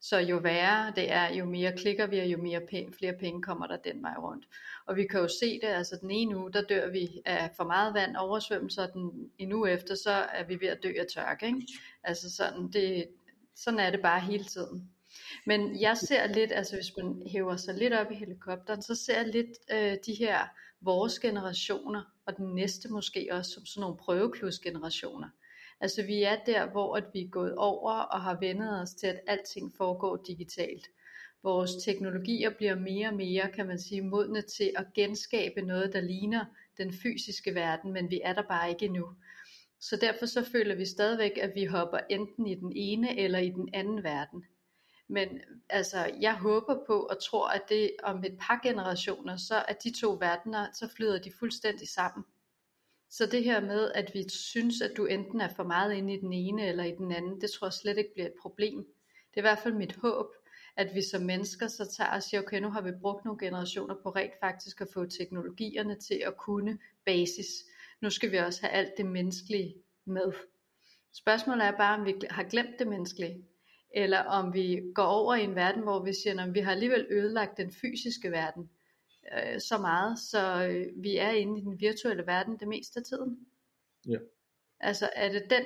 Så 0.00 0.18
jo 0.18 0.36
værre 0.36 0.92
det 0.96 1.12
er, 1.12 1.34
jo 1.34 1.44
mere 1.44 1.72
klikker 1.76 2.06
vi, 2.06 2.18
og 2.18 2.26
jo 2.26 2.38
mere 2.38 2.60
penge, 2.60 2.92
flere 2.92 3.12
penge 3.12 3.42
kommer 3.42 3.66
der 3.66 3.76
den 3.76 4.02
vej 4.02 4.14
rundt. 4.18 4.46
Og 4.86 4.96
vi 4.96 5.06
kan 5.06 5.20
jo 5.20 5.28
se 5.28 5.60
det, 5.60 5.68
altså 5.68 5.98
den 6.00 6.10
ene 6.10 6.36
uge, 6.36 6.52
der 6.52 6.62
dør 6.62 6.90
vi 6.90 7.22
af 7.24 7.50
for 7.56 7.64
meget 7.64 7.94
vand, 7.94 8.16
oversvømmelse, 8.16 8.82
og 8.82 8.92
den 8.92 9.30
en 9.38 9.52
uge 9.52 9.70
efter, 9.70 9.94
så 9.94 10.10
er 10.10 10.44
vi 10.44 10.60
ved 10.60 10.68
at 10.68 10.82
dø 10.82 10.92
af 10.98 11.06
tørke. 11.14 11.46
Ikke? 11.46 11.66
Altså 12.02 12.30
sådan, 12.30 12.68
det, 12.68 13.06
sådan 13.56 13.80
er 13.80 13.90
det 13.90 14.02
bare 14.02 14.20
hele 14.20 14.44
tiden. 14.44 14.90
Men 15.46 15.80
jeg 15.80 15.96
ser 15.96 16.26
lidt, 16.26 16.52
altså 16.52 16.76
hvis 16.76 16.96
man 16.96 17.22
hæver 17.26 17.56
sig 17.56 17.74
lidt 17.74 17.92
op 17.92 18.10
i 18.10 18.14
helikopteren, 18.14 18.82
så 18.82 18.94
ser 18.94 19.16
jeg 19.16 19.28
lidt 19.28 19.58
øh, 19.72 19.96
de 20.06 20.14
her 20.14 20.46
vores 20.80 21.18
generationer, 21.18 22.02
og 22.26 22.36
den 22.36 22.54
næste 22.54 22.92
måske 22.92 23.28
også 23.30 23.50
som 23.50 23.66
sådan 23.66 23.80
nogle 23.80 23.96
prøveklusgenerationer. 23.96 25.28
Altså 25.80 26.02
vi 26.02 26.22
er 26.22 26.36
der, 26.46 26.70
hvor 26.70 26.96
at 26.96 27.04
vi 27.12 27.20
er 27.20 27.28
gået 27.28 27.54
over 27.54 27.92
og 27.92 28.20
har 28.20 28.38
vendet 28.40 28.80
os 28.82 28.94
til, 28.94 29.06
at 29.06 29.20
alting 29.26 29.72
foregår 29.76 30.16
digitalt. 30.16 30.86
Vores 31.42 31.70
teknologier 31.84 32.50
bliver 32.50 32.74
mere 32.74 33.08
og 33.08 33.14
mere, 33.14 33.50
kan 33.54 33.66
man 33.66 33.78
sige, 33.78 34.02
modne 34.02 34.42
til 34.42 34.72
at 34.76 34.86
genskabe 34.94 35.62
noget, 35.62 35.92
der 35.92 36.00
ligner 36.00 36.44
den 36.78 36.92
fysiske 36.92 37.54
verden, 37.54 37.92
men 37.92 38.10
vi 38.10 38.20
er 38.24 38.32
der 38.32 38.42
bare 38.42 38.70
ikke 38.70 38.84
endnu. 38.84 39.08
Så 39.80 39.96
derfor 39.96 40.26
så 40.26 40.44
føler 40.44 40.74
vi 40.74 40.86
stadigvæk, 40.86 41.38
at 41.38 41.52
vi 41.54 41.64
hopper 41.64 41.98
enten 42.10 42.46
i 42.46 42.54
den 42.54 42.72
ene 42.76 43.18
eller 43.18 43.38
i 43.38 43.50
den 43.50 43.68
anden 43.72 44.02
verden. 44.02 44.44
Men 45.08 45.40
altså, 45.70 46.12
jeg 46.20 46.34
håber 46.34 46.78
på 46.86 47.00
og 47.00 47.22
tror, 47.22 47.48
at 47.48 47.62
det 47.68 47.90
om 48.02 48.24
et 48.24 48.38
par 48.40 48.60
generationer, 48.62 49.36
så 49.36 49.54
er 49.54 49.72
de 49.84 50.00
to 50.00 50.12
verdener, 50.20 50.66
så 50.72 50.88
flyder 50.96 51.18
de 51.18 51.32
fuldstændig 51.38 51.88
sammen. 51.88 52.24
Så 53.10 53.26
det 53.26 53.44
her 53.44 53.60
med, 53.60 53.92
at 53.94 54.10
vi 54.14 54.28
synes, 54.28 54.80
at 54.80 54.96
du 54.96 55.06
enten 55.06 55.40
er 55.40 55.48
for 55.48 55.62
meget 55.62 55.94
inde 55.94 56.14
i 56.14 56.20
den 56.20 56.32
ene 56.32 56.68
eller 56.68 56.84
i 56.84 56.94
den 56.98 57.12
anden, 57.12 57.40
det 57.40 57.50
tror 57.50 57.66
jeg 57.66 57.72
slet 57.72 57.98
ikke 57.98 58.12
bliver 58.14 58.26
et 58.26 58.34
problem. 58.42 58.78
Det 59.30 59.36
er 59.36 59.40
i 59.40 59.48
hvert 59.48 59.58
fald 59.58 59.74
mit 59.74 59.96
håb, 59.96 60.26
at 60.76 60.94
vi 60.94 61.02
som 61.02 61.22
mennesker 61.22 61.68
så 61.68 61.84
tager 61.96 62.10
og 62.10 62.22
siger, 62.22 62.40
okay, 62.40 62.60
nu 62.60 62.70
har 62.70 62.80
vi 62.80 62.90
brugt 63.00 63.24
nogle 63.24 63.38
generationer 63.46 63.94
på 64.02 64.10
rent 64.10 64.32
faktisk 64.40 64.80
at 64.80 64.88
få 64.94 65.06
teknologierne 65.06 65.94
til 66.00 66.22
at 66.26 66.36
kunne 66.36 66.78
basis. 67.04 67.46
Nu 68.00 68.10
skal 68.10 68.32
vi 68.32 68.36
også 68.36 68.60
have 68.60 68.72
alt 68.72 68.96
det 68.96 69.06
menneskelige 69.06 69.74
med. 70.04 70.32
Spørgsmålet 71.12 71.66
er 71.66 71.76
bare, 71.76 71.98
om 71.98 72.06
vi 72.06 72.14
har 72.30 72.42
glemt 72.42 72.78
det 72.78 72.86
menneskelige, 72.86 73.44
eller 73.94 74.18
om 74.18 74.54
vi 74.54 74.82
går 74.94 75.04
over 75.04 75.34
i 75.34 75.44
en 75.44 75.54
verden, 75.54 75.82
hvor 75.82 76.04
vi 76.04 76.12
siger, 76.12 76.42
at 76.42 76.54
vi 76.54 76.60
har 76.60 76.72
alligevel 76.72 77.06
ødelagt 77.10 77.56
den 77.56 77.72
fysiske 77.72 78.30
verden 78.30 78.70
øh, 79.32 79.60
så 79.60 79.78
meget, 79.78 80.18
så 80.18 80.68
øh, 80.70 81.02
vi 81.02 81.16
er 81.16 81.30
inde 81.30 81.60
i 81.60 81.64
den 81.64 81.80
virtuelle 81.80 82.26
verden 82.26 82.58
det 82.58 82.68
meste 82.68 83.00
af 83.00 83.04
tiden. 83.04 83.46
Ja. 84.08 84.18
Altså 84.80 85.10
er 85.14 85.28
det 85.28 85.50
den 85.50 85.64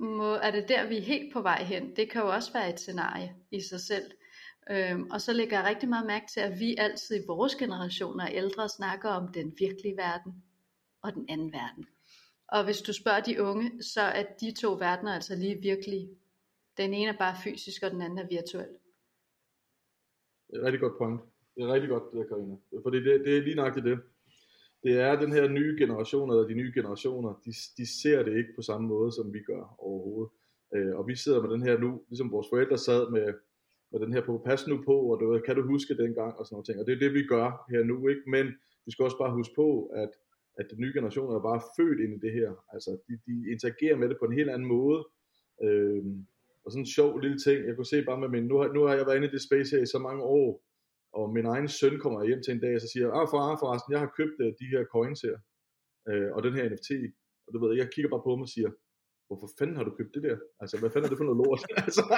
må, 0.00 0.34
er 0.34 0.50
det 0.50 0.68
der 0.68 0.86
vi 0.86 0.96
er 0.96 1.02
helt 1.02 1.32
på 1.32 1.42
vej 1.42 1.62
hen? 1.62 1.96
Det 1.96 2.10
kan 2.10 2.22
jo 2.22 2.28
også 2.28 2.52
være 2.52 2.70
et 2.70 2.80
scenarie 2.80 3.36
i 3.50 3.60
sig 3.60 3.80
selv. 3.80 4.10
Øhm, 4.70 5.10
og 5.10 5.20
så 5.20 5.32
lægger 5.32 5.58
jeg 5.58 5.68
rigtig 5.68 5.88
meget 5.88 6.06
mærke 6.06 6.26
til, 6.26 6.40
at 6.40 6.60
vi 6.60 6.76
altid 6.78 7.16
i 7.16 7.26
vores 7.26 7.54
generationer 7.54 8.28
ældre 8.28 8.68
snakker 8.68 9.10
om 9.10 9.32
den 9.32 9.54
virkelige 9.58 9.96
verden 9.96 10.44
og 11.02 11.14
den 11.14 11.26
anden 11.28 11.52
verden. 11.52 11.86
Og 12.48 12.64
hvis 12.64 12.80
du 12.80 12.92
spørger 12.92 13.20
de 13.20 13.42
unge, 13.42 13.82
så 13.82 14.00
er 14.00 14.24
de 14.40 14.52
to 14.52 14.72
verdener 14.72 15.14
altså 15.14 15.36
lige 15.36 15.60
virkelige. 15.62 16.08
Den 16.76 16.94
ene 16.94 17.12
er 17.12 17.18
bare 17.18 17.36
fysisk, 17.44 17.82
og 17.82 17.90
den 17.90 18.02
anden 18.02 18.18
er 18.18 18.26
virtuel. 18.26 18.68
Det 20.46 20.56
er 20.56 20.58
et 20.58 20.64
rigtig 20.64 20.80
godt 20.80 20.98
point. 20.98 21.20
Det 21.54 21.62
er 21.62 21.72
rigtig 21.72 21.90
godt, 21.90 22.02
det 22.12 22.18
der, 22.18 22.24
Karina. 22.24 22.56
Fordi 22.82 22.96
det, 22.96 23.20
det 23.24 23.36
er 23.36 23.42
lige 23.42 23.56
nøjagtigt 23.56 23.86
det. 23.86 23.98
Det 24.82 25.00
er 25.00 25.20
den 25.20 25.32
her 25.32 25.48
nye 25.48 25.76
generation, 25.78 26.30
eller 26.30 26.46
de 26.46 26.54
nye 26.54 26.72
generationer, 26.74 27.40
de, 27.44 27.52
de 27.78 27.86
ser 28.02 28.22
det 28.22 28.36
ikke 28.36 28.52
på 28.56 28.62
samme 28.62 28.88
måde, 28.88 29.12
som 29.12 29.32
vi 29.32 29.40
gør 29.40 29.74
overhovedet. 29.78 30.30
Øh, 30.74 30.96
og 30.98 31.08
vi 31.08 31.16
sidder 31.16 31.42
med 31.42 31.50
den 31.50 31.62
her 31.62 31.78
nu, 31.78 32.02
ligesom 32.08 32.32
vores 32.32 32.46
forældre 32.52 32.78
sad 32.78 33.10
med, 33.10 33.34
med 33.92 34.00
den 34.00 34.12
her 34.12 34.22
på, 34.26 34.42
pas 34.46 34.66
nu 34.66 34.82
på, 34.84 34.96
og 35.12 35.20
du, 35.20 35.40
kan 35.46 35.56
du 35.56 35.62
huske 35.66 35.96
dengang, 35.96 36.38
og 36.38 36.46
sådan 36.46 36.54
noget 36.54 36.66
ting. 36.66 36.80
Og 36.80 36.86
det 36.86 36.94
er 36.94 36.98
det, 36.98 37.14
vi 37.14 37.22
gør 37.26 37.66
her 37.70 37.84
nu, 37.84 38.08
ikke? 38.08 38.22
Men 38.26 38.46
vi 38.86 38.90
skal 38.92 39.04
også 39.04 39.18
bare 39.18 39.34
huske 39.34 39.54
på, 39.54 39.86
at, 39.86 40.10
at 40.58 40.66
den 40.70 40.80
nye 40.80 40.92
generation 40.94 41.34
er 41.34 41.48
bare 41.50 41.60
født 41.76 42.00
ind 42.00 42.12
i 42.14 42.26
det 42.26 42.32
her. 42.32 42.50
Altså, 42.74 42.90
de, 43.08 43.12
de 43.26 43.52
interagerer 43.52 43.96
med 43.96 44.08
det 44.08 44.16
på 44.18 44.24
en 44.24 44.38
helt 44.38 44.50
anden 44.50 44.68
måde. 44.68 45.00
Øh, 45.64 46.02
og 46.64 46.72
sådan 46.72 46.82
en 46.82 46.94
sjov 46.96 47.18
lille 47.18 47.38
ting, 47.38 47.66
jeg 47.66 47.76
kunne 47.76 47.92
se 47.94 48.04
bare 48.04 48.20
med 48.20 48.28
min, 48.28 48.44
nu 48.44 48.56
har, 48.58 48.72
nu 48.72 48.80
har 48.82 48.94
jeg 48.94 49.06
været 49.06 49.16
inde 49.16 49.28
i 49.28 49.30
det 49.36 49.42
space 49.42 49.76
her 49.76 49.82
i 49.82 49.86
så 49.86 49.98
mange 49.98 50.22
år, 50.22 50.62
og 51.18 51.24
min 51.36 51.46
egen 51.54 51.68
søn 51.78 51.96
kommer 52.02 52.28
hjem 52.28 52.42
til 52.42 52.54
en 52.54 52.62
dag, 52.64 52.74
og 52.74 52.80
så 52.80 52.88
siger, 52.92 53.06
ah 53.18 53.26
far, 53.32 53.60
forresten, 53.62 53.94
jeg 53.94 54.00
har 54.04 54.10
købt 54.18 54.36
uh, 54.44 54.50
de 54.60 54.66
her 54.72 54.82
coins 54.94 55.20
her, 55.26 55.36
uh, 56.10 56.28
og 56.36 56.40
den 56.46 56.52
her 56.56 56.64
NFT, 56.70 56.90
og 57.46 57.50
du 57.52 57.58
ved, 57.62 57.70
jeg 57.80 57.88
kigger 57.94 58.10
bare 58.10 58.24
på 58.26 58.32
ham 58.34 58.46
og 58.46 58.52
siger, 58.56 58.70
hvorfor 59.28 59.48
fanden 59.58 59.76
har 59.78 59.84
du 59.88 59.92
købt 59.98 60.12
det 60.16 60.22
der? 60.28 60.36
Altså, 60.62 60.74
hvad 60.80 60.90
fanden 60.90 61.06
er 61.06 61.12
det 61.12 61.20
for 61.20 61.28
noget 61.28 61.40
lort? 61.42 61.62
altså, 61.86 62.04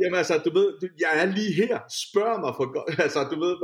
jamen 0.00 0.18
altså, 0.22 0.34
du 0.46 0.50
ved, 0.58 0.68
du, 0.80 0.86
jeg 1.04 1.12
er 1.22 1.26
lige 1.38 1.52
her, 1.62 1.76
spørg 2.06 2.34
mig 2.44 2.52
for 2.58 2.66
godt, 2.76 2.90
altså, 3.06 3.20
du 3.32 3.36
ved, 3.44 3.54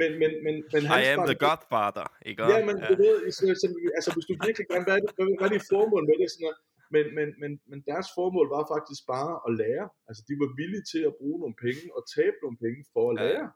men, 0.00 0.10
men, 0.20 0.30
men, 0.44 0.54
men 0.74 0.82
I 1.00 1.02
am 1.14 1.20
the 1.30 1.38
godfather, 1.46 2.08
ikke? 2.28 2.42
Ja, 2.52 2.58
men 2.68 2.76
ja. 2.78 2.86
du 2.90 2.94
ved, 3.04 3.16
så, 3.36 3.42
så, 3.62 3.66
altså, 3.98 4.10
hvis 4.14 4.26
du 4.30 4.34
virkelig 4.46 4.66
gerne, 4.70 4.84
hvad 4.86 4.94
er 4.98 5.02
det, 5.04 5.10
hvad 5.38 5.46
er 5.48 5.54
det 5.56 5.62
formål 5.72 6.02
med 6.10 6.16
det, 6.20 6.28
sådan 6.34 6.52
men, 6.94 7.04
men, 7.18 7.28
men, 7.42 7.52
men 7.70 7.78
deres 7.90 8.08
formål 8.16 8.48
var 8.56 8.64
faktisk 8.74 9.02
bare 9.14 9.32
at 9.46 9.50
lære. 9.62 9.86
Altså 10.08 10.22
de 10.28 10.34
var 10.42 10.50
villige 10.60 10.86
til 10.92 11.02
at 11.08 11.16
bruge 11.20 11.38
nogle 11.42 11.56
penge 11.66 11.84
og 11.96 12.02
tabe 12.16 12.36
nogle 12.44 12.58
penge 12.64 12.80
for 12.94 13.04
at 13.10 13.16
lære. 13.22 13.46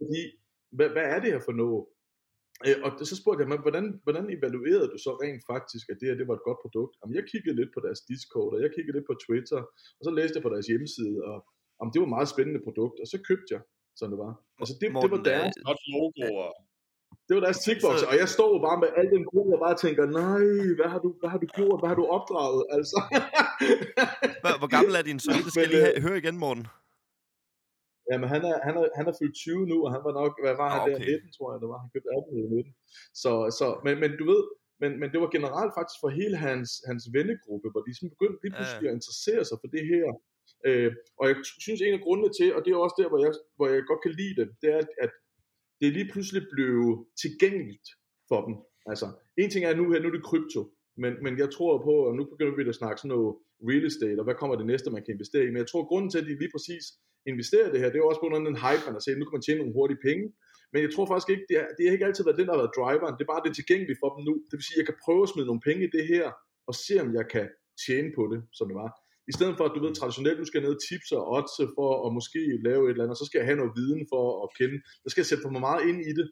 Fordi, 0.00 0.22
hvad, 0.76 0.88
hvad 0.94 1.06
er 1.14 1.18
det 1.22 1.30
her 1.34 1.42
for 1.48 1.56
noget? 1.62 1.82
Øh, 2.66 2.78
og 2.84 2.90
så 3.10 3.14
spurgte 3.20 3.40
jeg 3.42 3.48
hvordan, 3.66 3.86
hvordan 4.04 4.26
evaluerede 4.36 4.88
du 4.92 4.98
så 5.06 5.12
rent 5.22 5.42
faktisk, 5.52 5.84
at 5.92 5.96
det 5.98 6.06
her 6.08 6.20
det 6.20 6.28
var 6.30 6.36
et 6.38 6.48
godt 6.48 6.60
produkt? 6.64 6.92
Jamen, 6.98 7.14
jeg 7.18 7.24
kiggede 7.32 7.56
lidt 7.60 7.72
på 7.74 7.80
deres 7.86 8.00
Discord, 8.10 8.50
og 8.54 8.60
jeg 8.64 8.70
kiggede 8.74 8.96
lidt 8.96 9.08
på 9.10 9.16
Twitter, 9.24 9.60
og 9.98 10.02
så 10.06 10.10
læste 10.18 10.36
jeg 10.36 10.44
på 10.46 10.52
deres 10.54 10.66
hjemmeside, 10.70 11.18
og 11.30 11.36
om 11.82 11.88
det 11.90 11.98
var 12.00 12.08
et 12.08 12.16
meget 12.16 12.32
spændende 12.34 12.62
produkt, 12.66 12.96
og 13.02 13.06
så 13.12 13.16
købte 13.28 13.50
jeg, 13.54 13.62
sådan 13.98 14.12
det 14.12 14.20
var. 14.26 14.32
Altså 14.60 14.74
det, 14.80 14.86
Morten, 14.92 15.10
det 15.10 15.12
var 15.16 15.22
deres... 15.30 15.54
Godt 15.70 15.82
logoer. 15.94 16.50
Det 17.26 17.32
var 17.36 17.42
deres 17.46 17.60
tickbox, 17.66 17.96
og 18.10 18.14
jeg 18.22 18.28
står 18.36 18.52
bare 18.66 18.78
med 18.82 18.88
al 19.00 19.08
den 19.16 19.24
grund, 19.30 19.48
og 19.56 19.60
bare 19.66 19.76
tænker, 19.84 20.02
nej, 20.22 20.44
hvad 20.78 20.88
har 20.94 21.00
du, 21.04 21.08
hvad 21.20 21.30
har 21.34 21.40
du 21.44 21.48
gjort, 21.58 21.78
hvad 21.80 21.88
har 21.92 21.98
du 22.02 22.06
opdraget, 22.16 22.62
altså. 22.76 22.98
Hvor, 24.42 24.54
hvor 24.60 24.70
gammel 24.76 24.92
er 25.00 25.04
din 25.10 25.20
søn? 25.24 25.40
Det 25.44 25.50
skal 25.52 25.62
jeg 25.64 25.70
lige 25.74 25.88
øh, 25.96 26.02
høre 26.06 26.18
igen, 26.22 26.36
Morten. 26.44 26.66
Jamen, 28.10 28.28
han 28.34 28.42
er, 28.50 28.56
han, 28.66 28.74
er, 28.80 28.84
han 28.98 29.06
er 29.10 29.14
fyldt 29.20 29.36
20 29.36 29.70
nu, 29.72 29.76
og 29.84 29.90
han 29.94 30.02
var 30.08 30.14
nok, 30.20 30.32
hvad 30.44 30.54
var 30.62 30.68
han 30.74 30.80
Ah, 30.80 30.86
der, 30.88 30.96
okay. 30.96 31.14
19, 31.26 31.36
tror 31.36 31.48
jeg, 31.52 31.58
det 31.62 31.68
var. 31.72 31.78
Han 31.84 31.90
købte 31.94 32.10
18 32.18 32.36
eller 32.36 32.50
19. 32.56 32.72
Så, 33.22 33.32
så, 33.58 33.66
men, 33.86 33.94
men 34.02 34.10
du 34.20 34.24
ved, 34.32 34.42
men, 34.82 34.90
men 35.00 35.08
det 35.12 35.18
var 35.22 35.30
generelt 35.36 35.72
faktisk 35.78 35.98
for 36.02 36.10
hele 36.20 36.36
hans, 36.46 36.70
hans 36.90 37.04
vennegruppe, 37.16 37.68
hvor 37.72 37.82
de 37.86 37.92
sådan 37.96 38.14
begyndte 38.14 38.40
lige 38.44 38.54
pludselig 38.56 38.84
Ja. 38.86 38.90
at 38.92 38.96
interessere 38.98 39.42
sig 39.48 39.56
for 39.62 39.70
det 39.76 39.84
her. 39.92 40.04
Øh, 40.68 40.90
og 41.20 41.24
jeg 41.30 41.36
synes, 41.64 41.80
en 41.80 41.98
af 41.98 42.02
grundene 42.06 42.30
til, 42.38 42.48
og 42.56 42.60
det 42.64 42.70
er 42.70 42.78
også 42.86 42.98
der, 43.00 43.08
hvor 43.12 43.20
jeg, 43.24 43.32
hvor 43.56 43.66
jeg 43.72 43.78
godt 43.90 44.02
kan 44.04 44.14
lide 44.20 44.34
det, 44.40 44.46
det 44.62 44.68
er, 44.76 44.80
at 45.04 45.12
det 45.80 45.92
lige 45.92 46.10
pludselig 46.12 46.42
blev 46.54 47.06
tilgængeligt 47.22 47.88
for 48.28 48.40
dem. 48.46 48.54
Altså, 48.90 49.06
en 49.42 49.50
ting 49.50 49.64
er 49.64 49.74
nu 49.76 49.84
her, 49.90 50.00
nu 50.00 50.08
er 50.08 50.16
det 50.16 50.28
krypto, 50.30 50.60
men, 51.02 51.12
men 51.24 51.32
jeg 51.42 51.48
tror 51.56 51.72
på, 51.88 51.94
og 52.08 52.12
nu 52.18 52.22
begynder 52.32 52.54
vi 52.56 52.68
at 52.68 52.80
snakke 52.80 53.00
sådan 53.00 53.14
noget 53.16 53.36
real 53.68 53.86
estate, 53.90 54.20
og 54.20 54.26
hvad 54.26 54.38
kommer 54.40 54.56
det 54.56 54.66
næste, 54.72 54.90
man 54.90 55.04
kan 55.04 55.14
investere 55.14 55.44
i. 55.44 55.50
Men 55.52 55.60
jeg 55.62 55.68
tror, 55.68 55.88
grunden 55.90 56.10
til, 56.10 56.18
at 56.22 56.28
de 56.28 56.40
lige 56.42 56.54
præcis 56.56 56.84
investerer 57.32 57.66
i 57.68 57.72
det 57.72 57.80
her, 57.80 57.88
det 57.90 57.98
er 57.98 58.04
jo 58.04 58.10
også 58.10 58.20
på 58.20 58.26
grund 58.26 58.40
af 58.40 58.50
den 58.50 58.62
hype, 58.64 58.84
man 58.86 58.96
har 58.96 59.04
set, 59.04 59.18
nu 59.18 59.24
kan 59.26 59.36
man 59.36 59.46
tjene 59.46 59.60
nogle 59.60 59.76
hurtige 59.78 60.04
penge. 60.08 60.24
Men 60.72 60.78
jeg 60.84 60.90
tror 60.92 61.06
faktisk 61.10 61.30
ikke, 61.32 61.46
det, 61.50 61.56
er, 61.62 61.66
det 61.76 61.82
har 61.84 61.94
ikke 61.96 62.08
altid 62.08 62.24
været 62.24 62.38
den, 62.40 62.46
der 62.46 62.54
har 62.54 62.62
været 62.62 62.76
driveren. 62.78 63.14
Det 63.16 63.24
er 63.24 63.32
bare, 63.32 63.42
det 63.44 63.50
er 63.50 63.58
tilgængeligt 63.60 64.00
for 64.02 64.10
dem 64.14 64.20
nu. 64.28 64.34
Det 64.48 64.54
vil 64.56 64.66
sige, 64.66 64.76
at 64.76 64.80
jeg 64.82 64.88
kan 64.90 65.02
prøve 65.04 65.22
at 65.24 65.30
smide 65.32 65.48
nogle 65.50 65.66
penge 65.68 65.82
i 65.86 65.90
det 65.96 66.04
her, 66.12 66.24
og 66.68 66.74
se, 66.84 66.94
om 67.04 67.08
jeg 67.18 67.26
kan 67.34 67.46
tjene 67.84 68.10
på 68.18 68.22
det, 68.32 68.40
som 68.56 68.66
det 68.70 68.76
var. 68.82 68.90
I 69.30 69.32
stedet 69.36 69.56
for, 69.56 69.64
at 69.66 69.74
du 69.74 69.80
ved, 69.84 69.94
traditionelt, 69.94 70.42
du 70.42 70.48
skal 70.50 70.62
ned 70.62 70.72
og 70.76 70.82
tipse 70.88 71.14
og 71.20 71.26
odds 71.36 71.56
for 71.78 71.90
at 72.06 72.10
måske 72.18 72.40
lave 72.68 72.82
et 72.84 72.90
eller 72.90 73.04
andet, 73.04 73.18
så 73.20 73.26
skal 73.26 73.38
jeg 73.38 73.48
have 73.48 73.60
noget 73.60 73.76
viden 73.78 74.02
for 74.12 74.24
at 74.44 74.48
kende. 74.58 74.76
Der 75.02 75.08
skal 75.10 75.22
jeg 75.22 75.30
sætte 75.30 75.44
for 75.44 75.54
mig 75.54 75.62
meget 75.68 75.82
ind 75.90 76.00
i 76.10 76.12
det. 76.18 76.26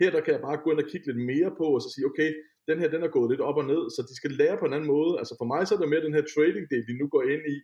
Her 0.00 0.10
der 0.14 0.22
kan 0.24 0.34
jeg 0.34 0.42
bare 0.48 0.62
gå 0.62 0.68
ind 0.72 0.82
og 0.82 0.88
kigge 0.90 1.06
lidt 1.08 1.22
mere 1.32 1.50
på, 1.60 1.66
og 1.76 1.80
så 1.84 1.88
sige, 1.94 2.08
okay, 2.10 2.30
den 2.68 2.76
her, 2.80 2.88
den 2.94 3.02
er 3.06 3.10
gået 3.16 3.30
lidt 3.30 3.46
op 3.48 3.58
og 3.60 3.66
ned, 3.72 3.82
så 3.94 4.00
de 4.08 4.14
skal 4.20 4.32
lære 4.40 4.56
på 4.58 4.66
en 4.66 4.74
anden 4.76 4.92
måde. 4.96 5.12
Altså 5.20 5.34
for 5.40 5.46
mig, 5.52 5.60
så 5.62 5.72
er 5.74 5.78
det 5.80 5.92
mere 5.92 6.06
den 6.06 6.16
her 6.18 6.24
trading-del, 6.34 6.84
de 6.88 7.00
nu 7.00 7.06
går 7.14 7.22
ind 7.34 7.44
i. 7.54 7.56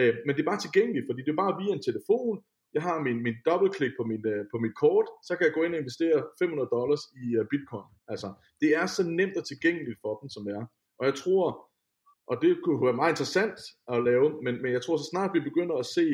Øh, 0.00 0.14
men 0.24 0.32
det 0.34 0.42
er 0.42 0.50
bare 0.52 0.64
tilgængeligt, 0.64 1.06
fordi 1.08 1.20
det 1.22 1.32
er 1.32 1.42
bare 1.44 1.58
via 1.60 1.72
en 1.74 1.86
telefon. 1.88 2.36
Jeg 2.76 2.82
har 2.88 2.96
min, 3.06 3.18
min 3.26 3.36
dobbeltklik 3.48 3.92
på, 3.98 4.04
min, 4.10 4.22
øh, 4.32 4.42
på 4.52 4.56
mit 4.64 4.74
kort, 4.82 5.08
så 5.26 5.32
kan 5.36 5.46
jeg 5.46 5.54
gå 5.54 5.62
ind 5.62 5.74
og 5.74 5.80
investere 5.82 6.18
500 6.38 6.68
dollars 6.76 7.02
i 7.22 7.26
øh, 7.38 7.44
bitcoin. 7.52 7.90
Altså, 8.12 8.28
det 8.60 8.70
er 8.80 8.86
så 8.86 9.02
nemt 9.18 9.36
og 9.40 9.44
tilgængeligt 9.46 9.98
for 10.04 10.12
dem, 10.20 10.28
som 10.34 10.42
det 10.46 10.52
er. 10.60 10.64
Og 10.98 11.04
jeg 11.08 11.14
tror, 11.22 11.44
og 12.26 12.42
det 12.42 12.60
kunne 12.64 12.86
være 12.86 13.00
meget 13.00 13.12
interessant 13.12 13.58
at 13.92 14.04
lave, 14.04 14.42
men, 14.42 14.62
men 14.62 14.72
jeg 14.72 14.82
tror 14.82 14.96
så 14.96 15.08
snart 15.10 15.34
vi 15.34 15.40
begynder 15.40 15.76
at 15.76 15.86
se 15.86 16.06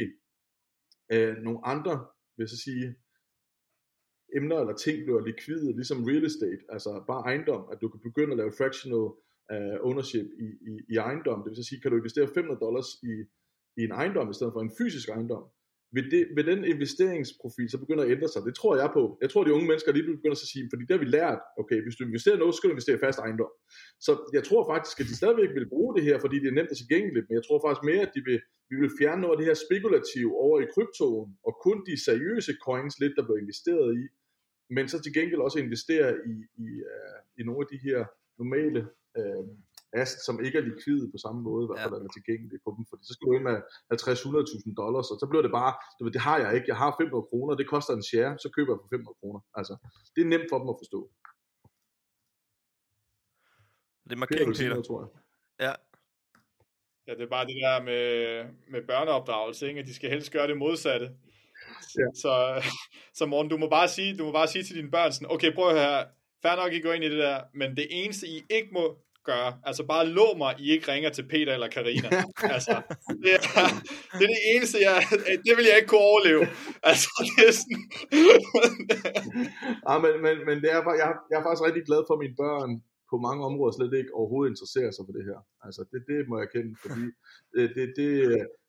øh, 1.12 1.36
nogle 1.36 1.66
andre, 1.66 1.92
vil 2.36 2.44
jeg 2.44 2.48
så 2.48 2.56
sige, 2.56 2.96
emner 4.36 4.58
eller 4.60 4.76
ting 4.76 5.04
bliver 5.04 5.26
likvide, 5.26 5.72
ligesom 5.72 6.04
real 6.04 6.24
estate, 6.24 6.62
altså 6.68 7.04
bare 7.06 7.22
ejendom, 7.30 7.68
at 7.72 7.78
du 7.82 7.88
kan 7.88 8.00
begynde 8.00 8.32
at 8.32 8.38
lave 8.38 8.52
fractional 8.58 9.06
uh, 9.52 9.76
ownership 9.88 10.26
i, 10.44 10.46
i, 10.70 10.72
i 10.92 10.96
ejendom, 10.96 11.42
det 11.42 11.50
vil 11.50 11.64
sige, 11.64 11.80
kan 11.80 11.90
du 11.90 11.96
investere 11.96 12.28
500 12.34 12.60
dollars 12.60 12.88
i, 13.02 13.12
i 13.76 13.80
en 13.84 13.92
ejendom 13.92 14.30
i 14.30 14.34
stedet 14.34 14.52
for 14.52 14.60
en 14.60 14.76
fysisk 14.78 15.08
ejendom, 15.08 15.44
vil, 15.94 16.10
det, 16.10 16.22
vil 16.36 16.46
den 16.46 16.64
investeringsprofil 16.74 17.68
så 17.70 17.78
begynder 17.78 18.04
at 18.04 18.10
ændre 18.10 18.28
sig? 18.28 18.42
Det 18.48 18.54
tror 18.54 18.74
jeg 18.82 18.90
på. 18.98 19.18
Jeg 19.22 19.30
tror, 19.30 19.44
de 19.44 19.54
unge 19.56 19.68
mennesker 19.70 19.92
lige 19.92 20.06
begynder 20.16 20.38
at 20.40 20.52
sige, 20.52 20.66
fordi 20.72 20.82
det 20.86 20.94
har 20.96 21.02
vi 21.04 21.10
lært, 21.18 21.40
okay, 21.62 21.78
hvis 21.82 21.96
du 21.96 22.04
investerer 22.04 22.38
noget, 22.38 22.54
så 22.54 22.56
skal 22.58 22.68
du 22.68 22.74
investere 22.74 22.96
i 22.96 23.04
fast 23.06 23.18
ejendom. 23.18 23.52
Så 24.06 24.12
jeg 24.36 24.44
tror 24.48 24.62
faktisk, 24.72 24.96
at 25.00 25.06
de 25.10 25.16
stadigvæk 25.20 25.50
vil 25.58 25.72
bruge 25.74 25.94
det 25.96 26.04
her, 26.08 26.16
fordi 26.24 26.36
det 26.42 26.48
er 26.48 26.58
nemt 26.58 26.74
og 26.74 26.78
tilgængeligt, 26.82 27.24
men 27.28 27.34
jeg 27.38 27.44
tror 27.44 27.58
faktisk 27.64 27.84
mere, 27.90 28.02
at 28.06 28.12
de 28.16 28.22
vil, 28.28 28.38
vi 28.70 28.76
vil 28.82 28.90
fjerne 29.00 29.20
noget 29.22 29.34
af 29.34 29.38
det 29.40 29.48
her 29.50 29.58
spekulative 29.66 30.32
over 30.44 30.56
i 30.60 30.70
kryptoen, 30.74 31.30
og 31.46 31.52
kun 31.66 31.78
de 31.88 32.04
seriøse 32.08 32.52
coins 32.66 32.94
lidt, 33.02 33.14
der 33.16 33.24
bliver 33.26 33.40
investeret 33.44 33.90
i, 34.02 34.04
men 34.76 34.84
så 34.88 34.96
til 35.02 35.14
gengæld 35.18 35.40
også 35.46 35.58
investere 35.58 36.08
i, 36.32 36.34
i, 36.64 36.68
uh, 36.92 37.18
i 37.38 37.40
nogle 37.46 37.60
af 37.64 37.68
de 37.72 37.78
her 37.86 37.98
normale 38.40 38.80
uh, 39.20 39.44
assets, 40.00 40.24
som 40.28 40.34
ikke 40.46 40.58
er 40.60 40.64
likvide 40.68 41.06
på 41.14 41.18
samme 41.24 41.40
måde, 41.48 41.62
i 41.64 41.68
hvert 41.68 41.82
fald 41.84 41.94
Ja. 42.02 42.06
er 42.08 42.12
tilgængelige 42.18 42.60
på 42.66 42.70
dem, 42.76 42.82
fordi 42.90 43.02
så 43.08 43.12
skal 43.14 43.24
du 43.26 43.32
ind 43.36 43.44
med 43.50 43.56
50-100.000 43.92 44.80
dollars, 44.82 45.06
og 45.12 45.16
så 45.20 45.26
bliver 45.30 45.44
det 45.46 45.52
bare, 45.60 45.72
du 45.96 46.00
ved, 46.04 46.12
det 46.16 46.24
har 46.28 46.36
jeg 46.44 46.50
ikke, 46.56 46.68
jeg 46.72 46.78
har 46.82 46.90
500 47.00 47.28
kroner, 47.30 47.52
det 47.60 47.66
koster 47.74 47.92
en 47.94 48.08
share, 48.10 48.32
så 48.44 48.48
køber 48.56 48.70
jeg 48.72 48.80
for 48.82 48.90
500 48.96 49.16
kroner. 49.20 49.40
Altså, 49.58 49.74
det 50.14 50.20
er 50.22 50.28
nemt 50.34 50.48
for 50.50 50.58
dem 50.62 50.68
at 50.74 50.78
forstå. 50.82 51.00
Det 54.04 54.08
er 54.08 54.08
Det 54.08 54.12
er 54.16 54.20
markering, 54.24 54.48
Peter. 54.56 54.68
noget, 54.74 54.86
tror 54.88 54.98
jeg. 55.04 55.10
Ja. 55.66 55.72
Ja, 57.06 57.12
det 57.18 57.22
er 57.22 57.28
bare 57.36 57.46
det 57.46 57.56
der 57.64 57.82
med, 57.90 58.04
med 58.72 58.82
børneopdragelse, 58.86 59.68
ikke? 59.68 59.80
at 59.80 59.86
de 59.86 59.94
skal 59.94 60.10
helst 60.10 60.32
gøre 60.32 60.46
det 60.48 60.56
modsatte. 60.58 61.06
Ja. 61.98 62.06
Så, 62.22 62.62
så 63.14 63.26
Morten, 63.26 63.50
du 63.50 63.56
må, 63.56 63.68
bare 63.68 63.88
sige, 63.88 64.16
du 64.18 64.24
må 64.24 64.32
bare 64.32 64.48
sige 64.48 64.64
til 64.64 64.76
dine 64.76 64.90
børn 64.90 65.12
sådan, 65.12 65.30
okay, 65.30 65.54
prøv 65.54 65.68
at 65.68 65.78
høre, 65.82 66.06
fair 66.42 66.56
nok, 66.56 66.72
I 66.72 66.80
går 66.80 66.92
ind 66.92 67.04
i 67.04 67.10
det 67.10 67.18
der, 67.18 67.44
men 67.54 67.76
det 67.76 67.86
eneste, 67.90 68.26
I 68.28 68.42
ikke 68.50 68.68
må 68.72 68.98
gøre, 69.30 69.50
altså 69.68 69.82
bare 69.92 70.04
lov 70.06 70.32
mig, 70.42 70.52
I 70.58 70.66
ikke 70.74 70.92
ringer 70.92 71.10
til 71.10 71.24
Peter 71.32 71.52
eller 71.54 71.68
Karina. 71.76 72.08
altså, 72.56 72.74
det 73.22 73.32
er, 73.38 73.42
det 74.18 74.24
er 74.28 74.32
det 74.36 74.42
eneste, 74.54 74.78
jeg, 74.88 74.96
det 75.46 75.52
vil 75.56 75.66
jeg 75.70 75.76
ikke 75.80 75.90
kunne 75.92 76.08
overleve. 76.12 76.44
Altså, 76.90 77.08
det 77.28 77.42
er 77.48 77.54
sådan... 77.60 77.80
Ja, 79.88 79.94
men, 80.04 80.14
men, 80.24 80.36
men 80.48 80.56
det 80.62 80.70
er, 80.76 80.80
bare- 80.86 81.00
jeg, 81.02 81.08
jeg 81.30 81.36
er 81.38 81.44
faktisk 81.46 81.66
rigtig 81.68 81.84
glad 81.88 82.02
for, 82.06 82.14
mine 82.24 82.36
børn 82.44 82.70
på 83.10 83.16
mange 83.26 83.40
områder 83.48 83.72
slet 83.74 83.94
ikke 84.00 84.14
overhovedet 84.20 84.50
interesserer 84.52 84.90
sig 84.92 85.04
for 85.06 85.14
det 85.18 85.24
her. 85.30 85.38
Altså, 85.66 85.80
det, 85.92 86.00
det 86.10 86.18
må 86.30 86.34
jeg 86.42 86.48
kende, 86.54 86.72
fordi 86.84 87.04
det, 87.54 87.66
det, 87.76 88.10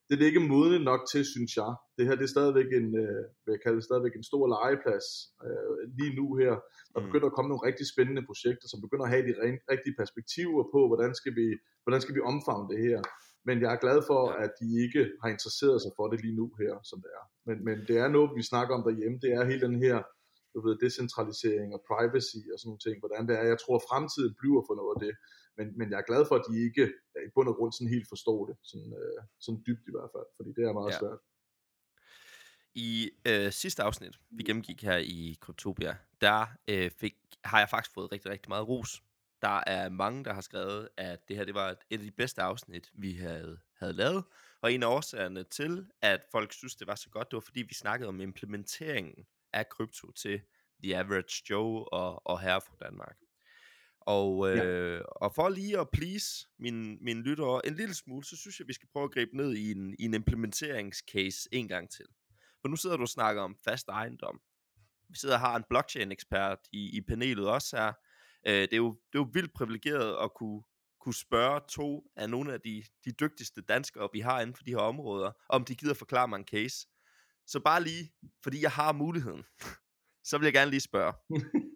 det, 0.10 0.22
er 0.22 0.32
ikke 0.32 0.50
modne 0.54 0.80
nok 0.92 1.02
til, 1.12 1.24
synes 1.34 1.52
jeg. 1.62 1.72
Det 1.98 2.04
her 2.08 2.16
det 2.20 2.26
er 2.30 2.34
stadigvæk 2.38 2.70
en, 2.80 2.88
øh, 3.04 3.22
hvad 3.44 3.52
jeg 3.56 3.62
kalder 3.64 3.78
det, 3.80 3.88
stadigvæk 3.90 4.16
en 4.16 4.30
stor 4.32 4.44
legeplads 4.56 5.08
øh, 5.46 5.74
lige 6.00 6.14
nu 6.20 6.26
her. 6.42 6.54
Der 6.94 7.00
Mm. 7.00 7.06
begynder 7.08 7.28
at 7.30 7.36
komme 7.38 7.50
nogle 7.52 7.68
rigtig 7.70 7.86
spændende 7.94 8.24
projekter, 8.30 8.68
som 8.72 8.80
begynder 8.86 9.06
at 9.06 9.14
have 9.14 9.26
de 9.30 9.34
rent, 9.44 9.62
rigtige 9.74 9.96
perspektiver 10.02 10.62
på, 10.74 10.80
hvordan 10.90 11.12
skal 11.20 11.34
vi, 11.40 11.48
hvordan 11.84 12.02
skal 12.04 12.16
vi 12.18 12.22
omfavne 12.32 12.68
det 12.74 12.80
her. 12.88 13.00
Men 13.48 13.56
jeg 13.64 13.70
er 13.74 13.80
glad 13.86 14.00
for, 14.10 14.22
at 14.44 14.52
de 14.62 14.68
ikke 14.86 15.02
har 15.22 15.30
interesseret 15.36 15.78
sig 15.84 15.92
for 15.98 16.06
det 16.12 16.18
lige 16.26 16.38
nu 16.42 16.48
her, 16.62 16.74
som 16.90 16.98
det 17.04 17.12
er. 17.20 17.26
Men, 17.48 17.58
men 17.68 17.78
det 17.90 17.96
er 18.04 18.08
noget, 18.16 18.30
vi 18.40 18.44
snakker 18.52 18.74
om 18.78 18.84
derhjemme. 18.88 19.18
Det 19.24 19.30
er 19.38 19.50
hele 19.52 19.64
den 19.68 19.78
her 19.86 19.98
du 20.54 20.60
ved, 20.68 20.76
decentralisering 20.86 21.70
og 21.76 21.82
privacy 21.92 22.40
og 22.52 22.58
sådan 22.58 22.68
nogle 22.70 22.84
ting, 22.86 22.96
hvordan 23.04 23.24
det 23.28 23.36
er. 23.40 23.46
Jeg 23.54 23.60
tror, 23.64 23.76
at 23.80 23.88
fremtiden 23.92 24.34
bliver 24.42 24.62
for 24.68 24.76
noget 24.80 24.94
af 24.96 25.00
det, 25.06 25.14
men, 25.58 25.78
men 25.78 25.92
jeg 25.92 25.98
er 26.00 26.08
glad 26.12 26.26
for, 26.28 26.36
at 26.36 26.46
de 26.50 26.56
ikke 26.68 26.84
i 27.28 27.30
bund 27.36 27.50
og 27.50 27.56
grund 27.56 27.72
sådan 27.74 27.94
helt 27.96 28.08
forstår 28.10 28.40
det, 28.46 28.56
sådan, 28.64 28.94
øh, 29.02 29.20
sådan 29.40 29.64
dybt 29.68 29.86
i 29.90 29.94
hvert 29.96 30.10
fald, 30.16 30.28
fordi 30.38 30.50
det 30.58 30.64
er 30.70 30.74
meget 30.74 30.92
Ja. 30.94 31.00
svært. 31.00 31.20
I 32.76 33.12
øh, 33.28 33.52
sidste 33.52 33.84
afsnit, 33.84 34.16
vi 34.30 34.44
gennemgik 34.44 34.82
her 34.84 34.98
i 34.98 35.38
Kryptopia, 35.42 35.98
der 36.22 36.48
øh, 36.68 36.92
fik, 36.92 37.16
har 37.44 37.60
jeg 37.60 37.70
faktisk 37.70 37.94
fået 37.94 38.12
rigtig, 38.12 38.32
rigtig 38.32 38.50
meget 38.50 38.68
ros. 38.68 39.04
Der 39.42 39.64
er 39.68 39.90
mange, 39.90 40.24
der 40.24 40.34
har 40.34 40.42
skrevet, 40.42 40.90
at 40.98 41.28
det 41.28 41.36
her 41.36 41.46
det 41.46 41.54
var 41.54 41.70
et, 41.70 41.78
et 41.90 41.98
af 42.00 42.06
de 42.06 42.12
bedste 42.12 42.42
afsnit, 42.42 42.92
vi 42.94 43.14
havde, 43.14 43.60
havde 43.78 43.94
lavet. 43.94 44.24
Og 44.62 44.74
en 44.74 44.84
af 44.84 44.88
årsagerne 44.88 45.44
til, 45.44 45.88
at 46.02 46.26
folk 46.32 46.54
synes, 46.54 46.76
det 46.76 46.88
var 46.88 46.96
så 46.96 47.10
godt, 47.10 47.32
det 47.32 47.36
var 47.36 47.42
fordi, 47.42 47.62
vi 47.62 47.74
snakkede 47.74 48.08
om 48.10 48.22
implementeringen 48.22 49.26
af 49.54 49.70
krypto 49.70 50.12
til 50.12 50.42
The 50.84 50.98
Average 50.98 51.44
Joe 51.50 51.94
og, 51.94 52.28
og 52.28 52.40
herre 52.42 52.62
fra 52.62 52.76
Danmark. 52.86 53.18
Og, 54.08 54.50
øh, 54.50 54.58
ja. 54.58 55.00
og 55.00 55.36
for 55.36 55.50
lige 55.50 55.80
at 55.80 55.90
please 55.94 56.48
mine, 56.60 56.98
mine 57.02 57.22
lyttere 57.22 57.68
en 57.68 57.76
lille 57.76 57.94
smule, 57.94 58.26
så 58.26 58.38
synes 58.38 58.60
jeg, 58.60 58.68
vi 58.68 58.74
skal 58.74 58.90
prøve 58.94 59.04
at 59.04 59.12
gribe 59.12 59.38
ned 59.38 59.54
i 59.54 59.72
en, 59.72 59.96
i 60.00 60.04
en 60.04 60.14
implementeringscase 60.14 61.50
en 61.52 61.68
gang 61.68 61.90
til. 61.92 62.06
For 62.62 62.68
nu 62.68 62.76
sidder 62.76 62.98
du 62.98 63.02
og 63.02 63.10
snakker 63.10 63.42
om 63.42 63.56
fast 63.64 63.88
ejendom. 63.90 64.42
Vi 65.10 65.18
sidder 65.18 65.36
og 65.36 65.42
har 65.42 65.56
en 65.56 65.64
blockchain-ekspert 65.70 66.60
i, 66.72 66.98
i 66.98 67.02
panelet 67.02 67.48
også 67.48 67.78
her. 67.78 67.94
Øh, 68.48 68.62
det, 68.62 68.74
er 68.74 68.78
jo, 68.78 68.90
det 68.90 69.20
er 69.20 69.24
jo 69.24 69.30
vildt 69.34 69.54
privilegeret 69.54 70.24
at 70.24 70.34
kunne, 70.34 70.62
kunne 71.02 71.16
spørge 71.16 71.62
to 71.70 72.12
af 72.16 72.30
nogle 72.30 72.54
af 72.54 72.62
de, 72.62 72.84
de 73.06 73.12
dygtigste 73.12 73.62
danskere, 73.62 74.10
vi 74.14 74.20
har 74.20 74.42
inden 74.42 74.56
for 74.56 74.64
de 74.64 74.72
her 74.72 74.78
områder, 74.78 75.32
om 75.50 75.66
de 75.66 75.76
gider 75.76 75.94
forklare 75.94 76.28
mig 76.28 76.38
en 76.38 76.48
case. 76.48 76.88
Så 77.48 77.60
bare 77.60 77.84
lige, 77.84 78.14
fordi 78.44 78.62
jeg 78.62 78.72
har 78.72 78.92
muligheden, 78.92 79.44
så 80.30 80.38
vil 80.38 80.46
jeg 80.46 80.54
gerne 80.54 80.72
lige 80.72 80.82
spørge. 80.82 81.14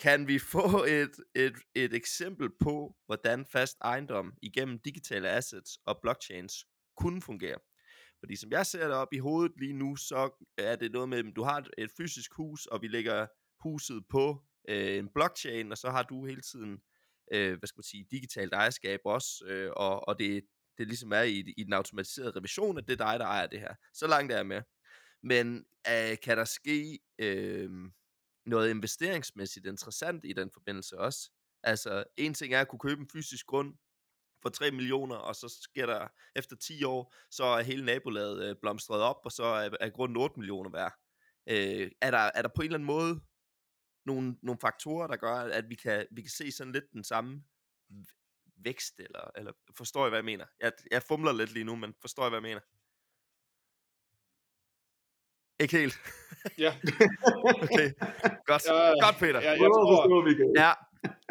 Kan 0.00 0.28
vi 0.28 0.38
få 0.38 0.84
et, 0.84 1.16
et, 1.34 1.56
et 1.74 1.94
eksempel 1.94 2.48
på, 2.60 2.96
hvordan 3.06 3.46
fast 3.46 3.76
ejendom 3.80 4.34
igennem 4.42 4.78
digitale 4.78 5.28
assets 5.30 5.78
og 5.86 5.98
blockchains 6.02 6.54
kunne 6.96 7.22
fungere? 7.22 7.58
Fordi 8.20 8.36
som 8.36 8.50
jeg 8.50 8.66
ser 8.66 8.86
det 8.86 8.96
op 8.96 9.12
i 9.12 9.18
hovedet 9.18 9.52
lige 9.56 9.72
nu, 9.72 9.96
så 9.96 10.46
er 10.58 10.76
det 10.76 10.92
noget 10.92 11.08
med, 11.08 11.18
at 11.18 11.36
du 11.36 11.42
har 11.42 11.66
et, 11.78 11.90
fysisk 11.96 12.34
hus, 12.34 12.66
og 12.66 12.82
vi 12.82 12.88
lægger 12.88 13.26
huset 13.62 14.04
på 14.10 14.42
øh, 14.68 14.98
en 14.98 15.08
blockchain, 15.14 15.72
og 15.72 15.78
så 15.78 15.90
har 15.90 16.02
du 16.02 16.26
hele 16.26 16.42
tiden, 16.42 16.80
øh, 17.32 17.58
hvad 17.58 17.66
skal 17.66 17.78
man 17.78 17.84
sige, 17.84 18.06
digitalt 18.10 18.52
ejerskab 18.52 19.00
også, 19.04 19.44
øh, 19.46 19.70
og, 19.76 20.08
og 20.08 20.18
det, 20.18 20.42
det 20.78 20.86
ligesom 20.86 21.12
er 21.12 21.22
i, 21.22 21.54
i 21.56 21.64
den 21.64 21.72
automatiserede 21.72 22.32
revision, 22.36 22.78
at 22.78 22.84
det 22.88 23.00
er 23.00 23.04
dig, 23.10 23.20
der 23.20 23.26
ejer 23.26 23.46
det 23.46 23.60
her. 23.60 23.74
Så 23.94 24.06
langt 24.06 24.32
er 24.32 24.36
jeg 24.36 24.46
med. 24.46 24.62
Men 25.22 25.64
øh, 25.88 26.16
kan 26.22 26.36
der 26.36 26.44
ske 26.44 26.98
øh, 27.18 27.70
noget 28.50 28.70
investeringsmæssigt 28.70 29.66
interessant 29.66 30.24
i 30.24 30.32
den 30.32 30.50
forbindelse 30.50 30.98
også? 30.98 31.30
Altså, 31.62 32.04
en 32.16 32.34
ting 32.34 32.54
er 32.54 32.60
at 32.60 32.68
kunne 32.68 32.78
købe 32.78 33.00
en 33.00 33.08
fysisk 33.12 33.46
grund 33.46 33.74
for 34.42 34.48
3 34.48 34.70
millioner, 34.70 35.16
og 35.16 35.36
så 35.36 35.58
sker 35.62 35.86
der 35.86 36.08
efter 36.36 36.56
10 36.56 36.84
år, 36.84 37.14
så 37.30 37.44
er 37.44 37.62
hele 37.62 37.84
nabolaget 37.84 38.50
øh, 38.50 38.56
blomstret 38.62 39.00
op, 39.00 39.20
og 39.24 39.32
så 39.32 39.44
er, 39.44 39.70
er 39.80 39.90
grunden 39.90 40.16
8 40.16 40.40
millioner 40.40 40.70
værd. 40.70 40.92
Øh, 41.48 41.90
er, 42.00 42.10
der, 42.10 42.30
er 42.34 42.42
der 42.42 42.48
på 42.56 42.62
en 42.62 42.66
eller 42.66 42.78
anden 42.78 42.86
måde 42.86 43.20
nogle, 44.06 44.36
nogle 44.42 44.58
faktorer, 44.60 45.06
der 45.06 45.16
gør, 45.16 45.34
at 45.34 45.70
vi 45.70 45.74
kan, 45.74 46.06
vi 46.10 46.22
kan 46.22 46.30
se 46.30 46.52
sådan 46.52 46.72
lidt 46.72 46.92
den 46.92 47.04
samme 47.04 47.44
vækst, 48.56 49.00
eller, 49.00 49.30
eller 49.36 49.52
forstår 49.76 50.06
I, 50.06 50.08
hvad 50.08 50.18
jeg 50.18 50.24
mener? 50.24 50.46
Jeg, 50.60 50.72
jeg 50.90 51.02
fumler 51.02 51.32
lidt 51.32 51.52
lige 51.52 51.64
nu, 51.64 51.76
men 51.76 51.94
forstår 52.00 52.26
I, 52.26 52.28
hvad 52.28 52.36
jeg 52.36 52.42
mener? 52.42 52.60
Ikke 55.60 55.76
helt. 55.78 55.98
Ja. 56.58 56.72
okay, 57.62 57.90
godt. 58.46 58.62
Ja, 58.66 59.04
godt, 59.06 59.16
Peter. 59.18 59.40
Ja, 59.40 59.50
jeg 59.50 59.58
tror. 59.58 60.60
Ja, 60.60 60.72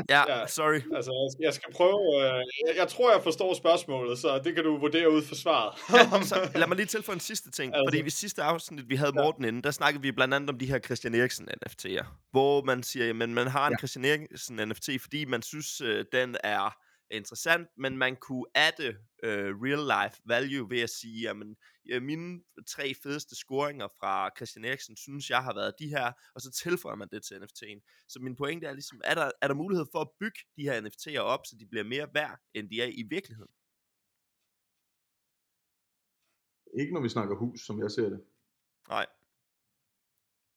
ja, 0.09 0.39
Ja. 0.39 0.47
sorry. 0.47 0.95
altså, 0.95 1.35
jeg- 1.41 1.53
skal 1.53 1.73
prøve... 1.73 2.01
Øh, 2.23 2.23
jeg, 2.67 2.75
jeg 2.77 2.87
tror, 2.87 3.11
jeg 3.13 3.23
forstår 3.23 3.53
spørgsmålet, 3.53 4.19
så 4.19 4.41
det 4.43 4.55
kan 4.55 4.63
du 4.63 4.77
vurdere 4.77 5.11
ud 5.11 5.21
for 5.23 5.35
svaret. 5.35 5.79
Ja, 5.93 6.21
så 6.23 6.49
lad 6.55 6.67
mig 6.67 6.75
lige 6.77 6.85
tilføje 6.85 7.13
en 7.15 7.19
sidste 7.19 7.51
ting, 7.51 7.73
Altså. 7.75 7.85
fordi 7.87 8.07
i 8.07 8.09
sidste 8.09 8.43
afsnit, 8.43 8.89
vi 8.89 8.95
havde 8.95 9.11
Morten 9.15 9.45
inde, 9.45 9.61
der 9.61 9.71
snakkede 9.71 10.01
vi 10.01 10.11
blandt 10.11 10.33
andet 10.33 10.49
om 10.49 10.59
de 10.59 10.65
her 10.65 10.79
Christian 10.79 11.15
Eriksen 11.15 11.47
NFT'er, 11.65 12.05
hvor 12.31 12.63
man 12.63 12.83
siger, 12.83 13.09
at 13.09 13.15
man 13.15 13.47
har 13.47 13.67
en 13.67 13.73
ja. 13.73 13.77
Christian 13.77 14.05
Eriksen 14.05 14.55
NFT, 14.69 14.89
fordi 15.01 15.25
man 15.25 15.41
synes, 15.41 15.81
øh, 15.81 16.05
den 16.11 16.35
er 16.43 16.75
interessant, 17.11 17.67
men 17.77 17.97
man 17.97 18.15
kunne 18.15 18.45
adde 18.55 18.97
øh, 19.23 19.61
real 19.61 19.83
life 19.95 20.21
value 20.25 20.69
ved 20.69 20.81
at 20.81 20.89
sige, 20.89 21.29
øh, 21.89 22.01
mine 22.01 22.43
tre 22.67 22.93
fedeste 23.03 23.35
scoringer 23.35 23.87
fra 23.99 24.29
Christian 24.37 24.65
Eriksen, 24.65 24.97
synes 24.97 25.29
jeg 25.29 25.43
har 25.43 25.53
været 25.53 25.73
de 25.79 25.87
her, 25.87 26.11
og 26.35 26.41
så 26.41 26.51
tilføjer 26.51 26.95
man 26.95 27.07
det 27.11 27.23
til 27.23 27.35
NFT'en. 27.35 28.05
Så 28.07 28.19
min 28.19 28.35
pointe 28.35 28.67
er 28.67 28.73
ligesom, 28.73 29.01
er 29.03 29.15
der, 29.15 29.31
er 29.41 29.47
der 29.47 29.55
mulighed 29.55 29.85
for 29.91 30.01
at 30.01 30.09
bygge 30.19 30.39
de 30.57 30.63
her 30.63 30.81
NFT'er 30.81 31.19
op, 31.19 31.45
så 31.45 31.55
de 31.59 31.65
bliver 31.67 31.83
mere 31.83 32.07
værd, 32.13 32.39
end 32.53 32.69
de 32.69 32.81
er 32.81 32.87
i 32.87 33.03
virkeligheden? 33.09 33.53
Ikke 36.79 36.93
når 36.93 37.01
vi 37.01 37.09
snakker 37.09 37.35
hus, 37.35 37.65
som 37.65 37.79
jeg 37.79 37.91
ser 37.91 38.09
det. 38.09 38.21
Nej. 38.89 39.05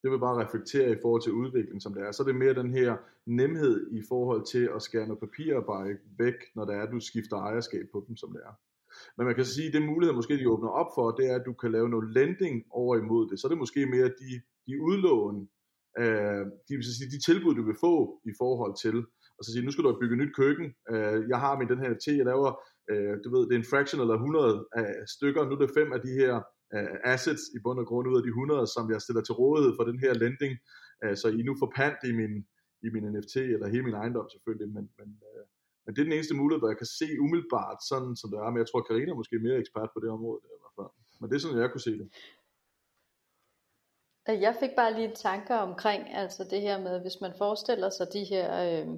Det 0.03 0.11
vil 0.11 0.19
bare 0.19 0.45
reflektere 0.45 0.91
i 0.93 1.01
forhold 1.03 1.23
til 1.23 1.33
udvikling, 1.33 1.83
som 1.83 1.95
det 1.95 2.03
er. 2.03 2.13
Så 2.13 2.23
er 2.23 2.27
det 2.27 2.37
mere 2.37 2.55
den 2.55 2.71
her 2.79 2.97
nemhed 3.27 3.77
i 3.93 4.03
forhold 4.09 4.43
til 4.47 4.65
at 4.75 4.83
skære 4.83 5.07
noget 5.07 5.21
papirarbejde 5.21 5.99
væk, 6.19 6.39
når 6.55 6.65
det 6.65 6.75
er, 6.75 6.83
at 6.83 6.93
du 6.93 7.01
skifter 7.01 7.37
ejerskab 7.37 7.87
på 7.93 8.05
dem, 8.09 8.17
som 8.17 8.33
det 8.33 8.41
er. 8.49 8.55
Men 9.17 9.27
man 9.27 9.35
kan 9.35 9.45
sige, 9.45 9.67
at 9.69 9.75
det 9.75 9.83
mulighed, 9.83 10.15
måske 10.15 10.39
de 10.39 10.51
åbner 10.55 10.69
op 10.69 10.91
for, 10.97 11.11
det 11.11 11.31
er, 11.31 11.35
at 11.37 11.47
du 11.47 11.53
kan 11.53 11.73
lave 11.73 11.89
noget 11.89 12.13
lending 12.17 12.57
over 12.71 12.97
imod 12.97 13.31
det. 13.31 13.41
Så 13.41 13.47
er 13.47 13.49
det 13.49 13.59
måske 13.59 13.87
mere 13.87 14.09
de, 14.23 14.31
de 14.67 14.83
udlån, 14.89 15.49
øh, 15.99 16.45
de, 16.67 16.73
vil 16.77 16.85
sige, 16.85 17.11
de 17.15 17.21
tilbud, 17.29 17.55
du 17.55 17.65
vil 17.71 17.83
få 17.87 17.95
i 18.31 18.33
forhold 18.41 18.75
til, 18.85 18.97
og 19.39 19.41
så 19.45 19.53
sige, 19.53 19.65
nu 19.65 19.71
skal 19.71 19.85
du 19.85 20.01
bygge 20.01 20.17
nyt 20.17 20.35
køkken, 20.37 20.67
øh, 20.93 21.19
jeg 21.33 21.39
har 21.45 21.59
min 21.59 21.69
den 21.69 21.79
her 21.79 21.91
NFT, 21.91 22.07
jeg 22.07 22.31
laver, 22.33 22.51
øh, 22.91 23.15
du 23.25 23.29
ved, 23.35 23.43
det 23.49 23.55
er 23.55 23.63
en 23.63 23.73
fraction 23.73 24.01
eller 24.01 24.15
100 24.15 24.67
af 24.73 24.91
stykker, 25.15 25.45
nu 25.45 25.55
er 25.55 25.63
det 25.63 25.77
fem 25.79 25.93
af 25.93 26.01
de 26.07 26.13
her 26.21 26.35
uh, 26.77 26.97
assets 27.15 27.45
i 27.57 27.59
bund 27.65 27.79
og 27.83 27.87
grund 27.91 28.09
ud 28.11 28.17
af 28.21 28.25
de 28.27 28.29
100, 28.29 28.67
som 28.75 28.85
jeg 28.93 29.01
stiller 29.01 29.23
til 29.23 29.39
rådighed 29.43 29.73
for 29.79 29.85
den 29.91 29.99
her 30.05 30.13
lending, 30.23 30.55
uh, 31.03 31.15
så 31.21 31.27
I 31.39 31.43
nu 31.49 31.53
får 31.61 31.73
pant 31.79 32.01
i 32.11 32.13
min, 32.21 32.33
i 32.87 32.89
min 32.95 33.05
NFT, 33.15 33.37
eller 33.37 33.69
hele 33.75 33.85
min 33.89 33.99
ejendom 34.03 34.27
selvfølgelig, 34.35 34.69
men, 34.77 34.85
men, 34.99 35.09
uh, 35.29 35.45
men 35.85 35.91
det 35.93 36.01
er 36.01 36.09
den 36.09 36.17
eneste 36.19 36.39
mulighed, 36.41 36.61
hvor 36.61 36.73
jeg 36.73 36.81
kan 36.83 36.93
se 37.01 37.09
umiddelbart 37.25 37.79
sådan, 37.91 38.15
som 38.21 38.31
det 38.31 38.39
er, 38.39 38.51
men 38.51 38.61
jeg 38.63 38.69
tror, 38.69 38.83
Karina 38.89 39.11
er 39.13 39.21
måske 39.23 39.45
mere 39.47 39.59
ekspert 39.63 39.91
på 39.95 40.01
det 40.03 40.11
område, 40.17 40.39
der, 40.43 40.49
var 40.65 40.73
før. 40.79 40.89
men 41.21 41.27
det 41.29 41.35
er 41.37 41.43
sådan, 41.43 41.63
jeg 41.65 41.73
kunne 41.73 41.89
se 41.91 41.99
det. 42.03 42.09
Jeg 44.27 44.57
fik 44.61 44.71
bare 44.77 44.95
lige 44.95 45.13
tanker 45.15 45.57
omkring 45.57 46.03
altså 46.15 46.45
det 46.45 46.61
her 46.61 46.79
med, 46.81 47.01
hvis 47.01 47.21
man 47.21 47.33
forestiller 47.39 47.91
sig 47.91 48.07
de 48.13 48.25
her, 48.25 48.49
øh, 48.67 48.89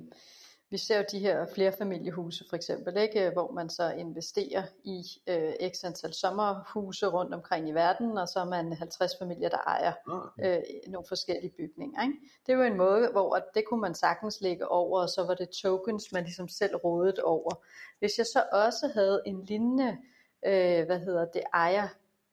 vi 0.74 0.78
ser 0.78 0.96
jo 0.98 1.04
de 1.12 1.18
her 1.18 1.46
flerfamiliehuse 1.46 2.44
for 2.48 2.56
eksempel, 2.56 2.96
ikke? 2.96 3.30
hvor 3.30 3.52
man 3.52 3.70
så 3.70 3.90
investerer 3.90 4.62
i 4.84 5.02
øh, 5.26 5.70
x 5.70 5.84
antal 5.84 6.14
sommerhuse 6.14 7.06
rundt 7.06 7.34
omkring 7.34 7.68
i 7.68 7.72
verden, 7.72 8.18
og 8.18 8.28
så 8.28 8.40
er 8.40 8.44
man 8.44 8.72
50 8.72 9.12
familier, 9.18 9.48
der 9.48 9.58
ejer 9.66 9.92
Ah, 10.06 10.56
øh, 10.56 10.62
nogle 10.86 11.06
forskellige 11.08 11.52
bygninger. 11.56 12.02
Ikke? 12.02 12.14
Det 12.46 12.54
jo 12.54 12.62
en 12.62 12.76
måde, 12.76 13.08
hvor 13.12 13.38
det 13.54 13.64
kunne 13.68 13.80
man 13.80 13.94
sagtens 13.94 14.40
lægge 14.40 14.68
over, 14.68 15.00
og 15.00 15.08
så 15.08 15.24
var 15.26 15.34
det 15.34 15.48
tokens, 15.48 16.12
man 16.12 16.24
ligesom 16.24 16.48
selv 16.48 16.76
rådede 16.76 17.22
over. 17.22 17.50
Hvis 17.98 18.18
jeg 18.18 18.26
så 18.26 18.44
også 18.52 18.90
havde 18.94 19.22
en 19.26 19.44
lignende, 19.44 19.98
øh, 20.46 20.86
hvad 20.86 20.98
hedder 20.98 21.24
det, 21.24 21.42
ejer 21.54 21.88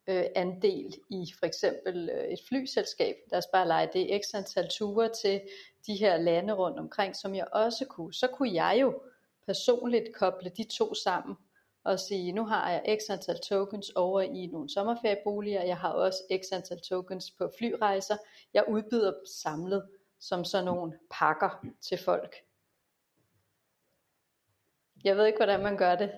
øh, 0.07 0.25
andel 0.35 0.95
i 1.09 1.33
for 1.39 1.45
eksempel 1.45 2.09
øh, 2.09 2.23
et 2.23 2.39
flyselskab. 2.47 3.15
Lad 3.31 3.37
os 3.37 3.47
bare 3.53 3.67
lege 3.67 3.89
det 3.93 4.21
x 4.23 4.35
antal 4.35 4.67
ture 4.69 5.09
til 5.21 5.41
de 5.87 5.95
her 5.95 6.17
lande 6.17 6.53
rundt 6.53 6.79
omkring, 6.79 7.15
som 7.15 7.35
jeg 7.35 7.47
også 7.51 7.85
kunne. 7.85 8.13
Så 8.13 8.27
kunne 8.27 8.53
jeg 8.53 8.77
jo 8.81 9.01
personligt 9.45 10.15
koble 10.15 10.49
de 10.49 10.63
to 10.63 10.93
sammen 10.93 11.35
og 11.83 11.99
sige, 11.99 12.31
nu 12.31 12.45
har 12.45 12.71
jeg 12.71 12.97
x 13.01 13.09
antal 13.09 13.39
tokens 13.39 13.89
over 13.89 14.21
i 14.21 14.45
nogle 14.45 14.69
sommerferieboliger, 14.69 15.63
jeg 15.63 15.77
har 15.77 15.89
også 15.89 16.17
x 16.43 16.53
antal 16.53 16.79
tokens 16.81 17.31
på 17.31 17.51
flyrejser. 17.57 18.17
Jeg 18.53 18.63
udbyder 18.67 19.11
dem 19.11 19.25
samlet 19.25 19.87
som 20.19 20.43
sådan 20.43 20.65
nogle 20.65 20.99
pakker 21.11 21.65
til 21.81 21.97
folk. 21.97 22.35
Jeg 25.03 25.17
ved 25.17 25.25
ikke, 25.25 25.37
hvordan 25.37 25.63
man 25.63 25.77
gør 25.77 25.95
det 25.95 26.11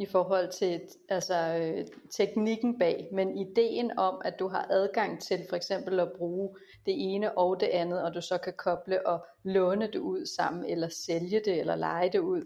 i 0.00 0.06
forhold 0.06 0.52
til 0.52 0.80
altså, 1.08 1.38
øh, 1.60 1.86
teknikken 2.10 2.78
bag, 2.78 3.08
men 3.12 3.38
ideen 3.38 3.98
om, 3.98 4.20
at 4.24 4.34
du 4.38 4.48
har 4.48 4.66
adgang 4.70 5.22
til 5.22 5.38
for 5.48 5.56
eksempel 5.56 6.00
at 6.00 6.12
bruge 6.18 6.56
det 6.86 6.94
ene 7.14 7.38
og 7.38 7.60
det 7.60 7.66
andet, 7.66 8.02
og 8.02 8.14
du 8.14 8.20
så 8.20 8.38
kan 8.38 8.52
koble 8.58 9.06
og 9.06 9.26
låne 9.44 9.86
det 9.86 9.98
ud 9.98 10.26
sammen, 10.26 10.64
eller 10.64 10.88
sælge 10.88 11.40
det, 11.44 11.60
eller 11.60 11.76
lege 11.76 12.12
det 12.12 12.18
ud, 12.18 12.44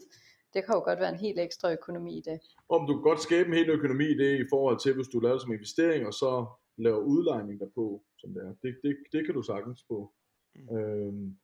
det 0.55 0.65
kan 0.65 0.75
jo 0.75 0.81
godt 0.85 1.01
være 1.01 1.13
en 1.13 1.25
helt 1.27 1.41
ekstra 1.41 1.73
økonomi 1.73 2.19
i 2.19 2.23
det. 2.31 2.41
Om 2.69 2.87
du 2.87 2.93
kan 2.95 3.03
godt 3.03 3.23
skabe 3.23 3.49
en 3.49 3.55
hel 3.55 3.71
økonomi 3.71 4.05
i 4.05 4.19
det 4.23 4.41
i 4.41 4.47
forhold 4.53 4.79
til, 4.81 4.95
hvis 4.95 5.09
du 5.09 5.19
laver 5.21 5.35
det 5.35 5.43
som 5.43 5.53
investering, 5.53 6.07
og 6.07 6.15
så 6.15 6.47
laver 6.77 6.99
udlejning 6.99 7.61
derpå, 7.61 8.03
som 8.19 8.35
det 8.35 8.43
er. 8.43 8.53
Det, 8.63 8.71
det, 8.83 8.97
det 9.13 9.25
kan 9.25 9.35
du 9.35 9.43
sagtens 9.43 9.85
på. 9.91 10.13
Mm. 10.55 10.77
Øhm, 10.77 11.37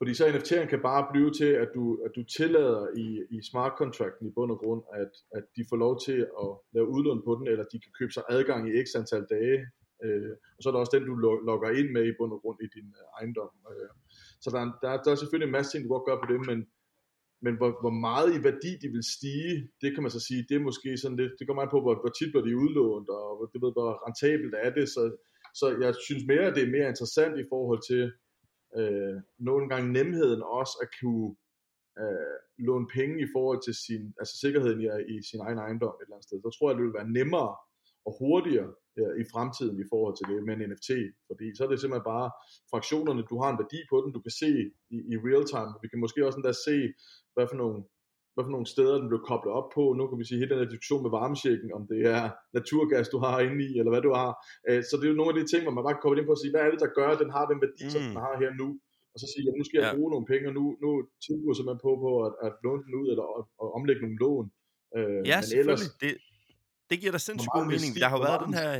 fordi 0.00 0.14
så 0.14 0.24
NFT'en 0.34 0.66
kan 0.72 0.82
bare 0.90 1.02
blive 1.12 1.30
til, 1.40 1.50
at 1.64 1.68
du, 1.76 1.84
at 2.06 2.12
du 2.16 2.22
tillader 2.36 2.86
i, 3.04 3.06
i 3.36 3.38
smart 3.50 3.72
contracten 3.78 4.26
i 4.28 4.34
bund 4.36 4.50
og 4.54 4.58
grund, 4.58 4.82
at, 5.02 5.12
at 5.38 5.44
de 5.56 5.62
får 5.70 5.76
lov 5.84 5.94
til 6.06 6.18
at 6.44 6.48
lave 6.74 6.88
udlån 6.94 7.22
på 7.26 7.32
den, 7.38 7.46
eller 7.52 7.64
de 7.72 7.78
kan 7.84 7.92
købe 7.98 8.12
sig 8.12 8.22
adgang 8.36 8.60
i 8.68 8.72
x 8.84 8.86
antal 9.00 9.24
dage. 9.36 9.58
Øh, 10.04 10.32
og 10.56 10.60
så 10.60 10.66
er 10.68 10.72
der 10.72 10.80
også 10.82 10.94
den, 10.96 11.06
du 11.10 11.14
logger 11.50 11.70
ind 11.80 11.88
med 11.96 12.04
i 12.08 12.16
bund 12.18 12.32
og 12.36 12.40
grund 12.42 12.58
i 12.66 12.68
din 12.76 12.88
øh, 13.00 13.06
ejendom. 13.18 13.50
Øh, 13.72 13.90
så 14.42 14.48
der, 14.54 14.60
er- 14.64 14.76
der, 14.82 15.02
der 15.04 15.10
er 15.12 15.18
selvfølgelig 15.20 15.46
en 15.50 15.56
masse 15.58 15.70
ting, 15.70 15.80
du 15.84 15.88
godt 15.94 16.08
gøre 16.08 16.20
på 16.22 16.28
det, 16.32 16.40
men, 16.50 16.58
men 17.44 17.54
hvor, 17.60 17.70
hvor 17.82 17.94
meget 18.06 18.28
i 18.36 18.40
værdi 18.48 18.70
de 18.82 18.88
vil 18.94 19.04
stige, 19.16 19.54
det 19.82 19.88
kan 19.94 20.02
man 20.04 20.12
så 20.16 20.20
sige, 20.28 20.46
det 20.48 20.54
er 20.56 20.66
måske 20.68 20.90
sådan 21.02 21.20
lidt, 21.22 21.32
det 21.38 21.46
kommer 21.46 21.62
an 21.62 21.74
på, 21.74 21.80
hvor, 21.84 21.94
hvor 22.02 22.12
tit 22.18 22.30
bliver 22.32 22.46
de 22.48 22.60
udlånt, 22.64 23.08
og 23.18 23.50
det 23.52 23.58
ved, 23.64 23.72
hvor 23.76 23.90
rentabelt 24.06 24.54
er 24.66 24.70
det, 24.78 24.86
så, 24.94 25.02
så 25.60 25.66
jeg 25.84 25.92
synes 26.06 26.22
mere, 26.32 26.44
at 26.48 26.54
det 26.56 26.62
er 26.64 26.74
mere 26.76 26.88
interessant 26.92 27.34
i 27.42 27.46
forhold 27.52 27.80
til 27.90 28.02
øh, 28.78 29.16
nogle 29.38 29.68
gange 29.68 29.92
nemheden 29.92 30.42
også 30.42 30.74
at 30.82 30.88
kunne 31.00 31.36
øh, 32.00 32.36
låne 32.66 32.88
penge 32.96 33.16
i 33.24 33.28
forhold 33.34 33.60
til 33.66 33.74
sin, 33.84 34.02
altså 34.20 34.34
sikkerheden 34.42 34.80
i, 34.80 34.88
i 35.14 35.16
sin 35.30 35.40
egen 35.46 35.58
ejendom 35.58 35.94
et 35.94 36.04
eller 36.04 36.16
andet 36.16 36.28
sted. 36.28 36.38
Så 36.42 36.50
tror 36.50 36.66
jeg, 36.68 36.76
det 36.76 36.84
vil 36.86 36.98
være 37.00 37.14
nemmere 37.18 37.52
og 38.06 38.12
hurtigere 38.20 38.70
øh, 39.00 39.14
i 39.22 39.24
fremtiden 39.32 39.76
i 39.84 39.86
forhold 39.92 40.14
til 40.16 40.26
det 40.30 40.38
med 40.46 40.54
en 40.54 40.64
NFT, 40.70 40.90
fordi 41.28 41.46
så 41.56 41.60
er 41.64 41.68
det 41.70 41.80
simpelthen 41.80 42.10
bare 42.14 42.28
fraktionerne, 42.72 43.22
du 43.30 43.36
har 43.42 43.50
en 43.50 43.60
værdi 43.62 43.80
på 43.90 43.96
den, 44.02 44.10
du 44.16 44.20
kan 44.26 44.34
se 44.42 44.50
i, 44.94 44.96
i 45.12 45.16
real 45.26 45.44
time, 45.52 45.72
vi 45.82 45.88
kan 45.88 46.02
måske 46.04 46.26
også 46.26 46.38
endda 46.38 46.54
se, 46.68 46.76
hvad 47.34 47.46
for 47.50 47.58
nogle 47.62 47.78
hvad 48.34 48.42
for 48.46 48.52
nogle 48.56 48.68
steder 48.74 48.96
den 49.00 49.08
blev 49.12 49.20
koblet 49.30 49.52
op 49.58 49.68
på. 49.76 49.82
Nu 49.98 50.02
kan 50.08 50.18
vi 50.20 50.24
sige 50.28 50.38
hele 50.40 50.50
den 50.52 50.60
her 50.62 50.70
diskussion 50.72 51.02
med 51.04 51.12
varmesjekken, 51.18 51.68
om 51.78 51.82
det 51.92 52.00
er 52.16 52.22
naturgas, 52.58 53.06
du 53.14 53.18
har 53.24 53.34
inde 53.46 53.60
i, 53.68 53.70
eller 53.80 53.92
hvad 53.94 54.04
du 54.08 54.12
har. 54.20 54.30
Øh, 54.68 54.80
Så 54.88 54.92
det 54.98 55.04
er 55.06 55.12
jo 55.14 55.20
nogle 55.20 55.32
af 55.32 55.38
de 55.40 55.46
ting, 55.52 55.60
hvor 55.64 55.74
man 55.76 55.84
bare 55.86 55.96
kan 55.96 56.04
komme 56.04 56.16
ind 56.18 56.28
på 56.30 56.34
at 56.36 56.42
sige, 56.42 56.52
hvad 56.52 56.62
er 56.66 56.70
det, 56.74 56.80
der 56.84 56.90
gør, 56.98 57.08
at 57.14 57.20
den 57.22 57.30
har 57.36 57.44
den 57.50 57.58
værdi, 57.64 57.82
mm. 57.86 57.92
som 57.94 58.00
den 58.08 58.16
har 58.26 58.34
her 58.42 58.50
nu. 58.62 58.68
Og 59.14 59.18
så 59.22 59.26
sige, 59.32 59.44
at 59.50 59.54
nu 59.58 59.64
skal 59.66 59.78
jeg 59.80 59.86
Ja. 59.88 59.96
bruge 59.98 60.10
nogle 60.14 60.26
penge, 60.32 60.44
og 60.50 60.54
nu, 60.58 60.64
nu 60.84 60.90
tilbyder 61.24 61.54
simpelthen 61.56 61.84
på, 61.86 61.90
på 62.04 62.10
at, 62.26 62.32
at 62.46 62.52
låne 62.64 62.82
den 62.86 62.94
ud, 63.00 63.06
eller 63.12 63.26
at, 63.36 63.42
at 63.62 63.68
omlægge 63.78 64.00
nogle 64.04 64.18
lån. 64.24 64.46
Øh, 64.96 65.20
Ja, 65.30 65.36
men 65.38 65.44
selvfølgelig. 65.50 65.92
Det, 66.04 66.10
det 66.90 66.96
giver 67.00 67.12
da 67.16 67.20
sindssygt 67.28 67.52
god 67.58 67.66
mening. 67.74 67.90
Der 68.02 68.08
har 68.12 68.16
jo 68.18 68.24
været 68.28 68.40
den 68.48 68.54
her... 68.60 68.70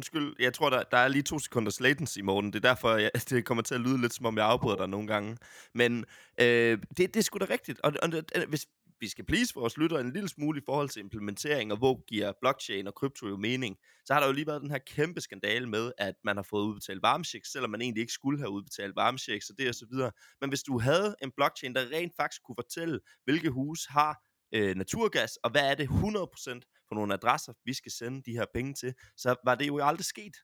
Undskyld, 0.00 0.34
jeg 0.38 0.54
tror, 0.54 0.70
der, 0.70 0.82
der 0.82 0.96
er 0.96 1.08
lige 1.08 1.22
to 1.22 1.38
sekunders 1.38 1.80
latency, 1.80 2.18
i 2.18 2.22
morgen. 2.22 2.46
Det 2.46 2.64
er 2.64 2.68
derfor, 2.68 2.96
jeg, 2.96 3.10
det 3.30 3.44
kommer 3.44 3.62
til 3.62 3.74
at 3.74 3.80
lyde 3.80 4.00
lidt, 4.00 4.14
som 4.14 4.26
om 4.26 4.36
jeg 4.36 4.46
afbryder 4.46 4.76
dig 4.76 4.88
nogle 4.88 5.06
gange. 5.06 5.36
Men 5.74 6.04
øh, 6.40 6.78
det, 6.96 6.96
det 6.96 7.16
er 7.16 7.22
sgu 7.22 7.38
da 7.38 7.46
rigtigt. 7.50 7.80
Og, 7.80 7.92
og 8.02 8.08
øh, 8.36 8.48
hvis 8.48 8.66
vi 9.00 9.08
skal 9.08 9.24
please 9.24 9.54
vores 9.54 9.76
lytter 9.76 9.98
en 9.98 10.12
lille 10.12 10.28
smule 10.28 10.60
i 10.60 10.62
forhold 10.66 10.88
til 10.88 11.00
implementering, 11.00 11.72
og 11.72 11.78
hvor 11.78 12.04
giver 12.06 12.32
blockchain 12.40 12.86
og 12.86 12.94
krypto 12.94 13.28
jo 13.28 13.36
mening, 13.36 13.76
så 14.04 14.12
har 14.12 14.20
der 14.20 14.26
jo 14.26 14.32
lige 14.32 14.46
været 14.46 14.62
den 14.62 14.70
her 14.70 14.78
kæmpe 14.78 15.20
skandale 15.20 15.66
med, 15.68 15.92
at 15.98 16.14
man 16.24 16.36
har 16.36 16.46
fået 16.50 16.64
udbetalt 16.64 17.02
varmechecks, 17.02 17.52
selvom 17.52 17.70
man 17.70 17.82
egentlig 17.82 18.00
ikke 18.00 18.12
skulle 18.12 18.38
have 18.38 18.50
udbetalt 18.50 18.96
varmechecks 18.96 19.50
og 19.50 19.58
det 19.58 19.68
og 19.68 19.74
så 19.74 19.86
videre. 19.90 20.10
Men 20.40 20.50
hvis 20.50 20.62
du 20.62 20.78
havde 20.78 21.14
en 21.22 21.30
blockchain, 21.36 21.74
der 21.74 21.90
rent 21.92 22.12
faktisk 22.16 22.42
kunne 22.42 22.56
fortælle, 22.58 23.00
hvilke 23.24 23.50
hus 23.50 23.84
har 23.84 24.22
øh, 24.54 24.76
naturgas, 24.76 25.36
og 25.36 25.50
hvad 25.50 25.70
er 25.70 25.74
det 25.74 25.88
100% 25.88 26.79
for 26.90 26.94
nogle 26.94 27.14
adresser, 27.14 27.52
vi 27.64 27.74
skal 27.74 27.92
sende 27.92 28.22
de 28.22 28.32
her 28.32 28.46
penge 28.54 28.74
til, 28.74 28.94
så 29.16 29.36
var 29.44 29.54
det 29.54 29.66
jo 29.66 29.78
aldrig 29.78 30.04
sket. 30.04 30.36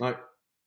Nej. 0.00 0.14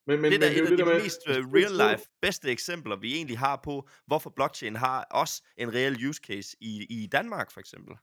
Men, 0.08 0.22
men, 0.22 0.32
det 0.32 0.44
er 0.44 0.50
men, 0.50 0.58
et 0.58 0.62
af 0.62 0.70
det 0.70 0.80
de 0.80 0.86
med- 0.86 1.02
mest 1.04 1.22
uh, 1.30 1.36
real-life, 1.58 2.04
bedste 2.22 2.52
eksempler, 2.52 2.96
vi 2.96 3.16
egentlig 3.16 3.38
har 3.38 3.62
på, 3.64 3.90
hvorfor 4.08 4.30
blockchain 4.30 4.76
har 4.76 5.08
også 5.12 5.44
en 5.58 5.74
reel 5.74 6.08
use 6.10 6.22
case 6.28 6.58
i, 6.62 6.86
i 6.90 7.08
Danmark, 7.08 7.52
for 7.52 7.60
eksempel. 7.60 7.96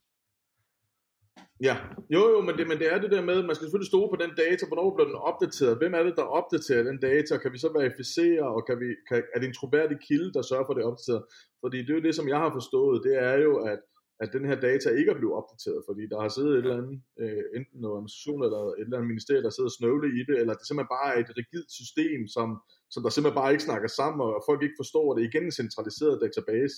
Ja, 1.62 1.76
jo 2.14 2.22
jo, 2.32 2.40
men 2.46 2.54
det, 2.58 2.68
men 2.68 2.78
det 2.78 2.92
er 2.92 2.98
det 3.00 3.10
der 3.10 3.22
med, 3.30 3.42
man 3.42 3.54
skal 3.54 3.64
selvfølgelig 3.66 3.92
stole 3.92 4.08
på 4.12 4.18
den 4.24 4.32
data, 4.44 4.62
hvornår 4.66 4.94
bliver 4.94 5.08
den 5.12 5.24
opdateret, 5.30 5.78
hvem 5.78 5.94
er 5.94 6.02
det, 6.02 6.14
der 6.16 6.22
opdaterer 6.38 6.82
den 6.82 6.98
data, 7.00 7.38
kan 7.38 7.52
vi 7.52 7.58
så 7.58 7.68
verificere, 7.78 8.44
og 8.54 8.60
kan 8.68 8.76
vi, 8.82 8.88
kan, 9.08 9.22
er 9.34 9.38
det 9.40 9.48
en 9.48 9.58
troværdig 9.60 9.98
kilde, 10.08 10.32
der 10.32 10.42
sørger 10.42 10.64
for, 10.66 10.72
at 10.72 10.76
det 10.76 10.84
er 10.84 10.92
opdateret? 10.92 11.24
Fordi 11.62 11.78
det 11.78 11.90
er 11.90 11.98
jo 11.98 12.06
det, 12.08 12.14
som 12.14 12.28
jeg 12.28 12.38
har 12.44 12.52
forstået, 12.58 13.04
det 13.06 13.14
er 13.30 13.36
jo, 13.46 13.52
at, 13.72 13.80
at 14.22 14.28
den 14.32 14.44
her 14.48 14.58
data 14.68 14.88
ikke 14.98 15.10
er 15.12 15.18
blevet 15.20 15.38
opdateret, 15.40 15.80
fordi 15.88 16.02
der 16.12 16.18
har 16.20 16.30
siddet 16.36 16.52
et 16.52 16.64
eller 16.64 16.78
andet, 16.80 16.98
øh, 17.22 17.44
enten 17.56 17.78
noget 17.80 17.96
administration 17.98 18.40
eller 18.46 18.60
et 18.78 18.86
eller 18.86 18.96
andet 18.96 19.12
ministerium, 19.14 19.44
der 19.44 19.54
sidder 19.54 19.72
og 19.72 19.78
snøvle 19.78 20.08
i 20.18 20.20
det, 20.28 20.36
eller 20.40 20.54
det 20.54 20.66
simpelthen 20.66 20.94
bare 20.96 21.08
er 21.14 21.18
et 21.20 21.32
rigidt 21.40 21.70
system, 21.80 22.20
som, 22.36 22.48
som 22.92 23.00
der 23.02 23.10
simpelthen 23.10 23.40
bare 23.42 23.52
ikke 23.54 23.68
snakker 23.68 23.88
sammen, 24.00 24.20
og 24.26 24.46
folk 24.48 24.60
ikke 24.62 24.80
forstår 24.82 25.06
det. 25.14 25.20
Igen 25.28 25.44
en 25.44 25.58
centraliseret 25.62 26.16
database. 26.24 26.76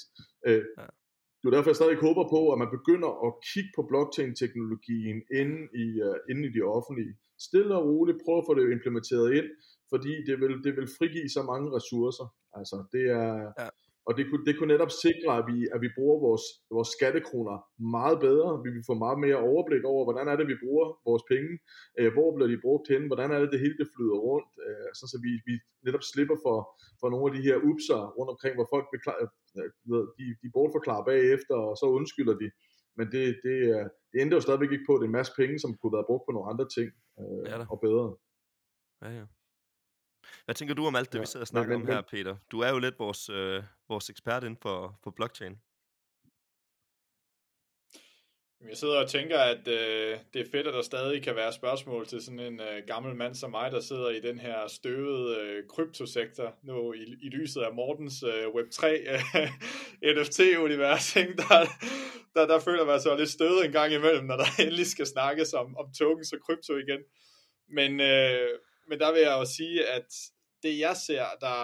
Øh, 0.49 0.65
ja. 0.81 0.89
Det 1.39 1.47
er 1.47 1.55
derfor, 1.57 1.71
jeg 1.71 1.81
stadig 1.81 1.97
håber 2.09 2.25
på, 2.35 2.41
at 2.53 2.59
man 2.63 2.75
begynder 2.79 3.11
at 3.27 3.31
kigge 3.51 3.73
på 3.77 3.83
blockchain-teknologien 3.91 5.19
inde 5.41 5.59
i, 5.85 5.87
uh, 6.07 6.17
inde 6.31 6.43
i 6.49 6.55
de 6.57 6.63
offentlige. 6.77 7.13
Stille 7.47 7.73
og 7.79 7.85
roligt, 7.91 8.19
prøv 8.25 8.37
at 8.39 8.47
få 8.49 8.55
det 8.55 8.73
implementeret 8.77 9.29
ind, 9.39 9.49
fordi 9.93 10.13
det 10.29 10.37
vil, 10.43 10.55
det 10.67 10.73
vil 10.77 10.95
frigive 10.99 11.29
så 11.37 11.43
mange 11.51 11.69
ressourcer. 11.77 12.27
Altså, 12.59 12.77
det 12.95 13.05
er, 13.23 13.35
ja. 13.63 13.69
Og 14.09 14.13
det 14.19 14.25
kunne, 14.29 14.45
det 14.49 14.55
kunne 14.55 14.73
netop 14.75 14.93
sikre, 15.05 15.31
at 15.41 15.45
vi, 15.51 15.59
at 15.75 15.81
vi 15.85 15.91
bruger 15.97 16.17
vores, 16.27 16.45
vores 16.77 16.91
skattekroner 16.97 17.57
meget 17.97 18.19
bedre. 18.27 18.51
Vi 18.65 18.71
vil 18.75 18.89
få 18.91 18.95
meget 19.05 19.19
mere 19.25 19.39
overblik 19.51 19.85
over, 19.93 20.03
hvordan 20.07 20.27
er 20.29 20.37
det, 20.39 20.47
vi 20.53 20.63
bruger 20.65 20.87
vores 21.09 21.25
penge. 21.33 21.53
Øh, 21.99 22.11
hvor 22.17 22.29
bliver 22.35 22.51
de 22.53 22.65
brugt 22.67 22.87
hen? 22.93 23.03
Hvordan 23.11 23.29
er 23.35 23.39
det, 23.41 23.51
det 23.53 23.65
hele 23.65 23.79
det 23.81 23.89
flyder 23.95 24.19
rundt? 24.29 24.51
Øh, 24.67 24.89
så 24.99 25.17
vi, 25.25 25.33
vi 25.49 25.55
netop 25.87 26.05
slipper 26.13 26.37
for, 26.45 26.59
for 27.01 27.09
nogle 27.13 27.27
af 27.29 27.35
de 27.37 27.47
her 27.49 27.57
upser 27.71 28.01
rundt 28.17 28.31
omkring, 28.35 28.55
hvor 28.59 28.69
folk 28.75 28.87
beklar, 28.95 29.17
øh, 29.59 30.05
de, 30.19 30.25
de 30.43 30.49
bortforklarer 30.57 31.05
bagefter, 31.13 31.57
og 31.69 31.75
så 31.81 31.87
undskylder 31.97 32.37
de. 32.43 32.49
Men 32.99 33.07
det, 33.15 33.25
det, 33.45 33.55
det 34.11 34.17
ændrer 34.23 34.39
jo 34.39 34.47
stadigvæk 34.47 34.73
ikke 34.73 34.89
på, 34.89 34.95
at 34.95 35.01
det 35.01 35.07
er 35.07 35.13
en 35.15 35.21
masse 35.21 35.35
penge, 35.41 35.57
som 35.65 35.71
kunne 35.79 35.97
være 35.97 36.09
brugt 36.09 36.25
på 36.27 36.33
nogle 36.35 36.51
andre 36.53 36.67
ting 36.77 36.89
øh, 37.21 37.73
og 37.73 37.79
bedre. 37.87 38.09
Ja, 39.03 39.11
ja. 39.19 39.25
Hvad 40.45 40.55
tænker 40.55 40.75
du 40.75 40.87
om 40.87 40.97
alt 40.97 41.13
det, 41.13 41.19
ja, 41.19 41.21
vi 41.21 41.27
sidder 41.27 41.45
og 41.45 41.49
snakker 41.49 41.79
men, 41.79 41.89
om 41.89 41.95
her, 41.95 42.03
Peter? 42.03 42.37
Du 42.51 42.61
er 42.61 42.71
jo 42.71 42.79
lidt 42.79 42.99
vores, 42.99 43.29
øh, 43.29 43.63
vores 43.89 44.11
ekspert 44.11 44.45
inden 44.45 44.59
for, 44.63 44.99
for 45.03 45.11
blockchain. 45.11 45.59
Jeg 48.69 48.77
sidder 48.77 49.03
og 49.03 49.09
tænker, 49.09 49.39
at 49.39 49.69
øh, 49.69 50.19
det 50.35 50.41
er 50.41 50.51
fedt, 50.53 50.67
at 50.67 50.75
der 50.75 50.83
stadig 50.83 51.23
kan 51.23 51.37
være 51.37 51.53
spørgsmål 51.53 52.07
til 52.07 52.23
sådan 52.23 52.41
en 52.41 52.61
øh, 52.61 52.83
gammel 52.87 53.15
mand 53.17 53.35
som 53.35 53.51
mig, 53.51 53.73
der 53.73 53.81
sidder 53.81 54.11
i 54.11 54.21
den 54.21 54.39
her 54.39 54.69
støvede 54.69 55.41
øh, 55.41 55.63
kryptosektor, 55.69 56.55
nu 56.63 56.93
i, 56.93 57.17
i 57.23 57.29
lyset 57.29 57.61
af 57.61 57.75
Mortens 57.75 58.23
øh, 58.23 58.47
Web3 58.47 58.87
øh, 58.87 59.51
NFT-univers. 60.17 61.13
Der, 61.15 61.67
der, 62.35 62.47
der 62.47 62.61
føler 62.61 62.85
man 62.85 63.01
sig 63.01 63.17
lidt 63.17 63.31
støvet 63.31 63.65
en 63.65 63.73
gang 63.73 63.93
imellem, 63.93 64.25
når 64.25 64.37
der 64.37 64.47
endelig 64.63 64.87
skal 64.87 65.07
snakkes 65.07 65.53
om, 65.53 65.77
om 65.77 65.93
tokens 65.99 66.33
og 66.33 66.39
krypto 66.47 66.77
igen. 66.77 67.01
Men, 67.69 68.01
øh, 68.01 68.59
men 68.89 68.99
der 69.01 69.13
vil 69.13 69.21
jeg 69.21 69.37
jo 69.41 69.45
sige, 69.45 69.87
at 69.87 70.09
det 70.63 70.79
jeg 70.79 70.97
ser, 70.97 71.27
der, 71.41 71.59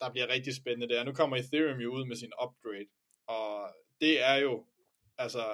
der 0.00 0.10
bliver 0.12 0.28
rigtig 0.28 0.56
spændende, 0.56 0.88
det 0.88 0.98
er, 0.98 1.04
nu 1.04 1.12
kommer 1.12 1.36
Ethereum 1.36 1.80
jo 1.80 1.92
ud 1.92 2.04
med 2.04 2.16
sin 2.16 2.32
upgrade, 2.44 2.90
og 3.26 3.74
det 4.00 4.22
er 4.22 4.36
jo 4.36 4.66
altså 5.18 5.44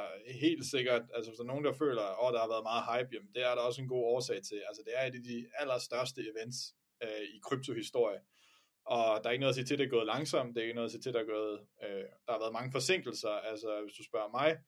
helt 0.40 0.64
sikkert, 0.66 1.02
altså 1.14 1.30
hvis 1.30 1.36
der 1.36 1.44
er 1.44 1.52
nogen, 1.52 1.64
der 1.64 1.72
føler, 1.72 2.02
at 2.02 2.16
oh, 2.18 2.32
der 2.32 2.40
har 2.40 2.48
været 2.54 2.68
meget 2.70 2.84
hype, 2.90 3.10
jamen 3.14 3.32
det 3.34 3.42
er 3.42 3.54
der 3.54 3.62
også 3.68 3.82
en 3.82 3.88
god 3.88 4.04
årsag 4.14 4.42
til. 4.42 4.60
Altså 4.68 4.82
det 4.86 4.92
er 4.96 5.04
et 5.06 5.14
af 5.20 5.24
de 5.32 5.46
allerstørste 5.60 6.20
events 6.30 6.58
øh, 7.02 7.24
i 7.34 7.38
kryptohistorie. 7.46 8.20
Og 8.84 9.20
der 9.20 9.28
er 9.28 9.32
ikke 9.32 9.44
noget 9.44 9.54
at 9.54 9.58
sige 9.58 9.64
til, 9.64 9.74
at 9.74 9.78
det 9.78 9.86
er 9.86 9.96
gået 9.96 10.06
langsomt, 10.06 10.54
det 10.54 10.60
er 10.60 10.66
ikke 10.66 10.74
noget 10.74 10.88
at 10.88 10.92
sige 10.92 11.02
til, 11.02 11.08
at 11.10 11.14
der 11.14 11.20
er 11.20 11.32
gået, 11.36 11.60
øh, 11.84 12.04
der 12.26 12.32
har 12.32 12.38
været 12.38 12.52
mange 12.52 12.72
forsinkelser. 12.72 13.34
Altså 13.50 13.80
hvis 13.84 13.96
du 13.98 14.04
spørger 14.04 14.30
mig, 14.38 14.58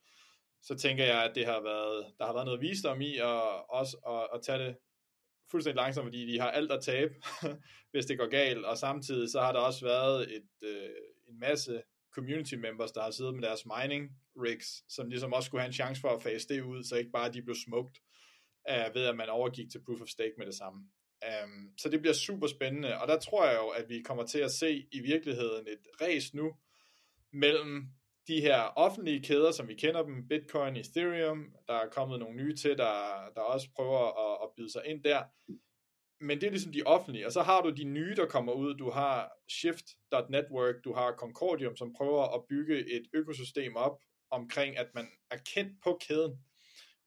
så 0.62 0.74
tænker 0.74 1.04
jeg, 1.04 1.24
at 1.24 1.34
det 1.34 1.46
har 1.46 1.60
været, 1.60 1.98
der 2.18 2.26
har 2.26 2.32
været 2.32 2.46
noget 2.46 2.60
visdom 2.60 3.00
i, 3.00 3.16
og 3.16 3.70
også 3.70 3.96
at, 4.14 4.22
at 4.34 4.42
tage 4.42 4.58
det 4.64 4.76
fuldstændig 5.50 5.76
langsomt, 5.76 6.06
fordi 6.06 6.32
de 6.32 6.40
har 6.40 6.50
alt 6.50 6.72
at 6.72 6.82
tabe, 6.82 7.14
hvis 7.92 8.06
det 8.06 8.18
går 8.18 8.28
galt, 8.28 8.64
og 8.64 8.78
samtidig 8.78 9.30
så 9.30 9.40
har 9.40 9.52
der 9.52 9.60
også 9.60 9.84
været 9.84 10.36
et, 10.36 10.68
øh, 10.68 10.90
en 11.28 11.40
masse 11.40 11.82
community 12.14 12.54
members, 12.54 12.92
der 12.92 13.02
har 13.02 13.10
siddet 13.10 13.34
med 13.34 13.42
deres 13.42 13.66
mining 13.66 14.10
rigs, 14.36 14.94
som 14.94 15.08
ligesom 15.08 15.32
også 15.32 15.46
skulle 15.46 15.60
have 15.60 15.68
en 15.68 15.72
chance 15.72 16.00
for 16.00 16.08
at 16.08 16.22
fase 16.22 16.48
det 16.48 16.62
ud, 16.62 16.84
så 16.84 16.96
ikke 16.96 17.10
bare 17.10 17.32
de 17.32 17.42
blev 17.42 17.56
smukt 17.66 17.98
øh, 18.70 18.94
ved, 18.94 19.04
at 19.04 19.16
man 19.16 19.28
overgik 19.28 19.70
til 19.70 19.84
proof 19.86 20.00
of 20.00 20.08
stake 20.08 20.34
med 20.38 20.46
det 20.46 20.54
samme. 20.54 20.80
Um, 21.44 21.70
så 21.78 21.88
det 21.88 22.00
bliver 22.00 22.14
super 22.14 22.46
spændende, 22.46 23.00
og 23.00 23.08
der 23.08 23.18
tror 23.18 23.46
jeg 23.46 23.56
jo, 23.56 23.68
at 23.68 23.88
vi 23.88 24.02
kommer 24.02 24.26
til 24.26 24.38
at 24.38 24.50
se 24.50 24.88
i 24.92 25.00
virkeligheden 25.00 25.66
et 25.68 25.86
race 26.00 26.36
nu 26.36 26.54
mellem 27.32 27.88
de 28.28 28.40
her 28.40 28.62
offentlige 28.76 29.22
kæder, 29.22 29.52
som 29.52 29.68
vi 29.68 29.74
kender 29.74 30.02
dem, 30.02 30.28
Bitcoin, 30.28 30.76
Ethereum, 30.76 31.52
der 31.66 31.74
er 31.74 31.88
kommet 31.88 32.20
nogle 32.20 32.36
nye 32.36 32.56
til, 32.56 32.78
der, 32.78 32.94
der 33.34 33.40
også 33.40 33.68
prøver 33.76 34.30
at, 34.30 34.38
at 34.42 34.48
byde 34.56 34.72
sig 34.72 34.82
ind 34.86 35.04
der. 35.04 35.22
Men 36.20 36.40
det 36.40 36.46
er 36.46 36.50
ligesom 36.50 36.72
de 36.72 36.82
offentlige, 36.82 37.26
og 37.26 37.32
så 37.32 37.42
har 37.42 37.60
du 37.62 37.70
de 37.70 37.84
nye, 37.84 38.16
der 38.16 38.26
kommer 38.26 38.52
ud. 38.52 38.74
Du 38.74 38.90
har 38.90 39.32
Shift.network, 39.48 40.74
du 40.84 40.92
har 40.92 41.14
Concordium, 41.18 41.76
som 41.76 41.94
prøver 41.94 42.34
at 42.34 42.44
bygge 42.48 42.78
et 42.96 43.02
økosystem 43.14 43.76
op 43.76 43.98
omkring, 44.30 44.78
at 44.78 44.86
man 44.94 45.08
er 45.30 45.36
kendt 45.54 45.72
på 45.84 45.98
kæden. 46.08 46.38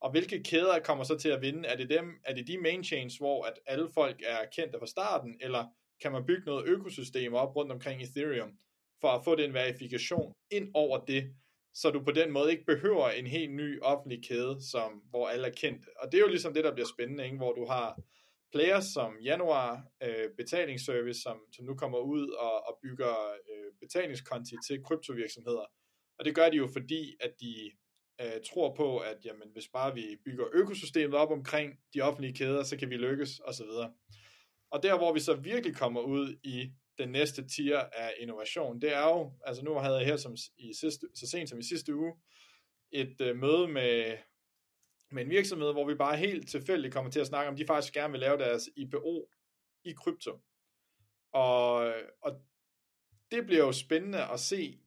Og 0.01 0.11
hvilke 0.11 0.43
kæder 0.43 0.79
kommer 0.79 1.03
så 1.03 1.17
til 1.17 1.29
at 1.29 1.41
vinde? 1.41 1.67
Er 1.67 1.77
det 1.77 1.89
dem, 1.89 2.05
er 2.23 2.33
det 2.33 2.47
de 2.47 2.57
main 2.57 2.83
chains, 2.83 3.17
hvor 3.17 3.43
at 3.43 3.59
alle 3.65 3.89
folk 3.93 4.21
er 4.25 4.45
kendte 4.55 4.79
fra 4.79 4.87
starten, 4.87 5.37
eller 5.41 5.65
kan 6.01 6.11
man 6.11 6.25
bygge 6.25 6.45
noget 6.45 6.67
økosystem 6.67 7.33
op 7.33 7.55
rundt 7.55 7.71
omkring 7.71 8.01
Ethereum? 8.01 8.57
For 9.01 9.07
at 9.07 9.23
få 9.23 9.35
den 9.35 9.53
verifikation 9.53 10.33
ind 10.51 10.71
over 10.73 11.05
det, 11.05 11.35
så 11.73 11.89
du 11.89 12.03
på 12.03 12.11
den 12.11 12.31
måde 12.31 12.51
ikke 12.51 12.65
behøver 12.65 13.09
en 13.09 13.27
helt 13.27 13.53
ny 13.53 13.81
offentlig 13.81 14.23
kæde, 14.27 14.57
som, 14.71 14.91
hvor 15.09 15.27
alle 15.27 15.47
er 15.47 15.51
kendt. 15.51 15.85
Og 15.99 16.11
det 16.11 16.17
er 16.17 16.21
jo 16.21 16.27
ligesom 16.27 16.53
det, 16.53 16.63
der 16.63 16.73
bliver 16.73 16.87
spændende, 16.95 17.25
ikke? 17.25 17.37
hvor 17.37 17.53
du 17.53 17.65
har 17.65 18.01
players 18.51 18.85
som 18.85 19.17
Januar 19.23 19.83
øh, 20.03 20.29
betalingsservice, 20.37 21.21
som, 21.21 21.37
som 21.55 21.65
nu 21.65 21.75
kommer 21.75 21.99
ud 21.99 22.29
og, 22.29 22.67
og 22.67 22.79
bygger 22.83 23.15
øh, 23.51 23.71
betalingskonti 23.79 24.55
til 24.67 24.83
kryptovirksomheder. 24.83 25.65
Og 26.19 26.25
det 26.25 26.35
gør 26.35 26.49
de 26.49 26.57
jo 26.57 26.67
fordi, 26.67 27.15
at 27.19 27.33
de 27.39 27.71
øh, 28.21 28.41
tror 28.49 28.75
på, 28.75 28.97
at 28.97 29.17
jamen, 29.25 29.49
hvis 29.53 29.67
bare 29.73 29.93
vi 29.93 30.17
bygger 30.25 30.45
økosystemet 30.53 31.15
op 31.15 31.31
omkring 31.31 31.73
de 31.93 32.01
offentlige 32.01 32.33
kæder, 32.33 32.63
så 32.63 32.77
kan 32.77 32.89
vi 32.89 32.97
lykkes 32.97 33.39
osv. 33.45 33.71
Og 34.71 34.83
der, 34.83 34.97
hvor 34.97 35.13
vi 35.13 35.19
så 35.19 35.33
virkelig 35.33 35.75
kommer 35.75 36.01
ud 36.01 36.35
i 36.43 36.71
den 37.01 37.09
næste 37.09 37.47
tier 37.47 37.79
af 37.79 38.13
innovation, 38.19 38.81
det 38.81 38.93
er 38.95 39.03
jo, 39.03 39.33
altså 39.45 39.63
nu 39.63 39.73
havde 39.73 39.97
jeg 39.97 40.05
her 40.05 40.17
som 40.17 40.35
i 40.57 40.73
sidste, 40.73 41.07
så 41.15 41.27
sent 41.27 41.49
som 41.49 41.59
i 41.59 41.63
sidste 41.63 41.95
uge, 41.95 42.13
et 42.91 43.21
øh, 43.21 43.35
møde 43.35 43.67
med, 43.67 44.17
med 45.11 45.23
en 45.23 45.29
virksomhed, 45.29 45.71
hvor 45.71 45.87
vi 45.87 45.95
bare 45.95 46.17
helt 46.17 46.49
tilfældigt 46.49 46.93
kommer 46.93 47.11
til 47.11 47.19
at 47.19 47.27
snakke 47.27 47.49
om, 47.49 47.55
de 47.55 47.65
faktisk 47.67 47.93
gerne 47.93 48.11
vil 48.11 48.19
lave 48.19 48.37
deres 48.37 48.69
IPO 48.75 49.29
i 49.83 49.93
krypto. 49.93 50.39
Og, 51.33 51.93
og 52.21 52.41
det 53.31 53.45
bliver 53.45 53.65
jo 53.65 53.71
spændende 53.71 54.25
at 54.25 54.39
se, 54.39 54.79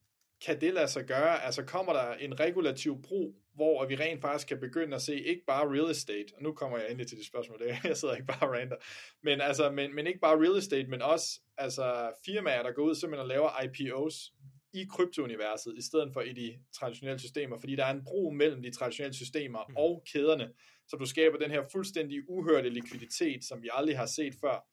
kan 0.45 0.61
det 0.61 0.74
lade 0.74 0.89
sig 0.89 1.07
gøre? 1.07 1.43
Altså 1.43 1.65
kommer 1.65 1.93
der 1.93 2.15
en 2.15 2.41
regulativ 2.41 3.03
brug 3.03 3.44
hvor 3.55 3.86
vi 3.86 3.97
rent 3.97 4.20
faktisk 4.20 4.48
kan 4.48 4.60
begynde 4.60 4.97
at 4.97 5.02
se 5.02 5.20
ikke 5.20 5.43
bare 5.47 5.68
real 5.68 5.90
estate, 5.90 6.35
og 6.36 6.43
nu 6.43 6.52
kommer 6.52 6.78
jeg 6.78 6.86
endelig 6.86 7.06
til 7.06 7.18
det 7.18 7.26
spørgsmål, 7.26 7.59
det, 7.59 7.76
jeg 7.85 7.97
sidder 7.97 8.14
ikke 8.14 8.26
bare 8.26 8.48
og 8.48 8.78
men, 9.22 9.40
altså, 9.40 9.70
men, 9.70 9.94
men 9.94 10.06
ikke 10.06 10.20
bare 10.20 10.39
real 10.39 10.59
estate, 10.59 10.86
men 10.86 11.02
også 11.02 11.40
altså, 11.56 12.12
firmaer, 12.24 12.62
der 12.62 12.72
går 12.72 12.82
ud 12.82 12.94
simpelthen 12.94 13.22
og 13.22 13.28
laver 13.28 13.62
IPOs 13.62 14.32
i 14.72 14.85
kryptouniverset, 14.90 15.74
i 15.76 15.82
stedet 15.82 16.12
for 16.12 16.20
i 16.20 16.32
de 16.32 16.59
traditionelle 16.72 17.18
systemer, 17.18 17.59
fordi 17.59 17.76
der 17.76 17.85
er 17.85 17.94
en 17.94 18.05
bro 18.05 18.31
mellem 18.31 18.62
de 18.62 18.70
traditionelle 18.70 19.14
systemer 19.14 19.64
mm. 19.68 19.76
og 19.76 20.05
kæderne, 20.12 20.52
så 20.89 20.97
du 20.97 21.06
skaber 21.06 21.39
den 21.39 21.51
her 21.51 21.62
fuldstændig 21.72 22.31
uhørte 22.31 22.70
likviditet, 22.70 23.44
som 23.44 23.62
vi 23.62 23.68
aldrig 23.72 23.98
har 23.98 24.06
set 24.06 24.35
før. 24.40 24.66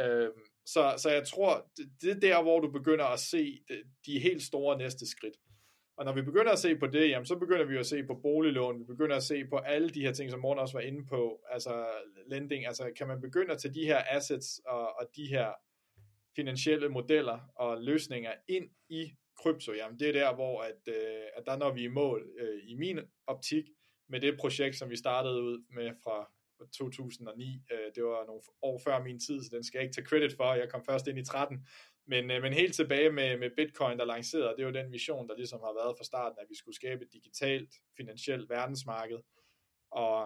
Øhm, 0.00 0.40
så, 0.66 0.94
så 0.98 1.10
jeg 1.10 1.26
tror, 1.26 1.70
det, 2.02 2.10
er 2.10 2.20
der, 2.20 2.42
hvor 2.42 2.60
du 2.60 2.70
begynder 2.70 3.04
at 3.04 3.20
se 3.20 3.62
de 4.06 4.18
helt 4.18 4.42
store 4.42 4.78
næste 4.78 5.06
skridt. 5.06 5.36
Og 6.00 6.06
når 6.06 6.12
vi 6.12 6.22
begynder 6.22 6.52
at 6.52 6.58
se 6.58 6.76
på 6.76 6.86
det, 6.86 7.10
jamen, 7.10 7.26
så 7.26 7.36
begynder 7.36 7.64
vi 7.64 7.76
at 7.76 7.86
se 7.86 8.02
på 8.02 8.14
boliglån, 8.14 8.78
vi 8.78 8.84
begynder 8.84 9.16
at 9.16 9.22
se 9.22 9.44
på 9.44 9.56
alle 9.56 9.90
de 9.90 10.00
her 10.00 10.12
ting, 10.12 10.30
som 10.30 10.40
Morten 10.40 10.60
også 10.60 10.74
var 10.74 10.80
inde 10.80 11.06
på, 11.06 11.40
altså 11.50 11.86
lending, 12.26 12.66
altså 12.66 12.90
kan 12.96 13.06
man 13.06 13.20
begynde 13.20 13.52
at 13.52 13.58
tage 13.58 13.74
de 13.74 13.84
her 13.84 14.02
assets 14.10 14.60
og, 14.66 15.00
og 15.00 15.06
de 15.16 15.26
her 15.26 15.52
finansielle 16.36 16.88
modeller 16.88 17.38
og 17.54 17.82
løsninger 17.82 18.32
ind 18.48 18.70
i 18.88 19.12
krypto, 19.36 19.72
jamen 19.72 19.98
det 19.98 20.08
er 20.08 20.12
der, 20.12 20.34
hvor 20.34 20.62
at, 20.62 20.88
øh, 20.88 21.24
at 21.36 21.42
der 21.46 21.56
når 21.56 21.72
vi 21.72 21.82
i 21.82 21.88
mål 21.88 22.30
øh, 22.38 22.60
i 22.64 22.74
min 22.74 22.98
optik 23.26 23.64
med 24.08 24.20
det 24.20 24.36
projekt, 24.40 24.76
som 24.76 24.90
vi 24.90 24.96
startede 24.96 25.42
ud 25.42 25.64
med 25.74 25.90
fra 26.04 26.30
2009. 26.72 27.62
Øh, 27.72 27.78
det 27.94 28.04
var 28.04 28.26
nogle 28.26 28.42
år 28.62 28.80
før 28.84 29.02
min 29.02 29.20
tid, 29.20 29.42
så 29.42 29.50
den 29.52 29.64
skal 29.64 29.78
jeg 29.78 29.84
ikke 29.84 29.94
tage 29.94 30.06
credit 30.06 30.36
for. 30.36 30.54
Jeg 30.54 30.68
kom 30.70 30.84
først 30.84 31.06
ind 31.06 31.18
i 31.18 31.24
13. 31.24 31.66
Men, 32.10 32.30
øh, 32.30 32.42
men 32.42 32.52
helt 32.52 32.74
tilbage 32.74 33.10
med, 33.10 33.38
med 33.38 33.50
Bitcoin, 33.56 33.98
der 33.98 34.04
lancerede, 34.04 34.54
det 34.56 34.62
er 34.62 34.66
jo 34.66 34.72
den 34.72 34.92
vision, 34.92 35.28
der 35.28 35.36
ligesom 35.36 35.60
har 35.60 35.74
været 35.80 35.98
fra 35.98 36.04
starten, 36.04 36.38
at 36.40 36.46
vi 36.48 36.56
skulle 36.56 36.74
skabe 36.74 37.04
et 37.04 37.12
digitalt, 37.12 37.70
finansielt 37.96 38.50
verdensmarked. 38.50 39.18
Og, 39.90 40.22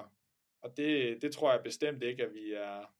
og 0.62 0.76
det, 0.76 1.22
det 1.22 1.32
tror 1.32 1.52
jeg 1.52 1.60
bestemt 1.64 2.02
ikke, 2.02 2.22
at 2.22 2.32
vi 2.34 2.52
er, 2.52 2.94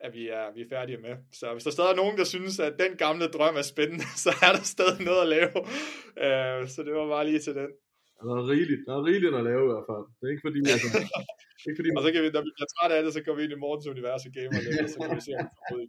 at 0.00 0.14
vi 0.14 0.28
er, 0.28 0.52
vi 0.52 0.60
er 0.62 0.68
færdige 0.68 0.98
med. 0.98 1.16
Så 1.32 1.52
hvis 1.52 1.64
der 1.64 1.70
stadig 1.70 1.90
er 1.90 1.96
nogen, 1.96 2.18
der 2.18 2.24
synes, 2.24 2.60
at 2.60 2.78
den 2.78 2.96
gamle 2.96 3.26
drøm 3.28 3.56
er 3.56 3.62
spændende, 3.62 4.04
så 4.24 4.30
er 4.42 4.52
der 4.52 4.62
stadig 4.62 5.04
noget 5.04 5.22
at 5.22 5.28
lave. 5.28 5.56
Uh, 6.24 6.68
så 6.68 6.82
det 6.86 6.94
var 6.94 7.08
bare 7.08 7.26
lige 7.26 7.38
til 7.38 7.54
den 7.54 7.70
der 8.24 8.34
er 8.40 8.44
rigeligt, 8.54 8.82
der 8.86 8.92
er 8.98 9.04
rigeligt 9.08 9.34
at 9.40 9.44
lave 9.50 9.62
i 9.66 9.70
hvert 9.72 9.86
fald. 9.90 10.04
Det 10.16 10.24
er 10.26 10.32
ikke 10.34 10.46
fordi, 10.48 10.60
altså, 10.74 10.88
ikke 11.66 11.78
fordi 11.80 11.90
Og 11.96 12.02
så 12.04 12.10
kan 12.12 12.20
vi, 12.24 12.28
når 12.36 12.44
vi 12.48 12.52
bliver 12.56 12.70
trætte 12.74 12.94
af 12.96 13.02
det, 13.04 13.10
så 13.16 13.20
går 13.26 13.34
vi 13.36 13.42
ind 13.44 13.54
i 13.56 13.62
morgens 13.64 13.86
univers 13.92 14.22
og 14.28 14.32
gamer 14.36 14.60
lidt, 14.66 14.82
og 14.86 14.90
så 14.92 14.98
kan 15.02 15.16
vi 15.18 15.24
se, 15.28 15.32
om 15.40 15.46
vi 15.80 15.86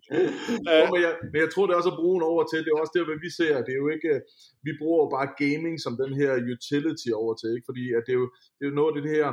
men, 0.94 1.00
jeg, 1.06 1.14
men 1.32 1.40
jeg 1.44 1.50
tror, 1.52 1.64
det 1.66 1.74
er 1.74 1.82
også 1.82 1.94
at 1.96 2.02
bruge 2.02 2.16
en 2.20 2.30
over 2.32 2.44
til. 2.48 2.60
Det 2.64 2.72
er 2.72 2.82
også 2.84 2.96
det, 2.96 3.08
hvad 3.10 3.20
vi 3.26 3.32
ser. 3.40 3.54
Det 3.66 3.72
er 3.74 3.82
jo 3.84 3.90
ikke, 3.96 4.12
vi 4.68 4.72
bruger 4.80 5.00
jo 5.04 5.08
bare 5.16 5.30
gaming 5.44 5.76
som 5.86 5.94
den 6.04 6.12
her 6.20 6.32
utility 6.54 7.10
over 7.22 7.34
til, 7.42 7.50
ikke? 7.56 7.68
fordi 7.70 7.84
at 7.98 8.04
det, 8.06 8.14
er 8.16 8.20
jo, 8.24 8.28
det 8.56 8.64
er 8.64 8.72
jo 8.72 8.80
noget 8.80 8.92
af 8.92 8.96
det 8.98 9.14
her 9.18 9.28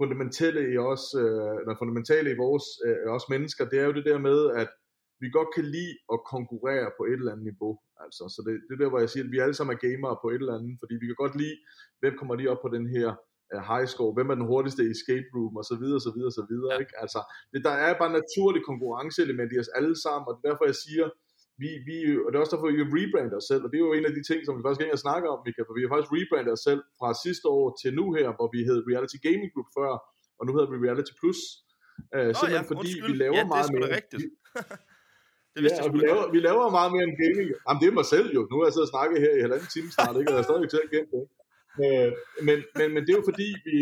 fundamentale 0.00 0.60
i 0.72 0.76
os, 0.92 1.04
øh, 1.22 1.54
eller 1.60 1.74
fundamentale 1.82 2.28
i 2.34 2.40
vores, 2.44 2.66
øh, 2.86 3.06
os 3.16 3.26
mennesker, 3.34 3.62
det 3.70 3.78
er 3.82 3.86
jo 3.88 3.94
det 3.98 4.04
der 4.10 4.18
med, 4.28 4.38
at 4.62 4.68
vi 5.24 5.30
godt 5.38 5.50
kan 5.56 5.66
lide 5.76 5.94
at 6.14 6.18
konkurrere 6.34 6.88
på 6.98 7.02
et 7.10 7.18
eller 7.20 7.32
andet 7.32 7.48
niveau. 7.50 7.72
Altså, 8.04 8.24
så 8.34 8.40
det, 8.46 8.52
det 8.66 8.72
er 8.74 8.82
der, 8.82 8.92
hvor 8.92 9.02
jeg 9.04 9.10
siger, 9.12 9.24
at 9.24 9.32
vi 9.34 9.38
alle 9.44 9.56
sammen 9.56 9.74
er 9.74 9.84
gamere 9.86 10.16
på 10.22 10.28
et 10.34 10.40
eller 10.42 10.58
andet, 10.58 10.74
fordi 10.82 10.94
vi 11.02 11.06
kan 11.08 11.22
godt 11.24 11.34
lide, 11.42 11.56
hvem 12.00 12.14
kommer 12.18 12.34
lige 12.34 12.52
op 12.52 12.62
på 12.62 12.70
den 12.76 12.86
her 12.94 13.08
uh, 13.54 13.62
high 13.70 13.86
score, 13.92 14.12
hvem 14.16 14.30
er 14.32 14.36
den 14.40 14.50
hurtigste 14.52 14.82
i 14.84 14.92
escape 14.96 15.28
room, 15.36 15.54
og 15.60 15.64
så 15.70 15.76
videre, 15.82 16.00
så 16.06 16.12
videre, 16.16 16.32
så 16.38 16.44
videre, 16.50 16.74
ikke? 16.82 16.94
Altså, 17.02 17.20
det, 17.52 17.60
der 17.68 17.74
er 17.86 17.92
bare 18.02 18.12
naturligt 18.20 18.68
konkurrenceelement 18.70 19.50
i 19.52 19.58
os 19.62 19.74
alle 19.78 19.96
sammen, 20.04 20.24
og 20.28 20.32
det 20.34 20.40
er 20.42 20.50
derfor, 20.50 20.66
jeg 20.72 20.78
siger, 20.86 21.06
vi, 21.62 21.70
vi, 21.88 21.96
og 22.24 22.28
det 22.28 22.36
er 22.36 22.42
også 22.44 22.54
derfor, 22.54 22.68
vi 22.80 22.86
rebrander 22.98 23.36
os 23.40 23.48
selv, 23.50 23.62
og 23.64 23.68
det 23.70 23.76
er 23.78 23.86
jo 23.88 23.94
en 23.98 24.08
af 24.10 24.14
de 24.18 24.22
ting, 24.30 24.38
som 24.44 24.54
vi 24.56 24.62
faktisk 24.64 24.82
ikke 24.84 24.96
har 24.96 25.04
snakket 25.06 25.28
om, 25.34 25.38
Mika, 25.46 25.60
for 25.66 25.74
vi 25.76 25.82
har 25.82 25.90
faktisk 25.92 26.12
rebrandet 26.16 26.52
os 26.56 26.64
selv 26.68 26.82
fra 26.98 27.08
sidste 27.24 27.46
år 27.58 27.66
til 27.80 27.90
nu 28.00 28.04
her, 28.18 28.28
hvor 28.36 28.48
vi 28.54 28.58
hed 28.68 28.78
Reality 28.90 29.18
Gaming 29.26 29.50
Group 29.54 29.68
før, 29.78 29.92
og 30.38 30.42
nu 30.46 30.50
hedder 30.54 30.70
vi 30.72 30.78
Reality 30.86 31.12
Plus, 31.20 31.40
uh, 32.16 32.30
simpelthen 32.38 32.58
ja, 32.58 32.70
fordi 32.70 32.90
undskyld. 32.92 33.06
vi 33.10 33.14
laver 33.24 33.36
ja, 33.38 33.42
det 33.42 33.50
er 33.50 33.54
meget 33.56 33.70
mere. 33.76 33.90
rigtigt. 33.98 34.24
Det 35.54 35.60
vidste 35.64 35.78
ja, 35.80 35.84
jeg 35.84 35.92
vi 35.96 36.00
laver, 36.08 36.24
vi 36.36 36.40
laver 36.48 36.64
meget 36.78 36.90
mere 36.94 37.04
end 37.08 37.16
gaming. 37.22 37.48
Jamen, 37.64 37.80
det 37.80 37.88
er 37.88 37.98
mig 38.00 38.08
selv 38.14 38.28
jo. 38.36 38.40
Nu 38.50 38.54
har 38.56 38.64
jeg 38.66 38.74
siddet 38.74 38.88
og 38.90 38.94
snakket 38.96 39.16
her 39.24 39.32
i 39.38 39.42
halvanden 39.44 39.68
time 39.74 39.90
snart, 39.96 40.14
ikke? 40.20 40.30
og 40.30 40.34
jeg 40.34 40.42
er 40.42 40.48
stadig 40.48 40.68
til 40.70 40.84
at 40.84 40.90
gemme 40.94 41.10
det. 41.16 41.24
Øh, 41.82 42.10
men, 42.48 42.58
men, 42.78 42.86
men 42.94 43.00
det 43.04 43.10
er 43.12 43.20
jo 43.20 43.26
fordi, 43.30 43.48
vi, 43.68 43.76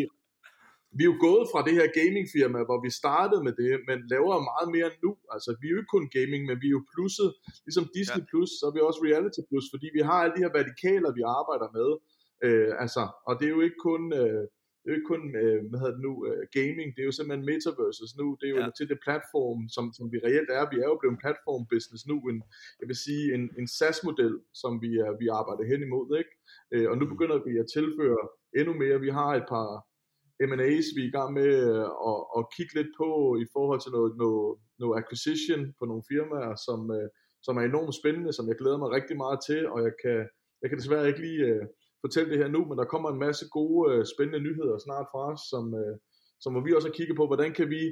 vi 0.96 1.02
er 1.04 1.10
jo 1.12 1.18
gået 1.26 1.44
fra 1.52 1.60
det 1.66 1.74
her 1.78 1.88
gamingfirma, 1.98 2.60
hvor 2.68 2.78
vi 2.86 2.90
startede 3.02 3.42
med 3.46 3.54
det, 3.62 3.72
men 3.88 3.98
laver 4.14 4.48
meget 4.52 4.68
mere 4.76 4.90
nu. 5.04 5.10
Altså, 5.34 5.50
vi 5.60 5.66
er 5.66 5.72
jo 5.74 5.80
ikke 5.80 5.94
kun 5.96 6.06
gaming, 6.16 6.42
men 6.48 6.56
vi 6.62 6.68
er 6.70 6.76
jo 6.78 6.82
plusset. 6.92 7.30
Ligesom 7.66 7.86
Disney 7.96 8.22
Ja. 8.24 8.28
Plus, 8.30 8.50
så 8.58 8.64
er 8.68 8.74
vi 8.76 8.80
også 8.88 9.00
Reality 9.08 9.42
Plus, 9.48 9.66
fordi 9.72 9.86
vi 9.96 10.02
har 10.08 10.18
alle 10.22 10.34
de 10.36 10.44
her 10.44 10.52
vertikaler, 10.58 11.10
vi 11.18 11.22
arbejder 11.40 11.68
med. 11.78 11.88
Øh, 12.46 12.72
altså, 12.84 13.02
og 13.28 13.32
det 13.38 13.44
er 13.46 13.54
jo 13.56 13.62
ikke 13.66 13.80
kun... 13.90 14.02
Øh, 14.22 14.44
det 14.82 14.88
er 14.88 14.92
jo 14.94 14.98
ikke 15.00 15.12
kun, 15.14 15.22
øh, 15.42 15.58
hvad 15.68 15.78
hedder 15.80 15.96
det 15.98 16.06
nu, 16.08 16.14
øh, 16.28 16.42
gaming, 16.58 16.88
det 16.94 17.00
er 17.02 17.08
jo 17.10 17.16
simpelthen 17.18 17.48
metaverses 17.52 18.10
nu, 18.20 18.26
det 18.40 18.46
er 18.48 18.54
jo 18.56 18.60
Ja. 18.64 18.70
til 18.78 18.86
det 18.92 18.98
platform, 19.06 19.60
som, 19.76 19.84
som 19.96 20.04
vi 20.12 20.18
reelt 20.26 20.50
er. 20.58 20.62
Vi 20.72 20.78
er 20.84 20.88
jo 20.92 20.96
blevet 21.00 21.14
en 21.16 21.22
platform 21.24 21.62
business 21.72 22.02
nu, 22.10 22.16
en, 22.30 22.38
jeg 22.80 22.86
vil 22.90 22.98
sige 23.06 23.24
en, 23.36 23.42
en 23.60 23.66
SaaS-model, 23.78 24.34
som 24.62 24.72
vi, 24.84 24.90
er, 25.04 25.10
vi 25.22 25.26
arbejder 25.40 25.64
hen 25.72 25.80
imod, 25.88 26.08
ikke? 26.22 26.32
Øh, 26.74 26.86
og 26.90 26.94
nu 27.00 27.04
begynder 27.12 27.38
vi 27.48 27.52
at 27.62 27.70
tilføre 27.76 28.22
endnu 28.60 28.72
mere. 28.82 28.96
Vi 29.06 29.10
har 29.20 29.30
et 29.40 29.46
par 29.54 29.68
M&A's, 30.50 30.88
vi 30.96 31.00
er 31.04 31.10
i 31.10 31.16
gang 31.18 31.30
med 31.40 31.50
øh, 31.68 31.86
at, 32.10 32.20
at 32.38 32.42
kigge 32.56 32.74
lidt 32.78 32.92
på 33.00 33.08
i 33.44 33.46
forhold 33.54 33.80
til 33.82 33.92
noget, 33.96 34.12
noget, 34.24 34.48
noget 34.82 34.94
acquisition 35.02 35.62
på 35.78 35.84
nogle 35.90 36.04
firmaer, 36.10 36.54
som, 36.66 36.80
som 37.46 37.54
er 37.60 37.64
enormt 37.70 37.94
spændende, 38.00 38.32
som 38.32 38.48
jeg 38.50 38.56
glæder 38.60 38.78
mig 38.82 38.90
rigtig 38.98 39.16
meget 39.24 39.38
til, 39.48 39.60
og 39.72 39.78
jeg 39.86 39.94
kan, 40.02 40.18
jeg 40.62 40.68
kan 40.70 40.78
desværre 40.80 41.08
ikke 41.10 41.22
lige 41.28 41.44
fortælle 42.04 42.30
det 42.30 42.38
her 42.42 42.48
nu, 42.48 42.60
men 42.64 42.78
der 42.78 42.92
kommer 42.92 43.08
en 43.10 43.24
masse 43.26 43.44
gode, 43.58 43.80
øh, 43.92 44.06
spændende 44.14 44.40
nyheder 44.46 44.78
snart 44.78 45.06
fra 45.12 45.20
os, 45.32 45.40
som, 45.52 45.64
øh, 45.80 45.96
som 46.40 46.52
hvor 46.52 46.64
vi 46.64 46.74
også 46.76 46.88
har 46.88 46.98
kigget 46.98 47.16
på, 47.16 47.26
hvordan 47.26 47.52
kan 47.58 47.68
vi 47.74 47.82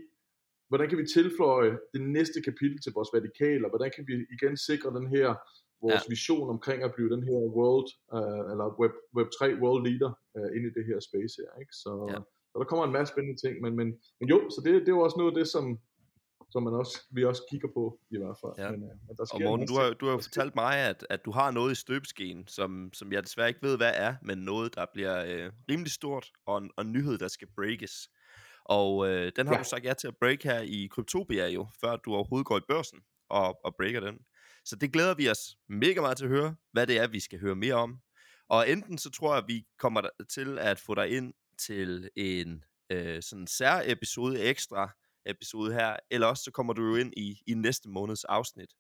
hvordan 0.71 0.89
kan 0.89 0.99
vi 0.99 1.07
tilføje 1.07 1.73
det 1.95 2.03
næste 2.17 2.39
kapitel 2.49 2.79
til 2.81 2.93
vores 2.97 3.11
vertikaler, 3.17 3.69
hvordan 3.69 3.91
kan 3.97 4.05
vi 4.09 4.15
igen 4.37 4.57
sikre 4.57 4.91
den 4.99 5.07
her 5.15 5.29
vores 5.85 6.05
ja. 6.07 6.13
vision 6.15 6.49
omkring 6.55 6.81
at 6.83 6.95
blive 6.95 7.11
den 7.15 7.25
her 7.29 7.41
world, 7.59 7.89
uh, 8.17 8.45
eller 8.53 8.67
web, 8.81 8.95
web 9.17 9.29
3 9.39 9.55
world 9.63 9.83
leader 9.89 10.13
uh, 10.37 10.49
ind 10.57 10.65
i 10.67 10.73
det 10.77 10.85
her 10.91 10.99
space 11.09 11.35
her, 11.41 11.51
ikke? 11.63 11.75
Så, 11.83 11.93
ja. 12.13 12.19
så 12.51 12.55
der 12.61 12.69
kommer 12.71 12.85
en 12.85 12.97
masse 12.99 13.13
spændende 13.13 13.39
ting, 13.45 13.55
men, 13.65 13.73
men, 13.81 13.89
men 14.19 14.27
jo, 14.33 14.39
så 14.55 14.59
det, 14.65 14.71
det 14.85 14.91
er 14.91 14.99
jo 14.99 15.07
også 15.07 15.19
noget 15.19 15.33
af 15.33 15.39
det, 15.41 15.49
som, 15.55 15.65
som 16.51 16.63
man 16.63 16.75
også, 16.75 17.03
vi 17.11 17.25
også 17.25 17.43
kigger 17.51 17.69
på 17.75 17.99
i 18.11 18.19
hvert 18.19 18.37
fald. 18.41 18.53
Ja. 18.59 18.71
Men, 18.71 18.83
uh, 18.83 18.89
men 19.09 19.17
der 19.17 19.25
sker 19.25 19.35
Og 19.35 19.41
en 19.41 19.47
Morten, 19.47 19.67
du 19.67 19.75
har, 19.75 19.93
du 19.93 20.07
har 20.07 20.13
jo 20.13 20.19
fortalt 20.19 20.55
mig, 20.55 20.77
at, 20.77 21.07
at 21.11 21.25
du 21.25 21.31
har 21.31 21.51
noget 21.51 21.73
i 21.73 21.75
støbeskeen, 21.75 22.47
som, 22.47 22.91
som 22.93 23.13
jeg 23.13 23.23
desværre 23.23 23.49
ikke 23.49 23.63
ved, 23.63 23.77
hvad 23.77 23.93
er, 23.95 24.15
men 24.23 24.39
noget, 24.39 24.75
der 24.75 24.87
bliver 24.95 25.25
øh, 25.25 25.53
rimelig 25.71 25.93
stort, 25.93 26.31
og 26.47 26.59
en, 26.59 26.71
og 26.77 26.85
en 26.85 26.93
nyhed, 26.93 27.19
der 27.19 27.29
skal 27.29 27.49
breakes. 27.57 28.11
Og 28.65 29.09
øh, 29.09 29.33
den 29.37 29.47
har 29.47 29.55
ja. 29.55 29.59
Du 29.59 29.65
sagt 29.65 29.85
ja 29.85 29.95
til 29.95 30.09
at 30.09 30.17
break 30.21 30.43
her 30.43 30.61
i 30.61 30.89
Kryptopia 30.91 31.49
jo, 31.49 31.67
før 31.81 31.97
du 31.97 32.15
overhovedet 32.15 32.47
går 32.47 32.59
i 32.59 32.63
børsen 32.69 32.99
og, 33.29 33.65
og 33.65 33.75
breaker 33.77 34.01
den. 34.01 34.19
Så 34.65 34.77
det 34.77 34.93
glæder 34.93 35.15
vi 35.15 35.31
os 35.31 35.57
mega 35.69 36.01
meget 36.01 36.17
til 36.17 36.25
at 36.25 36.31
høre, 36.31 36.55
hvad 36.73 36.87
det 36.87 36.99
er, 36.99 37.09
vi 37.09 37.21
skal 37.21 37.41
høre 37.41 37.57
mere 37.57 37.75
om. 37.75 38.01
Og 38.49 38.71
enten 38.71 38.99
så 38.99 39.11
tror 39.11 39.35
jeg, 39.35 39.39
at 39.39 39.49
vi 39.49 39.67
kommer 39.79 40.03
til 40.29 40.59
at 40.59 40.81
få 40.81 40.95
dig 40.95 41.11
ind 41.11 41.35
til 41.59 42.11
en 42.17 42.65
øh, 42.91 43.23
sådan 43.23 43.47
sær 43.47 43.83
episode, 43.85 44.41
ekstra 44.41 44.91
episode 45.27 45.73
her, 45.73 45.97
eller 46.11 46.27
også 46.27 46.45
så 46.45 46.51
kommer 46.51 46.73
du 46.73 46.83
jo 46.87 46.97
ind 46.97 47.13
i, 47.17 47.43
i 47.47 47.55
næste 47.55 47.89
måneds 47.89 48.25
afsnit, 48.25 48.73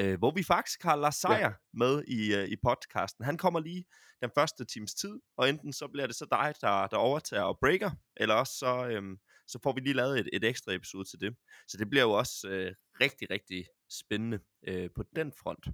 øh, 0.00 0.18
hvor 0.18 0.30
vi 0.34 0.42
faktisk 0.42 0.82
har 0.82 0.96
Lars 0.96 1.16
Seier 1.16 1.38
ja. 1.38 1.52
med 1.72 2.04
i, 2.04 2.34
øh, 2.34 2.48
i 2.48 2.56
podcasten. 2.66 3.24
Han 3.24 3.36
kommer 3.38 3.60
lige 3.60 3.84
den 4.22 4.30
første 4.34 4.64
times 4.64 4.94
tid, 4.94 5.20
og 5.36 5.48
enten 5.48 5.72
så 5.72 5.88
bliver 5.92 6.06
det 6.06 6.16
så 6.16 6.26
dig, 6.30 6.54
der, 6.60 6.86
der 6.86 6.96
overtager 6.96 7.42
og 7.42 7.58
breaker, 7.60 7.90
eller 8.16 8.34
også 8.34 8.52
så, 8.52 8.88
øhm, 8.90 9.16
så 9.46 9.58
får 9.62 9.72
vi 9.72 9.80
lige 9.80 10.00
lavet 10.00 10.18
et, 10.18 10.28
et 10.32 10.44
ekstra 10.44 10.72
episode 10.72 11.04
til 11.04 11.20
det. 11.20 11.36
Så 11.68 11.76
det 11.78 11.90
bliver 11.90 12.02
jo 12.02 12.10
også 12.10 12.48
øh, 12.48 12.72
rigtig, 13.00 13.30
rigtig 13.30 13.66
spændende 14.00 14.38
øh, 14.68 14.90
på 14.96 15.02
den 15.16 15.32
front. 15.40 15.64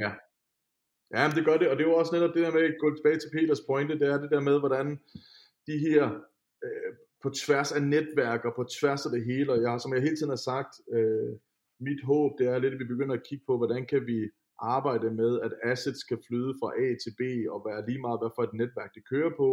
Ja. 0.00 0.12
Ja, 1.14 1.28
men 1.28 1.36
det 1.36 1.44
gør 1.44 1.56
det, 1.56 1.68
og 1.70 1.76
det 1.76 1.82
er 1.84 1.90
jo 1.90 1.96
også 1.96 2.14
netop 2.14 2.34
det 2.34 2.42
der 2.42 2.52
med 2.52 2.62
at 2.62 2.80
gå 2.80 2.96
tilbage 2.96 3.18
til 3.20 3.30
Peters 3.34 3.62
pointe, 3.68 3.98
det 3.98 4.08
er 4.08 4.18
det 4.20 4.30
der 4.30 4.40
med, 4.40 4.58
hvordan 4.58 4.86
de 5.68 5.76
her 5.86 6.02
øh, 6.64 6.90
på 7.22 7.30
tværs 7.30 7.72
af 7.72 7.82
netværk 7.82 8.44
og 8.44 8.52
på 8.56 8.64
tværs 8.64 9.06
af 9.06 9.12
det 9.12 9.24
hele, 9.24 9.52
og 9.52 9.62
jeg, 9.62 9.80
som 9.80 9.94
jeg 9.94 10.02
hele 10.02 10.16
tiden 10.16 10.36
har 10.36 10.44
sagt, 10.50 10.72
øh, 10.92 11.32
mit 11.80 12.02
håb, 12.04 12.30
det 12.38 12.46
er 12.46 12.58
lidt, 12.58 12.74
at 12.74 12.80
vi 12.80 12.92
begynder 12.94 13.14
at 13.14 13.26
kigge 13.28 13.44
på, 13.46 13.56
hvordan 13.56 13.86
kan 13.86 14.06
vi 14.06 14.18
arbejde 14.60 15.10
med, 15.10 15.40
at 15.40 15.52
assets 15.72 16.02
kan 16.04 16.18
flyde 16.28 16.52
fra 16.60 16.70
A 16.84 16.88
til 17.02 17.12
B, 17.20 17.22
og 17.54 17.58
være 17.68 17.86
lige 17.88 18.04
meget, 18.06 18.20
hvad 18.20 18.32
for 18.36 18.42
et 18.42 18.54
netværk 18.62 18.90
det 18.94 19.08
kører 19.12 19.32
på, 19.42 19.50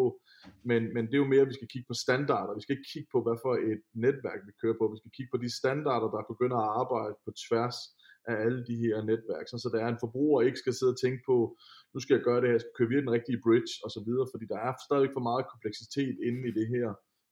men, 0.69 0.81
men 0.94 1.03
det 1.07 1.14
er 1.14 1.23
jo 1.23 1.31
mere, 1.34 1.45
at 1.45 1.52
vi 1.52 1.60
skal 1.60 1.72
kigge 1.73 1.88
på 1.89 1.98
standarder, 2.06 2.56
vi 2.57 2.61
skal 2.64 2.76
ikke 2.76 2.91
kigge 2.94 3.10
på, 3.14 3.19
hvad 3.26 3.38
for 3.45 3.53
et 3.72 3.81
netværk 4.06 4.39
vi 4.48 4.53
kører 4.61 4.77
på, 4.77 4.85
vi 4.94 4.99
skal 5.02 5.15
kigge 5.18 5.31
på 5.34 5.39
de 5.44 5.49
standarder, 5.61 6.07
der 6.15 6.31
begynder 6.31 6.57
at 6.61 6.72
arbejde 6.81 7.15
på 7.26 7.31
tværs 7.45 7.77
af 8.31 8.35
alle 8.45 8.61
de 8.69 8.77
her 8.84 8.98
netværk, 9.11 9.45
så 9.48 9.69
der 9.73 9.80
er 9.84 9.89
en 9.89 10.03
forbruger 10.06 10.41
ikke 10.41 10.64
skal 10.64 10.73
sidde 10.73 10.94
og 10.95 11.02
tænke 11.03 11.22
på, 11.30 11.38
nu 11.94 11.99
skal 11.99 12.15
jeg 12.15 12.23
gøre 12.27 12.39
det 12.41 12.48
her, 12.49 12.57
jeg 12.57 12.65
skal 12.65 12.80
købe 12.80 12.94
den 13.06 13.15
rigtige 13.18 13.41
bridge 13.45 13.73
og 13.85 13.89
så 13.95 13.99
videre, 14.07 14.27
fordi 14.34 14.45
der 14.53 14.60
er 14.68 14.73
stadig 14.88 15.10
for 15.15 15.23
meget 15.30 15.45
kompleksitet 15.52 16.15
inde 16.27 16.41
i 16.49 16.53
det 16.60 16.68
her, 16.76 16.88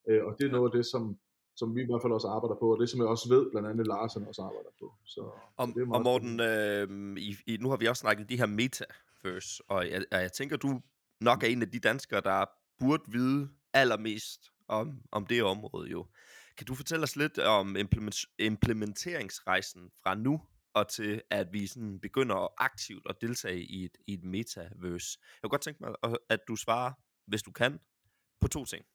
øh, 0.07 0.26
og 0.26 0.36
det 0.40 0.48
er 0.48 0.52
noget 0.52 0.69
af 0.69 0.77
det, 0.77 0.86
som, 0.86 1.18
som 1.56 1.76
vi 1.76 1.82
i 1.82 1.86
hvert 1.86 2.02
fald 2.02 2.14
også 2.14 2.27
arbejder 2.27 2.56
på, 2.56 2.73
og 2.73 2.80
det 2.80 2.90
som 2.90 2.99
jeg 2.99 3.07
også 3.07 3.30
ved, 3.30 3.52
blandt 3.52 3.69
andet 3.69 3.88
Larsen 3.88 4.27
også 4.27 4.41
arbejder 4.41 4.69
på. 4.80 4.94
Så, 5.06 5.22
Og, 5.57 5.68
det 5.68 5.77
er 5.77 5.82
og 5.82 5.88
meget 5.88 6.03
Morten, 6.03 6.40
øh, 6.40 7.18
i, 7.18 7.36
i, 7.48 7.57
nu 7.57 7.69
har 7.69 7.77
vi 7.77 7.88
også 7.88 8.02
snakket 8.02 8.30
de 8.30 8.38
her 8.38 8.45
metaverse, 8.45 9.64
og 9.68 9.90
jeg, 9.91 10.06
og 10.11 10.22
jeg 10.22 10.32
tænker, 10.32 10.57
du 10.57 10.82
nok 11.22 11.44
er 11.44 11.48
en 11.48 11.61
af 11.61 11.72
de 11.72 11.80
danskere, 11.80 12.22
der 12.22 12.45
burde 12.80 13.03
vide 13.07 13.49
allermest 13.73 14.41
om, 14.68 15.02
om 15.11 15.26
det 15.26 15.44
område 15.44 15.90
jo. 15.90 16.06
Kan 16.57 16.68
du 16.68 16.76
fortælle 16.76 17.03
os 17.03 17.15
lidt 17.15 17.40
om 17.40 17.76
implement, 17.76 18.15
implementeringsrejsen 18.40 19.91
fra 20.03 20.15
nu 20.15 20.41
og 20.73 20.88
til, 20.88 21.22
at 21.30 21.53
vi 21.53 21.68
sådan 21.68 21.99
begynder 21.99 22.61
aktivt 22.64 23.07
at 23.10 23.15
deltage 23.22 23.64
i 23.64 23.86
et, 23.86 23.98
i 24.07 24.14
et 24.14 24.23
metaverse? 24.23 25.19
Jeg 25.22 25.41
kunne 25.41 25.49
godt 25.49 25.61
tænke 25.61 25.84
mig, 25.84 25.95
at 26.30 26.40
du 26.48 26.56
svarer, 26.56 26.91
hvis 27.27 27.44
du 27.44 27.52
kan, 27.52 27.80
på 28.41 28.48
to 28.48 28.65
ting. 28.65 28.86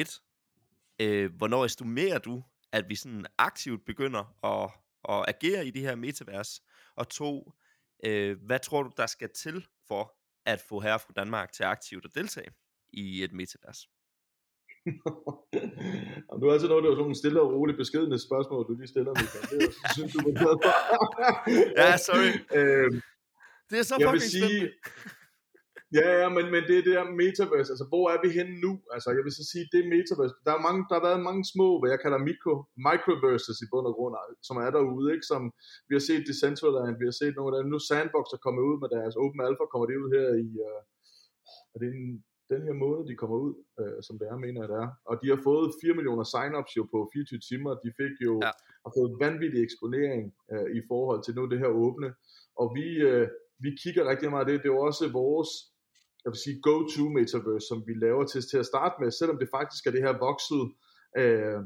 Et, 0.00 0.22
øh, 1.00 1.34
hvornår 1.36 1.64
estimerer 1.64 2.18
du, 2.18 2.42
at 2.72 2.88
vi 2.88 2.94
sådan 2.94 3.26
aktivt 3.38 3.84
begynder 3.84 4.24
at, 4.52 4.70
at 5.14 5.24
agere 5.34 5.66
i 5.66 5.70
det 5.70 5.82
her 5.82 5.94
metavers? 5.94 6.62
Og 6.96 7.08
to, 7.08 7.52
øh, 8.04 8.36
hvad 8.46 8.58
tror 8.58 8.82
du, 8.82 8.90
der 8.96 9.06
skal 9.06 9.30
til 9.34 9.66
for 9.88 10.14
at 10.46 10.60
få 10.68 10.80
herre 10.80 10.98
fra 10.98 11.12
Danmark 11.16 11.52
til 11.52 11.62
aktivt 11.62 12.04
at 12.04 12.14
deltage 12.14 12.50
i 12.92 13.24
et 13.24 13.32
metavers? 13.32 13.88
Og 16.30 16.40
nu 16.40 16.48
er 16.48 16.52
altså 16.52 16.68
noget, 16.68 16.82
det 16.82 16.88
var 16.88 16.94
sådan 16.94 17.02
nogle 17.08 17.14
stille 17.22 17.40
og 17.40 17.52
roligt 17.52 17.78
beskedende 17.78 18.18
spørgsmål, 18.28 18.66
du 18.68 18.74
lige 18.74 18.88
stiller, 18.94 19.12
Michael. 19.20 19.44
Det 19.50 19.56
er 19.62 19.72
jeg 19.82 19.90
synes, 19.96 20.12
du 20.12 20.18
var 20.26 20.34
glad 20.40 20.54
for. 20.64 20.72
Ja, 21.80 21.96
sorry. 22.08 22.30
øhm, 22.58 23.00
Det 23.70 23.78
er 23.78 23.82
så 23.82 23.96
jeg 23.98 24.12
vil 24.12 24.20
fucking 24.20 24.30
sige, 24.30 24.42
spændende. 24.42 24.72
Ja, 25.98 26.08
ja, 26.20 26.28
men, 26.36 26.44
men 26.54 26.62
det 26.68 26.74
er 26.78 26.84
det 26.88 26.94
der 26.98 27.16
metaverse, 27.22 27.70
altså 27.74 27.86
hvor 27.92 28.04
er 28.14 28.18
vi 28.24 28.30
henne 28.38 28.54
nu? 28.64 28.72
Altså 28.94 29.08
jeg 29.16 29.22
vil 29.24 29.32
så 29.40 29.44
sige, 29.52 29.64
det 29.72 29.78
er 29.80 29.92
metaverse, 29.96 30.34
der, 30.46 30.52
er 30.56 30.62
mange, 30.68 30.80
der 30.88 30.94
har 30.98 31.04
været 31.08 31.22
mange 31.28 31.44
små, 31.54 31.68
hvad 31.78 31.90
jeg 31.94 32.00
kalder 32.04 32.18
micro, 32.28 32.52
microverses 32.88 33.58
i 33.64 33.66
bund 33.72 33.86
og 33.90 33.94
grund, 33.98 34.14
som 34.48 34.56
er 34.64 34.70
derude, 34.76 35.06
ikke? 35.14 35.26
som 35.32 35.42
vi 35.88 35.92
har 35.98 36.04
set 36.08 36.22
Decentraland, 36.30 36.94
vi 37.02 37.06
har 37.10 37.16
set 37.22 37.34
nogle 37.36 37.52
af 37.52 37.58
dem, 37.60 37.68
nu 37.74 37.78
Sandbox 37.88 38.26
er 38.36 38.42
kommet 38.46 38.62
ud 38.70 38.76
med 38.82 38.88
deres 38.96 39.14
Open 39.22 39.40
Alpha, 39.46 39.64
kommer 39.72 39.86
det 39.88 39.96
ud 40.02 40.08
her 40.16 40.28
i, 40.46 40.48
uh, 40.68 40.80
er 41.74 41.78
det 41.82 41.88
en, 41.96 42.06
den 42.52 42.60
her 42.66 42.74
måned, 42.84 43.02
de 43.10 43.14
kommer 43.20 43.38
ud, 43.46 43.54
uh, 43.80 43.98
som 44.06 44.14
det 44.20 44.26
er, 44.32 44.36
mener 44.44 44.60
jeg 44.62 44.68
det 44.72 44.78
er, 44.84 44.90
og 45.10 45.14
de 45.22 45.26
har 45.32 45.40
fået 45.48 45.68
4 45.82 45.94
millioner 45.98 46.26
sign-ups 46.34 46.72
jo 46.78 46.82
på 46.94 46.98
24 47.14 47.40
timer, 47.48 47.70
de 47.84 47.90
fik 48.00 48.14
jo, 48.26 48.34
Ja. 48.46 48.52
har 48.84 48.92
fået 48.98 49.10
vanvittig 49.24 49.60
eksponering 49.66 50.22
uh, 50.52 50.68
i 50.78 50.80
forhold 50.90 51.20
til 51.22 51.32
nu 51.38 51.42
det 51.52 51.58
her 51.64 51.72
åbne, 51.86 52.08
og 52.60 52.66
vi, 52.76 52.86
uh, 53.10 53.26
vi 53.64 53.70
kigger 53.82 54.02
rigtig 54.10 54.28
meget 54.30 54.44
af 54.44 54.48
det, 54.50 54.56
det 54.62 54.68
er 54.68 54.74
jo 54.76 54.82
også 54.90 55.04
vores 55.22 55.50
jeg 56.26 56.32
vil 56.32 56.44
sige, 56.44 56.60
go-to 56.68 57.04
metaverse, 57.18 57.66
som 57.68 57.78
vi 57.88 57.94
laver 58.04 58.24
til, 58.26 58.42
til 58.50 58.58
at 58.62 58.70
starte 58.72 58.94
med, 59.00 59.10
selvom 59.10 59.38
det 59.38 59.48
faktisk 59.58 59.82
er 59.86 59.90
det 59.90 60.02
her 60.06 60.14
voksede 60.26 60.66
øh, 61.20 61.60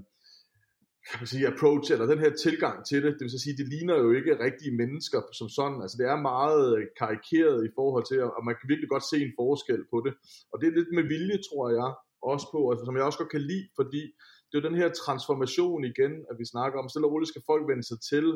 kan 1.09 1.19
man 1.21 1.33
sige, 1.33 1.51
approach, 1.53 1.87
eller 1.93 2.07
den 2.13 2.25
her 2.25 2.33
tilgang 2.45 2.77
til 2.89 2.99
det, 3.05 3.13
det 3.17 3.25
vil 3.25 3.35
så 3.37 3.43
sige, 3.45 3.61
det 3.61 3.69
ligner 3.75 3.97
jo 4.05 4.09
ikke 4.19 4.43
rigtige 4.47 4.77
mennesker 4.83 5.21
som 5.39 5.49
sådan, 5.59 5.79
altså 5.83 5.97
det 6.01 6.07
er 6.07 6.27
meget 6.33 6.65
øh, 6.77 6.85
karikeret 7.01 7.59
i 7.69 7.71
forhold 7.79 8.05
til, 8.11 8.19
og 8.39 8.43
man 8.49 8.57
kan 8.59 8.69
virkelig 8.71 8.91
godt 8.95 9.07
se 9.11 9.17
en 9.27 9.37
forskel 9.43 9.83
på 9.93 9.99
det, 10.07 10.13
og 10.53 10.57
det 10.59 10.67
er 10.67 10.79
lidt 10.79 10.93
med 10.99 11.07
vilje, 11.15 11.39
tror 11.49 11.67
jeg, 11.79 11.89
også 12.31 12.47
på, 12.55 12.61
altså, 12.71 12.85
som 12.85 12.97
jeg 12.97 13.05
også 13.09 13.21
godt 13.23 13.35
kan 13.37 13.45
lide, 13.53 13.67
fordi 13.79 14.03
det 14.47 14.55
er 14.55 14.61
jo 14.61 14.69
den 14.69 14.81
her 14.83 14.91
transformation 15.03 15.83
igen, 15.93 16.13
at 16.31 16.37
vi 16.41 16.45
snakker 16.53 16.77
om, 16.79 16.89
stille 16.89 17.07
og 17.07 17.13
roligt 17.13 17.33
skal 17.33 17.49
folk 17.51 17.65
vende 17.71 17.87
sig 17.91 17.99
til 18.11 18.27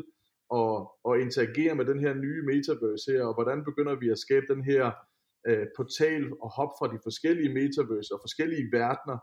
og, 0.60 0.72
og 1.08 1.12
interagere 1.24 1.74
med 1.78 1.86
den 1.90 2.00
her 2.04 2.14
nye 2.24 2.40
metaverse 2.50 3.06
her, 3.12 3.24
og 3.30 3.34
hvordan 3.38 3.58
begynder 3.68 3.94
vi 4.02 4.08
at 4.14 4.22
skabe 4.24 4.46
den 4.54 4.62
her 4.70 4.84
øh, 5.48 5.66
portal 5.76 6.24
og 6.44 6.50
hop 6.58 6.72
fra 6.78 6.86
de 6.92 6.98
forskellige 7.02 7.54
metaverse 7.58 8.14
og 8.14 8.20
forskellige 8.24 8.66
verdener, 8.78 9.18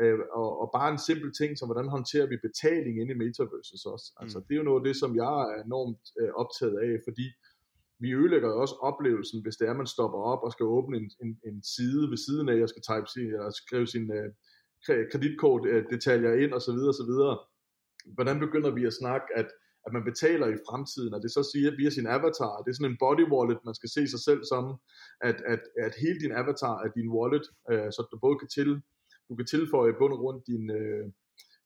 øh, 0.00 0.18
og, 0.40 0.50
og 0.62 0.66
bare 0.76 0.92
en 0.92 1.04
simpel 1.08 1.30
ting 1.40 1.50
som, 1.58 1.68
hvordan 1.68 1.94
håndterer 1.96 2.28
vi 2.32 2.44
betaling 2.48 2.94
inde 3.00 3.12
i 3.14 3.22
metaverses 3.24 3.82
også. 3.94 4.06
Altså, 4.20 4.38
mm. 4.38 4.44
det 4.44 4.52
er 4.54 4.60
jo 4.62 4.68
noget 4.68 4.80
af 4.80 4.86
det, 4.88 4.96
som 5.02 5.12
jeg 5.22 5.34
er 5.52 5.62
enormt 5.68 6.04
øh, 6.20 6.30
optaget 6.42 6.78
af, 6.86 6.92
fordi 7.08 7.26
vi 8.02 8.08
ødelægger 8.20 8.48
jo 8.48 8.60
også 8.64 8.76
oplevelsen, 8.90 9.42
hvis 9.42 9.56
det 9.56 9.66
er, 9.66 9.74
at 9.74 9.82
man 9.82 9.94
stopper 9.96 10.20
op 10.32 10.42
og 10.46 10.52
skal 10.52 10.66
åbne 10.78 10.96
en, 10.96 11.10
en, 11.24 11.30
en 11.48 11.62
side 11.74 12.10
ved 12.10 12.18
siden 12.26 12.48
af, 12.48 12.58
og 12.62 12.68
skal 12.68 12.86
type 12.90 13.08
sin, 13.14 13.28
eller 13.36 13.50
skrive 13.50 13.86
sin 13.86 14.06
øh, 14.18 14.28
kreditkortdetaljer 15.12 16.32
ind, 16.42 16.52
og 16.52 16.62
så 16.62 16.72
videre, 16.72 16.92
og 16.94 17.00
så 17.02 17.06
videre. 17.12 17.38
Hvordan 18.16 18.40
begynder 18.40 18.70
vi 18.70 18.84
at 18.84 18.98
snakke, 19.02 19.26
at 19.40 19.48
at 19.86 19.92
man 19.96 20.04
betaler 20.10 20.48
i 20.48 20.62
fremtiden, 20.68 21.14
og 21.14 21.20
det 21.22 21.30
så 21.30 21.42
siger 21.52 21.76
via 21.80 21.90
sin 21.90 22.06
avatar, 22.16 22.62
det 22.62 22.70
er 22.70 22.76
sådan 22.76 22.92
en 22.92 23.02
body 23.04 23.26
wallet, 23.34 23.58
man 23.68 23.78
skal 23.78 23.90
se 23.96 24.02
sig 24.12 24.20
selv 24.28 24.40
som, 24.52 24.64
at, 25.28 25.38
at, 25.52 25.62
at 25.86 25.92
hele 26.02 26.18
din 26.24 26.36
avatar 26.40 26.76
er 26.84 26.90
din 26.98 27.08
wallet, 27.16 27.46
øh, 27.70 27.88
så 27.94 28.00
du 28.10 28.16
både 28.24 28.38
kan 28.38 28.50
til, 28.56 28.70
du 29.28 29.34
kan 29.38 29.46
tilføje 29.46 29.98
bund 30.00 30.12
og 30.16 30.20
rundt 30.26 30.42
din, 30.50 30.64
øh, 30.78 31.04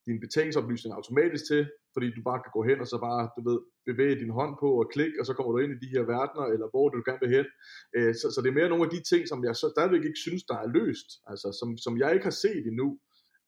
din 0.07 0.19
betalingsoplysning 0.25 0.93
automatisk 0.99 1.45
til, 1.53 1.63
fordi 1.95 2.09
du 2.17 2.23
bare 2.29 2.43
kan 2.45 2.53
gå 2.57 2.63
hen 2.69 2.79
og 2.85 2.89
så 2.93 2.99
bare, 3.09 3.23
du 3.37 3.41
ved, 3.49 3.59
bevæge 3.91 4.21
din 4.23 4.37
hånd 4.39 4.53
på 4.63 4.69
og 4.81 4.87
klik, 4.95 5.15
og 5.21 5.25
så 5.27 5.33
kommer 5.35 5.53
du 5.53 5.59
ind 5.59 5.73
i 5.75 5.83
de 5.85 5.93
her 5.95 6.05
verdener, 6.15 6.45
eller 6.55 6.69
hvor 6.73 6.87
du 6.89 6.97
gerne 7.09 7.23
vil 7.25 7.37
hen. 7.37 7.47
Øh, 7.97 8.13
så, 8.21 8.27
så 8.33 8.39
det 8.43 8.49
er 8.51 8.59
mere 8.59 8.73
nogle 8.73 8.87
af 8.89 8.93
de 8.97 9.03
ting, 9.11 9.23
som 9.29 9.41
jeg 9.47 9.55
så 9.57 9.67
stadigvæk 9.75 10.05
ikke 10.05 10.25
synes, 10.27 10.43
der 10.51 10.57
er 10.65 10.73
løst, 10.79 11.09
altså 11.31 11.49
som, 11.59 11.69
som 11.85 11.93
jeg 12.03 12.11
ikke 12.15 12.29
har 12.31 12.39
set 12.45 12.65
endnu, 12.73 12.89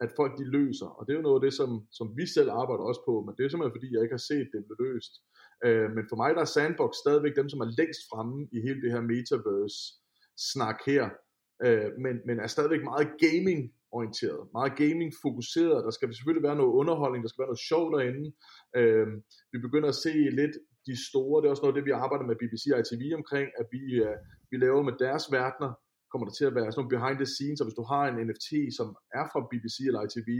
at 0.04 0.10
folk 0.16 0.32
de 0.38 0.46
løser, 0.56 0.86
og 0.86 1.02
det 1.06 1.12
er 1.12 1.16
jo 1.20 1.26
noget 1.28 1.40
af 1.40 1.44
det, 1.46 1.54
som, 1.60 1.70
som 1.98 2.06
vi 2.18 2.26
selv 2.36 2.50
arbejder 2.50 2.84
også 2.90 3.02
på, 3.08 3.14
men 3.24 3.32
det 3.34 3.42
er 3.42 3.48
simpelthen 3.48 3.78
fordi, 3.78 3.88
jeg 3.94 4.02
ikke 4.02 4.18
har 4.18 4.28
set 4.30 4.48
det 4.52 4.66
blive 4.66 4.82
løst. 4.86 5.12
Øh, 5.66 5.88
men 5.96 6.04
for 6.10 6.16
mig 6.22 6.30
der 6.34 6.42
er 6.42 6.54
Sandbox 6.54 6.92
stadigvæk 7.04 7.34
dem, 7.40 7.48
som 7.48 7.60
er 7.64 7.74
længst 7.78 8.02
fremme 8.10 8.38
i 8.56 8.58
hele 8.66 8.80
det 8.82 8.92
her 8.94 9.02
metaverse-snak 9.12 10.78
her, 10.90 11.04
øh, 11.66 11.90
men, 12.04 12.14
men 12.26 12.36
er 12.44 12.50
stadigvæk 12.56 12.82
meget 12.92 13.08
gaming 13.24 13.60
orienteret, 13.98 14.42
meget 14.58 14.72
gaming 14.82 15.10
fokuseret. 15.24 15.84
Der 15.86 15.90
skal 15.90 16.14
selvfølgelig 16.14 16.46
være 16.48 16.60
noget 16.60 16.72
underholdning, 16.80 17.22
der 17.22 17.30
skal 17.30 17.42
være 17.42 17.52
noget 17.52 17.68
sjov 17.70 17.84
derinde. 17.94 18.26
Øh, 18.78 19.06
vi 19.52 19.58
begynder 19.66 19.88
at 19.88 20.00
se 20.04 20.12
lidt 20.40 20.54
de 20.88 20.94
store, 21.08 21.36
det 21.40 21.46
er 21.46 21.50
også 21.54 21.62
noget 21.62 21.74
af 21.74 21.78
det, 21.78 21.88
vi 21.90 22.00
arbejder 22.04 22.26
med 22.26 22.40
BBC 22.42 22.64
og 22.74 22.80
ITV 22.80 23.02
omkring, 23.20 23.48
at 23.60 23.66
vi, 23.74 23.82
uh, 24.06 24.16
vi 24.50 24.56
laver 24.64 24.82
med 24.88 24.94
deres 25.04 25.24
verdener, 25.36 25.70
kommer 26.10 26.26
der 26.28 26.34
til 26.38 26.48
at 26.48 26.54
være 26.58 26.68
sådan 26.68 26.78
nogle 26.80 26.94
behind 26.94 27.18
the 27.22 27.30
scenes, 27.34 27.60
og 27.60 27.66
hvis 27.66 27.78
du 27.80 27.84
har 27.92 28.02
en 28.06 28.18
NFT, 28.26 28.48
som 28.78 28.88
er 29.18 29.24
fra 29.30 29.40
BBC 29.50 29.76
eller 29.88 30.02
ITV, 30.06 30.30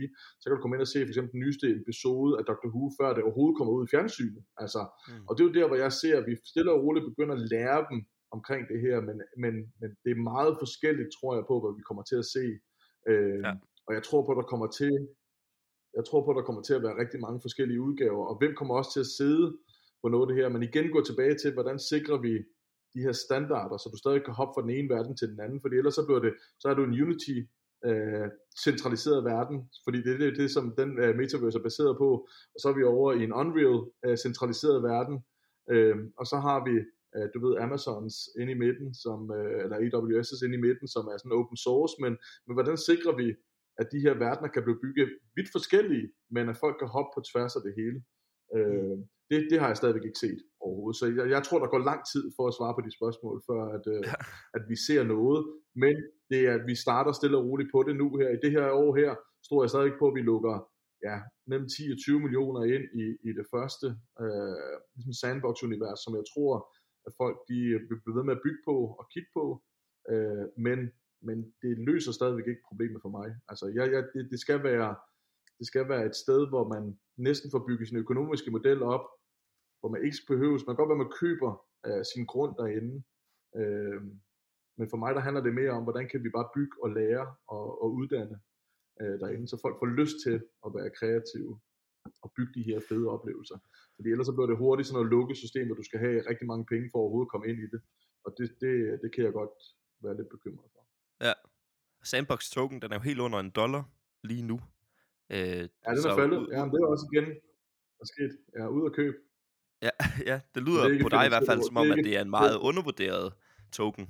så 0.41 0.45
kan 0.45 0.55
du 0.55 0.63
komme 0.63 0.75
ind 0.77 0.87
og 0.87 0.93
se 0.93 0.99
for 1.05 1.13
eksempel 1.13 1.33
den 1.37 1.43
nyeste 1.45 1.67
episode 1.83 2.33
af 2.39 2.43
Dr. 2.51 2.69
Who, 2.75 2.85
før 2.99 3.09
det 3.15 3.23
overhovedet 3.27 3.57
kommer 3.59 3.73
ud 3.77 3.83
i 3.85 3.91
fjernsynet. 3.93 4.43
Altså, 4.63 4.83
mm. 5.09 5.27
Og 5.29 5.33
det 5.33 5.41
er 5.41 5.49
jo 5.49 5.57
der, 5.59 5.67
hvor 5.69 5.79
jeg 5.85 5.93
ser, 6.03 6.15
at 6.21 6.27
vi 6.29 6.35
stille 6.53 6.71
og 6.75 6.83
roligt 6.85 7.09
begynder 7.11 7.35
at 7.37 7.47
lære 7.55 7.81
dem 7.91 7.99
omkring 8.37 8.63
det 8.73 8.79
her, 8.87 8.97
men, 9.09 9.17
men, 9.43 9.55
men 9.81 9.91
det 10.05 10.11
er 10.13 10.29
meget 10.33 10.53
forskelligt, 10.63 11.11
tror 11.17 11.33
jeg 11.37 11.45
på, 11.51 11.55
hvad 11.63 11.73
vi 11.79 11.83
kommer 11.89 12.05
til 12.11 12.19
at 12.23 12.29
se. 12.37 12.45
Øh, 13.11 13.41
ja. 13.47 13.53
Og 13.87 13.93
jeg 13.97 14.03
tror 14.07 14.21
på, 14.25 14.31
at 14.33 14.41
der 14.43 14.49
kommer 14.53 14.69
til 14.81 14.95
jeg 15.97 16.05
tror 16.05 16.25
på, 16.25 16.31
at 16.31 16.37
der 16.37 16.49
kommer 16.49 16.63
til 16.63 16.75
at 16.75 16.83
være 16.83 17.01
rigtig 17.03 17.21
mange 17.21 17.41
forskellige 17.47 17.81
udgaver, 17.87 18.25
og 18.31 18.39
hvem 18.39 18.53
kommer 18.59 18.75
også 18.75 18.93
til 18.93 19.01
at 19.07 19.15
sidde 19.19 19.47
på 20.03 20.09
noget 20.09 20.25
af 20.25 20.29
det 20.29 20.37
her, 20.41 20.49
men 20.55 20.63
igen 20.63 20.87
gå 20.97 21.01
tilbage 21.05 21.37
til, 21.43 21.51
hvordan 21.53 21.79
sikrer 21.79 22.19
vi 22.27 22.35
de 22.95 23.01
her 23.07 23.13
standarder, 23.13 23.77
så 23.77 23.89
du 23.93 23.99
stadig 23.99 24.25
kan 24.25 24.35
hoppe 24.35 24.53
fra 24.55 24.63
den 24.63 24.71
ene 24.77 24.89
verden 24.89 25.17
til 25.17 25.29
den 25.29 25.41
anden, 25.41 25.61
fordi 25.61 25.77
ellers 25.77 25.95
så 25.95 26.05
bliver 26.07 26.21
det, 26.21 26.33
så 26.61 26.69
er 26.69 26.75
du 26.75 26.85
en 26.85 27.03
Unity 27.03 27.37
øh, 27.89 28.29
centraliseret 28.65 29.25
verden, 29.25 29.71
fordi 29.85 29.99
det 30.03 30.13
er 30.15 30.19
det, 30.19 30.39
det 30.41 30.51
som 30.51 30.75
den 30.81 30.91
øh, 30.99 31.17
metaverse 31.17 31.59
er 31.59 31.63
baseret 31.63 31.95
på, 31.99 32.11
og 32.55 32.59
så 32.63 32.69
er 32.69 32.77
vi 32.79 32.85
over 32.85 33.13
i 33.13 33.23
en 33.25 33.33
Unreal 33.33 33.81
øh, 34.05 34.17
centraliseret 34.17 34.83
verden, 34.83 35.17
øh, 35.71 35.97
og 36.21 36.27
så 36.27 36.37
har 36.47 36.59
vi 36.69 36.75
øh, 37.17 37.29
du 37.35 37.39
ved, 37.47 37.57
Amazons 37.65 38.15
inde 38.41 38.53
i 38.53 38.59
midten, 38.65 38.95
som, 38.95 39.19
øh, 39.39 39.65
eller 39.65 39.77
AWS's 39.85 40.45
inde 40.45 40.57
i 40.59 40.65
midten, 40.67 40.89
som 40.89 41.05
er 41.13 41.17
sådan 41.19 41.39
open 41.39 41.57
source, 41.57 41.95
men, 42.03 42.13
men 42.47 42.55
hvordan 42.57 42.77
sikrer 42.77 43.15
vi, 43.17 43.29
at 43.81 43.87
de 43.93 44.01
her 44.05 44.15
verdener 44.15 44.49
kan 44.49 44.63
blive 44.63 44.81
bygget 44.85 45.09
vidt 45.37 45.51
forskellige, 45.53 46.07
men 46.31 46.49
at 46.49 46.57
folk 46.57 46.77
kan 46.79 46.89
hoppe 46.89 47.11
på 47.15 47.21
tværs 47.31 47.57
af 47.57 47.63
det 47.67 47.75
hele. 47.81 47.99
Øh, 48.57 48.97
mm 48.97 49.05
det, 49.31 49.39
det 49.51 49.61
har 49.61 49.69
jeg 49.71 49.77
stadigvæk 49.77 50.05
ikke 50.05 50.25
set 50.27 50.41
overhovedet. 50.61 50.99
Så 51.01 51.07
jeg, 51.19 51.31
jeg 51.35 51.43
tror, 51.47 51.59
der 51.59 51.73
går 51.75 51.89
lang 51.91 52.01
tid 52.13 52.25
for 52.37 52.45
at 52.49 52.57
svare 52.59 52.75
på 52.77 52.83
de 52.87 52.97
spørgsmål, 52.99 53.37
før 53.49 53.63
at, 53.77 53.85
øh, 53.95 54.03
ja. 54.09 54.17
at 54.57 54.63
vi 54.71 54.77
ser 54.87 55.03
noget. 55.15 55.41
Men 55.83 55.95
det 56.31 56.41
er, 56.49 56.55
at 56.59 56.65
vi 56.71 56.75
starter 56.85 57.13
stille 57.13 57.39
og 57.39 57.45
roligt 57.49 57.71
på 57.75 57.81
det 57.87 57.95
nu 58.03 58.07
her. 58.21 58.29
I 58.37 58.39
det 58.45 58.53
her 58.57 58.67
år 58.85 58.91
her, 59.01 59.11
tror 59.47 59.63
jeg 59.63 59.71
stadig 59.71 59.93
på, 59.99 60.07
at 60.09 60.17
vi 60.19 60.23
lukker 60.33 60.57
ja, 61.09 61.17
mellem 61.51 61.69
10 61.69 61.93
og 61.95 61.99
20 61.99 62.21
millioner 62.25 62.63
ind 62.75 62.87
i, 63.03 63.07
i 63.29 63.31
det 63.39 63.47
første 63.55 63.87
øh, 64.25 64.75
ligesom 64.97 65.15
sandbox-univers, 65.21 66.01
som 66.05 66.13
jeg 66.19 66.27
tror, 66.33 66.55
at 67.07 67.13
folk 67.23 67.37
de 67.51 67.59
vil 67.89 68.01
blive 68.03 68.17
ved 68.19 68.25
med 68.27 68.37
at 68.37 68.45
bygge 68.47 68.63
på 68.69 68.77
og 69.01 69.05
kigge 69.13 69.31
på. 69.39 69.45
Øh, 70.13 70.45
men, 70.67 70.79
men 71.27 71.37
det 71.63 71.73
løser 71.89 72.13
stadigvæk 72.13 72.49
ikke 72.49 72.69
problemet 72.71 73.01
for 73.05 73.13
mig. 73.19 73.29
Altså, 73.51 73.67
jeg, 73.77 73.87
jeg, 73.95 74.03
det, 74.15 74.23
det 74.33 74.41
skal 74.45 74.61
være 74.71 74.91
det 75.61 75.67
skal 75.67 75.89
være 75.89 76.07
et 76.07 76.17
sted, 76.17 76.49
hvor 76.49 76.65
man 76.75 76.99
næsten 77.17 77.51
får 77.51 77.65
bygget 77.69 77.89
sin 77.89 78.03
økonomiske 78.05 78.51
model 78.51 78.83
op, 78.83 79.05
hvor 79.81 79.89
man 79.95 80.05
ikke 80.05 80.17
behøves, 80.33 80.67
man 80.67 80.73
kan 80.73 80.81
godt 80.81 80.93
være, 80.93 81.05
man 81.05 81.19
køber 81.23 81.53
uh, 81.89 82.03
sin 82.13 82.25
grund 82.33 82.53
derinde, 82.61 82.95
uh, 83.61 84.01
men 84.79 84.87
for 84.91 84.99
mig 85.03 85.15
der 85.15 85.27
handler 85.27 85.43
det 85.43 85.55
mere 85.61 85.73
om, 85.79 85.83
hvordan 85.83 86.09
kan 86.09 86.25
vi 86.25 86.31
bare 86.37 86.53
bygge 86.57 86.77
og 86.85 86.91
lære 86.99 87.27
og, 87.55 87.83
og 87.83 87.89
uddanne 87.99 88.37
uh, 89.01 89.17
derinde, 89.23 89.49
så 89.49 89.57
folk 89.65 89.77
får 89.79 89.91
lyst 90.01 90.17
til 90.25 90.37
at 90.67 90.71
være 90.77 90.91
kreative 90.99 91.55
og 92.25 92.29
bygge 92.37 92.53
de 92.59 92.63
her 92.71 92.81
fede 92.89 93.07
oplevelser. 93.17 93.59
Fordi 93.97 94.09
ellers 94.11 94.27
så 94.27 94.35
bliver 94.37 94.51
det 94.51 94.63
hurtigt 94.65 94.87
sådan 94.87 94.97
noget 94.99 95.13
lukket 95.15 95.37
system, 95.45 95.67
hvor 95.67 95.79
du 95.81 95.87
skal 95.89 96.01
have 96.05 96.17
rigtig 96.31 96.47
mange 96.53 96.65
penge 96.73 96.87
for 96.91 96.99
at 96.99 97.03
overhovedet 97.03 97.31
komme 97.33 97.47
ind 97.51 97.59
i 97.67 97.69
det. 97.75 97.81
Og 98.25 98.31
det, 98.39 98.47
det, 98.63 98.73
det 99.03 99.11
kan 99.15 99.25
jeg 99.25 99.33
godt 99.41 99.57
være 100.05 100.17
lidt 100.17 100.31
bekymret 100.35 100.69
for. 100.75 100.83
Ja. 101.27 101.35
Sandbox 102.11 102.41
token, 102.51 102.83
den 102.83 102.91
er 102.93 102.97
jo 102.97 103.05
helt 103.11 103.21
under 103.27 103.39
en 103.39 103.51
dollar 103.51 103.83
lige 104.31 104.45
nu. 104.51 104.57
Øh, 105.35 105.63
ja, 105.85 105.91
den 105.97 106.05
er 106.11 106.17
faldet. 106.23 106.41
Ja, 106.55 106.61
men 106.65 106.71
det 106.73 106.79
er 106.81 106.89
også 106.95 107.07
igen 107.13 107.27
der 107.99 108.07
sket. 108.15 108.33
Ja, 108.57 108.65
ud 108.77 108.83
at 108.91 108.95
købe. 109.01 109.17
Ja, 109.83 109.91
ja, 110.31 110.41
det 110.55 110.63
lyder 110.63 110.89
det 110.89 111.03
på 111.03 111.09
dig 111.09 111.27
i 111.27 111.29
hvert 111.29 111.47
fald 111.47 111.63
som 111.63 111.77
om, 111.77 111.91
at 111.91 111.99
det 112.05 112.17
er 112.17 112.23
en 112.23 112.31
meget 112.31 112.57
undervurderet 112.57 113.33
token. 113.73 114.09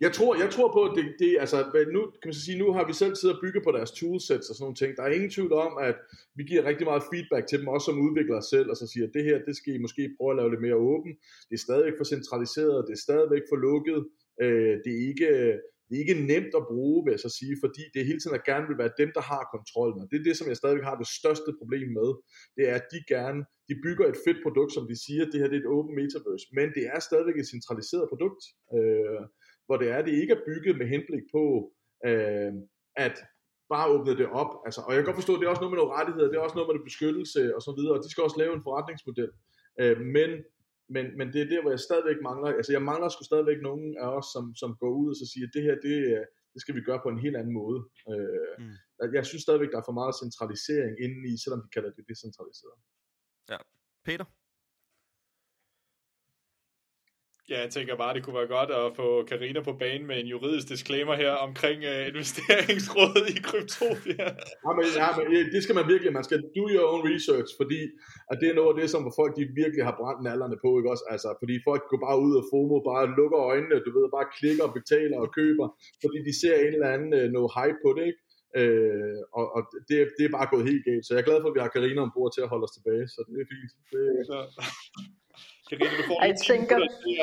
Jeg 0.00 0.12
tror, 0.12 0.34
jeg 0.42 0.50
tror 0.50 0.72
på, 0.72 0.82
at 0.84 0.92
det, 0.96 1.04
det, 1.18 1.36
altså, 1.40 1.58
nu, 1.96 2.00
kan 2.20 2.28
man 2.30 2.34
sige, 2.34 2.58
nu 2.58 2.72
har 2.72 2.84
vi 2.86 2.92
selv 2.92 3.14
siddet 3.16 3.36
og 3.36 3.42
bygget 3.44 3.64
på 3.64 3.72
deres 3.76 3.90
toolsets 3.90 4.48
og 4.50 4.54
sådan 4.54 4.64
nogle 4.64 4.80
ting. 4.80 4.96
Der 4.96 5.02
er 5.02 5.16
ingen 5.16 5.30
tvivl 5.30 5.52
om, 5.52 5.72
at 5.88 5.96
vi 6.34 6.42
giver 6.44 6.64
rigtig 6.64 6.86
meget 6.86 7.02
feedback 7.12 7.44
til 7.46 7.58
dem, 7.60 7.68
også 7.68 7.84
som 7.84 8.04
udviklere 8.06 8.42
selv, 8.42 8.68
og 8.70 8.76
så 8.76 8.86
siger, 8.92 9.06
at 9.06 9.14
det 9.14 9.24
her, 9.24 9.38
det 9.48 9.56
skal 9.56 9.74
I 9.74 9.84
måske 9.86 10.14
prøve 10.16 10.30
at 10.30 10.36
lave 10.36 10.50
lidt 10.50 10.64
mere 10.66 10.82
åbent. 10.92 11.16
Det 11.48 11.54
er 11.56 11.64
stadigvæk 11.66 11.96
for 11.98 12.04
centraliseret, 12.14 12.86
det 12.88 12.94
er 12.94 13.06
stadigvæk 13.06 13.44
for 13.50 13.58
lukket. 13.68 14.00
Øh, 14.42 14.74
det 14.84 14.92
er 14.96 15.02
ikke, 15.10 15.28
det 15.92 15.98
er 15.98 16.06
ikke 16.06 16.26
nemt 16.32 16.54
at 16.60 16.68
bruge, 16.72 16.98
vil 17.04 17.14
jeg 17.14 17.24
så 17.26 17.32
sige, 17.40 17.54
fordi 17.64 17.82
det 17.94 18.08
hele 18.08 18.20
tiden 18.20 18.38
at 18.38 18.48
gerne 18.50 18.66
vil 18.68 18.80
være 18.82 18.98
dem, 19.02 19.10
der 19.16 19.24
har 19.32 19.42
kontrollen. 19.54 20.02
Og 20.02 20.06
det 20.10 20.16
er 20.18 20.26
det, 20.28 20.36
som 20.36 20.48
jeg 20.48 20.56
stadigvæk 20.60 20.86
har 20.90 20.98
det 21.02 21.08
største 21.20 21.50
problem 21.60 21.88
med. 21.98 22.08
Det 22.56 22.64
er, 22.70 22.74
at 22.80 22.86
de 22.92 22.98
gerne, 23.14 23.40
de 23.68 23.74
bygger 23.84 24.06
et 24.08 24.18
fedt 24.26 24.40
produkt, 24.44 24.72
som 24.76 24.84
de 24.90 24.96
siger, 25.04 25.22
det 25.24 25.40
her 25.40 25.48
det 25.50 25.58
er 25.58 25.64
et 25.64 25.74
åbent 25.76 25.94
metaverse, 26.00 26.46
men 26.58 26.68
det 26.76 26.84
er 26.94 26.98
stadigvæk 27.08 27.36
et 27.38 27.52
centraliseret 27.54 28.06
produkt, 28.12 28.42
øh, 28.76 29.22
hvor 29.66 29.76
det 29.80 29.88
er, 29.94 30.00
det 30.06 30.14
ikke 30.22 30.34
er 30.38 30.46
bygget 30.50 30.74
med 30.80 30.86
henblik 30.94 31.24
på, 31.36 31.44
øh, 32.08 32.52
at 33.06 33.16
bare 33.72 33.90
åbne 33.94 34.14
det 34.20 34.28
op. 34.42 34.52
Altså, 34.66 34.80
og 34.86 34.90
jeg 34.92 34.98
kan 34.98 35.08
godt 35.08 35.20
forstå, 35.20 35.32
at 35.34 35.40
det 35.40 35.46
er 35.46 35.54
også 35.54 35.64
noget 35.64 35.74
med 35.74 35.80
nogle 35.82 35.96
rettigheder, 35.98 36.28
det 36.28 36.36
er 36.36 36.46
også 36.46 36.58
noget 36.58 36.70
med 36.70 36.88
beskyttelse 36.90 37.40
og 37.56 37.60
så 37.66 37.70
videre, 37.78 37.94
og 37.96 38.02
de 38.04 38.10
skal 38.10 38.26
også 38.26 38.38
lave 38.42 38.54
en 38.54 38.66
forretningsmodel. 38.66 39.32
Øh, 39.80 39.96
men 40.16 40.30
men, 40.88 41.04
men 41.18 41.32
det 41.32 41.40
er 41.40 41.48
der, 41.48 41.62
hvor 41.62 41.70
jeg 41.70 41.80
stadigvæk 41.80 42.16
mangler, 42.22 42.48
altså 42.48 42.72
jeg 42.72 42.82
mangler 42.82 43.08
sgu 43.08 43.24
stadigvæk 43.24 43.60
nogen 43.62 43.96
af 44.04 44.08
os, 44.18 44.26
som, 44.34 44.44
som 44.54 44.76
går 44.80 44.92
ud 45.00 45.08
og 45.10 45.16
så 45.16 45.26
siger, 45.32 45.46
at 45.46 45.54
det 45.54 45.62
her, 45.62 45.74
det, 45.86 45.96
det 46.52 46.60
skal 46.60 46.74
vi 46.74 46.80
gøre 46.88 47.00
på 47.02 47.08
en 47.08 47.24
helt 47.24 47.36
anden 47.36 47.54
måde. 47.62 47.80
Øh, 48.12 48.54
mm. 48.58 49.14
Jeg 49.18 49.26
synes 49.26 49.42
stadigvæk, 49.42 49.70
der 49.72 49.78
er 49.78 49.88
for 49.88 49.98
meget 50.00 50.14
centralisering 50.22 50.94
indeni, 51.04 51.32
selvom 51.44 51.62
de 51.64 51.68
kalder 51.76 51.90
det 51.96 52.04
decentraliseret. 52.10 52.78
Ja. 53.52 53.58
Peter? 54.04 54.26
Ja, 57.52 57.58
jeg 57.66 57.70
tænker 57.76 57.94
bare, 58.02 58.14
det 58.14 58.22
kunne 58.24 58.38
være 58.40 58.52
godt 58.58 58.70
at 58.80 58.86
få 59.00 59.06
Karina 59.30 59.60
på 59.68 59.74
banen 59.82 60.06
med 60.10 60.16
en 60.22 60.28
juridisk 60.34 60.66
disclaimer 60.74 61.14
her 61.22 61.32
omkring 61.46 61.78
uh, 61.92 62.02
investeringsrådet 62.10 63.26
i 63.36 63.38
Kryptopia. 63.48 64.28
Ja, 64.66 64.70
men, 64.78 64.84
ja, 65.00 65.08
men 65.18 65.26
det 65.54 65.60
skal 65.64 65.76
man 65.78 65.86
virkelig, 65.92 66.10
man 66.18 66.26
skal 66.28 66.40
do 66.56 66.64
your 66.74 66.86
own 66.92 67.02
research, 67.12 67.50
fordi 67.60 67.80
at 68.30 68.36
det 68.40 68.48
er 68.48 68.56
noget 68.58 68.70
af 68.72 68.76
det, 68.80 68.88
som 68.94 69.02
folk 69.20 69.32
de 69.38 69.44
virkelig 69.62 69.82
har 69.88 69.96
brændt 70.00 70.22
nallerne 70.28 70.56
på, 70.64 70.68
ikke 70.78 70.90
også? 70.94 71.04
Altså, 71.14 71.28
fordi 71.40 71.54
folk 71.68 71.82
går 71.90 72.00
bare 72.06 72.18
ud 72.26 72.32
og 72.40 72.44
FOMO, 72.50 72.76
bare 72.90 73.04
lukker 73.18 73.40
øjnene, 73.50 73.76
du 73.86 73.90
ved, 73.96 74.04
bare 74.16 74.28
klikker 74.38 74.66
betaler 74.78 75.18
og 75.24 75.28
køber, 75.38 75.66
fordi 76.02 76.18
de 76.28 76.32
ser 76.40 76.54
en 76.64 76.72
eller 76.76 76.90
anden 76.94 77.10
uh, 77.18 77.26
noget 77.36 77.50
hype 77.58 77.80
på 77.84 77.90
det, 77.96 78.04
ikke? 78.10 78.22
Øh, 78.60 79.18
og 79.38 79.46
og 79.56 79.60
det, 79.88 79.96
det 80.16 80.24
er 80.24 80.36
bare 80.38 80.52
gået 80.52 80.68
helt 80.70 80.84
galt. 80.88 81.04
Så 81.04 81.10
jeg 81.12 81.20
er 81.20 81.28
glad 81.28 81.38
for, 81.40 81.48
at 81.50 81.56
vi 81.56 81.64
har 81.64 81.74
Karina 81.74 82.00
ombord 82.06 82.30
til 82.32 82.44
at 82.44 82.52
holde 82.52 82.66
os 82.68 82.76
tilbage, 82.76 83.04
så 83.14 83.20
det 83.28 83.36
er 83.42 83.48
fint. 83.54 83.72
Det, 83.92 84.02
Så... 84.30 84.38
Karina, 85.68 85.96
du 85.96 86.02
får 86.06 86.22
Jeg 86.22 86.28
lige 86.28 86.38
10 86.38 86.46
tænker- 86.46 86.76
minutter 86.76 86.98
til 87.06 87.16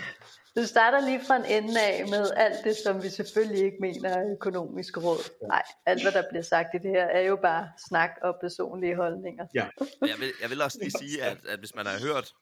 at- 0.00 0.16
Du 0.56 0.66
starter 0.66 1.00
lige 1.00 1.20
fra 1.26 1.36
en 1.36 1.44
ende 1.44 1.80
af 1.80 2.08
med 2.08 2.30
alt 2.36 2.64
det, 2.64 2.76
som 2.76 3.02
vi 3.02 3.08
selvfølgelig 3.08 3.64
ikke 3.64 3.76
mener 3.80 4.08
er 4.08 4.32
økonomisk 4.32 4.96
råd. 4.96 5.46
Nej, 5.48 5.62
alt 5.86 6.02
hvad 6.02 6.12
der 6.12 6.22
bliver 6.30 6.42
sagt 6.42 6.68
i 6.74 6.78
det 6.78 6.90
her, 6.90 7.04
er 7.04 7.20
jo 7.20 7.36
bare 7.36 7.70
snak 7.88 8.10
og 8.22 8.36
personlige 8.40 8.96
holdninger. 8.96 9.46
Og 10.00 10.08
jeg 10.08 10.16
vil, 10.18 10.32
jeg 10.42 10.50
vil 10.50 10.62
også 10.62 10.78
lige 10.80 10.90
sige, 10.90 11.22
at, 11.22 11.46
at 11.46 11.58
hvis 11.58 11.74
man 11.74 11.86
har 11.86 11.98
hørt 12.06 12.32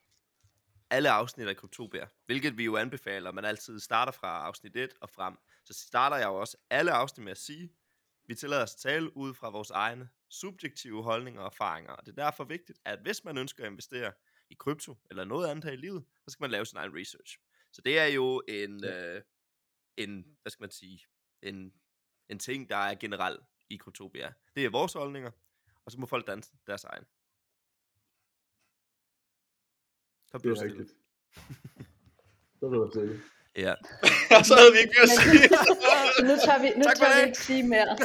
alle 0.89 1.09
afsnit 1.09 1.47
af 1.47 1.55
Kryptopia, 1.57 2.05
hvilket 2.25 2.57
vi 2.57 2.63
jo 2.65 2.77
anbefaler, 2.77 3.31
man 3.31 3.45
altid 3.45 3.79
starter 3.79 4.11
fra 4.11 4.45
afsnit 4.47 4.75
1 4.75 4.89
og 5.01 5.09
frem, 5.09 5.33
så 5.65 5.83
starter 5.87 6.17
jeg 6.17 6.25
jo 6.25 6.35
også 6.35 6.57
alle 6.69 6.91
afsnit 6.91 7.23
med 7.23 7.31
at 7.31 7.37
sige, 7.37 7.69
vi 8.27 8.35
tillader 8.35 8.63
os 8.63 8.73
at 8.73 8.79
tale 8.79 9.17
ud 9.17 9.33
fra 9.33 9.49
vores 9.49 9.71
egne 9.71 10.09
subjektive 10.29 11.03
holdninger 11.03 11.41
og 11.41 11.45
erfaringer. 11.47 11.91
Og 11.91 12.05
det 12.05 12.11
er 12.19 12.23
derfor 12.23 12.43
vigtigt, 12.43 12.79
at 12.85 12.99
hvis 13.01 13.23
man 13.23 13.37
ønsker 13.37 13.63
at 13.63 13.71
investere 13.71 14.13
i 14.49 14.53
krypto 14.53 14.97
eller 15.09 15.23
noget 15.25 15.47
andet 15.47 15.63
her 15.63 15.71
i 15.71 15.75
livet, 15.75 16.05
så 16.23 16.31
skal 16.31 16.43
man 16.43 16.51
lave 16.51 16.65
sin 16.65 16.77
egen 16.77 16.95
research. 16.95 17.39
Så 17.71 17.81
det 17.81 17.99
er 17.99 18.05
jo 18.05 18.43
en, 18.47 18.85
øh, 18.85 19.21
en 19.97 20.37
hvad 20.41 20.49
skal 20.51 20.63
man 20.63 20.71
sige, 20.71 21.05
en, 21.41 21.73
en 22.29 22.39
ting, 22.39 22.69
der 22.69 22.75
er 22.75 22.95
generelt 22.95 23.41
i 23.69 23.77
Kryptopia. 23.77 24.33
Det 24.55 24.65
er 24.65 24.69
vores 24.69 24.93
holdninger, 24.93 25.31
og 25.85 25.91
så 25.91 25.99
må 25.99 26.05
folk 26.05 26.27
danse 26.27 26.51
deres 26.67 26.83
egen. 26.83 27.05
Så 30.25 30.37
det 30.37 30.41
blev 30.41 30.51
er 30.51 30.55
stille. 30.55 30.79
rigtigt. 30.79 30.97
Så 32.59 32.69
vil 32.69 32.79
jeg 32.79 32.89
sige. 32.93 33.21
Ja. 33.57 33.73
Og 34.37 34.45
så 34.49 34.55
havde 34.55 34.71
vi 34.73 34.79
ikke 34.79 34.93
mere 34.95 35.03
at 35.03 35.09
sige. 35.09 35.49
Så 36.17 36.23
nu 36.23 36.35
tager 36.45 36.61
vi, 36.61 36.69
nu 36.77 36.83
Tak 36.83 36.95
tager 36.95 37.21
vi 37.21 37.27
ikke 37.27 37.37
sige 37.37 37.63
mere. 37.63 37.85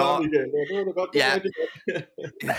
Nå. 0.00 0.10
Ja. 1.14 1.40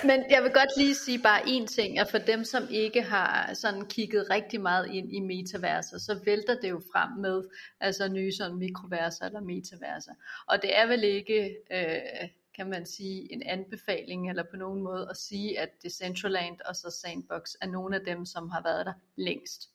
Men 0.04 0.24
jeg 0.30 0.44
vil 0.44 0.52
godt 0.52 0.70
lige 0.78 0.96
sige 0.96 1.20
bare 1.20 1.42
én 1.42 1.66
ting, 1.66 2.00
at 2.00 2.08
for 2.12 2.18
dem, 2.18 2.44
som 2.44 2.68
ikke 2.70 3.02
har 3.02 3.54
sådan 3.54 3.86
kigget 3.86 4.30
rigtig 4.30 4.62
meget 4.62 4.90
ind 4.92 5.14
i 5.14 5.20
metaverser, 5.20 5.98
så 5.98 6.20
vælter 6.26 6.60
det 6.62 6.70
jo 6.70 6.82
frem 6.94 7.10
med 7.20 7.44
altså 7.80 8.08
nye 8.08 8.32
sådan 8.32 8.58
mikroverser 8.58 9.26
eller 9.26 9.42
metaverser. 9.42 10.12
Og 10.48 10.62
det 10.62 10.78
er 10.78 10.88
vel 10.88 11.04
ikke, 11.04 11.56
øh, 11.72 12.30
kan 12.56 12.70
man 12.70 12.86
sige, 12.86 13.34
en 13.34 13.44
anbefaling 13.46 14.30
eller 14.30 14.44
på 14.52 14.58
nogen 14.58 14.82
måde 14.82 15.08
at 15.10 15.18
sige, 15.18 15.60
at 15.60 15.70
Decentraland 15.84 16.56
og 16.66 16.76
så 16.76 17.00
Sandbox 17.02 17.42
er 17.62 17.68
nogle 17.68 17.96
af 17.96 18.02
dem, 18.06 18.26
som 18.26 18.50
har 18.50 18.62
været 18.64 18.86
der 18.86 18.94
længst. 19.16 19.73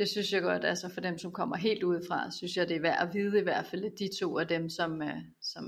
Det 0.00 0.08
synes 0.08 0.32
jeg 0.32 0.42
godt, 0.42 0.64
altså 0.64 0.86
for 0.94 1.00
dem, 1.00 1.18
som 1.18 1.32
kommer 1.32 1.56
helt 1.56 1.82
udefra, 1.82 2.30
synes 2.30 2.56
jeg, 2.56 2.68
det 2.68 2.76
er 2.76 2.80
værd 2.88 3.08
at 3.08 3.14
vide 3.14 3.38
i 3.40 3.46
hvert 3.48 3.66
fald, 3.70 3.84
at 3.84 3.98
de 3.98 4.08
to 4.20 4.38
af 4.38 4.46
dem, 4.48 4.68
som, 4.68 5.02
øh, 5.02 5.20
som 5.52 5.64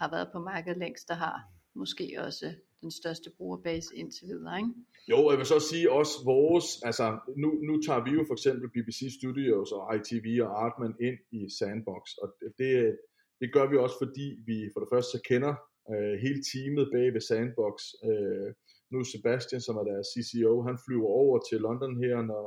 har 0.00 0.08
været 0.14 0.28
på 0.32 0.38
markedet 0.38 0.78
længst, 0.78 1.08
der 1.08 1.14
har 1.14 1.36
måske 1.74 2.06
også 2.26 2.46
den 2.82 2.90
største 2.90 3.30
brugerbase 3.36 3.96
indtil 3.96 4.26
videre, 4.28 4.56
ikke? 4.58 4.70
Jo, 5.10 5.30
jeg 5.30 5.38
vil 5.38 5.46
så 5.46 5.60
sige 5.70 5.92
også 5.92 6.14
vores, 6.24 6.66
altså 6.88 7.06
nu, 7.42 7.48
nu 7.68 7.74
tager 7.86 8.02
vi 8.06 8.10
jo 8.18 8.22
for 8.28 8.34
eksempel 8.38 8.66
BBC 8.74 9.00
Studios 9.18 9.68
og 9.76 9.82
ITV 9.96 10.26
og 10.44 10.50
Artman 10.64 10.94
ind 11.08 11.18
i 11.38 11.40
Sandbox, 11.58 12.04
og 12.22 12.28
det, 12.58 12.98
det 13.40 13.48
gør 13.56 13.66
vi 13.70 13.76
også, 13.84 13.96
fordi 14.02 14.26
vi 14.48 14.56
for 14.72 14.80
det 14.80 14.88
første 14.92 15.10
så 15.16 15.20
kender 15.30 15.54
øh, 15.92 16.14
hele 16.24 16.40
teamet 16.50 16.86
bag 16.94 17.06
ved 17.14 17.22
Sandbox. 17.28 17.74
Øh, 18.08 18.48
nu 18.92 18.98
Sebastian, 19.04 19.60
som 19.66 19.76
er 19.80 19.84
deres 19.90 20.08
CCO, 20.14 20.54
han 20.68 20.78
flyver 20.86 21.10
over 21.22 21.36
til 21.48 21.58
London 21.66 21.94
her, 22.04 22.16
når, 22.30 22.46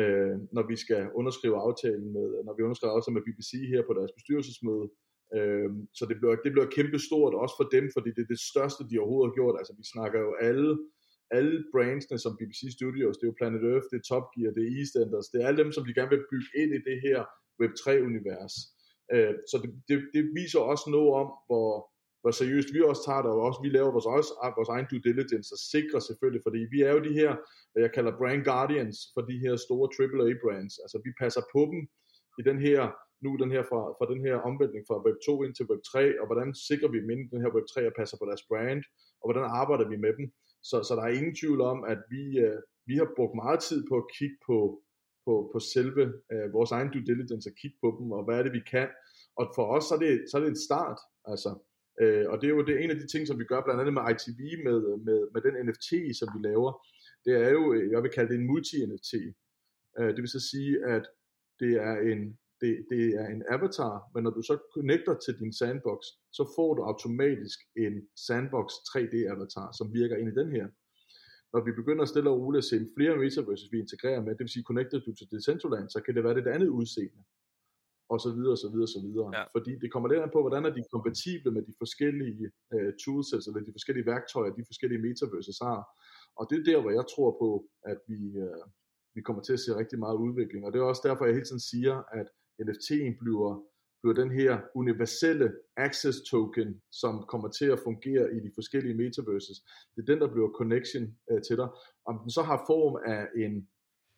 øh, 0.00 0.34
når 0.56 0.64
vi 0.70 0.76
skal 0.84 1.02
underskrive 1.20 1.56
aftalen 1.66 2.08
med, 2.16 2.26
når 2.46 2.54
vi 2.56 2.62
underskriver 2.66 2.94
aftalen 2.94 3.16
med 3.18 3.26
BBC 3.28 3.50
her 3.72 3.82
på 3.86 3.92
deres 3.98 4.12
bestyrelsesmøde. 4.16 4.86
Øh, 5.36 5.70
så 5.98 6.02
det 6.10 6.16
bliver, 6.20 6.34
det 6.44 6.52
bliver 6.54 6.74
kæmpe 6.76 6.98
stort 7.08 7.34
også 7.42 7.54
for 7.60 7.66
dem, 7.76 7.84
fordi 7.94 8.10
det 8.16 8.22
er 8.24 8.32
det 8.34 8.46
største, 8.52 8.82
de 8.90 9.00
overhovedet 9.00 9.28
har 9.30 9.38
gjort. 9.38 9.56
Altså 9.60 9.74
vi 9.80 9.84
snakker 9.94 10.18
jo 10.26 10.30
alle, 10.48 10.70
alle 11.38 11.56
brandsene 11.74 12.18
som 12.24 12.36
BBC 12.40 12.60
Studios, 12.78 13.16
det 13.16 13.24
er 13.24 13.32
jo 13.32 13.40
Planet 13.40 13.62
Earth, 13.70 13.86
det 13.90 13.98
er 13.98 14.08
Top 14.10 14.26
Gear, 14.34 14.50
det 14.56 14.62
er 14.64 14.72
EastEnders, 14.78 15.28
det 15.30 15.38
er 15.38 15.46
alle 15.48 15.60
dem, 15.62 15.72
som 15.72 15.84
de 15.84 15.96
gerne 15.98 16.14
vil 16.14 16.28
bygge 16.32 16.50
ind 16.62 16.70
i 16.78 16.80
det 16.88 16.98
her 17.06 17.18
Web3-univers. 17.60 18.54
Øh, 19.14 19.34
så 19.50 19.56
det, 19.62 19.70
det, 19.88 19.96
det 20.14 20.22
viser 20.38 20.60
også 20.72 20.86
noget 20.96 21.10
om, 21.22 21.28
hvor, 21.48 21.70
hvor 22.24 22.34
seriøst 22.40 22.70
vi 22.74 22.80
også 22.90 23.02
tager 23.08 23.22
det, 23.24 23.30
og 23.34 23.40
også 23.48 23.60
vi 23.66 23.70
laver 23.76 23.90
vores, 23.96 24.08
også, 24.16 24.32
ah, 24.44 24.52
vores 24.58 24.70
egen 24.74 24.86
due 24.90 25.04
diligence 25.08 25.50
og 25.56 25.60
sikrer 25.74 26.00
selvfølgelig, 26.08 26.42
fordi 26.46 26.60
vi 26.74 26.78
er 26.88 26.92
jo 26.96 27.00
de 27.08 27.14
her, 27.20 27.30
hvad 27.70 27.80
jeg 27.86 27.92
kalder 27.96 28.18
brand 28.20 28.42
guardians 28.50 28.96
for 29.14 29.22
de 29.30 29.36
her 29.44 29.54
store 29.66 29.86
AAA 30.00 30.32
brands. 30.42 30.74
Altså 30.84 30.96
vi 31.06 31.10
passer 31.22 31.42
på 31.54 31.60
dem 31.70 31.80
i 32.40 32.42
den 32.48 32.58
her, 32.66 32.80
nu 33.24 33.30
den 33.42 33.50
her 33.54 33.62
fra, 33.70 33.80
fra 33.98 34.06
den 34.12 34.20
her 34.26 34.36
omvæltning 34.48 34.82
fra 34.88 35.02
Web 35.06 35.18
2 35.26 35.42
ind 35.44 35.54
til 35.54 35.68
Web 35.70 35.82
3, 35.92 36.20
og 36.20 36.26
hvordan 36.28 36.48
sikrer 36.68 36.90
vi 36.92 36.98
dem 37.02 37.10
inden 37.14 37.28
den 37.34 37.42
her 37.44 37.50
Web 37.56 37.66
3 37.74 37.78
og 37.90 37.94
passer 38.00 38.16
på 38.18 38.26
deres 38.30 38.44
brand, 38.50 38.82
og 39.20 39.24
hvordan 39.26 39.46
arbejder 39.62 39.86
vi 39.92 39.96
med 40.04 40.12
dem. 40.18 40.26
Så, 40.68 40.76
så 40.86 40.92
der 40.98 41.04
er 41.06 41.16
ingen 41.18 41.34
tvivl 41.40 41.60
om, 41.72 41.78
at 41.92 42.00
vi, 42.14 42.24
øh, 42.44 42.58
vi 42.88 42.94
har 43.00 43.08
brugt 43.16 43.34
meget 43.42 43.60
tid 43.68 43.80
på 43.90 43.94
at 44.02 44.10
kigge 44.16 44.38
på, 44.48 44.58
på, 45.24 45.32
på 45.52 45.58
selve 45.74 46.04
øh, 46.32 46.48
vores 46.56 46.70
egen 46.76 46.90
due 46.92 47.08
diligence 47.10 47.50
og 47.50 47.56
kigge 47.60 47.78
på 47.84 47.88
dem, 47.98 48.06
og 48.16 48.20
hvad 48.24 48.36
er 48.38 48.44
det, 48.46 48.54
vi 48.58 48.64
kan. 48.74 48.88
Og 49.38 49.44
for 49.56 49.64
os, 49.74 49.84
så 49.88 49.92
er 49.96 50.00
det, 50.04 50.12
så 50.28 50.32
er 50.36 50.42
det 50.42 50.50
en 50.54 50.66
start. 50.68 50.98
Altså, 51.32 51.50
øh, 52.02 52.24
og 52.30 52.40
det 52.40 52.46
er 52.46 52.54
jo 52.56 52.62
det, 52.66 52.74
er 52.74 52.78
en 52.84 52.90
af 52.90 52.96
de 52.96 53.06
ting, 53.06 53.26
som 53.26 53.38
vi 53.38 53.44
gør 53.44 53.60
blandt 53.64 53.80
andet 53.80 53.94
med 53.94 54.02
ITV, 54.10 54.40
med, 54.66 54.78
med, 55.06 55.18
med 55.34 55.40
den 55.46 55.54
NFT, 55.66 55.90
som 56.18 56.28
vi 56.34 56.48
laver. 56.48 56.72
Det 57.24 57.34
er 57.44 57.50
jo, 57.50 57.72
øh, 57.74 57.90
jeg 57.92 58.02
vil 58.02 58.10
kalde 58.10 58.30
det 58.32 58.38
en 58.40 58.50
multi-NFT. 58.50 59.12
Øh, 59.98 60.10
det 60.14 60.20
vil 60.22 60.36
så 60.36 60.42
sige, 60.52 60.72
at 60.94 61.04
det 61.60 61.72
er 61.88 61.96
en 62.12 62.38
det, 62.60 62.86
det 62.90 63.04
er 63.22 63.26
en 63.34 63.42
avatar, 63.56 63.94
men 64.14 64.22
når 64.24 64.30
du 64.30 64.42
så 64.42 64.54
connecter 64.74 65.14
til 65.24 65.34
din 65.40 65.52
sandbox, 65.52 66.00
så 66.32 66.52
får 66.56 66.70
du 66.74 66.82
automatisk 66.82 67.58
en 67.76 67.94
sandbox 68.26 68.66
3D 68.90 69.16
avatar, 69.34 69.68
som 69.78 69.94
virker 69.98 70.16
ind 70.16 70.28
i 70.28 70.38
den 70.40 70.50
her. 70.56 70.66
Når 71.52 71.64
vi 71.66 71.72
begynder 71.80 72.04
stille 72.04 72.30
og 72.30 72.40
roligt 72.40 72.62
at 72.64 72.68
sende 72.70 72.88
flere 72.96 73.16
metaverses, 73.16 73.72
vi 73.72 73.78
integrerer 73.84 74.20
med, 74.22 74.30
det 74.30 74.44
vil 74.44 74.54
sige, 74.56 74.68
connecter 74.70 74.98
du 75.06 75.12
til 75.14 75.30
Decentraland, 75.30 75.86
så 75.94 76.00
kan 76.04 76.14
det 76.14 76.24
være 76.24 76.34
det 76.34 76.46
andet 76.46 76.68
udseende, 76.78 77.20
og 78.12 78.18
så 78.24 78.30
videre, 78.36 78.56
så 78.56 78.68
videre, 78.72 78.90
så 78.96 79.00
videre. 79.06 79.28
Ja. 79.38 79.44
Fordi 79.56 79.72
det 79.82 79.88
kommer 79.92 80.08
lidt 80.08 80.22
an 80.22 80.34
på, 80.34 80.40
hvordan 80.44 80.64
er 80.64 80.72
de 80.78 80.82
kompatible 80.94 81.50
med 81.56 81.62
de 81.68 81.74
forskellige 81.82 82.46
uh, 82.74 82.90
toolsets, 83.02 83.46
eller 83.46 83.60
de 83.68 83.76
forskellige 83.76 84.06
værktøjer, 84.12 84.50
de 84.60 84.70
forskellige 84.70 85.02
metaverses 85.06 85.58
har. 85.66 85.80
Og 86.38 86.44
det 86.48 86.56
er 86.58 86.64
der, 86.70 86.80
hvor 86.82 86.92
jeg 86.98 87.06
tror 87.14 87.30
på, 87.42 87.50
at 87.92 87.98
vi, 88.10 88.20
uh, 88.46 88.64
vi 89.16 89.20
kommer 89.26 89.42
til 89.42 89.56
at 89.56 89.62
se 89.64 89.70
rigtig 89.80 89.98
meget 90.04 90.16
udvikling. 90.26 90.60
Og 90.64 90.70
det 90.72 90.78
er 90.78 90.92
også 90.92 91.04
derfor, 91.08 91.24
jeg 91.24 91.34
hele 91.34 91.48
tiden 91.50 91.66
siger, 91.72 91.94
at 92.20 92.28
NFT'en 92.66 93.12
bliver, 93.22 93.50
bliver 94.00 94.16
den 94.22 94.30
her 94.38 94.50
universelle 94.74 95.46
access 95.76 96.18
token, 96.30 96.68
som 97.02 97.14
kommer 97.32 97.48
til 97.58 97.68
at 97.74 97.82
fungere 97.88 98.26
i 98.36 98.38
de 98.46 98.50
forskellige 98.58 98.98
metaverses. 99.02 99.58
Det 99.94 100.00
er 100.02 100.10
den, 100.12 100.20
der 100.22 100.32
bliver 100.34 100.50
connection 100.60 101.04
uh, 101.30 101.40
til 101.46 101.56
dig. 101.60 101.68
Om 102.10 102.14
den 102.22 102.30
så 102.36 102.42
har 102.42 102.64
form 102.72 102.94
af 103.14 103.22
en, 103.44 103.68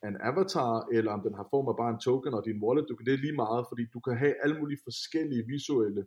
af 0.06 0.10
en 0.12 0.22
avatar, 0.30 0.74
eller 0.96 1.10
om 1.16 1.22
den 1.26 1.34
har 1.38 1.46
form 1.54 1.68
af 1.72 1.76
bare 1.82 1.92
en 1.94 2.04
token 2.06 2.34
og 2.38 2.44
din 2.48 2.62
wallet, 2.64 2.86
du 2.88 2.94
kan, 2.96 3.06
det 3.06 3.14
er 3.14 3.24
lige 3.26 3.40
meget, 3.44 3.62
fordi 3.70 3.84
du 3.94 4.00
kan 4.06 4.14
have 4.22 4.34
alle 4.42 4.56
mulige 4.60 4.84
forskellige 4.88 5.46
visuelle 5.52 6.02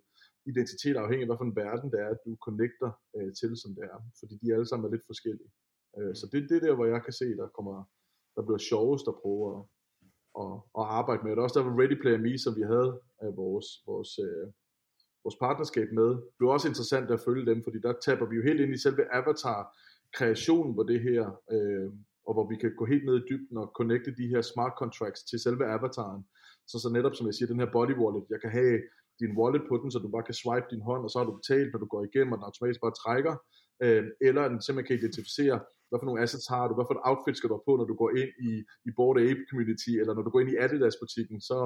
identiteter, 0.52 1.00
afhængig 1.02 1.26
af, 1.26 1.30
hvilken 1.32 1.56
verden 1.64 1.88
det 1.94 2.00
er, 2.08 2.12
du 2.26 2.32
connecter 2.46 2.92
øh, 3.18 3.32
til, 3.40 3.52
som 3.62 3.72
det 3.78 3.84
er. 3.94 3.98
Fordi 4.20 4.34
de 4.42 4.54
alle 4.56 4.68
sammen 4.68 4.86
er 4.86 4.94
lidt 4.96 5.10
forskellige. 5.12 5.52
Øh, 5.98 6.14
så 6.20 6.26
det, 6.32 6.50
det 6.50 6.56
er 6.58 6.66
der, 6.68 6.76
hvor 6.76 6.88
jeg 6.94 7.02
kan 7.06 7.16
se, 7.22 7.28
der 7.42 7.48
kommer 7.58 7.76
der 8.36 8.46
bliver 8.48 8.64
sjovest 8.72 9.06
at 9.08 9.20
prøve 9.22 9.44
at, 9.56 9.62
at, 10.44 10.54
at 10.80 10.86
arbejde 11.00 11.22
med. 11.24 11.32
Det 11.32 11.40
er 11.40 11.48
også 11.48 11.60
derfor 11.60 11.80
Ready 11.82 11.98
Player 12.02 12.22
Me, 12.26 12.34
som 12.38 12.54
vi 12.60 12.64
havde 12.74 12.92
af 13.26 13.32
vores, 13.42 13.68
vores, 13.90 14.12
øh, 14.26 14.46
vores 15.24 15.38
partnerskab 15.46 15.90
med, 16.00 16.10
blev 16.38 16.50
også 16.50 16.68
interessant 16.68 17.12
at 17.12 17.24
følge 17.28 17.46
dem, 17.52 17.60
fordi 17.64 17.80
der 17.88 17.94
taber 18.06 18.26
vi 18.30 18.36
jo 18.36 18.44
helt 18.50 18.62
ind 18.62 18.74
i 18.74 18.84
selve 18.86 19.04
avatar-kreationen 19.20 20.76
på 20.76 20.84
det 20.92 21.00
her, 21.08 21.24
øh, 21.56 21.90
og 22.28 22.32
hvor 22.36 22.46
vi 22.52 22.56
kan 22.62 22.72
gå 22.80 22.86
helt 22.86 23.06
ned 23.06 23.16
i 23.20 23.28
dybden 23.30 23.58
og 23.58 23.72
connecte 23.80 24.12
de 24.20 24.28
her 24.34 24.42
smart 24.42 24.74
contracts 24.82 25.24
til 25.30 25.40
selve 25.46 25.66
avataren. 25.76 26.22
Så, 26.68 26.76
så 26.84 26.90
netop 26.98 27.16
som 27.16 27.28
jeg 27.28 27.36
siger, 27.36 27.48
den 27.52 27.62
her 27.64 27.72
body 27.78 27.96
wallet, 28.02 28.26
jeg 28.34 28.42
kan 28.42 28.52
have 28.60 28.78
din 29.22 29.38
wallet 29.40 29.64
på 29.70 29.76
den, 29.82 29.92
så 29.92 30.00
du 30.00 30.10
bare 30.16 30.28
kan 30.30 30.40
swipe 30.42 30.68
din 30.74 30.86
hånd, 30.90 31.04
og 31.06 31.10
så 31.10 31.18
har 31.20 31.26
du 31.28 31.36
betalt, 31.42 31.70
når 31.72 31.80
du 31.84 31.90
går 31.94 32.02
igennem, 32.10 32.34
og 32.34 32.38
den 32.38 32.50
automatisk 32.50 32.82
bare 32.86 33.00
trækker, 33.04 33.36
øh, 33.84 34.04
eller 34.28 34.44
den 34.52 34.62
simpelthen 34.62 34.88
kan 34.90 35.00
identificere, 35.02 35.58
hvad 35.90 36.00
for 36.00 36.08
nogle 36.10 36.24
assets 36.26 36.48
har 36.54 36.66
du, 36.68 36.74
hvad 36.76 36.88
for 36.88 36.96
et 36.98 37.06
outfit 37.10 37.38
skal 37.38 37.50
du 37.50 37.56
have 37.58 37.68
på, 37.70 37.74
når 37.78 37.88
du 37.92 37.96
går 38.02 38.12
ind 38.22 38.32
i, 38.50 38.52
i 38.88 38.90
Bored 38.98 39.18
Ape 39.30 39.44
Community, 39.50 39.94
eller 40.02 40.14
når 40.16 40.24
du 40.26 40.32
går 40.32 40.42
ind 40.42 40.52
i 40.54 40.60
Adidas-butikken, 40.64 41.38
så, 41.50 41.58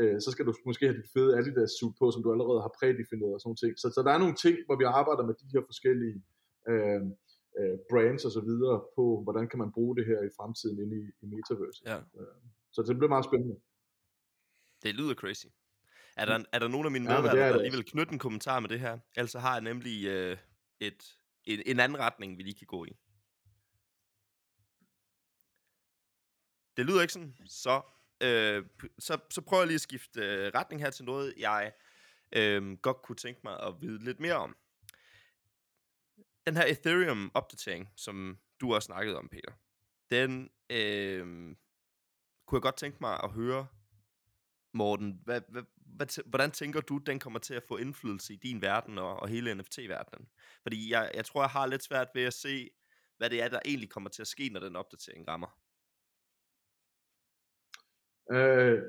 øh, 0.00 0.16
så 0.24 0.28
skal 0.34 0.44
du 0.48 0.52
måske 0.68 0.86
have 0.88 0.98
dit 1.00 1.12
fede 1.14 1.32
Adidas-suit 1.38 1.94
på, 2.00 2.04
som 2.10 2.22
du 2.22 2.28
allerede 2.34 2.60
har 2.64 2.72
prædefineret 2.78 3.34
og 3.36 3.40
sådan 3.40 3.50
noget. 3.50 3.62
ting. 3.62 3.72
Så, 3.82 3.86
så 3.94 4.00
der 4.06 4.12
er 4.12 4.22
nogle 4.24 4.36
ting, 4.44 4.56
hvor 4.66 4.76
vi 4.80 4.86
arbejder 5.00 5.24
med 5.28 5.34
de 5.40 5.52
her 5.54 5.62
forskellige 5.70 6.16
øh, 6.70 7.02
øh, 7.58 7.78
brands 7.90 8.24
og 8.24 8.32
så 8.32 8.40
videre 8.40 8.76
på, 8.96 9.04
hvordan 9.22 9.48
kan 9.48 9.58
man 9.58 9.72
bruge 9.72 9.96
det 9.96 10.06
her 10.06 10.20
i 10.28 10.30
fremtiden 10.36 10.78
inde 10.82 10.96
i, 11.02 11.04
i 11.22 11.26
Metaverse. 11.32 11.82
Ja. 11.86 11.98
Øh, 12.20 12.36
så 12.72 12.82
det 12.82 12.96
bliver 12.96 13.08
meget 13.08 13.24
spændende. 13.24 13.56
Det 14.82 14.94
lyder 14.94 15.14
crazy. 15.14 15.46
Er 16.16 16.24
der, 16.24 16.44
er 16.52 16.58
der 16.58 16.68
nogen 16.68 16.86
af 16.86 16.92
mine 16.92 17.12
Ja, 17.12 17.16
medværter, 17.16 17.42
er 17.42 17.46
der 17.46 17.52
det 17.52 17.62
lige 17.62 17.76
vil 17.76 17.84
knytte 17.84 18.12
en 18.12 18.18
kommentar 18.18 18.60
med 18.60 18.68
det 18.68 18.80
her? 18.80 18.98
Ellers 19.16 19.30
så 19.30 19.38
har 19.38 19.52
jeg 19.52 19.60
nemlig 19.60 20.06
øh, 20.06 20.36
et, 20.80 21.18
en, 21.44 21.62
en 21.66 21.80
anden 21.80 21.98
retning, 21.98 22.38
vi 22.38 22.42
lige 22.42 22.54
kan 22.54 22.66
gå 22.66 22.84
i. 22.84 22.96
Det 26.76 26.86
lyder 26.86 27.00
ikke 27.00 27.12
sådan. 27.12 27.34
Så, 27.46 27.82
øh, 28.22 28.64
så, 28.98 29.18
så 29.30 29.40
prøver 29.40 29.62
jeg 29.62 29.66
lige 29.66 29.74
at 29.74 29.80
skifte 29.80 30.20
øh, 30.20 30.52
retning 30.54 30.82
her 30.82 30.90
til 30.90 31.04
noget, 31.04 31.34
jeg 31.38 31.72
øh, 32.32 32.78
godt 32.82 33.02
kunne 33.02 33.16
tænke 33.16 33.40
mig 33.44 33.62
at 33.62 33.74
vide 33.80 34.04
lidt 34.04 34.20
mere 34.20 34.34
om. 34.34 34.56
Den 36.50 36.56
her 36.56 36.66
Ethereum-opdatering, 36.66 37.88
som 37.96 38.38
du 38.60 38.74
også 38.74 38.86
snakkede 38.86 39.18
om, 39.18 39.28
Peter, 39.28 39.52
den 40.10 40.50
øh, 40.70 41.26
kunne 42.46 42.56
jeg 42.56 42.62
godt 42.62 42.76
tænke 42.76 42.98
mig 43.00 43.20
at 43.24 43.30
høre, 43.30 43.66
Morten, 44.72 45.20
hvad, 45.24 45.40
hvad, 45.48 45.62
hvad, 45.76 46.24
hvordan 46.26 46.50
tænker 46.50 46.80
du, 46.80 46.98
den 46.98 47.18
kommer 47.18 47.38
til 47.38 47.54
at 47.54 47.62
få 47.68 47.76
indflydelse 47.76 48.34
i 48.34 48.36
din 48.36 48.62
verden 48.62 48.98
og, 48.98 49.16
og 49.16 49.28
hele 49.28 49.54
NFT-verdenen? 49.54 50.28
Fordi 50.62 50.92
jeg, 50.92 51.10
jeg 51.14 51.24
tror, 51.24 51.42
jeg 51.42 51.50
har 51.50 51.66
lidt 51.66 51.82
svært 51.82 52.08
ved 52.14 52.22
at 52.22 52.34
se, 52.34 52.70
hvad 53.16 53.30
det 53.30 53.42
er, 53.42 53.48
der 53.48 53.60
egentlig 53.64 53.90
kommer 53.90 54.10
til 54.10 54.22
at 54.22 54.28
ske, 54.28 54.48
når 54.48 54.60
den 54.60 54.76
opdatering 54.76 55.28
rammer. 55.28 55.60
Øh, 58.30 58.82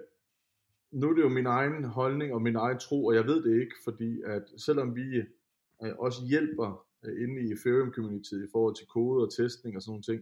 nu 0.91 1.09
er 1.09 1.13
det 1.13 1.21
jo 1.21 1.29
min 1.29 1.45
egen 1.45 1.83
holdning 1.83 2.33
og 2.33 2.41
min 2.41 2.55
egen 2.55 2.79
tro, 2.79 3.05
og 3.05 3.15
jeg 3.15 3.25
ved 3.25 3.43
det 3.43 3.61
ikke, 3.61 3.75
fordi 3.83 4.21
at 4.21 4.43
selvom 4.57 4.95
vi 4.95 5.17
øh, 5.83 5.95
også 5.97 6.25
hjælper 6.25 6.90
Øh, 7.05 7.23
inde 7.23 7.37
i 7.41 7.51
Ethereum-communityet 7.55 8.43
i 8.47 8.51
forhold 8.51 8.75
til 8.75 8.87
kode 8.95 9.23
og 9.25 9.31
testning 9.37 9.75
og 9.75 9.81
sådan 9.81 9.91
nogle 9.91 10.09
ting, 10.11 10.21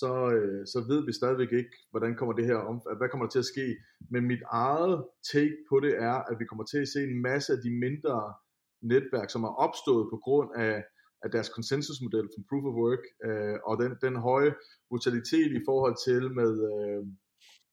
så, 0.00 0.12
øh, 0.36 0.66
så 0.72 0.78
ved 0.90 1.00
vi 1.06 1.12
stadigvæk 1.12 1.52
ikke, 1.52 1.74
hvordan 1.90 2.16
kommer 2.16 2.34
det 2.34 2.46
her 2.46 2.56
om, 2.70 2.76
hvad 2.98 3.08
kommer 3.08 3.26
der 3.26 3.30
til 3.30 3.44
at 3.44 3.52
ske. 3.54 3.66
Men 4.10 4.22
mit 4.32 4.42
eget 4.66 5.04
take 5.32 5.56
på 5.68 5.80
det 5.80 5.92
er, 6.10 6.16
at 6.30 6.36
vi 6.40 6.44
kommer 6.44 6.64
til 6.64 6.78
at 6.78 6.88
se 6.88 7.00
en 7.02 7.22
masse 7.22 7.52
af 7.52 7.60
de 7.64 7.70
mindre 7.86 8.34
netværk, 8.82 9.30
som 9.30 9.44
er 9.44 9.54
opstået 9.66 10.06
på 10.12 10.16
grund 10.24 10.50
af, 10.56 10.84
af 11.22 11.30
deres 11.30 11.48
konsensusmodel 11.48 12.28
from 12.34 12.44
Proof 12.48 12.64
of 12.70 12.78
Work, 12.82 13.04
øh, 13.26 13.58
og 13.68 13.74
den, 13.82 13.92
den 14.04 14.16
høje 14.16 14.54
brutalitet 14.88 15.50
i 15.58 15.62
forhold 15.68 15.96
til 16.06 16.22
med, 16.40 16.52
øh, 16.72 17.02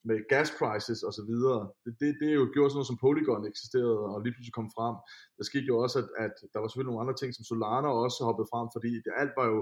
med 0.09 0.17
gas 0.33 0.49
prices 0.59 0.99
og 1.07 1.13
så 1.17 1.23
videre. 1.31 1.61
Det, 1.83 1.91
det, 1.99 2.09
det 2.19 2.27
er 2.31 2.37
jo 2.41 2.47
gjort 2.53 2.69
sådan 2.69 2.79
noget 2.79 2.91
som 2.91 3.01
Polygon 3.05 3.43
eksisterede 3.51 3.99
og 4.13 4.17
lige 4.21 4.33
pludselig 4.33 4.57
kom 4.59 4.69
frem. 4.77 4.95
Der 5.37 5.43
skete 5.49 5.67
jo 5.71 5.75
også, 5.83 5.97
at, 5.99 6.09
at 6.25 6.35
der 6.53 6.59
var 6.59 6.67
selvfølgelig 6.67 6.91
nogle 6.91 7.03
andre 7.03 7.17
ting, 7.19 7.29
som 7.33 7.47
Solana 7.49 7.89
også 8.03 8.19
hoppede 8.27 8.51
frem, 8.51 8.67
fordi 8.75 8.91
det 9.05 9.11
alt 9.21 9.33
var 9.39 9.47
jo 9.53 9.59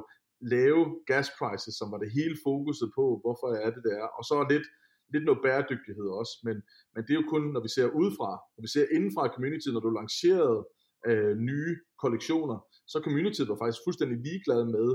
lave 0.55 0.81
gas 1.11 1.27
prices, 1.39 1.73
som 1.79 1.87
var 1.93 1.99
det 2.03 2.15
hele 2.17 2.35
fokuset 2.45 2.89
på, 2.97 3.05
hvorfor 3.23 3.47
er 3.65 3.69
det 3.75 3.81
det 3.87 3.93
er. 4.01 4.07
Og 4.17 4.23
så 4.29 4.35
lidt, 4.53 4.67
lidt 5.13 5.25
noget 5.27 5.43
bæredygtighed 5.45 6.07
også, 6.21 6.33
men, 6.47 6.57
men 6.93 7.01
det 7.03 7.11
er 7.11 7.19
jo 7.21 7.31
kun, 7.33 7.43
når 7.55 7.61
vi 7.65 7.71
ser 7.75 7.95
udefra. 7.99 8.31
Når 8.55 8.61
vi 8.65 8.71
ser 8.75 8.85
indenfra 8.95 9.23
community, 9.35 9.67
når 9.71 9.83
du 9.85 9.91
lancerede 9.99 10.59
øh, 11.09 11.33
nye 11.49 11.73
kollektioner, 12.03 12.57
så 12.91 12.97
community 13.05 13.41
var 13.51 13.57
faktisk 13.61 13.81
fuldstændig 13.85 14.17
ligeglad 14.27 14.61
med 14.75 14.87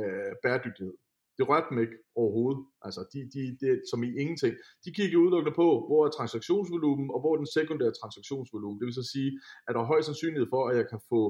øh, 0.00 0.32
bæredygtighed. 0.42 0.94
Det 1.38 1.48
rørte 1.50 1.66
dem 1.70 1.78
ikke 1.84 1.96
overhovedet. 2.20 2.60
Altså, 2.86 3.00
de, 3.12 3.18
de, 3.34 3.42
det, 3.62 3.72
som 3.90 3.98
i 4.06 4.08
ingenting. 4.22 4.54
De 4.84 4.90
kiggede 4.98 5.22
udelukkende 5.22 5.54
på, 5.62 5.66
hvor 5.88 6.00
er 6.06 6.10
transaktionsvolumen, 6.18 7.06
og 7.14 7.18
hvor 7.20 7.32
er 7.34 7.40
den 7.42 7.50
sekundære 7.58 7.94
transaktionsvolumen. 8.00 8.78
Det 8.80 8.86
vil 8.86 8.94
så 9.02 9.06
sige, 9.14 9.30
at 9.66 9.72
der 9.74 9.80
er 9.80 9.90
høj 9.92 10.00
sandsynlighed 10.08 10.48
for, 10.54 10.62
at 10.68 10.76
jeg 10.80 10.86
kan 10.92 11.00
få 11.12 11.22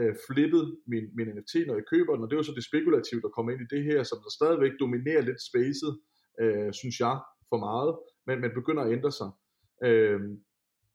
øh, 0.00 0.14
flippet 0.26 0.64
min, 0.92 1.04
min 1.16 1.28
NFT, 1.36 1.54
når 1.66 1.74
jeg 1.80 1.86
køber 1.92 2.12
den, 2.14 2.22
og 2.22 2.28
det 2.28 2.34
er 2.36 2.42
jo 2.42 2.48
så 2.50 2.56
det 2.60 2.68
spekulative, 2.70 3.20
der 3.24 3.28
kommer 3.34 3.50
ind 3.52 3.62
i 3.66 3.72
det 3.74 3.82
her, 3.88 3.98
som 4.10 4.18
der 4.24 4.30
stadigvæk 4.38 4.72
dominerer 4.82 5.22
lidt 5.28 5.40
spacet, 5.50 5.92
øh, 6.42 6.70
synes 6.80 6.96
jeg, 7.04 7.16
for 7.50 7.58
meget, 7.68 7.90
men, 8.26 8.36
man 8.44 8.52
begynder 8.58 8.82
at 8.84 8.92
ændre 8.96 9.12
sig. 9.20 9.30
Øh, 9.88 10.20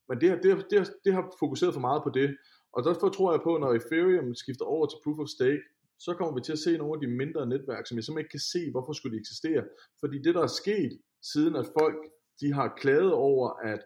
men 0.09 0.15
det, 0.21 0.27
har- 0.29 0.41
det, 0.43 0.49
har- 0.53 0.65
det, 0.71 0.77
har- 0.81 0.93
det 1.05 1.11
har 1.17 1.23
fokuseret 1.43 1.73
for 1.73 1.81
meget 1.87 2.01
på 2.05 2.09
det, 2.19 2.27
og 2.75 2.79
derfor 2.87 3.09
tror 3.09 3.29
jeg 3.33 3.41
på, 3.47 3.51
når 3.57 3.71
Ethereum 3.79 4.35
skifter 4.43 4.65
over 4.65 4.85
til 4.87 4.97
Proof 5.03 5.19
of 5.23 5.27
Stake, 5.37 5.61
så 6.05 6.11
kommer 6.17 6.33
vi 6.35 6.41
til 6.43 6.55
at 6.57 6.63
se 6.65 6.77
nogle 6.77 6.93
af 6.95 7.01
de 7.03 7.15
mindre 7.21 7.43
netværk, 7.53 7.83
som 7.87 7.95
jeg 7.97 8.03
simpelthen 8.03 8.25
ikke 8.25 8.35
kan 8.37 8.49
se, 8.53 8.61
hvorfor 8.71 8.93
skulle 8.93 9.13
de 9.15 9.23
eksistere. 9.23 9.63
Fordi 10.01 10.17
det, 10.25 10.35
der 10.35 10.43
er 10.49 10.57
sket, 10.61 10.93
siden 11.31 11.55
at 11.61 11.67
folk 11.79 11.99
de 12.41 12.47
har 12.53 12.67
klaget 12.81 13.13
over, 13.13 13.45
at 13.71 13.81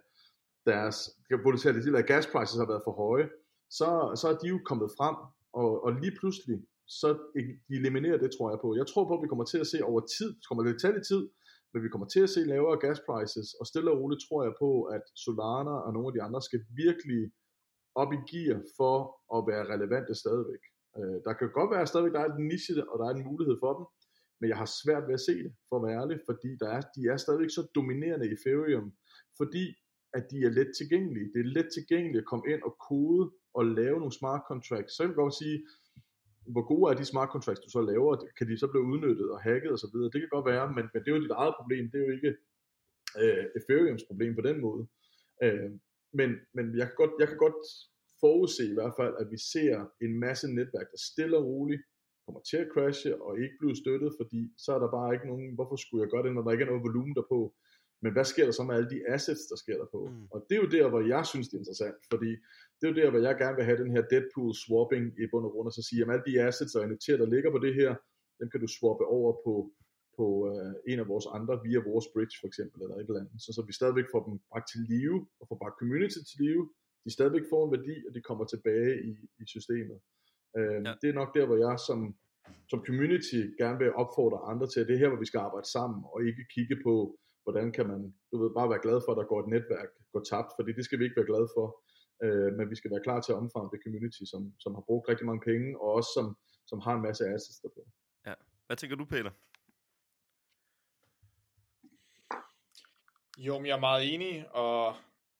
deres 0.71 0.97
volatile 1.43 1.91
gas 1.91 2.05
gaspriser 2.11 2.57
har 2.61 2.69
været 2.71 2.85
for 2.87 2.95
høje, 3.03 3.27
så, 3.79 3.89
så 4.21 4.25
er 4.31 4.37
de 4.41 4.47
jo 4.53 4.59
kommet 4.69 4.89
frem, 4.97 5.15
og, 5.61 5.71
og 5.85 5.91
lige 6.01 6.15
pludselig, 6.19 6.57
så 6.99 7.07
de 7.69 7.75
eliminerer 7.77 8.19
det, 8.23 8.29
tror 8.31 8.49
jeg 8.51 8.59
på. 8.61 8.69
Jeg 8.81 8.87
tror 8.87 9.03
på, 9.07 9.13
at 9.17 9.23
vi 9.23 9.31
kommer 9.31 9.47
til 9.51 9.59
at 9.63 9.71
se 9.73 9.79
over 9.89 10.01
tid, 10.17 10.29
det 10.39 10.47
kommer 10.47 10.63
lidt 10.63 10.79
til 10.79 10.87
at 10.87 10.91
tage 10.91 10.97
lidt 10.97 11.07
tid, 11.13 11.23
men 11.71 11.83
vi 11.83 11.89
kommer 11.89 12.07
til 12.13 12.21
at 12.27 12.31
se 12.35 12.41
lavere 12.53 12.77
gas 12.85 12.99
prices, 13.07 13.47
og 13.59 13.65
stille 13.71 13.91
og 13.91 13.99
roligt 14.01 14.21
tror 14.25 14.41
jeg 14.47 14.53
på, 14.63 14.69
at 14.95 15.05
Solana 15.23 15.75
og 15.85 15.91
nogle 15.93 16.07
af 16.09 16.13
de 16.13 16.21
andre 16.27 16.41
skal 16.47 16.61
virkelig 16.83 17.21
op 18.01 18.11
i 18.17 18.19
gear 18.29 18.57
for 18.77 18.95
at 19.35 19.39
være 19.49 19.63
relevante 19.73 20.13
stadigvæk. 20.23 20.63
Øh, 20.97 21.17
der 21.25 21.33
kan 21.33 21.49
godt 21.57 21.71
være 21.71 21.81
at 21.81 21.91
stadigvæk, 21.91 22.13
der 22.13 22.23
er 22.23 22.31
en 22.33 22.47
niche, 22.51 22.89
og 22.91 22.95
der 22.99 23.05
er 23.05 23.13
en 23.15 23.27
mulighed 23.29 23.55
for 23.63 23.71
dem, 23.77 23.85
men 24.39 24.47
jeg 24.51 24.57
har 24.57 24.69
svært 24.81 25.03
ved 25.07 25.13
at 25.19 25.25
se 25.29 25.35
det, 25.45 25.53
for 25.69 25.75
at 25.77 25.83
være 25.85 25.99
ærlig, 26.01 26.17
fordi 26.29 26.49
der 26.61 26.69
er, 26.77 26.81
de 26.95 27.01
er 27.11 27.17
stadigvæk 27.17 27.51
så 27.57 27.63
dominerende 27.75 28.27
i 28.27 28.33
Ethereum, 28.35 28.87
fordi 29.39 29.65
at 30.17 30.23
de 30.31 30.37
er 30.47 30.51
let 30.57 30.71
tilgængelige. 30.79 31.27
Det 31.33 31.39
er 31.41 31.53
let 31.57 31.69
tilgængeligt 31.77 32.23
at 32.23 32.29
komme 32.31 32.45
ind 32.53 32.61
og 32.67 32.73
kode 32.89 33.23
og 33.57 33.63
lave 33.79 33.97
nogle 34.01 34.19
smart 34.19 34.41
contracts. 34.51 34.93
Så 34.93 35.03
kan 35.03 35.09
vil 35.09 35.21
godt 35.23 35.39
sige, 35.43 35.57
hvor 36.53 36.65
gode 36.71 36.85
er 36.91 36.95
de 36.97 37.05
smart 37.05 37.29
contracts, 37.35 37.61
du 37.65 37.69
så 37.69 37.81
laver? 37.91 38.11
Kan 38.37 38.47
de 38.49 38.57
så 38.57 38.67
blive 38.71 38.89
udnyttet 38.91 39.29
og 39.35 39.39
hacket 39.47 39.71
og 39.75 39.79
så 39.79 39.87
videre? 39.93 40.11
Det 40.13 40.21
kan 40.21 40.35
godt 40.35 40.49
være, 40.53 40.65
men, 40.75 40.85
men 40.91 40.99
det 41.01 41.09
er 41.09 41.15
jo 41.15 41.23
dit 41.25 41.37
eget 41.41 41.55
problem. 41.59 41.83
Det 41.91 41.97
er 41.99 42.05
jo 42.07 42.13
ikke 42.17 42.31
øh, 43.21 43.45
Ethereums 43.57 44.03
problem 44.09 44.31
på 44.35 44.43
den 44.49 44.57
måde. 44.65 44.83
Øh, 45.43 45.71
men, 46.19 46.29
men 46.55 46.65
jeg, 46.79 46.85
kan 46.87 46.97
godt, 47.01 47.13
jeg 47.21 47.27
kan 47.27 47.39
godt 47.45 47.59
forudse 48.25 48.63
i 48.71 48.75
hvert 48.77 48.93
fald, 48.99 49.13
at 49.21 49.27
vi 49.33 49.39
ser 49.53 49.73
en 50.05 50.13
masse 50.25 50.47
netværk, 50.57 50.87
der 50.93 50.99
stille 51.09 51.37
og 51.39 51.45
roligt 51.51 51.83
kommer 52.25 52.41
til 52.49 52.59
at 52.63 52.71
crashe 52.73 53.11
og 53.25 53.31
ikke 53.43 53.57
blive 53.61 53.75
støttet, 53.83 54.11
fordi 54.19 54.41
så 54.63 54.69
er 54.75 54.79
der 54.83 54.95
bare 54.97 55.13
ikke 55.15 55.27
nogen, 55.31 55.47
hvorfor 55.57 55.77
skulle 55.83 56.01
jeg 56.03 56.11
gøre 56.13 56.23
det, 56.25 56.33
når 56.33 56.43
der 56.43 56.51
ikke 56.51 56.65
er 56.65 56.71
noget 56.71 56.87
volumen 56.89 57.15
derpå. 57.19 57.39
Men 58.03 58.11
hvad 58.15 58.27
sker 58.31 58.45
der 58.45 58.55
så 58.55 58.63
med 58.63 58.75
alle 58.77 58.89
de 58.95 58.99
assets, 59.15 59.43
der 59.51 59.57
sker 59.63 59.77
der 59.81 59.87
på? 59.95 59.99
Mm. 60.05 60.27
Og 60.33 60.37
det 60.47 60.53
er 60.55 60.61
jo 60.63 60.69
der, 60.77 60.85
hvor 60.91 61.03
jeg 61.13 61.23
synes, 61.31 61.47
det 61.47 61.55
er 61.55 61.63
interessant, 61.63 61.99
fordi 62.11 62.31
det 62.77 62.83
er 62.85 62.91
jo 62.93 62.99
der, 63.01 63.09
hvor 63.11 63.21
jeg 63.27 63.35
gerne 63.43 63.57
vil 63.57 63.67
have 63.69 63.81
den 63.83 63.91
her 63.95 64.03
Deadpool 64.11 64.51
swapping 64.63 65.05
i 65.23 65.25
bund 65.31 65.45
og 65.47 65.51
grund, 65.53 65.67
og 65.69 65.75
så 65.77 65.83
sige, 65.89 66.01
at 66.03 66.11
alle 66.13 66.27
de 66.29 66.41
assets 66.47 66.75
og 66.77 66.83
NFT'er, 66.89 67.17
der 67.21 67.33
ligger 67.35 67.51
på 67.51 67.59
det 67.65 67.73
her, 67.79 67.91
dem 68.39 68.47
kan 68.51 68.61
du 68.63 68.67
swappe 68.77 69.05
over 69.17 69.31
på, 69.45 69.53
på 70.17 70.25
uh, 70.51 70.73
en 70.91 70.99
af 71.03 71.07
vores 71.13 71.27
andre, 71.37 71.53
via 71.65 71.79
vores 71.89 72.07
bridge 72.13 72.35
for 72.41 72.47
eksempel, 72.51 72.77
eller 72.83 72.95
et 72.95 73.07
eller 73.09 73.21
andet, 73.21 73.37
så, 73.45 73.49
så 73.55 73.61
vi 73.69 73.73
stadigvæk 73.79 74.07
får 74.13 74.21
dem 74.27 74.35
bragt 74.51 74.67
til 74.71 74.81
live, 74.93 75.19
og 75.39 75.43
får 75.49 75.57
bragt 75.61 75.79
community 75.81 76.19
til 76.29 76.37
live, 76.45 76.63
de 77.05 77.13
stadigvæk 77.17 77.45
får 77.49 77.61
en 77.65 77.71
værdi, 77.77 77.95
og 78.07 78.11
de 78.15 78.21
kommer 78.21 78.45
tilbage 78.45 78.93
i, 79.09 79.11
i 79.41 79.45
systemet. 79.55 79.99
Uh, 80.57 80.61
Ja. 80.61 80.89
ja. 80.89 80.93
Det 81.01 81.07
er 81.09 81.19
nok 81.21 81.31
der, 81.37 81.45
hvor 81.45 81.59
jeg 81.67 81.75
som, 81.87 81.99
som 82.71 82.79
community 82.87 83.41
gerne 83.61 83.77
vil 83.81 83.99
opfordre 84.03 84.39
andre 84.51 84.67
til, 84.69 84.79
at 84.79 84.87
det 84.87 84.93
er 84.95 85.03
her, 85.03 85.11
hvor 85.11 85.23
vi 85.23 85.31
skal 85.31 85.45
arbejde 85.47 85.69
sammen, 85.77 85.99
og 86.13 86.17
ikke 86.29 86.43
kigge 86.55 86.77
på, 86.87 86.95
hvordan 87.43 87.67
kan 87.77 87.85
man, 87.91 88.01
du 88.31 88.35
ved, 88.41 88.49
bare 88.59 88.71
være 88.73 88.85
glad 88.85 88.97
for, 89.01 89.11
at 89.11 89.19
der 89.21 89.31
går 89.31 89.39
et 89.43 89.53
netværk 89.55 89.89
går 90.13 90.23
tabt, 90.31 90.51
fordi 90.57 90.71
det 90.77 90.85
skal 90.85 90.99
vi 90.99 91.03
ikke 91.03 91.19
være 91.19 91.31
glade 91.31 91.47
for, 91.55 91.67
øh, 92.23 92.49
men 92.57 92.65
vi 92.71 92.75
skal 92.79 92.91
være 92.93 93.05
klar 93.07 93.19
til 93.21 93.31
at 93.33 93.39
omfavne 93.43 93.69
det 93.73 93.83
community, 93.85 94.23
som, 94.31 94.41
som 94.63 94.71
har 94.77 94.83
brugt 94.89 95.09
rigtig 95.09 95.25
mange 95.29 95.43
penge, 95.49 95.67
og 95.81 95.87
også 95.97 96.09
som, 96.17 96.27
som 96.69 96.79
har 96.85 96.93
en 96.95 97.05
masse 97.07 97.23
assets 97.33 97.59
derpå. 97.63 97.81
Hvad 98.67 98.77
tænker 98.77 98.95
du, 98.95 99.05
Peter? 99.05 99.31
Jo, 103.37 103.57
men 103.59 103.65
jeg 103.65 103.75
er 103.75 103.79
meget 103.89 104.13
enig, 104.13 104.55
og 104.55 104.95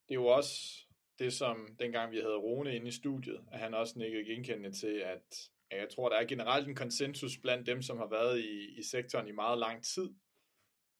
det 0.07 0.13
er 0.15 0.21
jo 0.23 0.25
også 0.25 0.85
det, 1.19 1.33
som 1.33 1.67
dengang 1.79 2.11
vi 2.11 2.19
havde 2.19 2.37
Rune 2.37 2.75
inde 2.75 2.87
i 2.87 2.91
studiet, 2.91 3.41
at 3.51 3.59
han 3.59 3.73
også 3.73 3.99
nikkede 3.99 4.25
genkendende 4.25 4.71
til, 4.71 4.97
at, 4.97 5.49
at 5.71 5.79
jeg 5.79 5.89
tror, 5.89 6.09
der 6.09 6.15
er 6.15 6.25
generelt 6.25 6.67
en 6.67 6.75
konsensus 6.75 7.37
blandt 7.37 7.67
dem, 7.67 7.81
som 7.81 7.97
har 7.97 8.07
været 8.07 8.39
i, 8.39 8.79
i 8.79 8.83
sektoren 8.83 9.27
i 9.27 9.31
meget 9.31 9.59
lang 9.59 9.83
tid, 9.83 10.09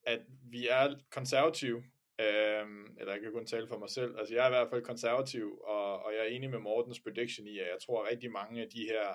at 0.02 0.20
vi 0.50 0.68
er 0.68 0.94
konservative, 1.10 1.84
øhm, 2.20 2.96
eller 3.00 3.12
jeg 3.12 3.20
kan 3.22 3.32
kun 3.32 3.46
tale 3.46 3.68
for 3.68 3.78
mig 3.78 3.90
selv, 3.90 4.18
altså 4.18 4.34
jeg 4.34 4.42
er 4.42 4.48
i 4.48 4.50
hvert 4.50 4.70
fald 4.70 4.82
konservativ, 4.82 5.58
og, 5.58 6.02
og 6.04 6.12
jeg 6.12 6.20
er 6.20 6.36
enig 6.36 6.50
med 6.50 6.58
Mortens 6.58 7.00
prediction 7.00 7.46
i, 7.46 7.58
at 7.58 7.66
jeg 7.66 7.78
tror 7.86 8.08
rigtig 8.10 8.30
mange 8.30 8.62
af 8.62 8.68
de 8.68 8.82
her 8.90 9.14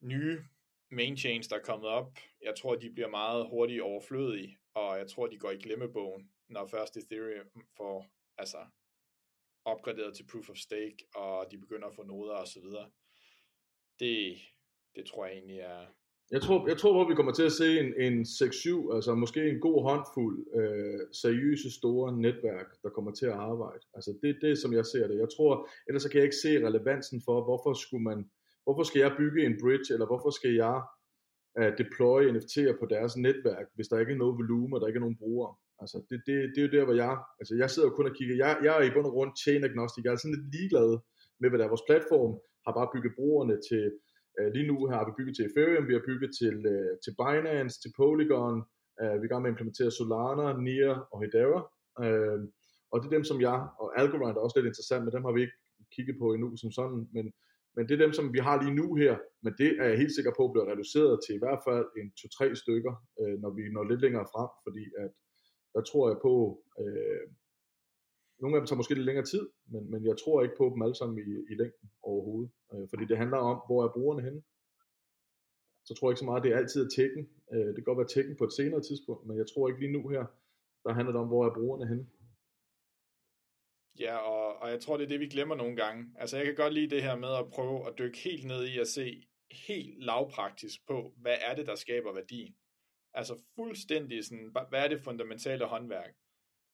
nye 0.00 0.38
main 0.90 1.16
chains, 1.16 1.48
der 1.48 1.56
er 1.56 1.62
kommet 1.62 1.88
op, 1.88 2.18
jeg 2.42 2.54
tror, 2.56 2.74
de 2.74 2.90
bliver 2.90 3.08
meget 3.08 3.48
hurtigt 3.48 3.82
overflødige, 3.82 4.58
og 4.74 4.98
jeg 4.98 5.06
tror, 5.08 5.26
de 5.26 5.38
går 5.38 5.50
i 5.50 5.56
glemmebogen, 5.56 6.30
når 6.48 6.66
først 6.66 6.96
Ethereum 6.96 7.66
får 7.76 8.06
altså, 8.38 8.58
opgraderet 9.66 10.16
til 10.16 10.26
Proof 10.30 10.50
of 10.50 10.56
Stake, 10.56 10.98
og 11.14 11.46
de 11.50 11.58
begynder 11.58 11.88
at 11.88 11.94
få 11.94 12.02
noder 12.02 12.34
og 12.34 12.48
så 12.48 12.60
videre. 12.60 12.90
Det, 14.00 14.16
det 14.96 15.04
tror 15.06 15.26
jeg 15.26 15.34
egentlig 15.34 15.58
er... 15.58 15.80
Jeg 16.30 16.42
tror, 16.42 16.68
jeg 16.68 16.78
tror, 16.78 17.02
at 17.02 17.08
vi 17.10 17.14
kommer 17.14 17.32
til 17.32 17.42
at 17.50 17.52
se 17.52 17.80
en, 17.80 17.90
en 18.06 18.20
6-7, 18.22 18.94
altså 18.94 19.14
måske 19.14 19.50
en 19.50 19.60
god 19.60 19.82
håndfuld 19.82 20.36
øh, 20.58 21.00
seriøse 21.22 21.70
store 21.78 22.16
netværk, 22.16 22.68
der 22.82 22.90
kommer 22.90 23.12
til 23.12 23.26
at 23.26 23.32
arbejde. 23.32 23.84
Altså 23.94 24.18
det 24.22 24.30
er 24.30 24.38
det, 24.46 24.58
som 24.58 24.72
jeg 24.72 24.86
ser 24.86 25.08
det. 25.08 25.18
Jeg 25.18 25.28
tror, 25.36 25.68
ellers 25.88 26.02
så 26.02 26.08
kan 26.10 26.18
jeg 26.18 26.24
ikke 26.24 26.42
se 26.44 26.66
relevansen 26.66 27.22
for, 27.24 27.44
hvorfor 27.44 27.72
skulle 27.74 28.04
man, 28.04 28.30
hvorfor 28.64 28.82
skal 28.82 29.00
jeg 29.00 29.14
bygge 29.18 29.46
en 29.46 29.58
bridge, 29.62 29.92
eller 29.94 30.06
hvorfor 30.06 30.30
skal 30.30 30.52
jeg 30.54 30.82
at 31.56 31.74
deploye 31.78 32.30
NFT'er 32.30 32.78
på 32.80 32.86
deres 32.86 33.16
netværk, 33.16 33.66
hvis 33.74 33.88
der 33.88 33.98
ikke 33.98 34.12
er 34.12 34.16
noget 34.16 34.38
volumen, 34.38 34.72
og 34.74 34.80
der 34.80 34.86
ikke 34.86 34.98
er 34.98 35.06
nogen 35.06 35.22
brugere. 35.22 35.54
Altså, 35.82 35.96
det, 36.08 36.18
det, 36.26 36.34
det 36.52 36.58
er 36.60 36.66
jo 36.66 36.74
der, 36.76 36.84
hvor 36.84 36.96
jeg, 37.04 37.14
altså 37.40 37.54
jeg 37.62 37.68
sidder 37.70 37.88
jo 37.88 37.94
kun 37.94 38.10
og 38.10 38.16
kigger, 38.18 38.36
jeg, 38.44 38.52
jeg 38.66 38.72
er 38.78 38.84
i 38.86 38.94
bund 38.94 39.06
og 39.10 39.14
grund 39.16 39.32
chain 39.44 39.64
agnostic, 39.68 40.04
jeg 40.04 40.12
er 40.12 40.20
sådan 40.20 40.36
lidt 40.36 40.52
ligeglad 40.54 40.90
med, 41.40 41.48
hvad 41.48 41.58
der 41.58 41.64
er. 41.64 41.74
Vores 41.74 41.88
platform, 41.90 42.32
har 42.66 42.72
bare 42.78 42.92
bygget 42.94 43.12
brugerne 43.18 43.56
til, 43.68 43.84
uh, 44.38 44.48
lige 44.54 44.68
nu 44.70 44.76
har 44.92 45.02
vi 45.06 45.12
bygget 45.18 45.34
til 45.36 45.46
Ethereum, 45.48 45.88
vi 45.90 45.96
har 45.98 46.04
bygget 46.10 46.30
til, 46.40 46.56
uh, 46.72 46.92
til 47.04 47.12
Binance, 47.20 47.76
til 47.82 47.90
Polygon, 48.00 48.56
uh, 49.02 49.16
vi 49.20 49.24
er 49.24 49.28
i 49.28 49.32
gang 49.32 49.42
med 49.42 49.50
at 49.50 49.54
implementere 49.54 49.96
Solana, 49.98 50.46
Near 50.66 50.94
og 51.12 51.18
Hedera, 51.22 51.60
uh, 52.02 52.40
og 52.90 52.96
det 52.98 53.06
er 53.06 53.16
dem, 53.16 53.26
som 53.30 53.38
jeg, 53.48 53.58
og 53.82 53.86
Algorand 54.00 54.36
er 54.36 54.44
også 54.44 54.56
lidt 54.56 54.70
interessant, 54.72 55.02
men 55.04 55.12
dem 55.16 55.24
har 55.26 55.32
vi 55.36 55.40
ikke 55.44 55.58
kigget 55.94 56.16
på 56.22 56.26
endnu 56.34 56.48
som 56.62 56.70
sådan, 56.78 57.00
men, 57.16 57.26
men 57.76 57.82
det 57.86 57.94
er 57.94 58.04
dem, 58.04 58.12
som 58.18 58.26
vi 58.34 58.40
har 58.48 58.56
lige 58.62 58.78
nu 58.80 58.86
her, 59.02 59.14
men 59.44 59.52
det 59.60 59.70
er 59.80 59.86
jeg 59.90 59.98
helt 60.02 60.14
sikker 60.16 60.32
på 60.38 60.42
bliver 60.52 60.70
reduceret 60.72 61.14
til 61.24 61.34
i 61.34 61.42
hvert 61.44 61.62
fald 61.66 61.86
en 62.00 62.08
2-3 62.20 62.54
stykker, 62.62 62.94
øh, 63.20 63.36
når 63.42 63.50
vi 63.56 63.62
når 63.76 63.84
lidt 63.90 64.00
længere 64.04 64.26
frem, 64.32 64.50
fordi 64.64 64.84
at 65.02 65.10
der 65.76 65.82
tror 65.82 66.04
jeg 66.10 66.18
på, 66.26 66.34
øh, 66.82 67.24
nogle 68.40 68.56
af 68.56 68.60
dem 68.60 68.66
tager 68.66 68.80
måske 68.80 68.94
lidt 68.94 69.08
længere 69.10 69.30
tid, 69.32 69.44
men, 69.72 69.90
men 69.92 70.00
jeg 70.10 70.16
tror 70.22 70.42
ikke 70.42 70.58
på 70.58 70.66
dem 70.72 70.82
alle 70.82 70.98
sammen 71.00 71.16
i, 71.18 71.32
i 71.52 71.54
længden 71.60 71.88
overhovedet, 72.10 72.50
øh, 72.72 72.84
fordi 72.90 73.04
det 73.10 73.16
handler 73.22 73.40
om, 73.50 73.56
hvor 73.66 73.80
er 73.84 73.94
brugerne 73.96 74.22
henne. 74.26 74.42
Så 75.86 75.94
tror 75.94 76.06
jeg 76.06 76.12
ikke 76.12 76.24
så 76.24 76.28
meget, 76.30 76.40
at 76.40 76.44
det 76.44 76.52
er 76.52 76.60
altid 76.62 76.80
er 76.84 76.90
tækken. 76.96 77.22
Øh, 77.52 77.66
det 77.66 77.74
kan 77.74 77.88
godt 77.90 78.02
være 78.02 78.14
tækken 78.14 78.36
på 78.36 78.44
et 78.44 78.56
senere 78.60 78.82
tidspunkt, 78.88 79.26
men 79.26 79.36
jeg 79.40 79.46
tror 79.48 79.68
ikke 79.68 79.80
lige 79.80 79.96
nu 79.96 80.02
her, 80.14 80.24
der 80.84 80.92
handler 80.92 81.12
det 81.12 81.20
om, 81.20 81.28
hvor 81.28 81.42
er 81.46 81.54
brugerne 81.58 81.86
henne. 81.90 82.06
Ja, 83.98 84.16
og, 84.16 84.46
og 84.62 84.70
jeg 84.70 84.80
tror, 84.80 84.96
det 84.96 85.04
er 85.04 85.08
det, 85.08 85.20
vi 85.20 85.34
glemmer 85.34 85.54
nogle 85.54 85.76
gange. 85.76 86.00
Altså, 86.16 86.36
jeg 86.36 86.46
kan 86.46 86.54
godt 86.54 86.74
lide 86.74 86.94
det 86.94 87.02
her 87.02 87.16
med 87.16 87.32
at 87.42 87.48
prøve 87.56 87.86
at 87.88 87.98
dykke 87.98 88.18
helt 88.18 88.44
ned 88.46 88.64
i 88.64 88.78
at 88.78 88.88
se 88.88 89.26
helt 89.50 90.04
lavpraktisk 90.04 90.86
på, 90.86 91.12
hvad 91.16 91.36
er 91.48 91.54
det, 91.54 91.66
der 91.66 91.74
skaber 91.74 92.12
værdien. 92.12 92.54
Altså 93.16 93.42
fuldstændig 93.54 94.24
sådan, 94.24 94.50
hvad 94.68 94.84
er 94.84 94.88
det 94.88 95.04
fundamentale 95.04 95.64
håndværk? 95.64 96.14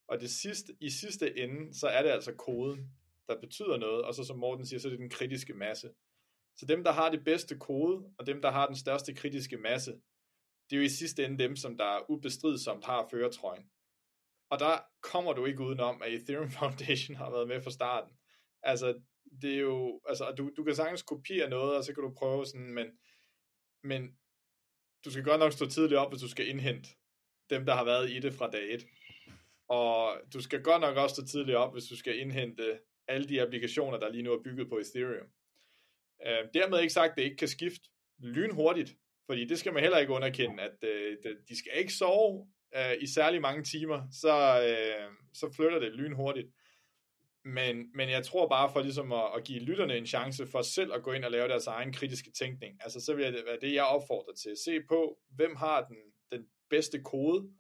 Og 0.08 0.20
det 0.20 0.30
sidste, 0.30 0.76
i 0.80 0.90
sidste 0.90 1.38
ende, 1.38 1.74
så 1.74 1.86
er 1.86 2.02
det 2.02 2.10
altså 2.10 2.34
koden, 2.34 2.90
der 3.28 3.40
betyder 3.40 3.76
noget, 3.76 4.04
og 4.04 4.14
så 4.14 4.24
som 4.24 4.38
Morten 4.38 4.66
siger, 4.66 4.80
så 4.80 4.88
er 4.88 4.90
det 4.90 4.98
den 4.98 5.10
kritiske 5.10 5.54
masse. 5.54 5.90
Så 6.56 6.66
dem, 6.66 6.84
der 6.84 6.92
har 6.92 7.10
det 7.10 7.24
bedste 7.24 7.58
kode, 7.58 8.04
og 8.18 8.26
dem, 8.26 8.42
der 8.42 8.50
har 8.50 8.66
den 8.66 8.76
største 8.76 9.14
kritiske 9.14 9.56
masse, 9.56 9.92
det 10.70 10.76
er 10.76 10.80
jo 10.80 10.86
i 10.86 10.88
sidste 10.88 11.24
ende 11.24 11.38
dem, 11.38 11.56
som 11.56 11.76
der 11.76 12.10
ubestridsomt 12.10 12.84
har 12.84 13.08
føretrøjen. 13.10 13.70
Og 14.50 14.58
der 14.58 14.78
kommer 15.02 15.32
du 15.32 15.44
ikke 15.44 15.62
udenom, 15.62 16.02
at 16.02 16.12
Ethereum 16.12 16.50
Foundation 16.58 17.16
har 17.16 17.30
været 17.30 17.48
med 17.48 17.62
fra 17.62 17.70
starten. 17.70 18.16
Altså, 18.62 19.00
det 19.42 19.54
er 19.54 19.58
jo, 19.60 20.00
altså, 20.08 20.34
du, 20.38 20.50
du 20.56 20.64
kan 20.64 20.74
sagtens 20.74 21.02
kopiere 21.02 21.50
noget, 21.50 21.76
og 21.76 21.84
så 21.84 21.94
kan 21.94 22.02
du 22.02 22.14
prøve 22.18 22.46
sådan, 22.46 22.74
men, 22.74 22.86
men 23.82 24.16
du 25.04 25.10
skal 25.10 25.24
godt 25.24 25.38
nok 25.38 25.52
stå 25.52 25.66
tidligt 25.66 25.98
op, 25.98 26.12
hvis 26.12 26.22
du 26.22 26.28
skal 26.28 26.48
indhente 26.48 26.88
dem, 27.50 27.66
der 27.66 27.74
har 27.74 27.84
været 27.84 28.10
i 28.10 28.18
det 28.18 28.34
fra 28.34 28.50
dag 28.50 28.74
1. 28.74 28.86
Og 29.68 30.16
du 30.32 30.40
skal 30.40 30.62
godt 30.62 30.80
nok 30.80 30.96
også 30.96 31.14
stå 31.14 31.26
tidligt 31.26 31.56
op, 31.56 31.72
hvis 31.72 31.84
du 31.84 31.96
skal 31.96 32.18
indhente 32.18 32.78
alle 33.08 33.28
de 33.28 33.42
applikationer, 33.42 33.98
der 33.98 34.08
lige 34.08 34.22
nu 34.22 34.32
er 34.32 34.42
bygget 34.42 34.68
på 34.68 34.78
Ethereum. 34.78 35.26
Øh, 36.26 36.48
dermed 36.54 36.80
ikke 36.80 36.92
sagt, 36.92 37.10
at 37.10 37.16
det 37.16 37.22
ikke 37.22 37.36
kan 37.36 37.48
skifte 37.48 37.88
lynhurtigt, 38.18 38.96
fordi 39.26 39.44
det 39.44 39.58
skal 39.58 39.72
man 39.72 39.82
heller 39.82 39.98
ikke 39.98 40.12
underkende, 40.12 40.62
at 40.62 40.84
øh, 40.84 41.16
de 41.48 41.58
skal 41.58 41.72
ikke 41.74 41.92
sove 41.92 42.46
øh, 42.76 42.92
i 43.00 43.06
særlig 43.06 43.40
mange 43.40 43.64
timer, 43.64 44.02
så, 44.12 44.34
øh, 44.68 45.12
så 45.34 45.52
flytter 45.56 45.78
det 45.78 45.92
lynhurtigt. 45.92 46.48
Men, 47.44 47.90
men 47.94 48.10
jeg 48.10 48.24
tror 48.24 48.48
bare 48.48 48.72
for 48.72 48.80
ligesom 48.80 49.12
at, 49.12 49.30
at 49.36 49.44
give 49.44 49.58
lytterne 49.58 49.96
en 49.96 50.06
chance 50.06 50.46
for 50.46 50.62
selv 50.62 50.92
at 50.92 51.02
gå 51.02 51.12
ind 51.12 51.24
og 51.24 51.30
lave 51.30 51.48
deres 51.48 51.66
egen 51.66 51.92
kritiske 51.92 52.30
tænkning. 52.30 52.78
Altså 52.80 53.00
så 53.00 53.14
vil 53.14 53.24
det 53.24 53.44
være 53.46 53.58
det, 53.60 53.74
jeg 53.74 53.84
opfordrer 53.84 54.34
til. 54.34 54.56
Se 54.64 54.82
på, 54.88 55.18
hvem 55.30 55.56
har 55.56 55.84
den, 55.84 55.96
den 56.32 56.46
bedste 56.70 57.02
kode, 57.02 57.50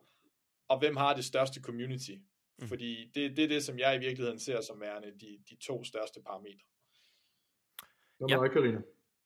og 0.68 0.78
hvem 0.78 0.96
har 0.96 1.14
det 1.14 1.24
største 1.24 1.60
community. 1.60 2.12
Mm. 2.58 2.68
Fordi 2.68 3.10
det, 3.14 3.36
det 3.36 3.44
er 3.44 3.48
det, 3.48 3.64
som 3.64 3.78
jeg 3.78 3.96
i 3.96 3.98
virkeligheden 3.98 4.40
ser 4.40 4.60
som 4.60 4.80
værende 4.80 5.08
de, 5.20 5.38
de 5.50 5.56
to 5.56 5.84
største 5.84 6.22
parametre. 6.22 6.66
Hvad 8.18 8.28
med 8.28 8.36
ja. 8.36 8.42
dig, 8.42 8.52
Karina? 8.52 8.80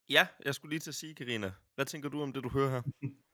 Ja, 0.08 0.26
jeg 0.44 0.54
skulle 0.54 0.70
lige 0.70 0.80
til 0.80 0.90
at 0.90 0.94
sige, 0.94 1.14
Karina. 1.14 1.52
Hvad 1.74 1.84
tænker 1.84 2.08
du 2.08 2.22
om 2.22 2.32
det, 2.32 2.44
du 2.44 2.48
hører 2.48 2.70
her? 2.70 2.82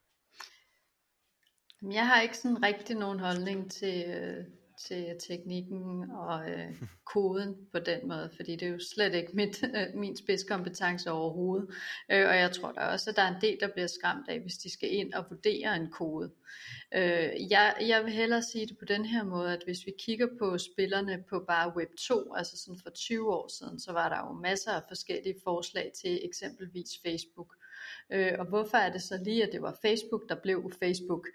Jeg 1.99 2.07
har 2.07 2.21
ikke 2.21 2.39
sådan 2.39 2.63
rigtig 2.63 2.97
nogen 2.97 3.21
holdning 3.21 3.71
til, 3.71 4.05
øh, 4.07 4.47
til 4.89 5.17
teknikken 5.29 6.11
og 6.11 6.51
øh, 6.51 6.83
koden 7.05 7.57
på 7.73 7.79
den 7.79 8.09
måde, 8.09 8.31
fordi 8.37 8.57
det 8.57 8.63
er 8.69 8.73
jo 8.73 8.79
slet 8.79 9.15
ikke 9.15 9.33
mit, 9.33 9.65
øh, 9.65 9.95
min 9.95 10.17
spidskompetence 10.17 11.11
overhovedet. 11.11 11.69
Øh, 12.11 12.29
og 12.29 12.37
jeg 12.37 12.53
tror 12.53 12.73
da 12.73 12.81
også, 12.81 13.11
at 13.11 13.17
der 13.17 13.23
er 13.23 13.35
en 13.35 13.41
del, 13.41 13.59
der 13.61 13.69
bliver 13.69 13.87
skræmt 13.87 14.29
af, 14.29 14.41
hvis 14.41 14.55
de 14.55 14.73
skal 14.73 14.95
ind 14.95 15.13
og 15.13 15.25
vurdere 15.31 15.77
en 15.77 15.91
kode. 15.91 16.31
Øh, 16.95 17.51
jeg, 17.51 17.75
jeg 17.81 18.05
vil 18.05 18.13
hellere 18.13 18.43
sige 18.43 18.67
det 18.67 18.79
på 18.79 18.85
den 18.85 19.05
her 19.05 19.25
måde, 19.25 19.53
at 19.53 19.63
hvis 19.65 19.87
vi 19.87 19.93
kigger 19.99 20.27
på 20.39 20.59
spillerne 20.59 21.25
på 21.31 21.45
bare 21.49 21.77
Web 21.77 21.91
2, 22.09 22.35
altså 22.35 22.57
sådan 22.57 22.81
for 22.83 22.91
20 22.91 23.35
år 23.35 23.49
siden, 23.59 23.81
så 23.81 23.93
var 23.93 24.09
der 24.09 24.29
jo 24.29 24.33
masser 24.33 24.73
af 24.73 24.83
forskellige 24.89 25.41
forslag 25.45 25.93
til 26.01 26.21
eksempelvis 26.25 26.91
Facebook. 27.07 27.55
Øh, 28.13 28.33
og 28.39 28.47
hvorfor 28.47 28.77
er 28.77 28.93
det 28.93 29.03
så 29.03 29.21
lige, 29.25 29.43
at 29.43 29.53
det 29.53 29.63
var 29.63 29.79
Facebook, 29.83 30.29
der 30.29 30.35
blev 30.43 30.73
Facebook? 30.83 31.27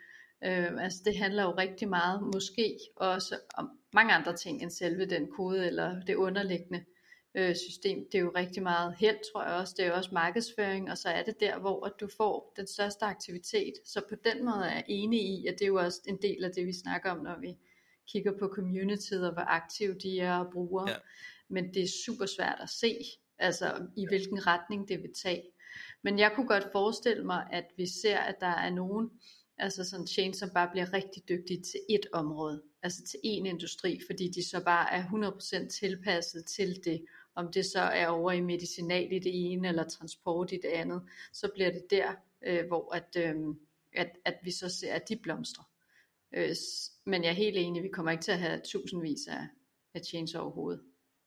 Øh, 0.43 0.83
altså 0.83 1.01
det 1.05 1.17
handler 1.17 1.43
jo 1.43 1.51
rigtig 1.51 1.89
meget, 1.89 2.23
måske 2.33 2.79
også 2.95 3.39
om 3.53 3.69
mange 3.93 4.13
andre 4.13 4.35
ting 4.35 4.61
end 4.61 4.71
selve 4.71 5.05
den 5.05 5.27
kode 5.31 5.67
eller 5.67 6.01
det 6.01 6.15
underliggende 6.15 6.83
øh, 7.35 7.55
system. 7.55 8.05
Det 8.11 8.17
er 8.17 8.21
jo 8.21 8.31
rigtig 8.35 8.63
meget 8.63 8.95
held, 8.99 9.17
tror 9.31 9.43
jeg 9.43 9.53
også. 9.53 9.73
Det 9.77 9.85
er 9.85 9.89
jo 9.89 9.95
også 9.95 10.09
markedsføring, 10.13 10.91
og 10.91 10.97
så 10.97 11.09
er 11.09 11.23
det 11.23 11.39
der, 11.39 11.59
hvor 11.59 11.85
at 11.85 11.93
du 11.99 12.07
får 12.17 12.53
den 12.57 12.67
største 12.67 13.05
aktivitet. 13.05 13.73
Så 13.85 14.01
på 14.09 14.15
den 14.23 14.45
måde 14.45 14.65
er 14.65 14.73
jeg 14.73 14.83
enig 14.87 15.21
i, 15.21 15.47
at 15.47 15.53
det 15.53 15.61
er 15.61 15.67
jo 15.67 15.79
også 15.79 16.01
en 16.07 16.21
del 16.21 16.43
af 16.43 16.51
det, 16.51 16.65
vi 16.65 16.73
snakker 16.73 17.11
om, 17.11 17.17
når 17.17 17.39
vi 17.39 17.57
kigger 18.11 18.31
på 18.39 18.47
communityet 18.55 19.27
og 19.27 19.33
hvor 19.33 19.45
aktive 19.47 19.93
de 19.93 20.19
er 20.19 20.37
og 20.37 20.51
bruger. 20.53 20.89
Ja. 20.89 20.95
Men 21.49 21.73
det 21.73 21.83
er 21.83 21.87
super 22.05 22.25
svært 22.25 22.59
at 22.61 22.69
se, 22.69 22.95
altså 23.39 23.87
i 23.97 24.07
hvilken 24.07 24.47
retning 24.47 24.87
det 24.87 25.01
vil 25.01 25.13
tage. 25.23 25.43
Men 26.03 26.19
jeg 26.19 26.31
kunne 26.35 26.47
godt 26.47 26.67
forestille 26.71 27.25
mig, 27.25 27.47
at 27.51 27.65
vi 27.77 27.87
ser, 28.01 28.17
at 28.17 28.35
der 28.39 28.47
er 28.47 28.69
nogen, 28.69 29.09
Altså 29.59 29.83
sådan 29.83 30.07
chain, 30.07 30.33
som 30.33 30.49
bare 30.49 30.69
bliver 30.71 30.93
rigtig 30.93 31.29
dygtige 31.29 31.61
til 31.61 31.79
et 31.89 32.05
område, 32.13 32.63
altså 32.83 33.03
til 33.03 33.19
en 33.23 33.45
industri, 33.45 33.99
fordi 34.07 34.27
de 34.29 34.49
så 34.49 34.63
bare 34.63 34.93
er 34.93 35.03
100% 35.03 35.67
tilpasset 35.67 36.45
til 36.45 36.85
det. 36.85 37.05
Om 37.35 37.51
det 37.51 37.65
så 37.65 37.79
er 37.79 38.07
over 38.07 38.31
i 38.31 38.41
medicinal 38.41 39.11
i 39.11 39.19
det 39.19 39.51
ene, 39.51 39.67
eller 39.67 39.83
transport 39.83 40.51
i 40.51 40.55
det 40.55 40.69
andet, 40.69 41.01
så 41.33 41.49
bliver 41.55 41.71
det 41.71 41.83
der, 41.89 42.13
øh, 42.45 42.67
hvor 42.67 42.95
at, 42.95 43.17
øh, 43.17 43.35
at, 43.93 44.11
at 44.25 44.37
vi 44.43 44.51
så 44.51 44.69
ser, 44.69 44.93
at 44.93 45.09
de 45.09 45.15
blomstrer. 45.15 45.63
Øh, 46.35 46.55
men 47.05 47.23
jeg 47.23 47.29
er 47.29 47.33
helt 47.33 47.57
enig, 47.57 47.83
vi 47.83 47.89
kommer 47.89 48.11
ikke 48.11 48.23
til 48.23 48.31
at 48.31 48.39
have 48.39 48.61
tusindvis 48.65 49.27
af, 49.27 49.47
af 49.93 50.01
chains 50.05 50.35
overhovedet. 50.35 50.81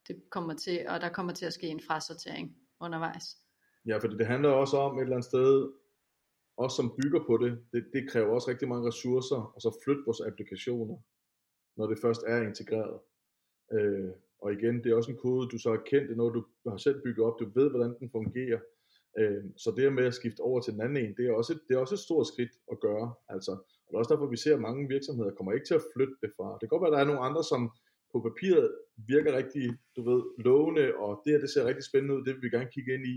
Det 0.09 0.31
kommer 0.31 0.55
til, 0.55 0.86
og 0.89 1.01
der 1.01 1.09
kommer 1.09 1.32
til 1.32 1.47
at 1.47 1.52
ske 1.52 1.66
en 1.66 1.81
frasortering 1.81 2.57
undervejs. 2.81 3.36
Ja, 3.86 3.98
fordi 3.98 4.16
det 4.16 4.27
handler 4.27 4.48
også 4.48 4.77
om 4.77 4.98
et 4.98 5.02
eller 5.02 5.16
andet 5.16 5.24
sted, 5.24 5.73
os 6.65 6.73
som 6.73 6.95
bygger 7.03 7.20
på 7.28 7.35
det, 7.43 7.53
det, 7.73 7.82
det 7.95 8.11
kræver 8.11 8.35
også 8.35 8.51
rigtig 8.51 8.69
mange 8.69 8.89
ressourcer, 8.89 9.41
og 9.55 9.61
så 9.62 9.70
flytte 9.85 10.03
vores 10.07 10.20
applikationer, 10.20 10.97
når 11.77 11.87
det 11.87 11.99
først 12.05 12.23
er 12.27 12.41
integreret. 12.51 12.99
Øh, 13.73 14.11
og 14.43 14.53
igen, 14.53 14.74
det 14.82 14.89
er 14.91 14.97
også 14.97 15.11
en 15.11 15.23
kode, 15.27 15.49
du 15.49 15.59
så 15.59 15.70
har 15.70 15.82
kendt, 15.91 16.09
det 16.09 16.16
når 16.16 16.31
du 16.37 16.45
har 16.69 16.77
selv 16.77 17.03
bygget 17.05 17.27
op, 17.27 17.41
du 17.41 17.47
ved, 17.55 17.70
hvordan 17.70 17.97
den 18.01 18.11
fungerer. 18.11 18.61
Øh, 19.19 19.45
så 19.57 19.69
det 19.77 19.93
med 19.93 20.05
at 20.05 20.15
skifte 20.15 20.41
over 20.41 20.61
til 20.61 20.73
den 20.73 20.81
anden 20.81 21.05
en, 21.05 21.16
det 21.16 21.24
er 21.27 21.32
også 21.32 21.53
et, 21.53 21.61
det 21.69 21.74
er 21.74 21.81
også 21.85 21.95
et 21.95 22.07
stort 22.09 22.27
skridt 22.27 22.55
at 22.73 22.81
gøre. 22.81 23.15
Altså, 23.28 23.53
og 23.53 23.87
det 23.89 23.95
er 23.95 24.03
også 24.03 24.15
derfor, 24.15 24.35
vi 24.35 24.37
ser, 24.37 24.55
at 24.55 24.66
mange 24.69 24.89
virksomheder 24.89 25.31
kommer 25.35 25.53
ikke 25.53 25.66
til 25.66 25.81
at 25.81 25.87
flytte 25.95 26.16
det 26.23 26.31
fra. 26.37 26.47
Det 26.53 26.61
kan 26.61 26.73
godt 26.74 26.82
være, 26.82 26.93
at 26.93 26.97
der 26.97 27.05
er 27.05 27.11
nogle 27.11 27.27
andre, 27.28 27.45
som 27.53 27.61
på 28.12 28.19
papiret 28.28 28.69
virker 29.12 29.32
rigtig, 29.41 29.65
du 29.97 30.01
ved, 30.11 30.23
lovende, 30.49 30.87
og 31.05 31.11
det 31.23 31.32
her, 31.32 31.41
det 31.41 31.51
ser 31.51 31.69
rigtig 31.70 31.85
spændende 31.85 32.15
ud, 32.16 32.24
det 32.24 32.35
vil 32.35 32.43
vi 32.43 32.57
gerne 32.57 32.74
kigge 32.74 32.95
ind 32.95 33.07
i. 33.15 33.16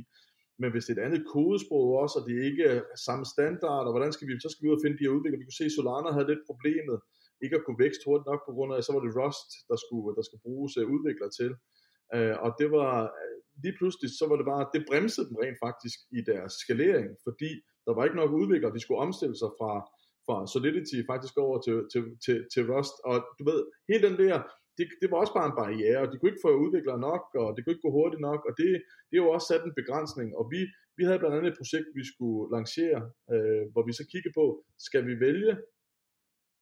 Men 0.62 0.72
hvis 0.72 0.86
det 0.86 0.94
er 0.94 1.02
et 1.02 1.08
andet 1.08 1.24
kodesprog 1.34 1.88
også, 2.04 2.16
og 2.20 2.24
det 2.28 2.36
ikke 2.50 2.64
er 2.74 2.82
samme 3.08 3.26
standard, 3.34 3.86
og 3.88 3.94
hvordan 3.94 4.14
skal 4.14 4.28
vi, 4.28 4.34
så 4.46 4.50
skal 4.50 4.64
vi 4.64 4.70
ud 4.70 4.78
og 4.80 4.84
finde 4.84 4.98
de 4.98 5.06
her 5.06 5.16
udviklere. 5.18 5.42
Vi 5.42 5.48
kunne 5.48 5.62
se, 5.62 5.70
at 5.70 5.76
Solana 5.78 6.10
havde 6.16 6.32
lidt 6.32 6.48
problemet, 6.50 6.98
ikke 7.44 7.56
at 7.58 7.66
kunne 7.66 7.84
vækste 7.86 8.06
hurtigt 8.06 8.30
nok, 8.32 8.42
på 8.48 8.54
grund 8.56 8.70
af, 8.74 8.78
at 8.78 8.86
så 8.86 8.92
var 8.96 9.04
det 9.04 9.16
Rust, 9.20 9.50
der 9.70 9.78
skulle, 9.84 10.10
der 10.18 10.24
skulle 10.26 10.46
bruges 10.48 10.72
øh, 10.80 10.86
udviklere 10.96 11.32
til. 11.40 11.52
Uh, 12.16 12.36
og 12.46 12.50
det 12.60 12.68
var, 12.78 12.94
øh, 13.22 13.38
lige 13.64 13.76
pludselig, 13.80 14.10
så 14.20 14.26
var 14.30 14.38
det 14.40 14.48
bare, 14.54 14.72
det 14.76 14.88
bremsede 14.90 15.28
dem 15.30 15.38
rent 15.44 15.60
faktisk 15.66 15.98
i 16.18 16.22
deres 16.32 16.54
skalering, 16.64 17.08
fordi 17.26 17.52
der 17.86 17.94
var 17.96 18.04
ikke 18.04 18.22
nok 18.22 18.32
udviklere, 18.42 18.76
de 18.78 18.84
skulle 18.84 19.04
omstille 19.08 19.38
sig 19.42 19.52
fra, 19.60 19.72
fra 20.26 20.38
Solidity 20.54 20.98
faktisk 21.12 21.36
over 21.46 21.58
til, 21.66 21.76
til, 21.92 22.02
til, 22.26 22.38
til 22.54 22.64
Rust, 22.72 22.96
og 23.10 23.16
du 23.40 23.44
ved, 23.52 23.62
hele 23.90 24.04
den 24.08 24.18
der 24.24 24.36
det, 24.78 24.86
det 25.02 25.08
var 25.12 25.18
også 25.18 25.34
bare 25.38 25.50
en 25.50 25.60
barriere, 25.62 26.00
og 26.04 26.08
de 26.10 26.18
kunne 26.18 26.32
ikke 26.32 26.46
få 26.48 26.52
udviklere 26.66 27.00
nok, 27.10 27.24
og 27.42 27.48
det 27.54 27.60
kunne 27.60 27.74
ikke 27.74 27.88
gå 27.88 27.94
hurtigt 28.00 28.26
nok, 28.30 28.42
og 28.48 28.54
det, 28.60 28.70
det 29.08 29.16
er 29.16 29.24
jo 29.26 29.34
også 29.36 29.48
sat 29.48 29.64
en 29.66 29.80
begrænsning, 29.80 30.30
og 30.40 30.44
vi, 30.54 30.62
vi 30.98 31.04
havde 31.06 31.20
blandt 31.20 31.36
andet 31.38 31.52
et 31.52 31.60
projekt, 31.62 31.88
vi 32.00 32.06
skulle 32.14 32.44
lancere, 32.56 33.00
øh, 33.34 33.64
hvor 33.72 33.84
vi 33.88 33.94
så 34.00 34.04
kiggede 34.12 34.36
på, 34.40 34.46
skal 34.88 35.04
vi 35.10 35.16
vælge 35.26 35.54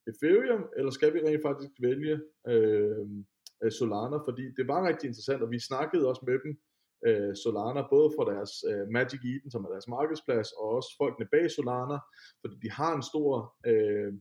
Ethereum, 0.10 0.64
eller 0.78 0.92
skal 0.98 1.14
vi 1.14 1.20
rent 1.20 1.46
faktisk 1.48 1.74
vælge 1.88 2.16
øh, 2.52 3.06
øh 3.64 3.72
Solana, 3.78 4.18
fordi 4.28 4.44
det 4.58 4.66
var 4.72 4.88
rigtig 4.90 5.08
interessant, 5.08 5.42
og 5.46 5.52
vi 5.56 5.60
snakkede 5.70 6.10
også 6.12 6.24
med 6.30 6.38
dem, 6.46 6.52
øh, 7.08 7.34
Solana, 7.42 7.82
både 7.96 8.10
fra 8.16 8.24
deres 8.32 8.54
øh, 8.70 8.86
Magic 8.98 9.22
Eden, 9.32 9.52
som 9.52 9.66
er 9.66 9.70
deres 9.70 9.88
markedsplads, 9.98 10.50
og 10.60 10.66
også 10.78 10.90
folkene 11.02 11.28
bag 11.34 11.46
Solana, 11.52 11.98
fordi 12.42 12.56
de 12.64 12.70
har 12.80 12.92
en 12.96 13.04
stor... 13.12 13.32
Øh, 13.72 14.14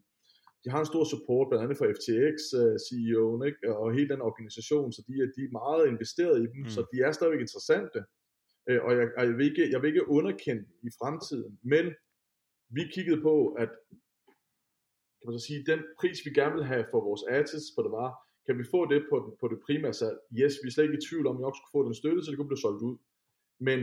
de 0.65 0.70
har 0.73 0.81
en 0.81 0.93
stor 0.93 1.05
support, 1.05 1.47
blandt 1.49 1.65
andet 1.65 1.78
fra 1.78 1.91
FTX 1.97 2.37
uh, 2.61 2.77
CEO'en, 2.87 3.41
ikke? 3.49 3.62
og 3.81 3.95
hele 3.97 4.09
den 4.15 4.23
organisation, 4.28 4.93
så 4.93 5.01
de 5.09 5.12
er, 5.23 5.27
de 5.37 5.41
er 5.49 5.59
meget 5.62 5.85
investeret 5.93 6.37
i 6.45 6.47
dem, 6.53 6.62
mm. 6.65 6.70
så 6.74 6.81
de 6.93 6.97
er 7.07 7.12
stadigvæk 7.12 7.41
interessante, 7.41 7.99
uh, 8.70 8.81
og, 8.87 8.91
jeg, 8.99 9.07
og 9.19 9.23
jeg, 9.27 9.35
vil 9.39 9.47
ikke, 9.51 9.70
jeg 9.73 9.78
vil 9.81 9.89
ikke 9.93 10.09
underkende 10.16 10.65
i 10.89 10.91
fremtiden, 10.99 11.53
men 11.73 11.85
vi 12.77 12.82
kiggede 12.95 13.20
på, 13.28 13.35
at 13.62 13.70
kan 15.19 15.27
man 15.27 15.39
så 15.39 15.47
sige, 15.47 15.65
den 15.73 15.81
pris, 16.01 16.19
vi 16.27 16.31
gerne 16.41 16.55
vil 16.59 16.70
have 16.73 16.85
for 16.91 17.01
vores 17.09 17.23
artists, 17.39 17.70
på 17.77 17.81
det 17.87 17.93
var, 18.01 18.11
kan 18.47 18.59
vi 18.59 18.65
få 18.74 18.81
det 18.93 19.01
på, 19.11 19.16
den, 19.24 19.32
på 19.41 19.47
det 19.49 19.59
primære 19.66 19.95
salg? 20.01 20.19
Yes, 20.41 20.55
vi 20.62 20.66
er 20.69 20.73
slet 20.73 20.85
ikke 20.85 21.01
i 21.01 21.07
tvivl 21.09 21.27
om, 21.27 21.35
at 21.35 21.39
vi 21.39 21.43
nok 21.47 21.57
skulle 21.57 21.77
få 21.77 21.82
den 21.89 21.95
støtte, 22.01 22.20
så 22.23 22.31
det 22.31 22.39
kunne 22.39 22.53
blive 22.53 22.66
solgt 22.66 22.82
ud. 22.89 22.97
Men 23.69 23.81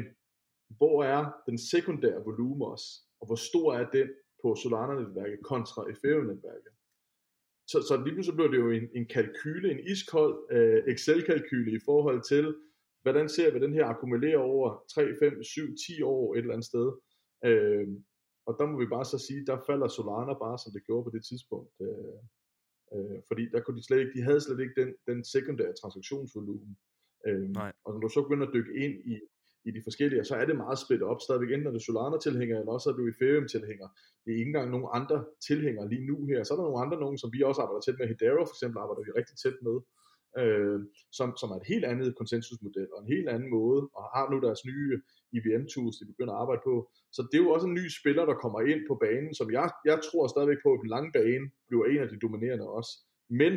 hvor 0.78 0.98
er 1.04 1.22
den 1.48 1.58
sekundære 1.72 2.26
volumen 2.30 2.62
også? 2.74 2.88
Og 3.20 3.26
hvor 3.28 3.40
stor 3.50 3.68
er 3.80 3.86
den 3.98 4.10
på 4.42 4.56
Solana-netværket 4.62 5.40
kontra 5.52 5.82
Ethereum-netværket? 5.92 6.74
Så, 7.72 7.78
så 7.88 7.94
lige 8.04 8.16
pludselig 8.16 8.38
blev 8.38 8.52
det 8.52 8.58
jo 8.58 8.70
en, 8.72 8.88
en 8.96 9.06
kalkyle, 9.16 9.72
en 9.72 9.82
iskold 9.94 10.36
uh, 10.58 10.80
Excel-kalkyle 10.94 11.72
i 11.76 11.82
forhold 11.86 12.22
til, 12.32 12.56
hvordan 13.02 13.30
ser 13.30 13.54
vi 13.54 13.60
den 13.60 13.74
her 13.74 13.86
akkumulere 13.86 14.38
over 14.38 14.84
3, 14.94 15.16
5, 15.20 15.44
7, 15.44 15.76
10 15.88 16.02
år 16.02 16.34
et 16.34 16.40
eller 16.40 16.54
andet 16.54 16.72
sted. 16.74 16.88
Uh, 17.48 17.88
og 18.48 18.54
der 18.60 18.66
må 18.70 18.76
vi 18.80 18.94
bare 18.96 19.08
så 19.14 19.18
sige, 19.28 19.46
der 19.46 19.66
falder 19.70 19.88
Solana 19.88 20.34
bare, 20.46 20.58
som 20.64 20.72
det 20.76 20.86
gjorde 20.88 21.06
på 21.08 21.14
det 21.16 21.24
tidspunkt. 21.30 21.72
Øh, 21.86 22.20
øh, 22.94 23.18
fordi 23.30 23.44
der 23.54 23.60
kunne 23.62 23.78
de 23.80 23.86
slet 23.88 24.00
ikke, 24.00 24.16
de 24.18 24.28
havde 24.28 24.42
slet 24.42 24.60
ikke 24.64 24.78
den, 24.82 24.90
den 25.10 25.20
sekundære 25.34 25.74
transaktionsvolumen. 25.82 26.72
Øh, 27.28 27.50
Nej. 27.62 27.72
og 27.86 27.90
når 27.94 28.00
du 28.00 28.10
så 28.10 28.22
begynder 28.26 28.48
at 28.48 28.54
dykke 28.58 28.74
ind 28.84 28.96
i, 29.14 29.16
i 29.68 29.72
de 29.72 29.82
forskellige, 29.88 30.24
så 30.24 30.36
er 30.42 30.46
det 30.46 30.56
meget 30.64 30.80
spredt 30.84 31.04
op 31.12 31.20
stadigvæk, 31.22 31.52
enten 31.52 31.68
er 31.68 31.76
du 31.78 31.80
Solana-tilhænger, 31.80 32.56
eller 32.60 32.74
også 32.78 32.90
er 32.90 32.96
du 32.98 33.04
Ethereum-tilhænger. 33.12 33.88
Det 34.24 34.30
er 34.32 34.38
ikke 34.42 34.52
engang 34.54 34.70
nogen 34.72 34.88
andre 35.00 35.18
tilhængere 35.48 35.90
lige 35.94 36.06
nu 36.10 36.18
her. 36.30 36.40
Så 36.44 36.52
er 36.54 36.58
der 36.58 36.68
nogle 36.68 36.84
andre, 36.86 36.98
nogen, 37.04 37.18
som 37.18 37.30
vi 37.36 37.40
også 37.50 37.62
arbejder 37.62 37.82
tæt 37.84 38.00
med. 38.00 38.08
Hedera 38.12 38.44
for 38.50 38.56
eksempel 38.58 38.80
arbejder 38.84 39.04
vi 39.06 39.12
rigtig 39.20 39.36
tæt 39.44 39.58
med, 39.68 39.78
øh, 40.42 40.80
som, 41.18 41.30
som 41.42 41.50
er 41.54 41.58
et 41.60 41.72
helt 41.74 41.86
andet 41.92 42.18
konsensusmodel, 42.20 42.90
og 42.94 43.00
en 43.02 43.14
helt 43.16 43.30
anden 43.36 43.50
måde, 43.58 43.82
og 43.98 44.04
har 44.16 44.26
nu 44.32 44.38
deres 44.48 44.62
nye 44.70 44.94
IBM-tools, 45.38 45.96
de 46.00 46.12
begynder 46.12 46.34
at 46.34 46.42
arbejde 46.44 46.62
på. 46.70 46.76
Så 47.16 47.22
det 47.30 47.38
er 47.38 47.44
jo 47.46 47.54
også 47.56 47.68
en 47.68 47.78
ny 47.80 47.86
spiller, 48.00 48.24
der 48.26 48.42
kommer 48.44 48.60
ind 48.74 48.82
på 48.90 48.96
banen, 49.06 49.34
som 49.40 49.48
jeg, 49.58 49.68
jeg 49.90 49.98
tror 50.08 50.24
stadigvæk 50.28 50.62
på, 50.66 50.70
at 50.74 50.82
den 50.84 50.90
lange 50.96 51.12
bane 51.18 51.46
bliver 51.68 51.86
en 51.86 52.02
af 52.06 52.10
de 52.10 52.22
dominerende 52.24 52.66
også. 52.78 52.92
Men 53.42 53.54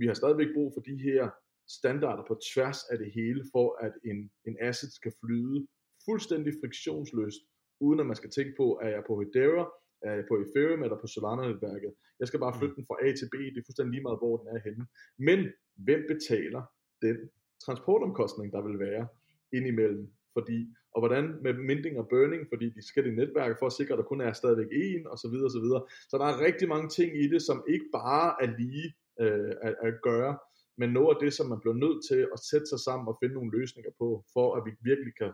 vi 0.00 0.04
har 0.06 0.14
stadigvæk 0.14 0.50
brug 0.54 0.68
for 0.74 0.82
de 0.88 0.96
her 1.06 1.22
standarder 1.68 2.24
på 2.28 2.40
tværs 2.52 2.78
af 2.90 2.98
det 2.98 3.12
hele, 3.12 3.44
for 3.52 3.84
at 3.84 3.92
en, 4.04 4.30
en 4.44 4.56
asset 4.60 4.92
skal 4.92 5.12
flyde 5.24 5.66
fuldstændig 6.04 6.52
friktionsløst, 6.60 7.40
uden 7.80 8.00
at 8.00 8.06
man 8.06 8.16
skal 8.16 8.30
tænke 8.30 8.54
på, 8.56 8.80
er 8.82 8.88
jeg 8.88 9.02
på 9.06 9.20
Hedera, 9.20 9.70
er 10.02 10.14
jeg 10.14 10.24
på 10.28 10.34
Ethereum 10.44 10.82
eller 10.82 10.98
på 11.00 11.06
Solana-netværket. 11.06 11.92
Jeg 12.20 12.28
skal 12.28 12.40
bare 12.40 12.52
mm. 12.54 12.58
flytte 12.58 12.76
den 12.76 12.86
fra 12.88 12.96
A 13.06 13.08
til 13.12 13.28
B, 13.32 13.34
det 13.54 13.58
er 13.60 13.66
fuldstændig 13.66 13.92
lige 13.92 14.06
meget, 14.06 14.18
hvor 14.18 14.36
den 14.36 14.48
er 14.56 14.60
henne. 14.66 14.86
Men 15.28 15.38
hvem 15.86 16.02
betaler 16.12 16.62
den 17.02 17.16
transportomkostning, 17.64 18.52
der 18.52 18.62
vil 18.68 18.78
være 18.78 19.08
indimellem? 19.52 20.06
Fordi, 20.32 20.58
og 20.94 21.00
hvordan 21.00 21.24
med 21.42 21.52
minting 21.52 21.98
og 21.98 22.08
burning, 22.08 22.42
fordi 22.52 22.66
de 22.70 22.82
skal 22.86 23.06
i 23.06 23.10
netværk 23.10 23.58
for 23.58 23.66
at 23.66 23.72
sikre, 23.72 23.92
at 23.92 23.98
der 23.98 24.04
kun 24.04 24.20
er 24.20 24.32
stadigvæk 24.32 24.70
en, 24.72 25.06
og 25.06 25.18
så 25.18 25.28
videre, 25.28 25.44
og 25.44 25.50
så 25.50 25.60
videre. 25.60 25.82
Så 26.10 26.18
der 26.18 26.24
er 26.24 26.44
rigtig 26.48 26.68
mange 26.68 26.88
ting 26.88 27.10
i 27.24 27.26
det, 27.28 27.42
som 27.42 27.64
ikke 27.68 27.88
bare 27.92 28.28
er 28.42 28.50
lige 28.58 28.88
øh, 29.20 29.52
at, 29.62 29.74
at 29.82 29.94
gøre, 30.02 30.38
men 30.80 30.88
noget 30.96 31.10
af 31.14 31.20
det, 31.24 31.32
som 31.32 31.46
man 31.52 31.60
bliver 31.62 31.78
nødt 31.84 32.00
til 32.08 32.20
at 32.34 32.40
sætte 32.50 32.66
sig 32.72 32.80
sammen 32.86 33.08
og 33.08 33.18
finde 33.20 33.34
nogle 33.34 33.54
løsninger 33.58 33.92
på, 34.00 34.08
for 34.34 34.46
at 34.56 34.62
vi 34.66 34.72
virkelig 34.90 35.12
kan, 35.20 35.32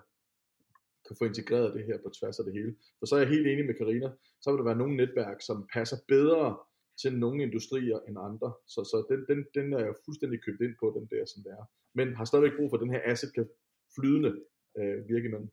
kan 1.07 1.17
få 1.19 1.25
integreret 1.25 1.75
det 1.77 1.85
her 1.89 1.99
på 2.05 2.09
tværs 2.19 2.39
af 2.39 2.45
det 2.45 2.55
hele. 2.59 2.73
For 2.99 3.07
så 3.07 3.13
er 3.15 3.21
jeg 3.23 3.35
helt 3.35 3.47
enig 3.47 3.65
med 3.67 3.79
Karina, 3.81 4.09
så 4.43 4.47
vil 4.51 4.59
der 4.59 4.71
være 4.71 4.83
nogle 4.83 4.97
netværk, 4.97 5.39
som 5.49 5.69
passer 5.75 5.99
bedre 6.09 6.59
til 7.03 7.13
nogle 7.19 7.43
industrier 7.43 7.99
end 8.09 8.17
andre. 8.29 8.49
Så, 8.73 8.81
så 8.91 8.97
den, 9.11 9.21
den, 9.31 9.39
den 9.57 9.67
er 9.73 9.83
jeg 9.87 9.95
fuldstændig 10.05 10.39
købt 10.47 10.61
ind 10.67 10.75
på, 10.81 10.87
den 10.97 11.07
der, 11.13 11.25
som 11.33 11.43
det 11.45 11.53
er. 11.59 11.65
Men 11.99 12.17
har 12.17 12.25
stadigvæk 12.25 12.57
brug 12.59 12.71
for, 12.71 12.77
at 12.77 12.85
den 12.85 12.95
her 12.95 13.03
asset 13.13 13.35
kan 13.35 13.47
flydende 13.95 14.33
øh, 14.79 15.09
virke 15.09 15.27
imellem. 15.29 15.51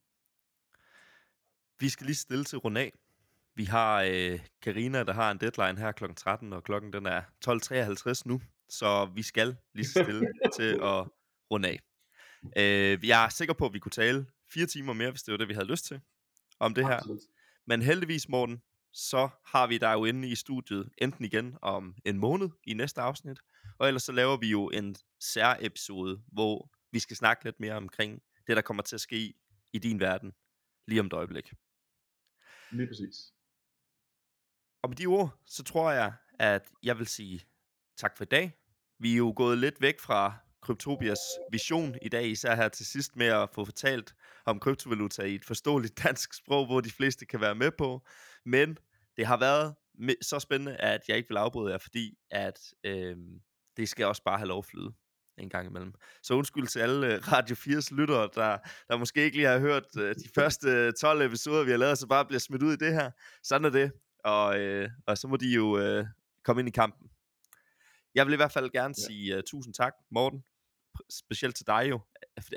Vi 1.80 1.90
skal 1.90 2.06
lige 2.06 2.16
stille 2.26 2.44
til 2.44 2.58
Ronald. 2.58 2.92
Vi 3.56 3.64
har 3.64 4.04
øh, 4.04 4.40
Karina, 4.62 5.04
der 5.04 5.14
har 5.14 5.32
en 5.32 5.38
deadline 5.38 5.80
her 5.80 5.92
kl. 5.92 6.04
13, 6.16 6.54
og 6.54 6.64
klokken 6.64 6.94
den 6.94 7.06
er 7.06 7.22
12.53 7.46 8.22
nu, 8.26 8.42
så 8.70 9.06
vi 9.06 9.24
skal 9.24 9.58
lige 9.74 9.88
stille 9.88 10.28
til 10.56 10.74
at 10.94 11.08
runde 11.52 11.70
af. 11.70 11.80
Øh, 12.58 13.08
jeg 13.08 13.26
er 13.26 13.30
sikker 13.30 13.54
på, 13.54 13.66
at 13.66 13.74
vi 13.74 13.80
kunne 13.80 13.92
tale 13.92 14.26
fire 14.54 14.66
timer 14.66 14.94
mere, 14.94 15.12
hvis 15.12 15.24
det 15.24 15.32
var 15.32 15.38
det, 15.38 15.48
vi 15.48 15.54
havde 15.54 15.68
lyst 15.68 15.86
til 15.86 16.02
om 16.60 16.74
det 16.74 16.86
Absolut. 16.86 17.20
her. 17.22 17.28
Men 17.68 17.82
heldigvis, 17.82 18.30
Morten, 18.30 18.62
så 18.94 19.30
har 19.46 19.68
vi 19.68 19.78
dig 19.78 19.94
jo 19.94 20.06
inde 20.06 20.30
i 20.30 20.36
studiet 20.36 20.90
enten 20.98 21.26
igen 21.26 21.58
om 21.62 21.96
en 22.06 22.18
måned 22.18 22.50
i 22.64 22.74
næste 22.74 23.02
afsnit, 23.02 23.40
og 23.80 23.88
ellers 23.88 24.04
så 24.04 24.12
laver 24.12 24.38
vi 24.38 24.48
jo 24.48 24.70
en 24.70 24.96
sær-episode, 25.20 26.22
hvor 26.28 26.72
vi 26.92 27.00
skal 27.00 27.18
snakke 27.18 27.44
lidt 27.44 27.60
mere 27.60 27.74
omkring 27.74 28.22
det, 28.48 28.56
der 28.56 28.62
kommer 28.62 28.84
til 28.84 28.96
at 28.96 29.02
ske 29.02 29.34
i 29.74 29.80
din 29.80 30.00
verden 30.00 30.34
lige 30.88 31.00
om 31.00 31.06
et 31.06 31.14
øjeblik. 31.14 31.54
Lige 32.72 32.88
præcis. 32.88 33.34
Og 34.82 34.90
med 34.90 34.98
de 34.98 35.06
ord, 35.06 35.40
så 35.46 35.64
tror 35.64 35.92
jeg, 35.92 36.14
at 36.40 36.72
jeg 36.84 36.98
vil 36.98 37.08
sige 37.08 37.46
tak 37.98 38.18
for 38.18 38.24
i 38.24 38.28
dag. 38.28 38.59
Vi 39.00 39.14
er 39.14 39.18
jo 39.18 39.34
gået 39.36 39.58
lidt 39.58 39.82
væk 39.82 40.00
fra 40.00 40.34
Kryptopias 40.62 41.20
vision 41.52 41.96
i 42.02 42.10
dag, 42.10 42.28
især 42.28 42.56
her 42.56 42.70
til 42.70 42.86
sidst 42.86 43.16
med 43.16 43.28
at 43.28 43.50
få 43.54 43.66
fortalt 43.66 44.16
om 44.46 44.60
kryptovaluta 44.60 45.22
i 45.22 45.36
et 45.36 45.46
forståeligt 45.46 46.00
dansk 46.04 46.34
sprog, 46.34 46.66
hvor 46.66 46.82
de 46.82 46.92
fleste 46.92 47.26
kan 47.26 47.42
være 47.42 47.56
med 47.56 47.72
på. 47.78 48.06
Men 48.46 48.78
det 49.18 49.26
har 49.26 49.38
været 49.38 49.76
så 50.22 50.40
spændende, 50.40 50.76
at 50.76 51.02
jeg 51.08 51.18
ikke 51.18 51.30
vil 51.30 51.38
afbryde 51.38 51.72
jer, 51.72 51.78
fordi 51.78 52.18
at 52.32 52.60
øh, 52.84 53.18
det 53.78 53.90
skal 53.90 54.06
også 54.06 54.24
bare 54.24 54.38
have 54.38 54.48
lov 54.48 54.58
at 54.58 54.66
flyde 54.66 54.94
en 55.38 55.50
gang 55.50 55.68
imellem. 55.68 55.94
Så 56.24 56.34
undskyld 56.34 56.68
til 56.68 56.80
alle 56.80 57.08
uh, 57.08 57.32
Radio 57.32 57.56
4's 57.56 57.96
lyttere, 57.96 58.30
der, 58.36 58.58
der 58.88 58.98
måske 58.98 59.24
ikke 59.24 59.38
lige 59.38 59.48
har 59.48 59.60
hørt 59.60 59.86
uh, 59.96 60.04
de 60.04 60.30
første 60.40 60.92
12 60.92 61.22
episoder, 61.22 61.64
vi 61.64 61.72
har 61.72 61.78
lavet, 61.78 61.98
så 61.98 62.08
bare 62.08 62.26
bliver 62.26 62.40
smidt 62.40 62.64
ud 62.64 62.74
i 62.74 62.78
det 62.78 62.94
her. 62.94 63.12
Sådan 63.44 63.66
er 63.66 63.70
det. 63.70 63.92
Og, 64.24 64.60
uh, 64.62 64.86
og 65.08 65.18
så 65.18 65.28
må 65.28 65.38
de 65.38 65.48
jo 65.48 66.00
uh, 66.00 66.06
komme 66.44 66.60
ind 66.62 66.68
i 66.68 66.72
kampen. 66.72 67.10
Jeg 68.16 68.26
vil 68.26 68.34
i 68.34 68.36
hvert 68.36 68.52
fald 68.52 68.70
gerne 68.70 68.94
ja. 68.98 69.06
sige 69.08 69.38
uh, 69.38 69.44
tusind 69.44 69.74
tak, 69.74 69.94
Morten. 70.12 70.44
Specielt 71.10 71.56
til 71.56 71.68
dig 71.68 71.90
jo, 71.90 72.00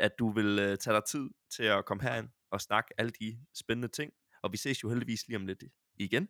at 0.01 0.19
du 0.19 0.33
vil 0.33 0.59
uh, 0.59 0.77
tage 0.77 0.95
dig 0.95 1.05
tid 1.05 1.31
til 1.51 1.63
at 1.63 1.85
komme 1.85 2.03
herind 2.03 2.29
og 2.51 2.61
snakke 2.61 2.95
alle 2.99 3.13
de 3.21 3.39
spændende 3.55 3.89
ting. 3.89 4.13
Og 4.43 4.53
vi 4.53 4.57
ses 4.57 4.83
jo 4.83 4.89
heldigvis 4.89 5.29
lige 5.29 5.37
om 5.37 5.47
lidt 5.47 5.65
igen. 5.99 6.29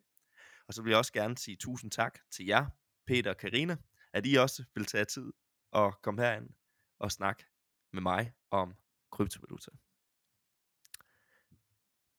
Og 0.68 0.74
så 0.74 0.82
vil 0.82 0.90
jeg 0.90 0.98
også 0.98 1.12
gerne 1.12 1.38
sige 1.38 1.56
tusind 1.56 1.90
tak 1.90 2.18
til 2.30 2.46
jer, 2.46 2.66
Peter 3.06 3.30
og 3.30 3.36
Karina, 3.36 3.76
at 4.12 4.26
I 4.26 4.34
også 4.34 4.64
vil 4.74 4.84
tage 4.84 5.04
tid 5.04 5.32
og 5.70 6.02
komme 6.02 6.22
herind 6.22 6.50
og 6.98 7.12
snakke 7.12 7.44
med 7.92 8.02
mig 8.02 8.32
om 8.50 8.74
kryptovaluta. 9.10 9.70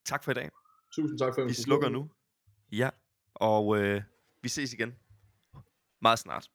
Tak 0.05 0.23
for 0.23 0.31
i 0.31 0.33
dag. 0.33 0.49
Tusind 0.91 1.19
tak 1.19 1.35
for 1.35 1.45
Vi 1.45 1.53
slukker 1.53 1.89
nu. 1.89 2.11
Ja, 2.71 2.89
og 3.33 3.77
øh, 3.77 4.03
vi 4.41 4.49
ses 4.49 4.73
igen 4.73 4.95
meget 6.01 6.19
snart. 6.19 6.51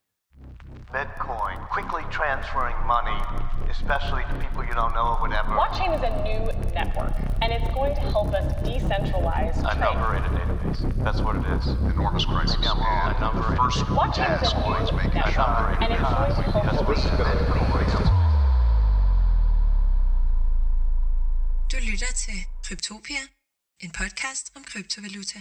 Bitcoin, 0.92 1.68
quickly 1.68 2.02
transferring 2.10 2.74
money, 2.86 3.20
especially 3.68 4.22
to 4.24 4.34
people 4.40 4.64
you 4.64 4.72
don't 4.72 4.94
know 4.94 5.04
or 5.12 5.20
whatever. 5.20 5.52
Blockchain 5.52 5.92
is 5.94 6.00
a 6.02 6.10
new 6.24 6.40
network, 6.72 7.12
and 7.42 7.52
it's 7.52 7.68
going 7.74 7.94
to 7.94 8.00
help 8.00 8.32
us 8.32 8.50
decentralize 8.64 9.58
a 9.58 9.62
trade. 9.68 9.80
number-rated 9.80 10.32
database. 10.32 11.04
That's 11.04 11.20
what 11.20 11.36
it 11.36 11.44
is. 11.44 11.66
Enormous 11.92 12.24
crisis. 12.24 12.56
Maybe 12.56 12.68
I'm 12.68 12.78
wrong. 12.78 13.12
And 13.12 13.20
Number 13.20 13.42
the 13.42 13.52
eight. 13.52 13.58
first 13.58 13.78
Blockchain 13.84 14.42
is 14.42 14.48
a 14.48 14.54
task 14.54 14.56
new 14.56 14.62
was 14.80 14.92
making 14.92 15.20
network, 15.20 15.34
sure 15.34 15.76
and 15.82 15.92
it's 15.92 16.00
going 16.00 16.34
to 16.34 16.50
help 16.56 16.64
Because 16.64 16.80
us 16.80 16.88
we 16.88 16.94
Du 21.68 21.76
lytter 21.90 22.12
til 22.14 22.38
Kryptopia, 22.64 23.22
en 23.80 23.90
podcast 23.90 24.50
om 24.56 24.64
kryptovaluta. 24.64 25.38